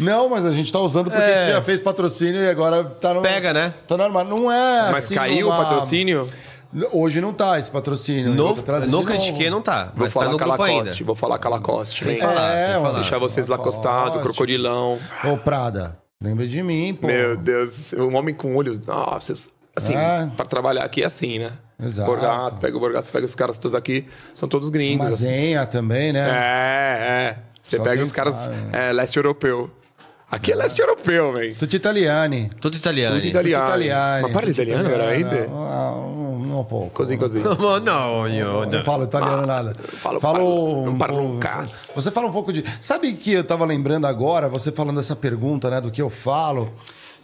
[0.00, 1.34] Não, mas a gente tá usando porque É.
[1.36, 3.20] a gente já fez patrocínio e agora tá no.
[3.22, 3.72] Pega, né?
[3.86, 4.30] Tá no armário.
[4.30, 5.14] Não é Mas assim.
[5.14, 6.26] caiu uma- o patrocínio?
[6.92, 8.34] Hoje não tá esse patrocínio.
[8.34, 9.06] No, trazer no de novo.
[9.06, 10.80] Critique não tá, Vou mas tá falar no com a grupo ainda.
[10.80, 12.04] Lacoste, vou falar com a Lacoste.
[12.04, 12.22] Tem Vem.
[12.22, 12.92] falar, É.
[12.94, 13.80] Deixar vocês lá Lacoste.
[13.80, 14.98] acostados, crocodilão.
[15.24, 17.06] Ô, Prada, lembra de mim, pô.
[17.06, 18.80] Meu Deus, um homem com olhos.
[18.80, 19.32] Nossa,
[19.74, 20.30] assim, É.
[20.36, 21.52] pra trabalhar aqui é assim, né?
[21.78, 22.10] Exato.
[22.10, 25.06] Borgato, pega o Borgato, você pega os caras todos aqui, são todos gringos.
[25.06, 25.24] assim.
[25.26, 26.26] Mazenha também, né?
[26.30, 27.38] É, é.
[27.62, 28.56] Você Só pega os caras sabe.
[28.72, 29.70] é, leste europeu.
[30.28, 31.54] Aqui é leste europeu, velho.
[31.54, 32.50] Tutti Italiani.
[32.60, 32.80] Tudo hein?
[33.30, 33.66] italiano.
[33.68, 34.22] Italiani.
[34.22, 35.28] Mas parla tutti italiano, italiano.
[35.28, 35.50] veramente?
[35.54, 36.90] Ah, um, um pouco.
[36.90, 37.38] Così, così.
[37.46, 38.84] Oh, não, Não não.
[38.84, 39.72] falo italiano nada.
[39.74, 40.38] falo- Falo
[40.84, 41.68] não um parlo pouco- nunca.
[41.94, 42.64] Você fala um pouco de.
[42.80, 46.72] Sabe que eu tava lembrando agora, você falando essa pergunta, né, do que eu falo?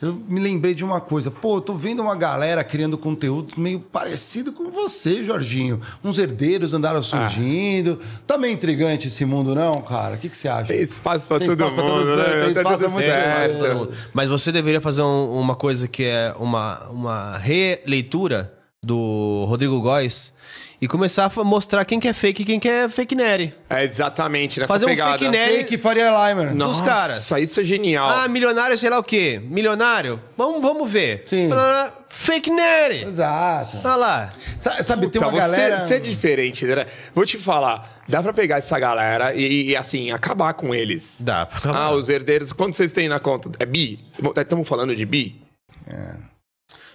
[0.02, 1.30] Eu me lembrei de uma coisa.
[1.30, 5.80] Pô, eu tô vendo uma galera criando conteúdo meio parecido com você, Jorginho.
[6.02, 7.98] Uns herdeiros andaram surgindo.
[8.26, 10.16] Tá meio intrigante esse mundo, não, cara?
[10.16, 10.72] O que, que você acha?
[10.72, 12.24] Tem espaço pra Tem todo espaço pra mundo, todos, né?
[12.40, 13.88] tem espaço tudo pra muito certo.
[14.12, 18.52] Mas você deveria fazer um- uma coisa que é uma, uma releitura
[18.84, 20.34] do Rodrigo Góes
[20.82, 23.54] e começar a mostrar quem que é fake e quem que é fake nere.
[23.70, 25.12] É exatamente nessa Fazer um pegada.
[25.16, 26.48] fake nerd Fake Faria Limer.
[26.48, 27.30] dos Nossa, caras.
[27.30, 28.08] isso é genial.
[28.08, 29.40] Ah, milionário, sei lá o quê.
[29.44, 30.20] Milionário?
[30.36, 31.22] Vamos, vamos ver.
[31.26, 31.48] Sim.
[31.52, 33.04] Ah, Fake nere.
[33.04, 33.78] Exato.
[33.82, 34.30] Olha lá.
[34.58, 35.78] Sa- Sabe, tem uma você, galera.
[35.78, 36.84] você é diferente, né?
[37.14, 41.22] Vou te falar, dá pra pegar essa galera e, e, assim, acabar com eles.
[41.24, 41.78] Dá pra acabar.
[41.78, 43.50] Ah, os herdeiros, quantos vocês têm na conta?
[43.58, 43.98] É bi?
[44.36, 45.40] Estamos falando de bi?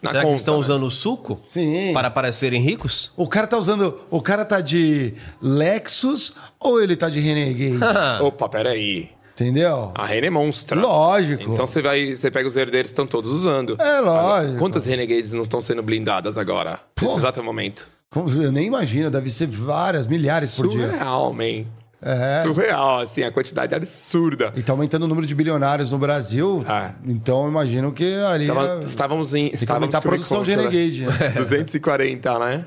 [0.01, 0.59] Na Será que eles estão né?
[0.61, 1.91] usando o suco Sim.
[1.93, 3.11] para parecerem ricos?
[3.17, 3.99] O cara tá usando.
[4.11, 7.79] O cara tá de Lexus ou ele tá de Renegade?
[8.23, 9.09] Opa, peraí.
[9.33, 9.91] Entendeu?
[9.93, 10.79] A Rene é monstra.
[10.79, 11.53] Lógico.
[11.53, 13.75] Então você vai, você pega os herdeiros, estão todos usando.
[13.79, 14.57] É lógico.
[14.57, 16.79] Quantas Renegades não estão sendo blindadas agora?
[16.99, 17.87] Nesse exato momento.
[18.09, 20.87] Como- Eu nem imagino, deve ser várias, milhares por dia.
[20.89, 21.65] Surreal, man.
[22.01, 22.43] É.
[22.43, 24.53] Surreal, assim, a quantidade absurda.
[24.55, 26.63] E tá aumentando o número de bilionários no Brasil.
[26.69, 26.93] É.
[27.05, 28.47] Então eu imagino que ali.
[28.47, 29.47] Tava- é- estávamos em.
[29.53, 30.69] Estávamos a é produção de conta, né?
[30.69, 31.05] Renegade.
[31.05, 31.29] Né?
[31.37, 32.65] 240, né?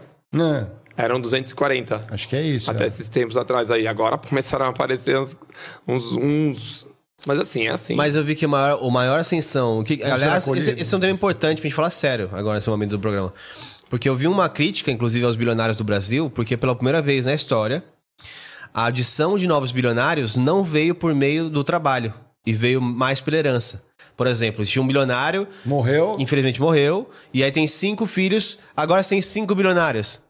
[0.96, 2.02] É, Eram 240.
[2.10, 2.70] acho que é isso.
[2.70, 2.86] Até é.
[2.88, 3.86] esses tempos atrás aí.
[3.86, 5.36] Agora começaram a aparecer uns.
[5.86, 6.86] uns, uns-
[7.24, 7.94] Mas assim, é assim.
[7.94, 9.84] Mas eu vi que o maior, o maior ascensão.
[9.84, 12.68] Que, ser aliás, esse, esse é um tema importante pra gente falar sério agora nesse
[12.68, 13.32] momento do programa.
[13.88, 17.34] Porque eu vi uma crítica, inclusive, aos bilionários do Brasil, porque pela primeira vez na
[17.34, 17.82] história,
[18.72, 22.14] a adição de novos bilionários não veio por meio do trabalho,
[22.46, 23.84] e veio mais pela herança.
[24.16, 26.16] Por exemplo, tinha um bilionário, Morreu.
[26.18, 30.20] infelizmente morreu, e aí tem cinco filhos, agora você tem cinco bilionários.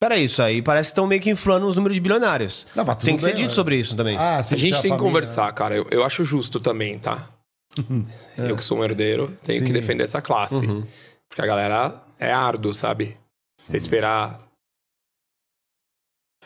[0.00, 2.66] Peraí, isso aí parece que estão meio que inflando os números de bilionários.
[2.74, 3.54] Não, mas tudo tem que ser bem, dito né?
[3.54, 4.16] sobre isso também.
[4.16, 5.76] Ah, a sim, gente é tem que família, conversar, cara.
[5.76, 7.28] Eu, eu acho justo também, tá?
[8.36, 9.66] Eu que sou um herdeiro, tenho Sim.
[9.66, 10.66] que defender essa classe.
[10.66, 10.84] Uhum.
[11.28, 13.16] Porque a galera é árduo, sabe?
[13.58, 14.38] Você esperar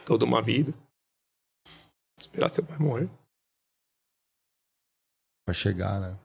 [0.04, 0.72] toda uma vida.
[2.36, 3.08] Esperar seu pai morrer.
[5.46, 6.18] Pra chegar, né?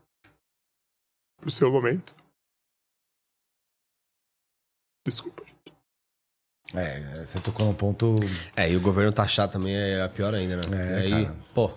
[1.39, 2.13] Pro seu momento.
[5.07, 5.45] Desculpa.
[6.75, 8.15] É, você tocou num ponto.
[8.57, 10.99] É, e o governo taxar também é pior ainda, né?
[10.99, 11.37] É, aí, cara.
[11.53, 11.71] pô,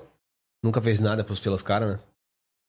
[0.64, 2.00] nunca fez nada pros, pelos caras, né?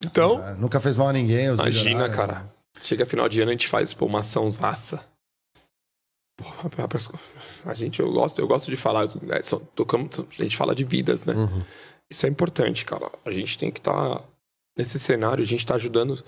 [0.05, 1.49] Então, é, nunca fez mal a ninguém.
[1.49, 2.47] Os imagina, cara.
[2.79, 5.03] Chega final de ano, a gente faz pô, uma açãozaça.
[6.37, 6.45] Pô,
[7.65, 9.05] A gente, eu gosto, eu gosto de falar.
[9.29, 11.33] é, só tocamos, a gente fala de vidas, né?
[11.33, 11.61] Uhum.
[12.11, 13.09] Isso é importante, cara.
[13.25, 14.21] A gente tem que estar
[14.77, 16.23] nesse cenário, a gente tá ajudando.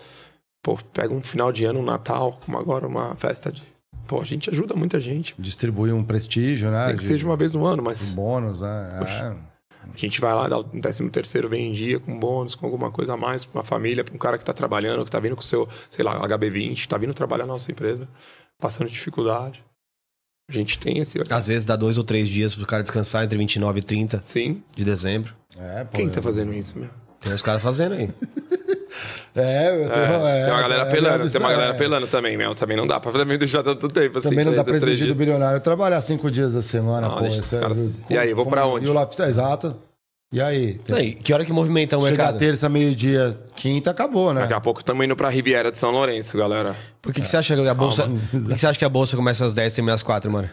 [0.64, 3.62] Pô, pega um final de ano, um Natal, como agora, uma festa de.
[4.08, 5.36] Pô, a gente ajuda muita gente.
[5.38, 6.88] Distribui um prestígio, né?
[6.88, 9.00] Nem que de- seja uma vez no ano, um mas bônus, né?
[9.06, 9.48] É.
[9.94, 12.90] a gente vai lá, dá um décimo terceiro, vem em dia com bônus, com alguma
[12.92, 15.36] coisa a mais pra uma família, pra um cara que tá trabalhando, que tá vindo
[15.36, 18.08] com o seu, sei lá, HB20, tá vindo trabalhar na nossa empresa,
[18.58, 19.64] passando dificuldade.
[20.50, 21.22] A gente tem esse.
[21.30, 24.64] Às vezes dá dois ou três dias pro cara descansar entre 29 e 30 Sim.
[24.76, 25.34] de dezembro.
[25.60, 26.90] É, pô, Quem tá fazendo isso, meu?
[27.20, 28.10] Tem os caras fazendo aí.
[29.36, 31.78] É, eu tenho, É, é, tem uma galera é, pelando, é, tem uma galera é.
[31.78, 32.56] pelando também, meu.
[32.56, 34.30] Também não dá pra também deixar tanto tempo assim.
[34.30, 37.28] Também não dá pra exigir do bilionário trabalhar cinco dias da semana, Não, pô.
[37.28, 38.88] isso os caras- é- E aí, vou pra onde?
[38.88, 39.76] E o lifestyle, exato.
[40.32, 40.74] E aí?
[40.80, 42.38] Tem- que hora que movimenta o Chega mercado?
[42.40, 44.42] terça, meio-dia, quinta, acabou, né?
[44.42, 46.76] Daqui a pouco estamos indo pra Riviera de São Lourenço, galera.
[47.02, 48.04] Por que, que você acha que a bolsa.
[48.08, 50.50] Por que, você acha que a bolsa começa às 10 e termina às 4, mano?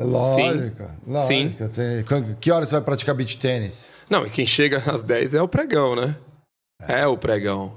[0.00, 1.56] Lógico, Sim.
[1.56, 1.68] lógico.
[1.68, 3.90] Tem- Que hora você vai praticar beach tênis?
[4.08, 6.16] Não, e quem chega às 10 é o pregão, né?
[6.88, 7.74] É o pregão.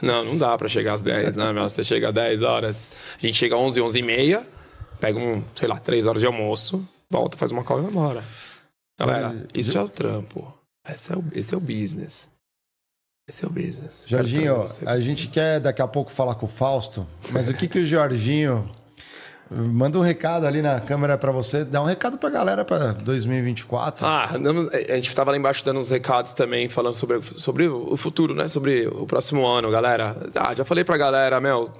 [0.00, 1.64] Não, não dá pra chegar às 10, né, meu?
[1.68, 2.88] Você chega às 10 horas.
[3.20, 4.46] A gente chega às 11, 11 e meia,
[5.00, 8.24] pega um, sei lá, 3 horas de almoço, volta, faz uma call e vai embora.
[8.98, 10.52] Galera, isso é o trampo.
[10.88, 12.30] Esse é o, esse é o business.
[13.28, 14.04] Esse é o business.
[14.06, 17.54] Jorginho, Quero trazer a gente quer daqui a pouco falar com o Fausto, mas o
[17.54, 18.68] que que o Jorginho
[19.50, 24.06] manda um recado ali na câmera pra você, dá um recado pra galera pra 2024.
[24.06, 24.30] Ah,
[24.88, 28.48] a gente tava lá embaixo dando uns recados também, falando sobre, sobre o futuro, né?
[28.48, 30.16] Sobre o próximo ano, galera.
[30.34, 31.70] Ah, já falei pra galera, meu,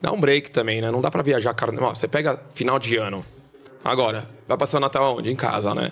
[0.00, 0.90] dá um break também, né?
[0.90, 1.94] Não dá pra viajar carnaval.
[1.94, 3.24] Você pega final de ano.
[3.84, 5.30] Agora, vai passar o Natal onde?
[5.30, 5.90] Em casa, né?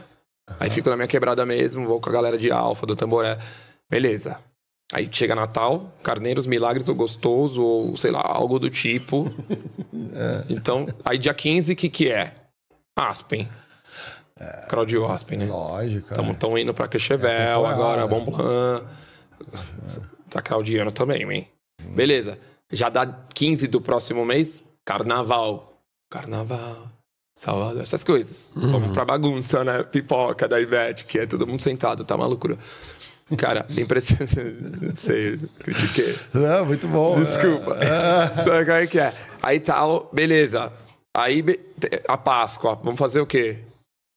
[0.60, 3.36] Aí fico na minha quebrada mesmo, vou com a galera de Alfa, do Tamboré.
[3.90, 4.38] Beleza.
[4.92, 9.24] Aí chega Natal, Carneiros, Milagres ou Gostoso, ou sei lá, algo do tipo.
[10.48, 12.32] Então, aí dia 15, o que que é?
[12.98, 13.48] Aspen.
[14.68, 15.46] Claudio Aspen, né?
[15.46, 16.08] Lógico.
[16.14, 16.30] é.
[16.30, 18.86] Estamos indo pra Quechevel, É agora Bom Blanc.
[20.28, 21.48] Tá claudiano também, hein?
[21.94, 22.38] Beleza.
[22.70, 25.80] Já dá 15 do próximo mês, carnaval.
[26.10, 26.90] Carnaval.
[27.36, 28.54] Salvador, essas coisas.
[28.56, 29.82] Vamos pra bagunça, né?
[29.82, 32.56] Pipoca da Ivete, que é todo mundo sentado, tá uma loucura.
[33.36, 34.36] Cara, impressionante.
[34.80, 36.18] Não sei, critiquei.
[36.32, 37.20] Não, muito bom.
[37.20, 37.76] Desculpa.
[38.42, 39.12] Sabe como é que é?
[39.42, 40.72] Aí tal, beleza.
[41.14, 41.44] Aí
[42.08, 43.58] a Páscoa, vamos fazer o quê?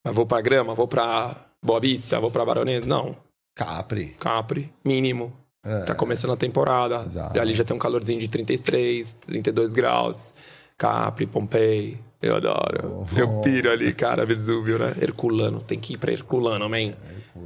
[0.05, 2.87] Eu vou pra Grama, vou pra Boa Vista, vou pra Baronesa?
[2.87, 3.17] Não,
[3.53, 4.15] Capri.
[4.17, 5.33] Capri, mínimo.
[5.65, 5.81] É.
[5.81, 7.01] Tá começando a temporada.
[7.01, 7.35] Exato.
[7.35, 10.33] E ali já tem um calorzinho de 33, 32 graus.
[10.77, 11.99] Capri, Pompei.
[12.21, 13.05] Eu adoro.
[13.15, 14.93] Eu piro ali, cara, Vesúvio, né?
[15.01, 15.61] Herculano.
[15.61, 16.91] Tem que ir pra Herculano, man.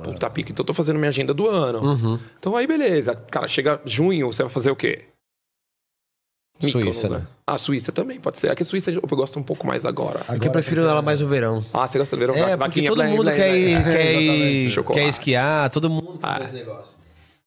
[0.04, 0.52] Puta pica.
[0.52, 1.80] Então eu tô fazendo minha agenda do ano.
[1.84, 2.20] Uhum.
[2.40, 3.14] Então aí, beleza.
[3.16, 5.06] Cara, chega junho, você vai fazer o quê?
[6.62, 7.28] Suíça, né?
[7.46, 8.50] A Suíça também, pode ser.
[8.50, 10.22] Aqui a Suíça eu gosto um pouco mais agora.
[10.30, 11.64] É que eu prefiro ela mais no verão.
[11.74, 12.36] Ah, você gosta do verão?
[12.36, 13.60] É, porque Vaquinha, todo blé, mundo blé, quer blé.
[13.60, 15.04] ir, quer, ir, Chocolate.
[15.04, 16.40] quer esquiar, todo mundo Ah.
[16.44, 16.96] esse negócio.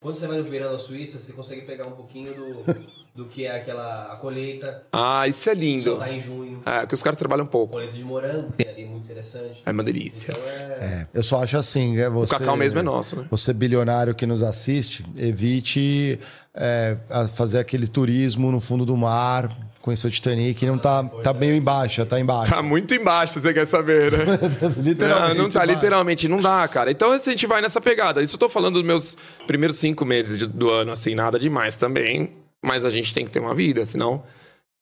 [0.01, 2.63] Quando você vai no verão na Suíça, você consegue pegar um pouquinho do,
[3.17, 4.83] do que é aquela a colheita.
[4.93, 5.97] Ah, isso é Só lindo.
[5.97, 6.61] tá em junho.
[6.67, 7.73] É, que os caras trabalham pouco.
[7.73, 9.63] Colheita de morango, tem ali muito interessante.
[9.65, 10.33] É uma delícia.
[10.33, 10.85] Então é.
[10.85, 13.27] É, eu só acho assim, é você, O cacau mesmo é nosso, né?
[13.31, 16.21] Você bilionário que nos assiste, evite
[16.55, 21.33] é, a fazer aquele turismo no fundo do mar, conhecer o Titanic, não tá, tá
[21.33, 22.51] meio embaixo, tá embaixo.
[22.53, 24.19] Tá muito embaixo, você quer saber, né?
[24.77, 25.37] literalmente.
[25.37, 25.73] Não, não tá, embaixo.
[25.75, 26.91] literalmente, não dá, cara.
[26.91, 28.23] Então a gente vai nessa pegada.
[28.23, 31.77] Isso eu tô falando dos meus primeiros cinco meses de- do ano, assim, nada demais
[31.77, 32.31] também.
[32.67, 34.25] Mas a gente tem que ter uma vida, senão.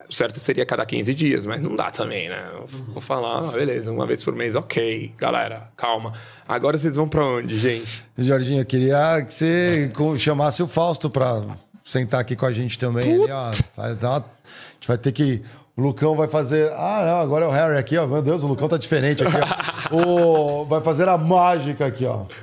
[0.08, 2.50] O certo seria cada 15 dias, mas não dá também, né?
[2.54, 6.12] Eu Vou falar, ah, beleza, uma vez por mês, ok, galera, calma.
[6.48, 8.02] Agora vocês vão pra onde, gente?
[8.16, 11.42] Jorginho, eu queria que você chamasse o Fausto pra
[11.82, 13.22] sentar aqui com a gente também.
[13.22, 13.50] Ali, ó.
[13.78, 15.42] A gente vai ter que.
[15.76, 16.70] O Lucão vai fazer.
[16.72, 18.06] Ah, não, agora é o Harry aqui, ó.
[18.06, 19.84] Meu Deus, o Lucão tá diferente aqui, ó.
[19.94, 20.64] O...
[20.64, 22.24] Vai fazer a mágica aqui, ó.
[22.24, 22.34] Que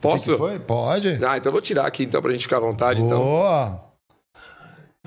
[0.00, 0.32] Posso?
[0.32, 0.58] que foi?
[0.58, 1.18] Pode.
[1.24, 3.02] Ah, então eu vou tirar aqui então pra gente ficar à vontade.
[3.02, 3.20] Então.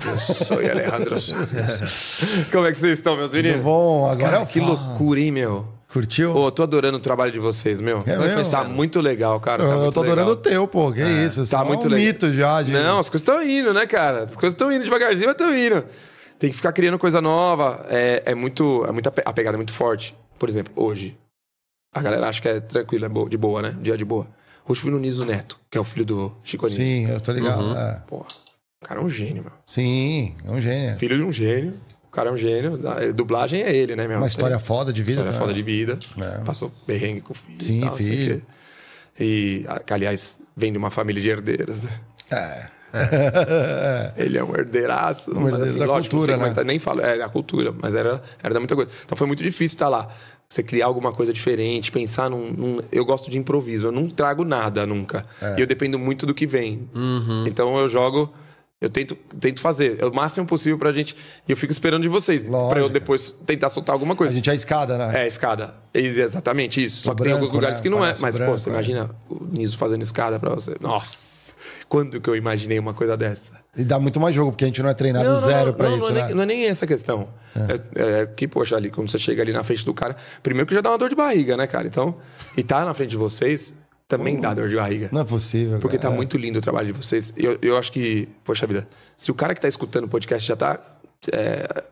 [0.06, 2.20] Eu sou Alejandro Santos.
[2.52, 3.58] Como é que vocês estão, meus meninos?
[3.58, 4.06] Tudo bom?
[4.06, 5.66] Agora Cara, é o que loucura, hein, meu?
[5.92, 6.32] Curtiu?
[6.32, 8.02] Pô, eu tô adorando o trabalho de vocês, meu.
[8.06, 8.48] É mesmo?
[8.50, 9.64] Tá muito legal, cara.
[9.64, 10.42] eu, tá eu muito tô adorando o legal.
[10.42, 10.92] teu, pô.
[10.92, 11.44] Que isso?
[11.44, 12.06] Você Tá é muito um legal.
[12.06, 12.62] mito já.
[12.62, 12.70] De...
[12.72, 14.24] Não, as coisas estão indo, né, cara?
[14.24, 15.84] As coisas estão indo devagarzinho, mas estão indo.
[16.38, 17.84] Tem que ficar criando coisa nova.
[17.90, 18.84] É, é muito.
[18.88, 20.14] É muito ape- a pegada é muito forte.
[20.38, 21.16] Por exemplo, hoje.
[21.92, 23.74] A galera acha que é tranquilo, é de boa, né?
[23.82, 24.28] Dia de boa.
[24.68, 26.70] Hoje fui no Niso Neto, que é o filho do Chico.
[26.70, 27.62] Sim, eu tô ligado.
[27.62, 27.76] Uhum.
[27.76, 28.02] é.
[28.06, 28.24] Pô,
[28.82, 29.52] o cara é um gênio, meu.
[29.66, 30.98] Sim, é um gênio.
[30.98, 31.74] Filho de um gênio.
[32.04, 32.80] O cara é um gênio.
[32.88, 34.16] A dublagem é ele, né, meu?
[34.18, 35.20] Uma história foda de vida.
[35.20, 35.38] História né?
[35.38, 35.98] foda de vida.
[36.18, 36.38] É.
[36.44, 37.62] Passou perrengue com o filho.
[37.62, 38.42] Sim, e tal, filho.
[39.18, 41.84] E, que, aliás, vem de uma família de herdeiras.
[41.84, 41.90] né?
[42.30, 42.70] É.
[44.16, 45.30] Ele é um herdeiraço.
[45.30, 46.52] Um mas, herdeiro assim, da lógico, cultura, é né?
[46.54, 48.90] tá, nem falo, é da cultura, mas era, era da muita coisa.
[49.04, 50.08] Então foi muito difícil estar lá.
[50.48, 54.44] Você criar alguma coisa diferente, pensar num, num- Eu gosto de improviso, eu não trago
[54.44, 55.24] nada nunca.
[55.40, 55.58] É.
[55.58, 56.88] E eu dependo muito do que vem.
[56.94, 57.46] Uhum.
[57.46, 58.32] Então eu jogo.
[58.80, 61.14] Eu tento, tento fazer o máximo possível pra gente.
[61.46, 62.48] E eu fico esperando de vocês.
[62.48, 64.32] Pra eu depois tentar soltar alguma A coisa.
[64.32, 65.22] gente é a escada, né?
[65.22, 65.74] É, escada.
[65.92, 67.02] Ex- Exatamente isso.
[67.02, 67.82] Só O que tem alguns lugares né?
[67.82, 68.00] que não é.
[68.00, 68.72] Palhaço Mas, branco, pô, você é.
[68.72, 70.76] imagina o Niso fazendo escada pra você.
[70.80, 71.40] Nossa!
[71.90, 73.52] Quando que eu imaginei uma coisa dessa?
[73.76, 76.10] E dá muito mais jogo, porque a gente não é treinado zero pra não, isso,
[76.12, 76.26] não é né?
[76.28, 77.28] nem, não é nem essa questão.
[77.94, 78.22] É.
[78.22, 80.80] é que, poxa, ali, quando você chega ali na frente do cara, primeiro que já
[80.80, 81.86] dá uma dor de barriga, né, cara?
[81.86, 82.16] Então,
[82.56, 83.74] e tá na frente de vocês
[84.10, 85.08] também dá dor de barriga.
[85.12, 85.78] Não é possível.
[85.78, 86.16] Porque tá cara.
[86.16, 87.32] muito lindo o trabalho de vocês.
[87.36, 90.56] Eu, eu acho que, poxa vida, se o cara que tá escutando o podcast já
[90.56, 90.80] tá,
[91.32, 91.84] é,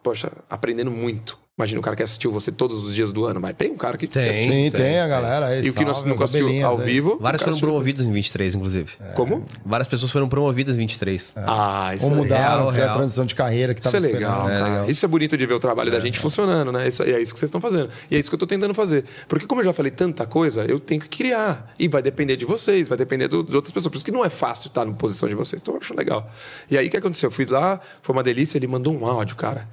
[0.00, 1.36] poxa, aprendendo muito.
[1.58, 3.98] Imagina o cara que assistiu você todos os dias do ano, mas tem um cara
[3.98, 4.28] que Tem.
[4.28, 4.52] assistiu.
[4.52, 5.66] Sim, tem a galera aí.
[5.66, 6.84] E o que nós nunca as assistiu ao aí.
[6.86, 7.18] vivo.
[7.20, 8.92] Várias foram promovidas em 23, inclusive.
[9.16, 9.44] Como?
[9.66, 11.32] Várias pessoas foram promovidas em 23.
[11.36, 14.12] Ah, isso Ou é mudaram, real, foi a transição de carreira que Isso tava é
[14.12, 14.58] legal, esperando.
[14.60, 14.70] cara.
[14.72, 14.90] legal.
[14.90, 16.86] Isso é bonito de ver o trabalho da gente funcionando, né?
[16.86, 17.90] Isso, e é isso que vocês estão fazendo.
[18.08, 19.04] E é isso que eu tô tentando fazer.
[19.26, 21.74] Porque como eu já falei tanta coisa, eu tenho que criar.
[21.76, 23.90] E vai depender de vocês, vai depender do- de outras pessoas.
[23.90, 25.60] Por isso que não é fácil estar na posição de vocês.
[25.60, 26.30] Então eu acho legal.
[26.70, 27.26] E aí o que aconteceu?
[27.26, 29.66] Eu fui lá, foi uma delícia, ele mandou um áudio, cara.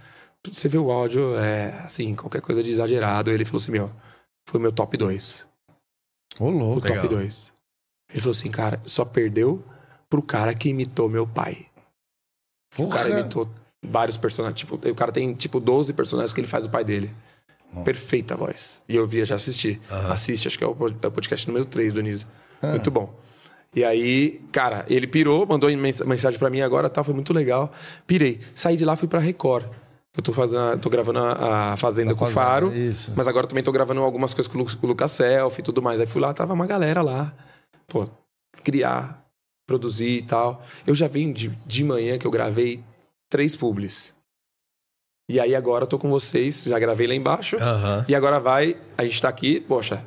[0.52, 3.32] Você vê o áudio, é assim, qualquer coisa de exagerado.
[3.32, 3.92] Ele falou assim, meu,
[4.48, 5.48] foi o meu top 2.
[6.40, 6.88] Ô, O louco.
[6.88, 7.54] top 2.
[8.12, 9.64] Ele falou assim, cara, só perdeu
[10.10, 11.66] pro cara que imitou meu pai.
[12.78, 13.20] O cara Porra.
[13.22, 13.50] imitou
[13.84, 14.60] vários personagens.
[14.60, 17.14] Tipo, o cara tem, tipo, 12 personagens que ele faz o pai dele.
[17.84, 18.82] Perfeita a voz.
[18.88, 19.82] E eu via, já assisti.
[20.10, 22.26] Assiste, acho que é o é o podcast número 3 do Niso.
[22.62, 23.14] Muito bom.
[23.76, 27.70] E aí, cara, ele pirou, mandou mens- mensagem pra mim agora, tá, foi muito legal.
[28.08, 28.40] Pirei.
[28.54, 29.66] Saí de lá, fui pra Record.
[30.18, 32.74] Eu tô fazendo, tô gravando a, a Fazenda com o Faro.
[32.74, 33.14] isso.
[33.16, 35.82] Mas agora também tô gravando algumas coisas com o com o Lucas Selfie e tudo
[35.82, 36.00] mais.
[36.00, 37.34] Aí fui lá, tava uma galera lá.
[37.88, 38.08] Pô,
[38.64, 39.26] criar,
[39.68, 40.64] produzir e tal.
[40.88, 42.82] Eu já vim de, de manhã que eu gravei
[43.30, 44.16] três publis.
[45.30, 47.58] E aí agora eu tô com vocês, já gravei lá embaixo.
[47.58, 48.06] Aham.
[48.08, 50.06] E agora vai, a gente tá aqui, poxa.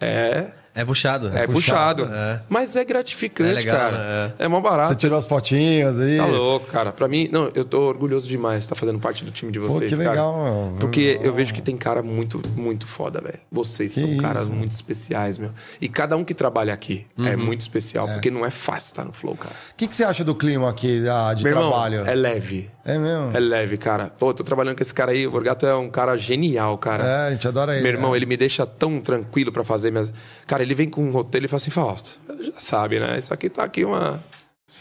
[0.00, 1.28] É, É puxado.
[1.36, 2.04] é, puxado.
[2.04, 2.42] É.
[2.48, 3.98] Mas é gratificante, É legal, cara.
[3.98, 4.32] né?
[4.38, 4.90] É mó barato.
[4.90, 6.18] Você tirou as fotinhas aí.
[6.18, 6.92] Tá louco, cara.
[6.92, 9.66] Pra mim, não, eu tô orgulhoso demais de estar fazendo parte do time de Pô,
[9.68, 10.10] vocês, que cara.
[10.10, 10.76] legal, meu.
[10.78, 13.38] Porque eu vejo que tem cara muito, muito foda, velho.
[13.50, 14.20] Vocês Que são isso.
[14.22, 15.50] caras muito especiais, meu.
[15.80, 19.12] E cada um que trabalha aqui é muito especial, porque não é fácil estar no
[19.12, 19.54] Flow, cara.
[19.72, 22.04] O que, que você acha do clima aqui ah, de Meu irmão, trabalho?
[22.06, 22.70] é leve.
[22.84, 23.36] É mesmo?
[23.36, 24.12] É leve, cara.
[24.16, 25.26] Pô, tô trabalhando com esse cara aí.
[25.26, 27.04] O Borgato é um cara genial, cara.
[27.04, 27.82] É, a gente adora ele.
[27.82, 28.16] Meu irmão, né?
[28.18, 30.12] ele me deixa tão tranquilo pra fazer minhas.
[30.46, 33.18] Cara, ele vem com um roteiro e fala assim: Fausto, já sabe, né?
[33.18, 34.22] Isso aqui tá aqui uma.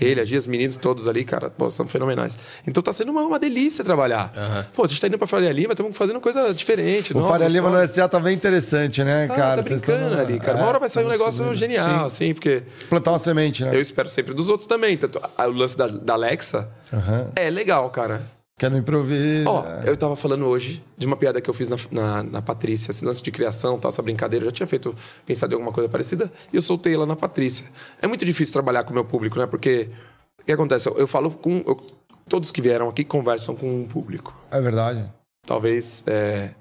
[0.01, 2.35] Ele, a Gia, os meninos todos ali, cara, pô, são fenomenais.
[2.65, 4.33] Então tá sendo uma, uma delícia trabalhar.
[4.75, 7.13] Pô, a gente tá indo pra Faria Lima, estamos fazendo coisa diferente.
[7.13, 7.87] O nova, Faria Lima no.
[7.87, 9.63] SA tá bem interessante, né, Ah, cara?
[9.63, 10.57] tá brincando ali, cara.
[10.57, 12.05] É, Uma hora vai sair um tão negócio genial, Sim.
[12.07, 13.75] assim, porque Plantar uma semente, né?
[13.75, 14.97] eu espero sempre dos outros também.
[14.97, 17.29] Tanto, a- o lance da, da Alexa Aham.
[17.35, 18.23] é legal, cara.
[18.57, 19.49] Quer no improviso.
[19.49, 22.91] Ó, eu tava falando hoje de uma piada que eu fiz na, na, na Patrícia,
[22.91, 24.45] esse lance de criação, tal, essa brincadeira.
[24.45, 27.65] Eu já tinha feito, pensado em alguma coisa parecida, e eu soltei ela na Patrícia.
[28.01, 29.45] É muito difícil trabalhar com o meu público, né?
[29.45, 29.87] Porque
[30.41, 30.87] O que acontece?
[30.87, 31.63] Eu, eu falo com.
[31.67, 31.85] eu-
[32.29, 34.33] todos que vieram aqui conversam com o público.
[34.49, 35.11] É verdade.
[35.45, 36.03] Talvez.
[36.07, 36.51] É,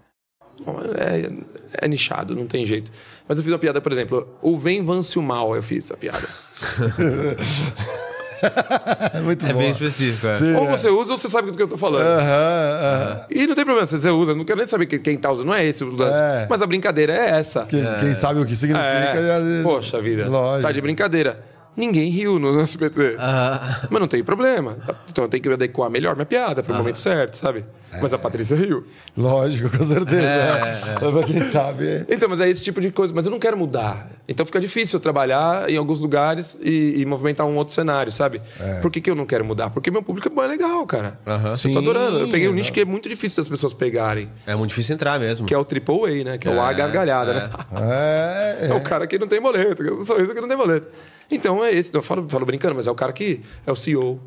[0.97, 2.91] é, é nichado, não tem jeito.
[3.29, 5.97] Mas eu fiz uma piada, por exemplo, o Vem Vance o Mal, eu fiz a
[5.97, 6.27] piada.
[9.13, 9.59] É muito É bom.
[9.59, 10.35] bem específico, é.
[10.35, 10.71] Sim, ou é.
[10.71, 12.03] você usa ou você sabe do que eu tô falando.
[12.07, 12.21] Aham,
[12.83, 13.21] aham.
[13.31, 15.31] E não tem problema se você usa, eu não quero nem saber que- quem tá
[15.31, 16.19] usando, não é esse o lance.
[16.19, 16.47] É.
[16.49, 17.65] Mas a brincadeira é essa.
[17.67, 18.89] Quem, quem sabe o que significa.
[18.89, 19.63] É.
[19.63, 20.63] Poxa vida, Lógico.
[20.67, 21.39] tá de brincadeira.
[21.77, 23.17] Ninguém riu no SBT.
[23.91, 24.77] Mas não tem problema.
[25.11, 27.65] Então eu tenho que adequar melhor minha piada pro momento certo, sabe?
[28.01, 28.85] Mas a Patrícia riu.
[29.17, 30.23] Lógico, com certeza.
[30.23, 31.87] É, pra quem sabe.
[31.87, 32.07] é.
[32.09, 33.13] Então, mas é esse tipo de coisa.
[33.15, 34.11] Mas eu não quero mudar.
[34.27, 38.41] Então fica difícil eu trabalhar em alguns lugares e, e movimentar um outro cenário, sabe?
[38.83, 39.71] Por que, que eu não quero mudar?
[39.71, 41.19] Porque meu público é é legal, cara.
[41.25, 42.19] Eu Sim, tô adorando.
[42.19, 44.29] Eu peguei um é nicho que é muito difícil das pessoas pegarem.
[44.47, 45.47] É muito difícil entrar mesmo.
[45.47, 46.39] Que é o triple A, né?
[46.39, 47.51] Que é, o A gargalhada, né?
[47.81, 50.57] É, É o cara que não tem boleto, que é o sorriso que não tem
[50.57, 50.89] boleto.
[51.31, 54.21] Então é esse, eu falo, falo brincando, mas é o cara que é o CEO.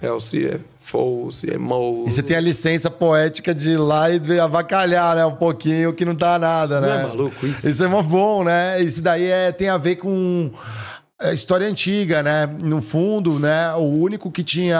[0.00, 2.06] É, o CFO, o CMO.
[2.06, 5.26] E você tem a licença poética de ir lá e avacalhar, né?
[5.26, 6.88] Um pouquinho que não dá nada, né?
[6.88, 7.68] Não é maluco isso?
[7.68, 8.80] Isso é mó bom, né?
[8.80, 10.50] Isso daí é, tem a ver com
[11.20, 12.46] a história antiga, né?
[12.62, 13.72] No fundo, né?
[13.74, 14.78] O único que tinha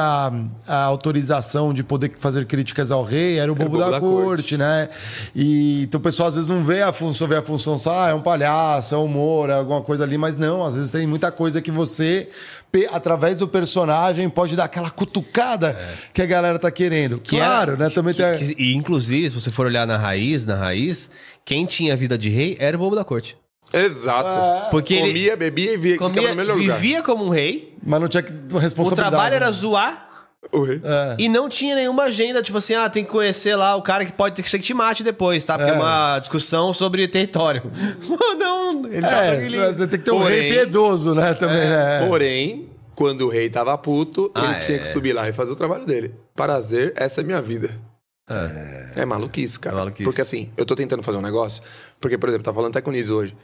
[0.69, 4.89] a autorização de poder fazer críticas ao rei era o bobo, da, corte, né?
[5.35, 8.11] E então o pessoal às vezes não vê a função, vê a função só, ah,
[8.11, 11.33] é um palhaço, é humor, é alguma coisa ali, mas não, às vezes tem muita
[11.33, 12.29] coisa que você,
[12.93, 15.77] através do personagem, pode dar aquela cutucada
[16.15, 17.19] que a galera tá querendo.
[17.19, 17.91] Que claro, era- né?
[17.91, 18.55] Também que- tem.
[18.55, 21.11] que- e inclusive, se você for olhar na raiz, na raiz,
[21.45, 23.37] quem tinha vida de rei era o bobo da corte.
[23.73, 24.71] Exato.
[24.71, 26.77] Porque ele Comia, bebia e via, comia, no melhor lugar.
[26.79, 29.11] vivia como um rei, Mas não tinha que- o responsabilidade.
[29.11, 29.53] trabalho era né?
[29.53, 30.09] zoar
[30.51, 30.81] O rei.
[31.19, 34.13] e não tinha nenhuma agenda, tipo assim, ah, tem que conhecer lá o cara que
[34.13, 35.59] pode ter que ser que te mate depois, tá?
[35.59, 35.77] Porque é, É.
[35.77, 37.63] uma discussão sobre território.
[38.39, 41.35] não, ele tá É, tem que ter um Porém- rei piedoso, né?
[41.35, 42.07] Também, né?
[42.09, 44.81] Porém, quando o rei tava puto, Ah, ele tinha é.
[44.81, 46.15] que subir lá e fazer o trabalho dele.
[46.35, 47.71] Prazer, essa é minha vida.
[48.97, 49.75] É, maluquice, cara.
[49.75, 50.05] É maluquice.
[50.05, 51.63] Porque assim, eu tô tentando fazer um negócio.
[52.01, 53.35] Porque, por exemplo, tá falando até com o Niz hoje.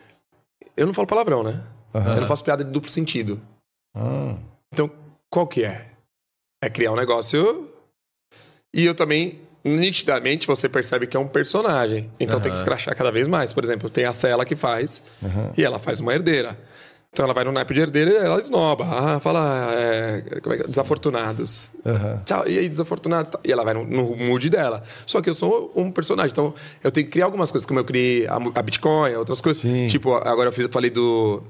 [0.76, 1.62] Eu não falo palavrão, né?
[1.94, 3.40] Eu não faço piada de duplo sentido.
[3.94, 4.36] Ah.
[4.72, 4.90] Então,
[5.30, 5.86] qual que é?
[6.62, 7.70] É criar um negócio.
[8.74, 12.10] E eu também, nitidamente, você percebe que é um personagem.
[12.18, 13.52] Então tem que escrachar cada vez mais.
[13.52, 15.02] Por exemplo, tem a Cela que faz,
[15.56, 16.58] e ela faz uma herdeira.
[17.14, 18.84] Então ela vai no naipe de herdeira e ela esnoba.
[18.84, 20.66] Ah, fala, é, como é que é?
[20.66, 21.70] Desafortunados.
[22.26, 23.30] Tchau, e aí, desafortunados?
[23.30, 23.40] Tal.
[23.44, 24.82] E ela vai no, no mood dela.
[25.06, 26.32] Só que eu sou um personagem.
[26.32, 26.52] Então
[26.82, 29.62] eu tenho que criar algumas coisas, como eu criei a, a Bitcoin, outras coisas.
[29.62, 29.86] Sim.
[29.86, 31.40] Tipo, agora eu fiz, eu falei do.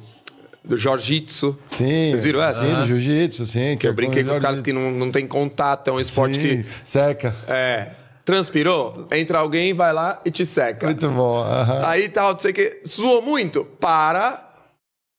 [0.62, 1.59] Do Jiu-Jitsu.
[1.67, 2.10] Sim.
[2.10, 2.67] Vocês viram essa?
[2.67, 3.76] Sim, do jiu-jitsu, sim.
[3.76, 6.62] Que eu brinquei com os caras que não, não tem contato, é um esporte Sim,
[6.62, 6.67] que.
[6.83, 7.34] Seca.
[7.49, 7.89] É.
[8.25, 9.07] Transpirou?
[9.12, 10.86] Entra alguém, vai lá e te seca.
[10.86, 11.36] Muito bom.
[11.43, 11.86] aham.
[11.86, 12.81] Aí tal, não sei o que.
[12.86, 13.65] Suou muito?
[13.78, 14.53] Para.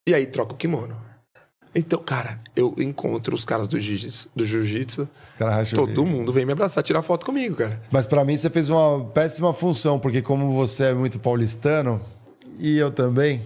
[0.08, 0.95] E aí troca o kimono.
[1.74, 4.30] Então, cara, eu encontro os caras do jiu-jitsu.
[4.34, 4.45] Do
[5.43, 7.82] o todo mundo vem me abraçar, tirar foto comigo, cara.
[7.92, 12.00] Mas pra mim você fez uma péssima função, porque como você é muito paulistano,
[12.59, 13.42] e eu também.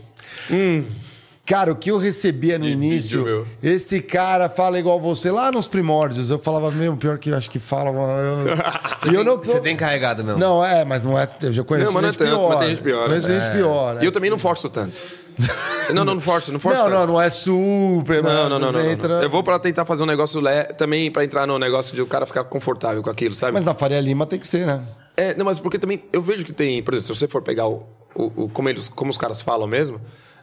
[1.49, 5.51] Cara, o que eu recebia no Que início, vídeo, esse cara fala igual você lá
[5.51, 6.29] nos primórdios.
[6.29, 7.89] Eu falava, meu, pior que eu acho que fala.
[7.89, 9.09] Eu...
[9.11, 9.53] e eu não tô...
[9.53, 10.39] Você tem carregado mesmo.
[10.39, 11.27] Não, é, mas não é.
[11.41, 12.49] Eu já conheço Não, mas não é gente tanto, pior.
[12.49, 13.19] mas tem gente pior, né?
[13.19, 14.03] gente pior.
[14.03, 15.01] E eu também não forço tanto.
[15.93, 18.21] não, não, não forço, não forço Não, não, não é super.
[18.23, 19.21] Não, não, não, não, entra- não.
[19.23, 20.63] Eu vou pra tentar fazer um negócio le...
[20.77, 23.53] também pra entrar no negócio de o cara ficar confortável com aquilo, sabe?
[23.53, 24.83] Mas na Faria Lima tem que ser, né?
[25.17, 27.67] É, não, mas porque também eu vejo que tem, por exemplo, se você for pegar
[27.67, 27.85] o,
[28.15, 29.99] o, o- como, eles, como os caras falam mesmo,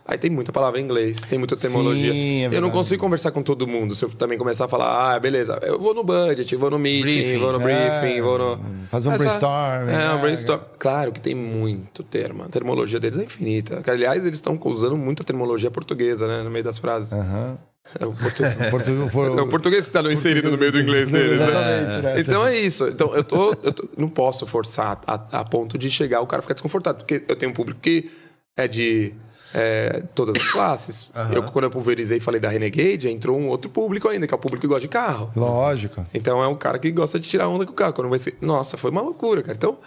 [0.06, 2.12] aí tem muita palavra em inglês, tem muita terminologia.
[2.12, 3.94] Sim, é eu não consigo conversar com todo mundo.
[3.94, 7.02] Se eu também começar a falar, ah, beleza, eu vou no budget, vou no meeting,
[7.02, 7.38] Briefing.
[7.38, 8.60] vou no briefing, É, vou no.
[8.88, 10.14] fazer um Essa- brainstorm, É, né?
[10.14, 10.60] um brainstorm.
[10.78, 12.44] Claro que tem muito termo.
[12.44, 13.82] A terminologia deles é infinita.
[13.86, 17.12] Aliás, eles estão usando muita terminologia portuguesa, né, no meio das frases.
[17.12, 17.58] Aham.
[18.00, 18.54] É o português.
[18.68, 21.44] Portu- for- É o português que está inserido no meio do inglês deles, né?
[21.46, 22.20] Exatamente, né?
[22.20, 22.88] Então é isso.
[22.88, 26.42] Então eu, tô, eu tô- não posso forçar a, a ponto de chegar o cara
[26.42, 26.98] ficar desconfortável.
[26.98, 28.10] Porque eu tenho um público que
[28.56, 29.14] é de
[29.54, 31.12] é, todas as classes.
[31.32, 34.36] Eu, quando eu pulverizei e falei da Renegade, entrou um outro público ainda, que é
[34.36, 35.30] o público que gosta de carro.
[35.34, 36.06] Lógico.
[36.12, 37.92] Então é um cara que gosta de tirar onda com o carro.
[37.92, 38.36] Quando vai ser...
[38.40, 39.56] Nossa, foi uma loucura, cara.
[39.56, 39.78] Então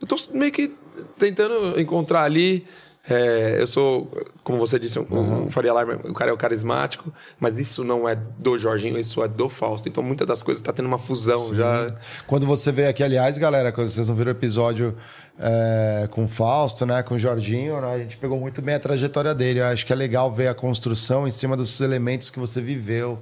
[0.00, 0.74] eu tô meio que
[1.18, 2.66] tentando encontrar ali.
[3.08, 4.10] é, eu sou,
[4.42, 8.08] como você disse, um, um Faria Alarme, o cara é o carismático, mas isso não
[8.08, 9.88] é do Jorginho, isso é do Fausto.
[9.88, 11.94] Então muitas das coisas tá tendo uma fusão já.
[12.26, 14.96] Quando você veio aqui, aliás, galera, quando vocês não viram o episódio
[15.38, 18.78] é, com o Fausto, né, com o Jorginho, né, a gente pegou muito bem a
[18.78, 19.60] trajetória dele.
[19.60, 23.18] Eu acho que é legal ver a construção em cima dos elementos que você viveu.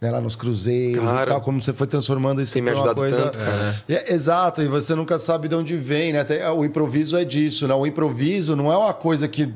[0.00, 1.30] Né, lá nos cruzeiros Claro.
[1.30, 3.16] e tal, como você foi transformando isso em uma coisa.
[3.16, 3.82] tanto, cara.
[3.88, 6.26] É, exato, e você nunca sabe de onde vem, né?
[6.56, 7.74] O improviso é disso, né?
[7.74, 9.54] O improviso não é uma coisa que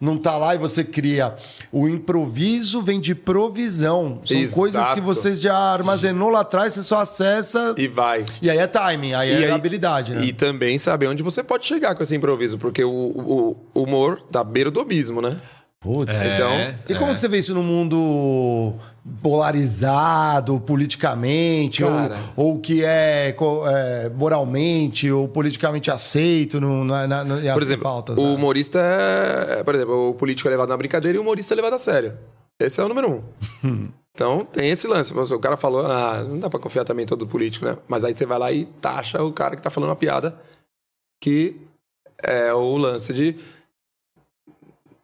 [0.00, 1.34] não tá lá e você cria.
[1.70, 4.20] O improviso vem de provisão.
[4.24, 4.54] São Exato.
[4.54, 7.74] coisas que você já armazenou lá atrás, você só acessa.
[7.76, 8.24] E vai.
[8.40, 10.24] E aí é timing, aí E é aí- habilidade, né?
[10.24, 14.22] E também saber onde você pode chegar com esse improviso, porque o, o- o humor
[14.32, 15.36] tá beira do abismo, né?
[15.82, 16.50] Putz, Então,
[16.88, 18.74] E como que você vê isso no mundo
[19.22, 22.16] polarizado, politicamente, ou, Cara.
[22.36, 23.34] ou que é,
[23.66, 28.34] é, moralmente ou politicamente aceito no, na, na, na, por exemplo, pautas, o né?
[28.34, 29.64] humorista é.
[29.64, 32.16] Por exemplo, o político é levado na brincadeira e o humorista é levado a sério.
[32.60, 33.88] Esse é o número um.
[34.14, 35.14] então, tem esse lance.
[35.14, 37.78] O cara falou, ah, não dá pra confiar também em todo político, né?
[37.88, 40.36] Mas aí você vai lá e taxa o cara que tá falando uma piada
[41.22, 41.60] que
[42.22, 43.36] é o lance de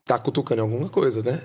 [0.05, 1.43] tá cutucando em alguma coisa, né?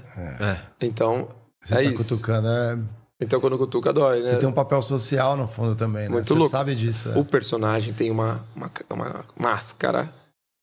[0.79, 1.29] Então,
[1.63, 2.03] Você é tá isso.
[2.03, 2.77] cutucando, é-
[3.19, 4.31] Então, quando cutuca, dói, né?
[4.31, 6.09] Você tem um papel social no fundo também, né?
[6.09, 6.49] Muito você louco.
[6.49, 7.09] sabe disso.
[7.09, 7.17] é.
[7.17, 10.11] O personagem tem uma, uma, uma máscara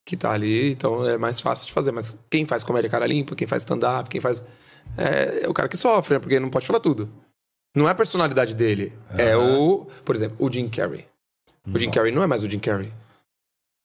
[0.04, 1.92] que tá ali, então é mais fácil de fazer.
[1.92, 4.42] Mas quem faz comédia cara limpa, quem faz stand-up, quem faz.
[4.96, 6.20] É, é o cara que sofre, né?
[6.20, 7.08] Porque não pode falar tudo.
[7.76, 8.92] Não é a personalidade dele.
[9.16, 9.86] É o.
[10.04, 11.06] Por exemplo, o Jim Carrey.
[11.72, 12.90] O Jim Carrey não é mais o Jim Carrey.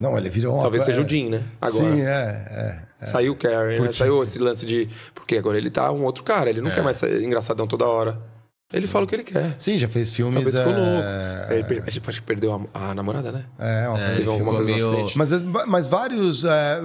[0.03, 0.64] Não, ele virou uma...
[0.64, 1.03] Talvez seja é.
[1.06, 1.41] o Jim, né?
[1.61, 1.95] Agora.
[1.95, 2.83] Sim, é.
[2.99, 3.06] é.
[3.06, 3.90] Saiu o Carrey, né?
[3.93, 4.90] Saiu esse lance de.
[5.15, 8.19] Porque agora ele tá um outro cara, ele não quer mais ser engraçadão toda hora.
[8.74, 9.53] Ele fala o que ele quer.
[9.60, 10.43] Sim, já fez filmes...
[10.43, 11.53] Talvez ficou é, louco.
[11.53, 13.45] Ele per- acho que perdeu a, a namorada, né?
[13.60, 15.11] É, uma coisa alguma coisa meio-.
[15.16, 15.32] Mas,
[15.68, 16.82] mas vários, é,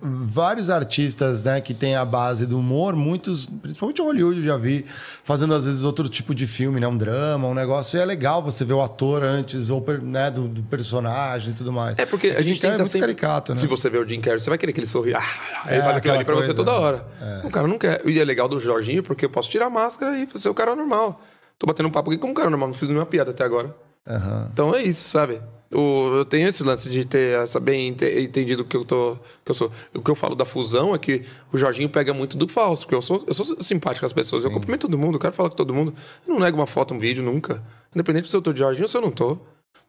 [0.00, 4.56] vários artistas né, que têm a base do humor, muitos, principalmente em Hollywood, eu já
[4.56, 4.84] vi,
[5.22, 7.98] fazendo às vezes outro tipo de filme, né, um drama, um negócio.
[7.98, 11.72] E é legal você ver o ator antes ou, né, do, do personagem e tudo
[11.72, 11.98] mais.
[11.98, 13.00] É porque a gente tenta é muito sempre...
[13.14, 13.58] caricato, né?
[13.58, 15.18] Se você vê o Jim Carrey, você vai querer que ele sorria.
[15.18, 16.78] Ah, ele É, faz aquilo ali pra você coisa, toda né?
[16.78, 17.06] hora.
[17.44, 18.00] O cara não quer.
[18.06, 20.74] E é legal do Jorginho, porque eu posso tirar a máscara e ser o cara
[20.74, 21.20] normal.
[21.58, 23.74] Tô batendo um papo aqui com um cara normal, não fiz nenhuma piada até agora.
[24.06, 24.50] Aham.
[24.52, 25.40] Então é isso, sabe?
[25.68, 29.16] Eu tenho esse lance de ter essa bem ente- entendido o que eu tô.
[29.44, 29.72] Que eu sou.
[29.92, 32.94] O que eu falo da fusão é que o Jorginho pega muito do falso, porque
[32.94, 34.44] eu sou, eu sou simpático com as pessoas.
[34.44, 35.92] Eu cumprimento todo mundo, eu quero falar com todo mundo.
[36.26, 37.64] Eu não nego uma foto, um vídeo, nunca.
[37.92, 39.38] Independente se eu tô de Jorginho ou se eu não tô.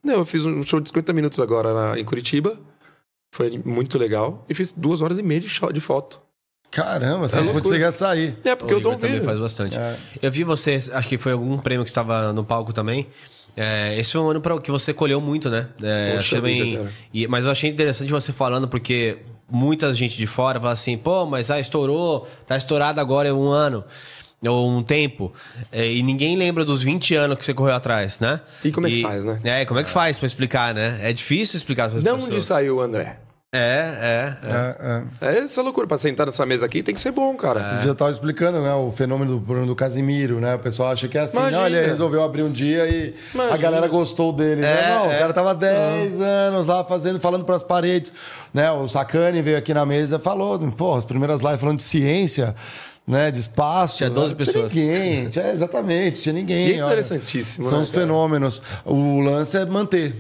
[0.04, 2.58] Não, eu fiz um show de 50 minutos agora na- em Curitiba.
[3.32, 4.46] Foi muito legal.
[4.50, 6.20] E fiz duas horas e meia de, shot, de foto.
[6.70, 7.64] Caramba, você É não loucura.
[7.64, 8.38] conseguia sair.
[8.44, 9.78] É, porque O eu dou um também faz bastante.
[10.22, 13.08] Eu vi você, acho que foi algum prêmio que estava no palco também.
[13.56, 15.68] É, esse foi um ano pra, que você colheu muito, né?
[15.82, 16.92] É, também, vida, cara.
[17.12, 19.18] e- mas eu achei interessante você falando, porque
[19.50, 23.48] muita gente de fora fala assim, pô, mas ah, estourou, tá estourado agora é um
[23.50, 23.84] ano.
[24.48, 25.34] Ou um tempo.
[25.72, 28.40] É, e ninguém lembra dos 20 anos que você correu atrás, né?
[28.64, 29.40] E como é que faz, né?
[29.44, 31.00] É, como é que faz pra explicar, né?
[31.02, 32.32] É difícil explicar para as De pessoas.
[32.32, 33.18] onde saiu o André?
[33.54, 34.50] É, é, é.
[35.22, 35.36] É, é.
[35.36, 35.88] É essa loucura.
[35.88, 37.62] Pra sentar nessa mesa aqui tem que ser bom, cara.
[37.62, 40.56] Você já estava explicando né, o fenômeno do Bruno do Casimiro, né?
[40.56, 41.58] O pessoal acha que é assim, Imagina.
[41.60, 43.58] não, ele resolveu abrir um dia e a Imagina.
[43.58, 44.66] galera gostou dele.
[44.66, 45.16] É, não, não, é.
[45.16, 48.12] o cara tava 10 anos lá fazendo, falando pras paredes.
[48.54, 48.70] Né?
[48.70, 52.54] O Sacani veio aqui na mesa e falou, pô, as primeiras lives falando de ciência,
[53.08, 53.32] né?
[53.32, 53.96] De espaço.
[53.98, 54.74] Tinha 12 Não pessoas.
[54.74, 56.68] Tinha ninguém, tinha, exatamente, tinha ninguém.
[56.68, 56.88] E é olha.
[56.88, 58.02] interessantíssimo, São né, os cara?
[58.02, 58.62] fenômenos.
[58.84, 60.14] O lance é manter.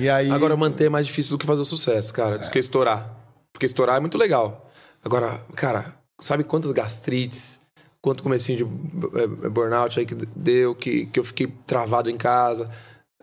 [0.00, 0.30] E aí...
[0.30, 2.38] Agora, manter é mais difícil do que fazer o sucesso, cara.
[2.38, 3.14] Do que estourar.
[3.52, 4.70] Porque estourar é muito legal.
[5.04, 7.60] Agora, cara, sabe quantas gastrites,
[8.00, 8.64] quanto comecinho de
[9.18, 12.68] eh, burnout aí que deu, que, que eu fiquei travado em casa.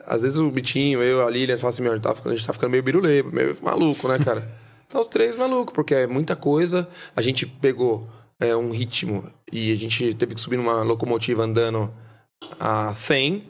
[0.05, 2.37] Às vezes o Bitinho, eu, a Lilian, fala assim, meu, a gente tá, ficando- a
[2.37, 4.41] gente tá ficando meio birulê, meio maluco, né, cara?
[4.87, 6.87] Tá os três malucos, porque é muita coisa.
[7.15, 8.07] A gente pegou
[8.39, 11.91] é, um ritmo e a gente teve que subir numa locomotiva andando
[12.59, 13.47] a 100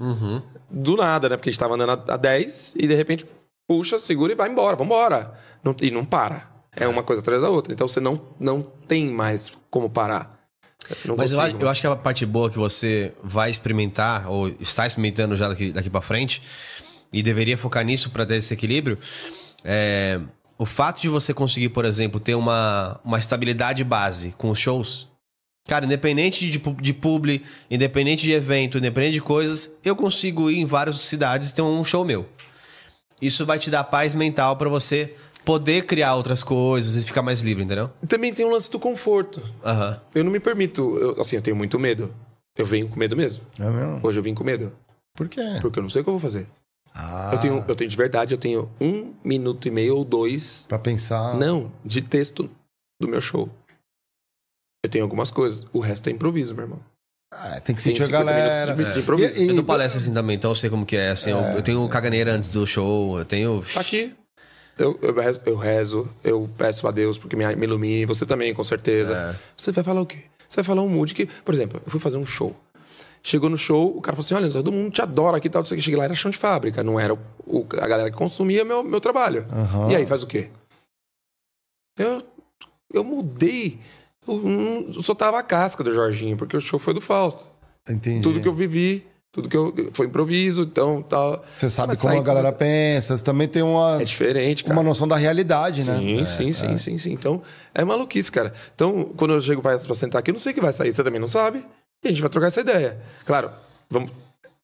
[0.69, 1.37] do nada, né?
[1.37, 3.25] Porque a gente tava andando a, a 10 e de repente
[3.67, 5.33] puxa, segura e vai embora, vambora.
[5.63, 6.49] Não, e não para.
[6.75, 7.73] É uma coisa atrás da outra.
[7.73, 10.37] Então você não, não tem mais como parar.
[10.87, 11.41] Mas eu, consigo.
[11.41, 15.47] acho- eu acho que a parte boa que você vai experimentar, ou está experimentando já
[15.47, 16.43] daqui, daqui para frente,
[17.11, 18.99] e deveria focar nisso para ter esse equilíbrio,
[19.63, 20.19] é
[20.57, 25.07] o fato de você conseguir, por exemplo, ter uma, uma estabilidade base com os shows.
[25.67, 30.65] Cara, independente de, de publi, independente de evento, independente de coisas, eu consigo ir em
[30.65, 32.27] várias cidades e ter um show meu.
[33.21, 37.41] Isso vai te dar paz mental para você poder criar outras coisas e ficar mais
[37.41, 37.89] livre, entendeu?
[38.03, 39.41] E também tem um lance do conforto.
[39.63, 39.99] Aham.
[40.13, 40.97] Eu não me permito.
[40.97, 42.13] eu- assim, eu tenho muito medo.
[42.57, 43.43] Eu venho com medo mesmo.
[43.59, 43.99] É mesmo?
[44.03, 44.71] Hoje eu vim com medo.
[45.15, 45.41] Por quê?
[45.61, 46.47] Porque eu não sei o que eu vou fazer.
[46.93, 50.65] Ah, Eu, tenho, eu tenho de verdade, eu tenho um minuto e meio ou dois
[50.67, 51.35] Pra pensar...
[51.35, 52.49] Não, de texto
[53.01, 53.49] do meu show.
[54.85, 55.65] Eu tenho algumas coisas.
[55.73, 56.79] O resto é improviso, meu irmão.
[57.33, 58.75] Ah, tem que Tem sentir a 50 galera.
[58.75, 59.33] de- de improviso.
[59.41, 61.09] E- e- Eu dou palestra assim também, então eu sei como que é.
[61.09, 63.63] Assim, eu, eu tenho caganeira antes do show, eu tenho.
[63.73, 64.13] Tá aqui.
[64.77, 68.05] Eu, eu, rezo, eu rezo, eu peço a Deus porque me, me ilumine.
[68.05, 69.13] Você também, com certeza.
[69.35, 69.39] É.
[69.57, 70.17] Você vai falar o quê?
[70.47, 71.25] Você vai falar um mood que...
[71.25, 72.55] Por exemplo, eu fui fazer um show.
[73.23, 75.61] Chegou no show, o cara falou assim, olha, todo mundo te adora aqui e tal.
[75.61, 75.83] não sei o que.
[75.83, 76.83] Cheguei lá, era chão de fábrica.
[76.83, 79.45] Não era o, a galera que consumia meu, meu trabalho.
[79.51, 79.89] Aham.
[79.91, 80.49] E aí, faz o quê?
[81.97, 82.21] Eu,
[82.93, 83.79] eu mudei
[85.01, 87.45] soltava a casca do Jorginho, porque o show foi do Fausto.
[87.89, 88.21] Entendi.
[88.21, 89.73] Tudo que eu vivi, tudo que eu.
[89.93, 91.43] Foi improviso, então tal.
[91.53, 94.75] Você sabe Mas como a galera tudo- pensa, você também tem uma, É diferente, cara.
[94.75, 95.97] uma noção da realidade, né?
[95.97, 97.11] Sim, sim, sim, sim, sim.
[97.13, 97.41] Então,
[97.73, 98.53] é maluquice, cara.
[98.73, 100.91] Então, quando eu chego pra, pra sentar aqui, eu não sei o que vai sair,
[100.93, 101.63] você também não sabe.
[102.03, 102.99] E a gente vai trocar essa ideia.
[103.25, 103.51] Claro,
[103.89, 104.11] vamos...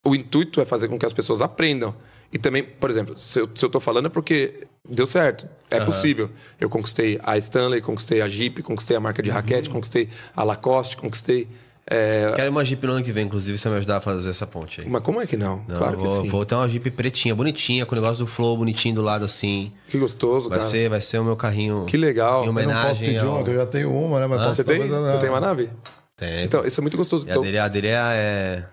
[0.05, 1.93] o intuito é fazer com que as pessoas aprendam.
[2.33, 5.47] E também, por exemplo, se eu, se eu tô falando é porque deu certo.
[5.69, 6.29] É possível.
[6.59, 10.97] Eu conquistei a Stanley, conquistei a Jeep, conquistei a marca de raquete, conquistei a Lacoste,
[10.97, 11.47] conquistei.
[11.89, 14.29] é, Quero uma Jeep no ano que vem, inclusive, se você me ajudar a fazer
[14.29, 14.89] essa ponte aí.
[14.89, 15.63] Mas como é que não?
[15.67, 16.29] Não, claro vou, que sim.
[16.29, 19.71] vou ter uma Jeep pretinha, bonitinha, com o negócio do flow bonitinho do lado assim.
[19.87, 20.69] Que gostoso, Vai cara.
[20.69, 21.85] ser, vai ser o meu carrinho.
[21.85, 22.43] Que legal.
[22.43, 23.35] Em Eu não posso homenagem pedir ao...
[23.35, 24.27] uma, que eu já tenho uma, né?
[24.27, 25.69] Mas posso Você tem, você tem uma nave?
[26.17, 26.43] Tem.
[26.43, 27.25] Então, isso é muito gostoso.
[27.25, 28.65] E a Então, dele, a dele é, é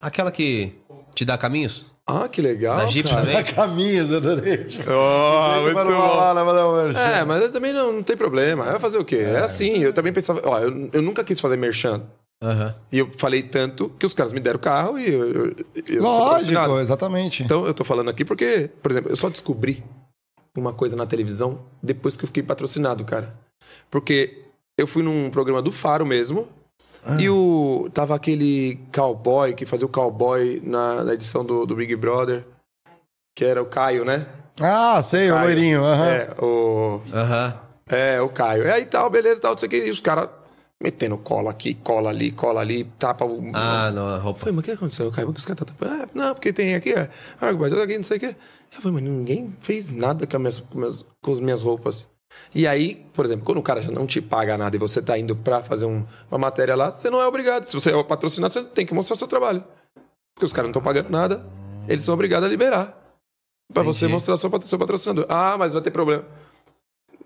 [0.00, 0.72] aquela que
[1.14, 1.92] te dá caminhos.
[2.08, 2.76] Ah, que legal.
[2.78, 3.20] Na Jeep cara.
[3.20, 3.44] também?
[3.44, 4.64] Caminhos, adorei.
[4.64, 5.84] Tipo, Oh, muito bom.
[5.84, 7.20] vai lá, né?
[7.20, 8.64] É, mas eu também não, não tem problema.
[8.64, 9.16] Vai fazer o quê?
[9.16, 10.40] É, assim, eu também pensava.
[10.44, 12.02] Ó, eu, eu nunca quis fazer merchan.
[12.42, 12.74] Aham.
[12.90, 15.28] E eu falei tanto que os caras me deram carro e eu.
[15.28, 15.56] eu,
[15.88, 17.42] eu Lógico, exatamente.
[17.42, 19.84] Então eu tô falando aqui porque, por exemplo, eu só descobri
[20.56, 23.34] uma coisa na televisão depois que eu fiquei patrocinado, cara.
[23.90, 24.44] Porque
[24.78, 26.48] eu fui num programa do Faro mesmo.
[27.18, 27.88] E o.
[27.92, 32.44] Tava aquele cowboy que fazia o cowboy na, na edição do, do Big Brother.
[33.36, 34.26] Que era o Caio, né?
[34.60, 35.44] Ah, sei, o Caio.
[35.46, 35.84] loirinho.
[35.84, 36.06] aham.
[36.08, 37.00] É, o.
[37.12, 37.60] Aham.
[37.88, 38.64] É, o Caio.
[38.64, 39.86] E aí tal, beleza, tal, não sei o que.
[39.86, 40.28] E os caras
[40.82, 43.50] metendo cola aqui, cola ali, cola ali, tapa o.
[43.54, 44.40] Ah, não, a roupa.
[44.40, 45.28] falei, mas o que aconteceu, Caio?
[45.28, 46.02] Por que os caras estão tapando?
[46.02, 47.06] Ah, não, porque tem aqui, ó.
[47.46, 48.36] Argumento aqui, não sei o quê.
[48.74, 52.08] Eu falei, mas ninguém fez nada com, as minhas, com, minhas- com as minhas roupas.
[52.54, 55.18] E aí, por exemplo, quando o cara já não te paga nada e você tá
[55.18, 57.64] indo pra fazer um- uma matéria lá, você não é obrigado.
[57.64, 59.62] Se você é patrocinado, você tem que mostrar seu trabalho.
[60.34, 61.44] Porque os caras não estão pagando nada,
[61.88, 62.96] eles são obrigados a liberar.
[63.72, 65.26] Pra você mostrar seu, seu patrocinador.
[65.28, 66.24] Ah, mas vai ter problema.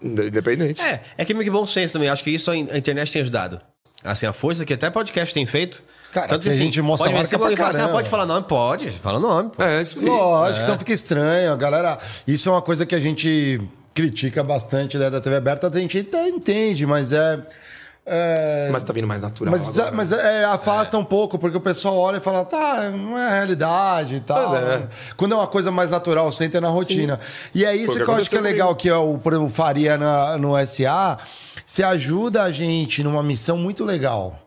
[0.02, 0.80] Independente.
[0.82, 2.08] É, é que meio que bom senso também.
[2.08, 3.60] Acho que isso a in- a internet tem ajudado.
[4.04, 5.84] Assim, a força que até podcast tem feito.
[6.12, 8.46] Cara, que a gente mostra pode a marca pode falar assim, ah, pode falar nome?
[8.48, 9.50] Pode, fala nome.
[9.50, 9.62] pô.
[9.62, 10.04] É, isso.
[10.04, 11.52] Lógico, então fica estranho.
[11.52, 11.98] A galera.
[12.26, 13.60] Isso é uma coisa que a gente
[13.94, 15.66] critica bastante né, da TV aberta.
[15.68, 17.40] A gente até entende, mas é.
[18.06, 19.52] é- Mas tá vindo mais natural.
[19.52, 19.94] Mas, agora.
[19.94, 23.30] mas é, afasta um pouco, porque o pessoal olha e fala, tá, não é a
[23.30, 24.56] realidade e tal.
[24.56, 24.82] É.
[25.16, 27.20] Quando é uma coisa mais natural, você entra na rotina.
[27.54, 29.96] E é isso Foi que, eu acho que é legal, que é o, o Faria
[29.96, 31.18] na- no SA,
[31.64, 34.38] você ajuda a gente numa missão muito legal.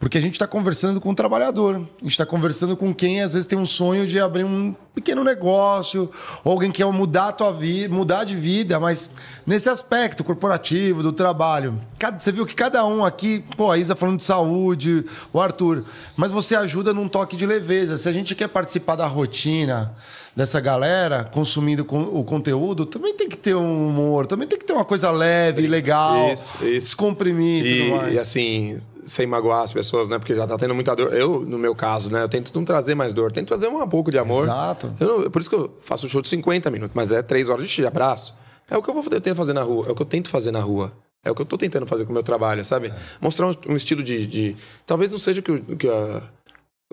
[0.00, 3.34] Porque a gente está conversando com um trabalhador, a gente está conversando com quem às
[3.34, 6.10] vezes tem um sonho de abrir um pequeno negócio,
[6.42, 9.10] ou alguém que quer mudar a tua vida, mudar de vida, mas
[9.46, 11.78] nesse aspecto corporativo, do trabalho.
[11.98, 15.04] Cada- Você viu que cada um aqui, pô, a Isa falando de saúde,
[15.34, 15.84] o Arthur,
[16.16, 17.98] mas você ajuda num toque de leveza.
[17.98, 19.94] Se a gente quer participar da rotina
[20.34, 24.64] dessa galera consumindo con- o conteúdo, também tem que ter um humor, também tem que
[24.64, 26.70] ter uma coisa leve, legal, Isso, isso.
[26.86, 28.12] descomprimir e tudo mais.
[28.12, 28.78] E, e assim,
[29.10, 30.18] sem magoar as pessoas, né?
[30.18, 31.12] Porque já tá tendo muita dor.
[31.12, 32.22] Eu, no meu caso, né?
[32.22, 34.44] Eu tento não trazer mais dor, tento trazer um pouco de amor.
[34.44, 34.94] Exato.
[35.00, 37.48] Eu não- por isso que eu faço um show de 50 minutos, mas é três
[37.48, 38.36] horas de abraço.
[38.70, 40.30] É o que eu vou eu tento fazer na rua, é o que eu tento
[40.30, 40.92] fazer na rua.
[41.24, 42.92] É o que eu tô tentando fazer com o meu trabalho, sabe?
[43.20, 44.56] Mostrar um, um estilo de, de-
[44.86, 46.22] Talvez não seja o que, o- o que a.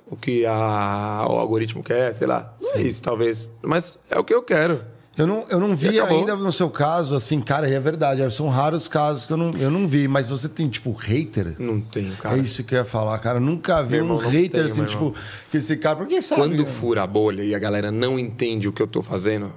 [0.09, 2.53] O que a, o algoritmo quer, sei lá.
[2.61, 3.49] Não é isso, talvez.
[3.61, 4.79] Mas é o que eu quero.
[5.17, 8.29] Eu não, eu não vi ainda no seu caso, assim, cara, e é verdade.
[8.33, 11.55] São raros casos que eu não, eu não vi, mas você tem, tipo, hater?
[11.57, 12.37] Não tenho, cara.
[12.37, 13.37] É isso que eu ia falar, cara.
[13.37, 15.15] Eu nunca vi irmão, um hater tenho, assim, tipo,
[15.49, 15.95] que esse cara.
[15.95, 16.41] Porque sabe.
[16.41, 16.69] Quando né?
[16.69, 19.51] fura a bolha e a galera não entende o que eu tô fazendo,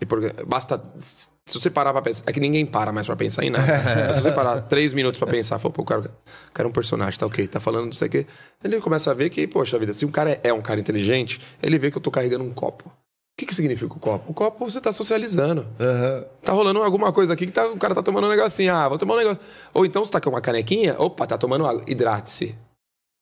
[0.00, 0.80] e porque basta.
[0.96, 2.22] Se você parar pra pensar.
[2.26, 3.66] É que ninguém para mais pra pensar em nada.
[4.14, 6.72] Se você parar três minutos pra pensar, fala, pô, o cara, o cara é um
[6.72, 8.26] personagem, tá ok, tá falando não sei o quê.
[8.62, 11.78] Ele começa a ver que, poxa vida, se um cara é um cara inteligente, ele
[11.78, 12.92] vê que eu tô carregando um copo.
[13.38, 14.32] O que, que significa o copo?
[14.32, 15.64] O copo você tá socializando.
[15.78, 16.24] Aham.
[16.42, 18.74] Tá rolando alguma coisa aqui que tá- o cara tá tomando um negocinho.
[18.74, 19.38] Ah, vou tomar um negócio.
[19.72, 21.84] Ou então você tá com uma canequinha, opa, tá tomando água.
[21.86, 22.56] Hidrate-se.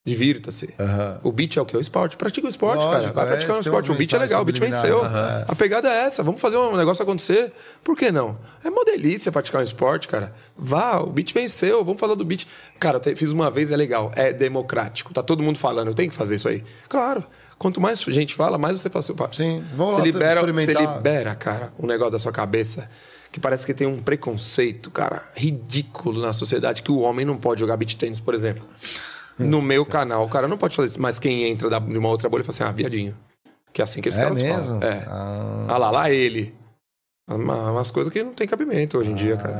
[0.06, 0.72] Divirta-se.
[0.80, 1.20] Aham.
[1.22, 1.76] O beat é o quê?
[1.76, 2.16] O esporte.
[2.16, 3.12] Pratica o esporte, Lógico, cara.
[3.12, 3.90] Vai é, praticar um esporte.
[3.90, 5.00] O beat é legal, o beat venceu.
[5.00, 5.50] subliminares.
[5.50, 6.22] A pegada é essa.
[6.22, 7.52] Vamos fazer um negócio acontecer.
[7.84, 8.38] Por que não?
[8.64, 10.32] É uma delícia praticar um esporte, cara.
[10.56, 11.84] Vá, o beat venceu.
[11.84, 12.46] Vamos falar do beat.
[12.78, 14.12] Cara, eu fiz uma vez, é legal.
[14.14, 15.12] É democrático.
[15.12, 15.88] Tá todo mundo falando.
[15.88, 16.62] Eu tenho que fazer isso aí.
[16.88, 17.22] Claro.
[17.58, 20.74] Quanto mais gente fala, mais você fala assim, opa, Sim, vamos você lá libera, você
[20.74, 22.88] libera, cara, um negócio da sua cabeça
[23.32, 27.60] que parece que tem um preconceito, cara, ridículo na sociedade que o homem não pode
[27.60, 28.64] jogar beat tênis, por exemplo.
[29.38, 32.28] No meu canal, o cara não pode fazer isso, mas quem entra da- numa outra
[32.28, 33.16] bolha fala assim, ah, viadinho.
[33.72, 34.64] Que é assim que eles É caras mesmo?
[34.64, 34.82] falam.
[34.82, 35.04] É.
[35.06, 35.64] Ah.
[35.68, 36.54] Ah lá, lá ele.
[37.28, 39.54] Uma- umas coisas que não tem cabimento hoje em dia, cara.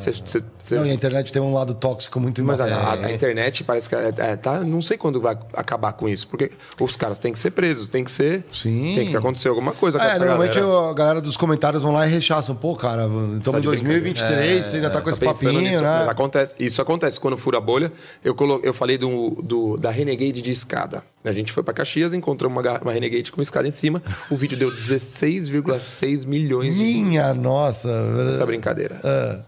[0.00, 2.92] Você- você- você- Não, e a internet tem um lado tóxico muito mas a, a-
[3.06, 4.60] a internet parece que é, é, tá.
[4.60, 6.26] Não sei quando vai acabar com isso.
[6.28, 8.44] Porque os caras têm que ser presos, tem que ser.
[8.50, 8.92] Sim.
[8.94, 10.72] Tem que acontecer alguma coisa com É, essa normalmente galera.
[10.72, 12.54] eu- a galera dos comentários vão lá e rechaçam.
[12.54, 13.02] Pô, cara,
[13.36, 16.06] estamos em de 2023, você ainda tá com Tá esse papinho, nisso, né?
[16.08, 17.92] acontece, isso acontece quando fura a bolha.
[18.24, 21.02] Eu, colo, eu falei do, do- da Renegade de escada.
[21.22, 24.02] A gente foi pra Caxias, encontrou uma, uma Renegade com escada em cima.
[24.30, 27.88] O vídeo deu 16,6 milhões de views Minha nossa.
[28.24, 29.00] nessa brincadeira.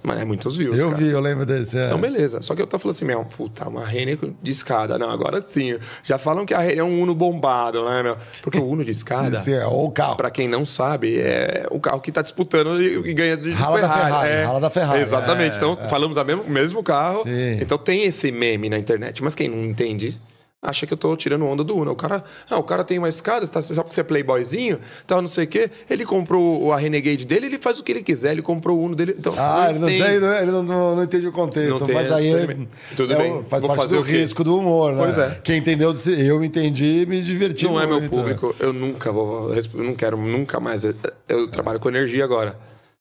[0.02, 1.02] Mas é muitos views, Eu cara.
[1.02, 1.78] vi, eu lembro desse.
[1.78, 1.86] é.
[1.86, 2.42] Então, beleza.
[2.42, 4.98] Só que eu tava falando assim, meu, puta, uma Rene de escada.
[4.98, 5.78] Não, agora sim.
[6.04, 8.16] Já falam que a Rene é um Uno bombado, né, meu?
[8.42, 10.16] Porque o Uno de escada, Sim, sim, é o carro.
[10.16, 13.80] pra quem não sabe, é o carro que tá disputando e, e ganha de Rala
[13.80, 15.00] da Ferrari, É, rala da Ferrari.
[15.02, 15.56] Exatamente.
[15.56, 17.22] então, falamos o mesmo, mesmo carro.
[17.22, 17.58] Sim.
[17.60, 19.22] Então tem esse meme na internet.
[19.22, 20.20] Mas quem não entende...
[20.64, 21.90] Acha que eu tô tirando onda do Uno.
[21.90, 25.20] O cara, ah, o cara tem uma escada, tá, só porque você é playboyzinho, tal,
[25.20, 25.68] não sei o quê.
[25.90, 28.94] Ele comprou a Renegade dele, ele faz o que ele quiser, ele comprou o Uno
[28.94, 29.16] dele.
[29.18, 31.80] Então, Ah, ele não, tem, ele não, não, não entende o contexto.
[31.80, 32.56] Não tem mas aí é.
[32.96, 35.02] Tudo é bem, faz vou parte fazer do risco do humor, né?
[35.02, 35.40] Pois é.
[35.42, 38.16] Quem entendeu, eu me entendi e me diverti Não é meu muito.
[38.16, 38.54] público.
[38.60, 39.52] Eu nunca vou.
[39.52, 40.84] Eu não quero nunca mais.
[40.84, 42.56] Eu trabalho com energia agora.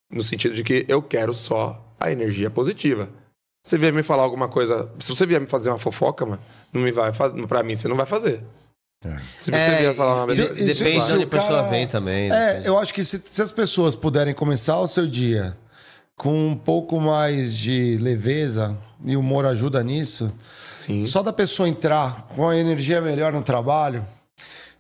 [0.10, 3.21] No sentido de que eu quero só a energia positiva.
[3.64, 4.90] Você vier me falar alguma coisa.
[5.00, 6.42] Se você vier me fazer uma fofoca, mano,
[6.74, 7.46] não me vai fazer.
[7.48, 8.44] Pra mim, você não vai fazer.
[9.38, 11.88] Se você É, vier falar uma se- Depende isso de onde a pessoa cara- vem
[11.88, 12.32] também.
[12.32, 12.68] É, depende.
[12.68, 15.58] eu acho que se, se as pessoas puderem começar o seu dia
[16.16, 20.32] com um pouco mais de leveza e o humor ajuda nisso,
[20.74, 21.04] Sim.
[21.04, 24.06] só da pessoa entrar com a energia melhor no trabalho.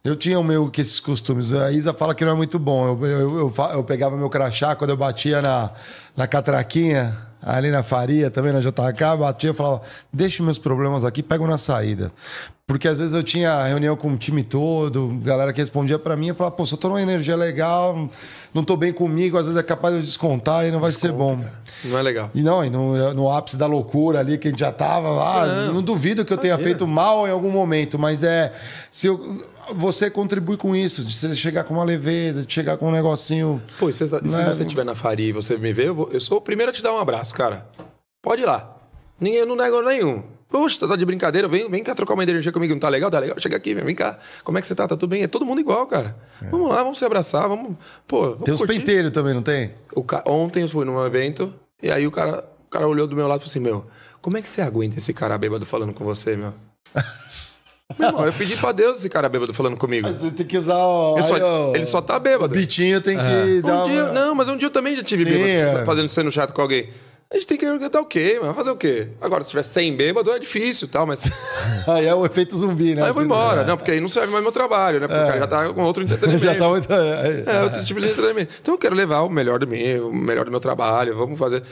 [0.04, 1.52] Eu tinha o meu que esses costumes.
[1.54, 2.88] A Isa fala que não é muito bom.
[2.88, 5.72] Eu, eu, eu, eu pegava meu crachá quando eu batia na,
[6.18, 11.22] na catraquinha, ali na Faria, também na JK, batia e falava: deixa meus problemas aqui,
[11.24, 12.12] pego na saída.
[12.68, 16.30] Porque às vezes eu tinha reunião com o time todo, galera que respondia pra mim,
[16.30, 18.10] eu falava, pô, se eu tô numa energia legal,
[18.54, 21.12] não tô bem comigo, às vezes é capaz de eu descontar e não vai ser
[21.12, 21.38] bom.
[21.84, 22.30] Não é legal.
[22.34, 25.46] E não, e no, no ápice da loucura ali que a gente já tava lá,
[25.48, 28.54] eu não duvido que eu tenha feito mal em algum momento, mas é.
[28.90, 29.42] Se eu-
[29.74, 33.62] você contribui com isso, de você chegar com uma leveza, de chegar com um negocinho.
[33.80, 35.96] Pô, e se, se Não é- você estiver na faria e você me ver, eu,
[35.96, 37.68] vou- eu sou o primeiro a te dar um abraço, cara.
[38.22, 38.78] Pode ir lá.
[39.20, 40.24] Ninguém, eu não nego nenhum.
[40.50, 43.10] Poxa, tá de brincadeira, vem, vem cá trocar uma energia comigo, não tá legal?
[43.10, 43.40] Tá legal?
[43.40, 44.20] Chega aqui, vem cá.
[44.44, 44.86] Como é que você tá?
[44.86, 45.24] Tá tudo bem?
[45.24, 46.14] É todo mundo igual, cara.
[46.52, 47.78] Vamos lá, vamos se abraçar, vamos.
[48.06, 48.68] Pô, vamos Tem curtir.
[48.80, 49.74] penteiros também, não tem?
[49.96, 53.16] O ca- Ontem eu fui num evento e aí o cara, o cara olhou do
[53.16, 53.88] meu lado e falou assim: Meu,
[54.22, 56.54] como é que você aguenta esse cara bêbado falando com você, meu?
[57.98, 60.08] meu irmão, eu pedi pra Deus esse cara bêbado falando comigo.
[60.10, 61.16] Você tem que usar o.
[61.18, 61.38] Ele só,
[61.76, 62.54] ele só tá O bêbado.
[62.54, 63.86] bitinho tem que dar.
[63.86, 65.86] Um dia, uma- não, mas um dia eu também já tive Sim, bêbado, é.
[65.86, 66.90] fazendo sendo chato com alguém.
[67.30, 69.08] A gente tem que tá ok, mas fazer o quê?
[69.22, 71.32] Agora, se tiver 100 bêbado, é difícil tal, mas.
[71.88, 73.04] Aí é o efeito zumbi, né?
[73.04, 73.64] aí eu vou Você- embora.
[73.64, 75.08] Não, porque aí não serve mais meu trabalho, né?
[75.08, 76.44] Porque o cara já tá com outro entretenimento.
[76.44, 76.92] Já tá muito.
[76.92, 78.54] é, É, outro tipo de entretenimento.
[78.62, 81.16] Então eu quero levar o melhor de mim, o melhor do meu trabalho.
[81.16, 81.64] Vamos fazer.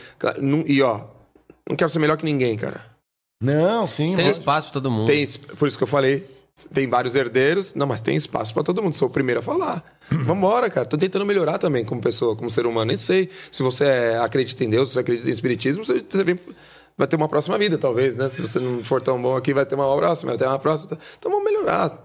[0.65, 1.01] E ó,
[1.69, 2.79] não quero ser melhor que ninguém, cara.
[3.41, 4.15] Não, sim.
[4.15, 5.07] Tem mas- espaço pra todo mundo.
[5.07, 5.25] Tem,
[5.57, 6.29] por isso que eu falei,
[6.73, 8.93] tem vários herdeiros, não, mas tem espaço pra todo mundo.
[8.93, 9.83] Sou o primeiro a falar.
[10.11, 10.85] Vambora, cara.
[10.85, 12.87] Tô tentando melhorar também como pessoa, como ser humano.
[12.89, 16.23] Nem sei se você é- acredita em Deus, se você acredita em espiritismo, você, você
[16.23, 16.39] vem-
[16.97, 18.27] vai ter uma próxima vida, talvez, né?
[18.27, 20.97] Se você não for tão bom aqui, vai ter uma próxima, vai ter uma próxima.
[21.17, 21.97] Então vamos melhorar.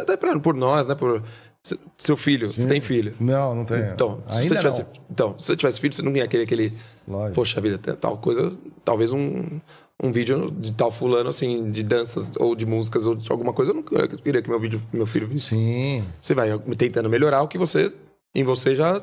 [0.00, 0.94] Até pra, por nós, né?
[0.94, 1.22] Por
[1.62, 3.14] se- seu filho, você tem filho.
[3.18, 3.80] Não, não tem.
[3.94, 4.88] Então, se Ainda você tivesse, não.
[5.10, 6.74] então, se você tivesse filho, você não ia querer aquele.
[7.08, 7.34] Lógico.
[7.34, 8.52] Poxa vida, tal coisa.
[8.84, 9.58] Talvez um,
[10.02, 13.70] um vídeo de tal fulano, assim, de danças ou de músicas ou de alguma coisa.
[13.70, 15.50] Eu não eu queria que meu, vídeo, meu filho visse.
[15.50, 16.04] Sim.
[16.20, 17.92] Você vai tentando melhorar o que você.
[18.34, 19.00] Em você já.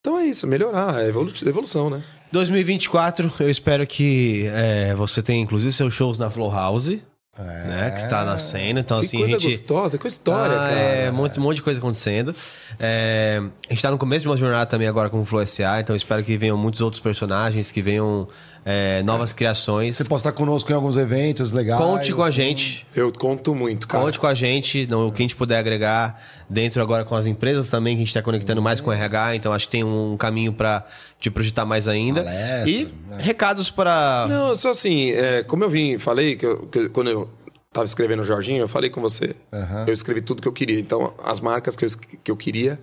[0.00, 1.02] Então é isso, melhorar.
[1.02, 2.02] É evolu- evolução, né?
[2.32, 6.98] 2024, eu espero que é, você tenha inclusive seus shows na Flow House.
[7.36, 8.78] Né, que está nascendo.
[8.78, 9.50] Então, que assim, coisa a gente.
[9.56, 10.80] gostosa, que história, Ah, cara.
[10.80, 12.32] É, um monte, um monte de coisa acontecendo.
[12.78, 15.80] É, a gente tá no começo de uma jornada também agora com o Flow SA,
[15.80, 18.28] então espero que venham muitos outros personagens, que venham
[18.64, 19.96] é, novas criações.
[19.96, 21.80] Você pode estar conosco em alguns eventos legais.
[21.80, 22.36] Conte com a assim.
[22.36, 22.86] gente.
[22.96, 24.02] Eu conto muito, cara.
[24.04, 27.26] Conte com a gente, no, o que a gente puder agregar dentro agora com as
[27.26, 29.84] empresas também, que a gente está conectando mais com o RH, então acho que tem
[29.84, 30.86] um caminho para
[31.20, 32.22] te projetar mais ainda.
[32.24, 33.16] Palestra, e né?
[33.20, 34.26] recados para.
[34.28, 37.28] Não, só assim, é, como eu vim, falei que, eu- que quando eu
[37.72, 39.34] tava escrevendo o Jorginho, eu falei com você.
[39.52, 39.84] Aham.
[39.88, 40.78] Eu escrevi tudo que eu queria.
[40.78, 41.88] Então, as marcas que eu,
[42.22, 42.78] que eu queria,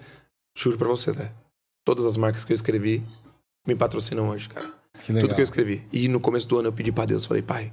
[0.55, 1.29] juro pra você, né?
[1.85, 3.01] Todas as marcas que eu escrevi
[3.65, 4.67] me patrocinam hoje, cara.
[5.05, 5.81] Tudo que eu escrevi.
[5.91, 7.71] E no começo do ano eu pedi pra Deus, falei, pai,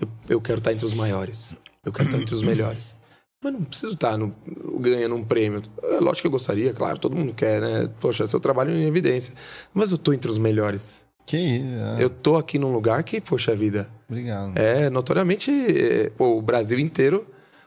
[0.00, 1.56] eu, eu quero estar entre os maiores.
[1.84, 2.96] Eu quero estar entre os melhores.
[3.42, 4.34] Mas não preciso estar no,
[4.80, 5.62] ganhando um prêmio.
[5.82, 7.90] É lógico que eu gostaria, claro, todo mundo quer, né?
[8.00, 9.34] Poxa, seu trabalho em evidência.
[9.72, 11.04] Mas eu tô entre os melhores.
[11.26, 11.66] Que isso.
[11.98, 12.02] é.
[12.02, 14.56] Eu tô aqui num lugar que, poxa vida, Obrigado.
[14.56, 17.26] é notoriamente é, pô, o Brasil inteiro.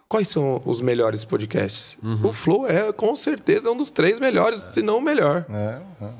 [0.09, 1.99] Quais são os melhores podcasts?
[2.23, 5.45] O Flow é com certeza um dos três melhores, se não o melhor.
[5.49, 6.13] É, é.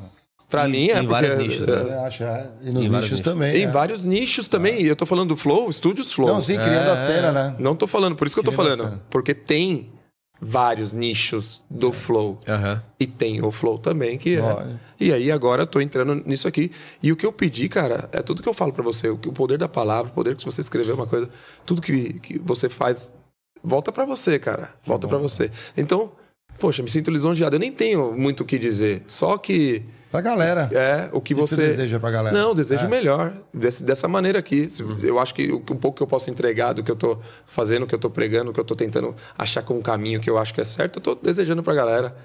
[0.50, 1.94] Pra Em- mim é em vários porque, nichos, é, né?
[1.96, 2.50] Eu acho, é.
[2.62, 3.22] E nos Em vários nichos nichos.
[3.22, 3.56] também.
[3.58, 3.68] Em é.
[3.72, 4.82] vários nichos também.
[4.82, 6.28] E eu tô falando do Flow, Estúdios Flow.
[6.30, 7.56] Não, sim, criando a cena, né?
[7.60, 9.02] Não tô falando, por isso que eu tô Criando falando.
[9.10, 9.92] Porque tem
[10.40, 12.40] vários nichos do Flow.
[12.48, 12.82] Aham.
[13.00, 14.68] E tem o Flow também, que é.
[15.00, 16.72] E aí agora eu tô entrando nisso aqui.
[17.04, 19.10] E o que eu pedi, cara, é tudo que eu falo pra você.
[19.10, 21.30] O poder da palavra, o poder que você escrever uma coisa,
[21.66, 23.14] tudo que, que você faz,
[23.62, 24.70] volta pra você, cara.
[24.86, 25.52] Volta pra você.
[25.76, 26.12] Então,
[26.60, 27.56] poxa, me sinto lisonjeado.
[27.56, 29.04] Eu nem tenho muito o que dizer.
[29.08, 30.70] Só que Pra galera.
[30.74, 31.56] é o que, que você...
[31.56, 32.36] você deseja pra galera?
[32.38, 32.88] Não, desejo É.
[32.88, 33.34] melhor.
[33.54, 34.70] Desse- dessa maneira aqui.
[34.70, 36.96] Se- Eu acho que o, que- um pouco que eu posso entregar do que eu
[36.96, 39.84] tô fazendo, o que eu tô pregando, o que eu tô tentando achar como um
[39.84, 42.16] caminho que eu acho que é certo, eu tô desejando pra galera.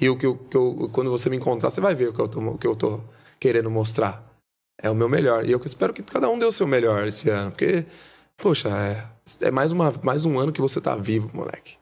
[0.00, 2.20] E o que eu, que eu- quando você me encontrar, você vai ver o que
[2.20, 3.00] eu tô, o que eu tô
[3.38, 4.24] querendo mostrar.
[4.82, 5.44] É o meu melhor.
[5.44, 7.50] E eu espero que cada um dê o seu melhor esse ano.
[7.50, 7.84] Porque,
[8.36, 9.04] poxa, é,
[9.46, 11.79] é mais, uma, mais um ano que você tá vivo, moleque.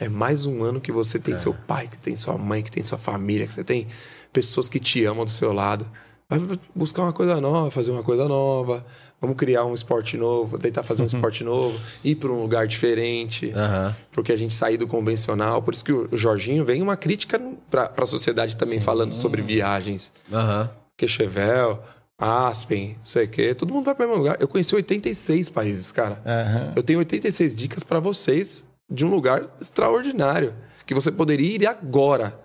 [0.00, 2.82] É mais um ano que você tem seu pai, que tem sua mãe, que tem
[2.82, 3.86] sua família, que você tem
[4.32, 5.86] pessoas que te amam do seu lado.
[6.26, 6.40] Vai
[6.74, 8.86] buscar uma coisa nova, fazer uma coisa nova.
[9.20, 13.52] Vamos criar um esporte novo, tentar fazer um esporte novo, ir para um lugar diferente.
[13.54, 13.94] Aham.
[14.10, 15.60] Porque a gente sair do convencional.
[15.60, 17.38] Por isso que o Jorginho vem uma crítica
[17.70, 20.12] para a sociedade também falando sobre viagens.
[20.32, 20.70] Aham.
[20.96, 21.82] Quechevel,
[22.18, 23.54] Aspen, não sei o quê.
[23.54, 24.38] Todo mundo vai para o mesmo lugar.
[24.40, 26.22] Eu conheci 86 países, cara.
[26.24, 26.72] Aham.
[26.74, 30.54] Eu tenho 86 dicas para vocês de um lugar extraordinário
[30.84, 32.38] que você poderia ir agora.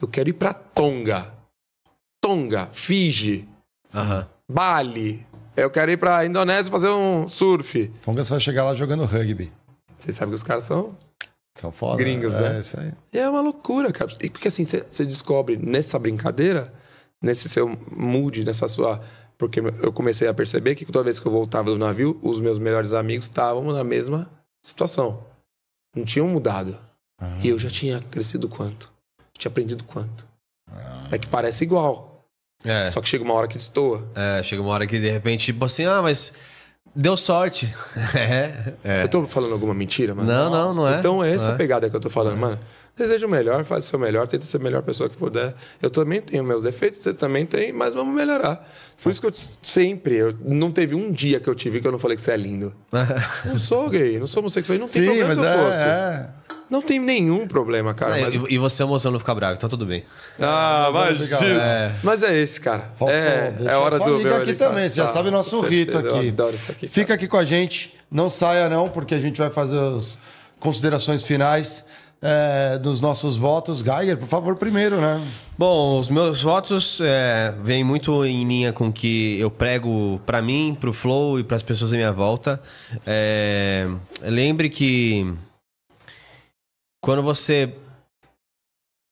[0.00, 1.32] Eu quero ir para Tonga.
[2.20, 3.48] Tonga, Fiji,
[3.94, 4.26] Aham.
[4.50, 5.26] Bali.
[5.56, 7.88] Eu quero ir para Indonésia fazer um surf.
[8.02, 9.52] Tonga você vai chegar lá jogando rugby.
[9.98, 10.96] Vocês sabem que os caras são
[11.54, 11.96] São foda.
[11.96, 12.60] Gringos, é, né?
[12.60, 12.92] isso aí.
[13.12, 14.10] E é uma loucura, cara.
[14.20, 16.72] E porque assim, você descobre nessa brincadeira,
[17.22, 19.00] nesse seu mood, nessa sua.
[19.38, 22.58] Porque eu comecei a perceber que toda vez que eu voltava do navio, os meus
[22.58, 24.30] melhores amigos estavam na mesma
[24.62, 25.22] situação.
[25.96, 26.76] Não tinham mudado.
[27.42, 28.92] E eu já tinha crescido quanto?
[29.38, 30.26] Tinha aprendido quanto?
[31.10, 32.24] É que parece igual.
[32.64, 32.90] É.
[32.90, 34.06] Só que chega uma hora que destoa.
[34.14, 36.32] É, chega uma hora que de repente, tipo assim, ah, mas
[36.94, 37.72] deu sorte.
[38.14, 39.02] é, é.
[39.04, 40.28] Eu tô falando alguma mentira, mano?
[40.28, 40.98] Não, não, não é.
[40.98, 42.58] Então é essa a pegada que eu tô falando, mano.
[42.96, 45.54] Deseja o melhor, faz o seu melhor, tenta ser a melhor pessoa que puder.
[45.82, 48.66] Eu também tenho meus defeitos, você também tem, mas vamos melhorar.
[49.02, 51.92] Por isso que eu sempre, eu, não teve um dia que eu tive que eu
[51.92, 52.72] não falei que você é lindo.
[53.44, 55.78] Não sou gay, não sou homossexual, e não tem Sim, problema se eu fosse.
[55.82, 56.28] é, é.
[56.70, 58.18] Não tem nenhum problema, cara.
[58.18, 60.02] É, mas- e, e você é moção não ficar bravo, então tudo bem.
[60.40, 61.20] Ah, é imagina.
[61.20, 61.92] legal, é.
[62.02, 62.80] Mas é esse, cara.
[62.98, 65.60] Faustão, é, é hora só do liga meu aqui também, você já Ah, sabe nosso
[65.60, 66.26] com rito certeza, aqui.
[66.28, 66.86] Eu adoro isso aqui.
[66.86, 70.18] Fica aqui com a gente, não saia não, porque a gente vai fazer as
[70.58, 71.84] considerações finais
[72.20, 73.80] é, dos nossos votos.
[73.80, 75.24] Geiger, por favor, primeiro, né?
[75.58, 80.42] Bom, os meus votos é, vêm muito em linha com o que eu prego pra
[80.42, 82.62] mim, pro Flow e pras pessoas à minha volta.
[83.06, 83.88] É,
[84.22, 85.34] lembre que
[87.02, 87.72] quando você.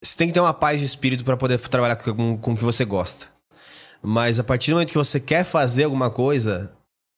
[0.02, 2.65] Você tem que ter uma paz de espírito pra poder trabalhar com, com o que
[2.65, 3.28] você gosta.
[4.02, 6.70] Mas a partir do momento que você quer fazer alguma coisa,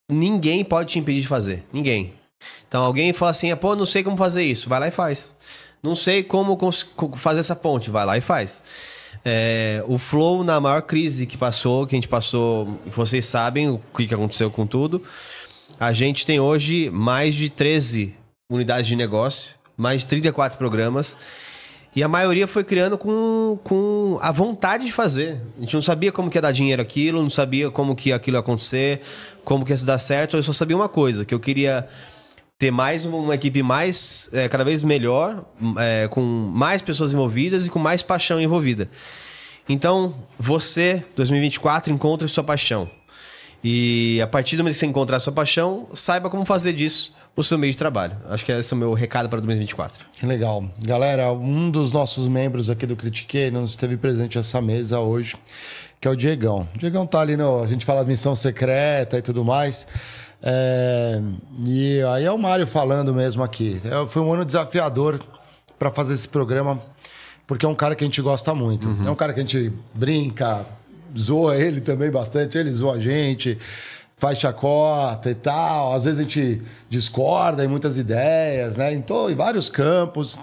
[0.08, 1.66] ninguém pode te impedir de fazer.
[1.73, 2.15] Ninguém.
[2.68, 4.68] Então alguém fala assim, pô, não sei como fazer isso.
[4.68, 5.34] Vai lá e faz.
[5.82, 6.58] Não sei como
[7.16, 7.90] fazer essa ponte.
[7.90, 8.62] Vai lá e faz.
[9.24, 13.80] É, o Flow, na maior crise que passou, que a gente passou, vocês sabem o
[13.96, 15.02] que que aconteceu com tudo,
[15.80, 18.14] a gente tem hoje mais de 13
[18.48, 21.16] unidades de negócio, mais de 34 programas.
[21.94, 25.40] E a maioria foi criando com, com a vontade de fazer.
[25.56, 28.36] A gente não sabia como que ia dar dinheiro aquilo, não sabia como que aquilo
[28.36, 29.00] ia acontecer,
[29.44, 30.36] como que ia dar certo.
[30.36, 31.88] Eu só sabia uma coisa, que eu queria
[32.58, 35.44] ter mais uma, equipe mais, é, cada vez melhor,
[35.78, 38.88] é, com mais pessoas envolvidas e com mais paixão envolvida.
[39.68, 42.88] Então, você, 2024, encontre sua paixão.
[43.62, 47.44] E a partir do momento que você encontrar sua paixão, saiba como fazer disso o
[47.44, 48.16] seu meio de trabalho.
[48.30, 50.06] Acho que esse é o meu recado para 2024.
[50.12, 50.64] Que legal.
[50.84, 55.36] Galera, um dos nossos membros aqui do Critiquei não esteve presente nessa mesa hoje,
[56.00, 56.66] que é o Diegão.
[56.74, 57.62] O Diegão tá ali no.
[57.62, 59.86] A gente fala missão secreta e tudo mais.
[60.42, 61.20] É,
[61.65, 63.81] e aí é o Mário falando mesmo aqui.
[63.84, 65.20] É, foi um ano desafiador
[65.78, 66.81] para fazer esse programa,
[67.47, 68.89] porque é um cara que a gente gosta muito.
[69.06, 70.65] É um cara que a gente brinca,
[71.16, 73.58] zoa ele também bastante, ele zoa a gente,
[74.16, 75.94] faz chacota e tal.
[75.94, 78.92] Às vezes a gente discorda em muitas ideias, né?
[78.92, 80.40] Em, em vários campos.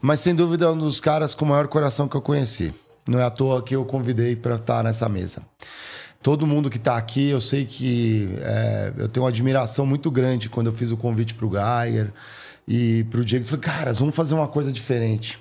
[0.00, 2.74] Mas sem dúvida é um dos caras com o maior coração que eu conheci.
[3.08, 5.42] Não é à toa que eu convidei para estar nessa mesa.
[6.24, 10.48] Todo mundo que está aqui, eu sei que é, eu tenho uma admiração muito grande
[10.48, 12.10] quando eu fiz o convite para o Geiger
[12.66, 13.44] e para o Diego.
[13.44, 15.38] Falei, caras, vamos fazer uma coisa diferente.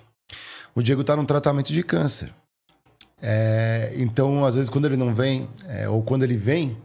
[0.75, 2.33] O Diego está num tratamento de câncer.
[3.21, 6.75] É, então, às vezes, quando ele não vem, é, ou quando ele vem,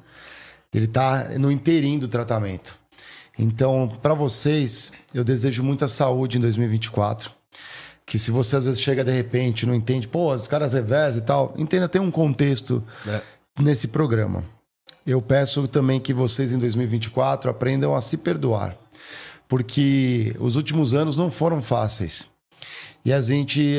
[0.72, 2.78] ele está no inteirinho do tratamento.
[3.36, 7.32] Então, para vocês, eu desejo muita saúde em 2024.
[8.06, 11.24] que se você às vezes chega de repente, não entende, pô, os caras revezam e
[11.24, 12.82] tal, entenda, tem um contexto
[13.58, 14.44] nesse programa.
[15.06, 18.76] Eu peço também que vocês em 2024 aprendam a se perdoar,
[19.48, 22.28] porque os últimos anos não foram fáceis.
[23.04, 23.78] E a gente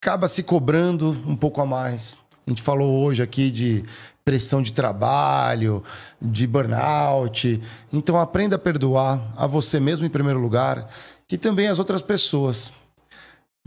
[0.00, 2.18] acaba se cobrando um pouco a mais.
[2.46, 3.84] A gente falou hoje aqui de
[4.24, 5.82] pressão de trabalho,
[6.20, 7.62] de burnout.
[7.92, 10.88] Então aprenda a perdoar a você mesmo em primeiro lugar
[11.30, 12.72] e também as outras pessoas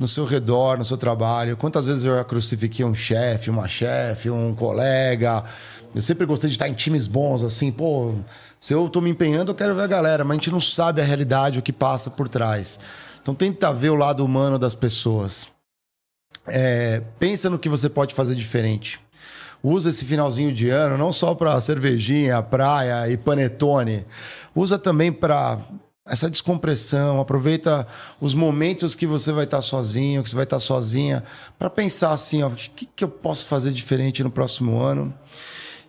[0.01, 1.55] no seu redor, no seu trabalho.
[1.55, 5.43] Quantas vezes eu já crucifiquei um chefe, uma chefe, um colega.
[5.93, 8.15] Eu sempre gostei de estar em times bons, assim, pô,
[8.59, 11.01] se eu tô me empenhando, eu quero ver a galera, mas a gente não sabe
[11.01, 12.79] a realidade, o que passa por trás.
[13.21, 15.47] Então tenta ver o lado humano das pessoas.
[16.47, 18.99] É, pensa no que você pode fazer diferente.
[19.61, 24.03] Usa esse finalzinho de ano não só para cervejinha, praia e panetone.
[24.55, 25.59] Usa também para
[26.05, 27.19] essa descompressão.
[27.19, 27.87] Aproveita
[28.19, 31.23] os momentos que você vai estar sozinho, que você vai estar sozinha,
[31.57, 35.13] para pensar assim: ó, o que, que eu posso fazer diferente no próximo ano?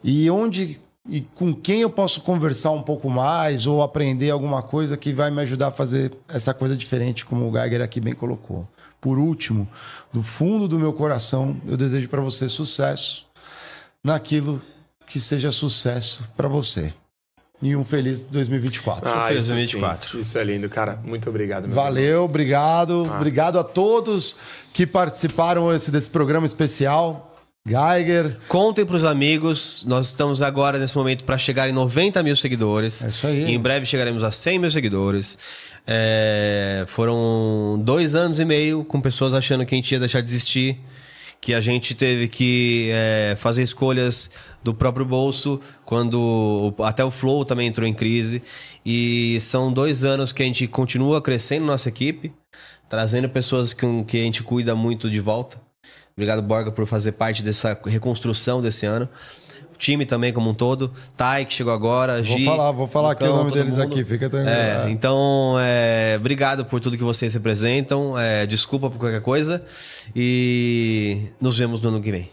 [0.03, 4.97] E onde e com quem eu posso conversar um pouco mais ou aprender alguma coisa
[4.97, 8.69] que vai me ajudar a fazer essa coisa diferente, como o Geiger aqui bem colocou.
[9.01, 9.69] Por último,
[10.13, 13.27] do fundo do meu coração, eu desejo para você sucesso
[14.03, 14.63] naquilo
[15.05, 16.95] que seja sucesso para você.
[17.63, 19.09] E um feliz 2024.
[19.09, 20.11] Ah, feliz isso 2024.
[20.11, 20.21] sim.
[20.21, 20.99] Isso é lindo, cara.
[21.05, 21.69] Muito obrigado.
[21.69, 23.09] meu Valeu, obrigado.
[23.09, 23.17] Ah.
[23.17, 24.35] Obrigado a todos
[24.73, 27.29] que participaram esse, desse programa especial.
[27.65, 28.39] Geiger.
[28.49, 29.85] Contem pros amigos.
[29.87, 33.05] Nós estamos agora, nesse momento, para chegar em 90 mil seguidores.
[33.05, 33.55] É isso aí.
[33.55, 35.39] Em breve chegaremos a 100 mil seguidores.
[35.87, 40.29] É, foram dois anos e meio com pessoas achando que a gente ia deixar de
[40.29, 40.81] existir.
[41.43, 44.31] Que a gente teve que é, fazer escolhas
[44.63, 48.41] do próprio bolso, quando até o Flow também entrou em crise.
[48.87, 52.33] E são dois anos que a gente continua crescendo nossa equipe,
[52.89, 55.61] trazendo pessoas com que a gente cuida muito de volta.
[56.15, 59.09] Obrigado, Borga, por fazer parte dessa reconstrução desse ano.
[59.83, 60.93] Time também como um todo.
[61.17, 62.23] Tai, que chegou agora.
[62.23, 63.83] Vou Gi, falar, vou falar aqui o Lucão, nome deles mundo.
[63.83, 64.49] aqui, fica tranquilo.
[64.57, 64.91] É, É.
[64.91, 68.17] então, é, obrigado por tudo que vocês representam.
[68.17, 69.61] É, desculpa por qualquer coisa.
[70.15, 72.31] E nos vemos no ano que vem.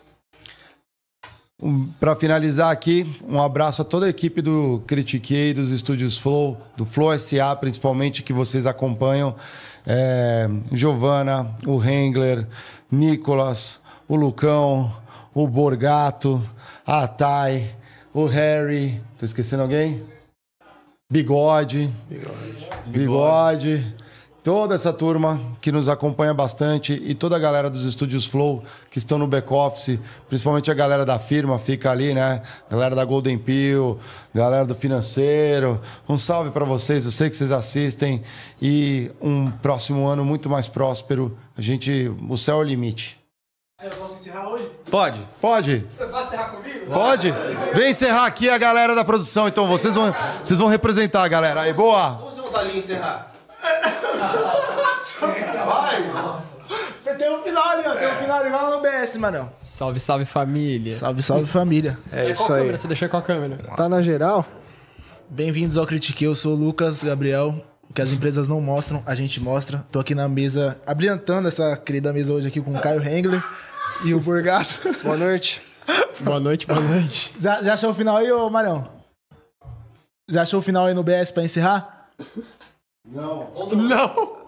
[1.99, 6.85] Para finalizar aqui, um abraço a toda a equipe do Critiquei, dos Estúdios Flow, do
[6.85, 9.33] Flow SA, principalmente, que vocês acompanham.
[9.87, 12.47] É, Giovana, o Hengler,
[12.91, 14.93] Nicolas, o Lucão,
[15.33, 16.39] o Borgato,
[16.91, 17.69] a Thay,
[18.15, 18.99] o Harry.
[19.15, 20.03] Tô esquecendo alguém?
[21.07, 21.93] Bigode.
[22.87, 23.95] Bigode.
[24.43, 28.97] Toda essa turma que nos acompanha bastante e toda a galera dos estúdios Flow que
[28.97, 32.41] estão no back-office, principalmente a galera da firma fica ali, né?
[32.67, 33.99] Galera da Golden Pill,
[34.33, 35.79] galera do financeiro.
[36.07, 38.23] Um salve para vocês, eu sei que vocês assistem
[38.59, 41.37] e um próximo ano muito mais próspero.
[41.55, 43.18] A gente, o céu é o limite.
[44.91, 45.25] Pode?
[45.39, 45.87] Pode?
[46.91, 47.33] Pode?
[47.73, 51.61] Vem encerrar aqui a galera da produção, então vocês vão, vocês vão representar a galera.
[51.61, 52.09] Aí, boa!
[52.09, 53.31] Vamos voltar ali e encerrar.
[57.17, 57.95] Tem um final ali, ó.
[57.95, 58.49] Tem um final ali.
[58.49, 59.49] Vai lá no BS, mano.
[59.61, 60.91] Salve, salve família.
[60.91, 61.97] Salve, salve família.
[62.11, 62.59] É isso Qual aí.
[62.59, 62.77] câmera?
[62.77, 63.57] Você deixou qual câmera?
[63.77, 64.45] Tá na geral?
[65.29, 66.25] Bem-vindos ao Critique.
[66.25, 67.55] Eu sou o Lucas Gabriel.
[67.89, 69.85] O que as empresas não mostram, a gente mostra.
[69.89, 73.41] Tô aqui na mesa, abrilhantando essa querida mesa hoje aqui com o Caio Hengler
[74.03, 74.95] e o Burgato.
[75.03, 75.61] Boa noite.
[76.19, 77.33] Boa noite, boa noite.
[77.39, 78.87] Já, já achou o final aí, ô Marião?
[80.27, 82.09] Já achou o final aí no BS pra encerrar?
[83.05, 84.39] Não!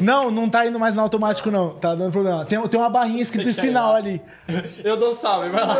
[0.00, 1.70] Não, não tá indo mais no automático, não.
[1.74, 2.44] Tá dando problema.
[2.44, 4.22] Tem, tem uma barrinha escrito final ali.
[4.84, 5.76] Eu dou um salve, vai lá.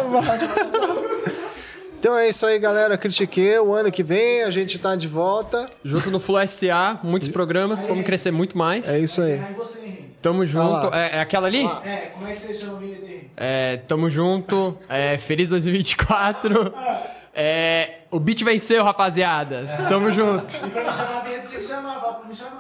[1.99, 2.99] Então é isso aí, galera.
[2.99, 3.59] Critiquei.
[3.59, 5.71] O ano que vem a gente tá de volta.
[5.85, 8.89] Junto no Flow SA, muitos programas, vamos crescer muito mais.
[8.93, 9.41] É isso aí.
[10.21, 10.93] Tamo junto.
[10.95, 11.65] É, é aquela ali?
[11.85, 13.31] É, como é que você chama o vídeo aí?
[13.37, 14.77] É, tamo junto.
[14.89, 16.75] É, feliz 2024.
[17.35, 19.87] É, o beat venceu, rapaziada.
[19.89, 20.59] Tamo junto.
[20.71, 22.01] Pra me chamar a vinheta, tem que chamar.
[22.01, 22.59] Fala pra me chamar.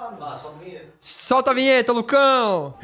[1.00, 2.74] Solta a vinheta, Lucão!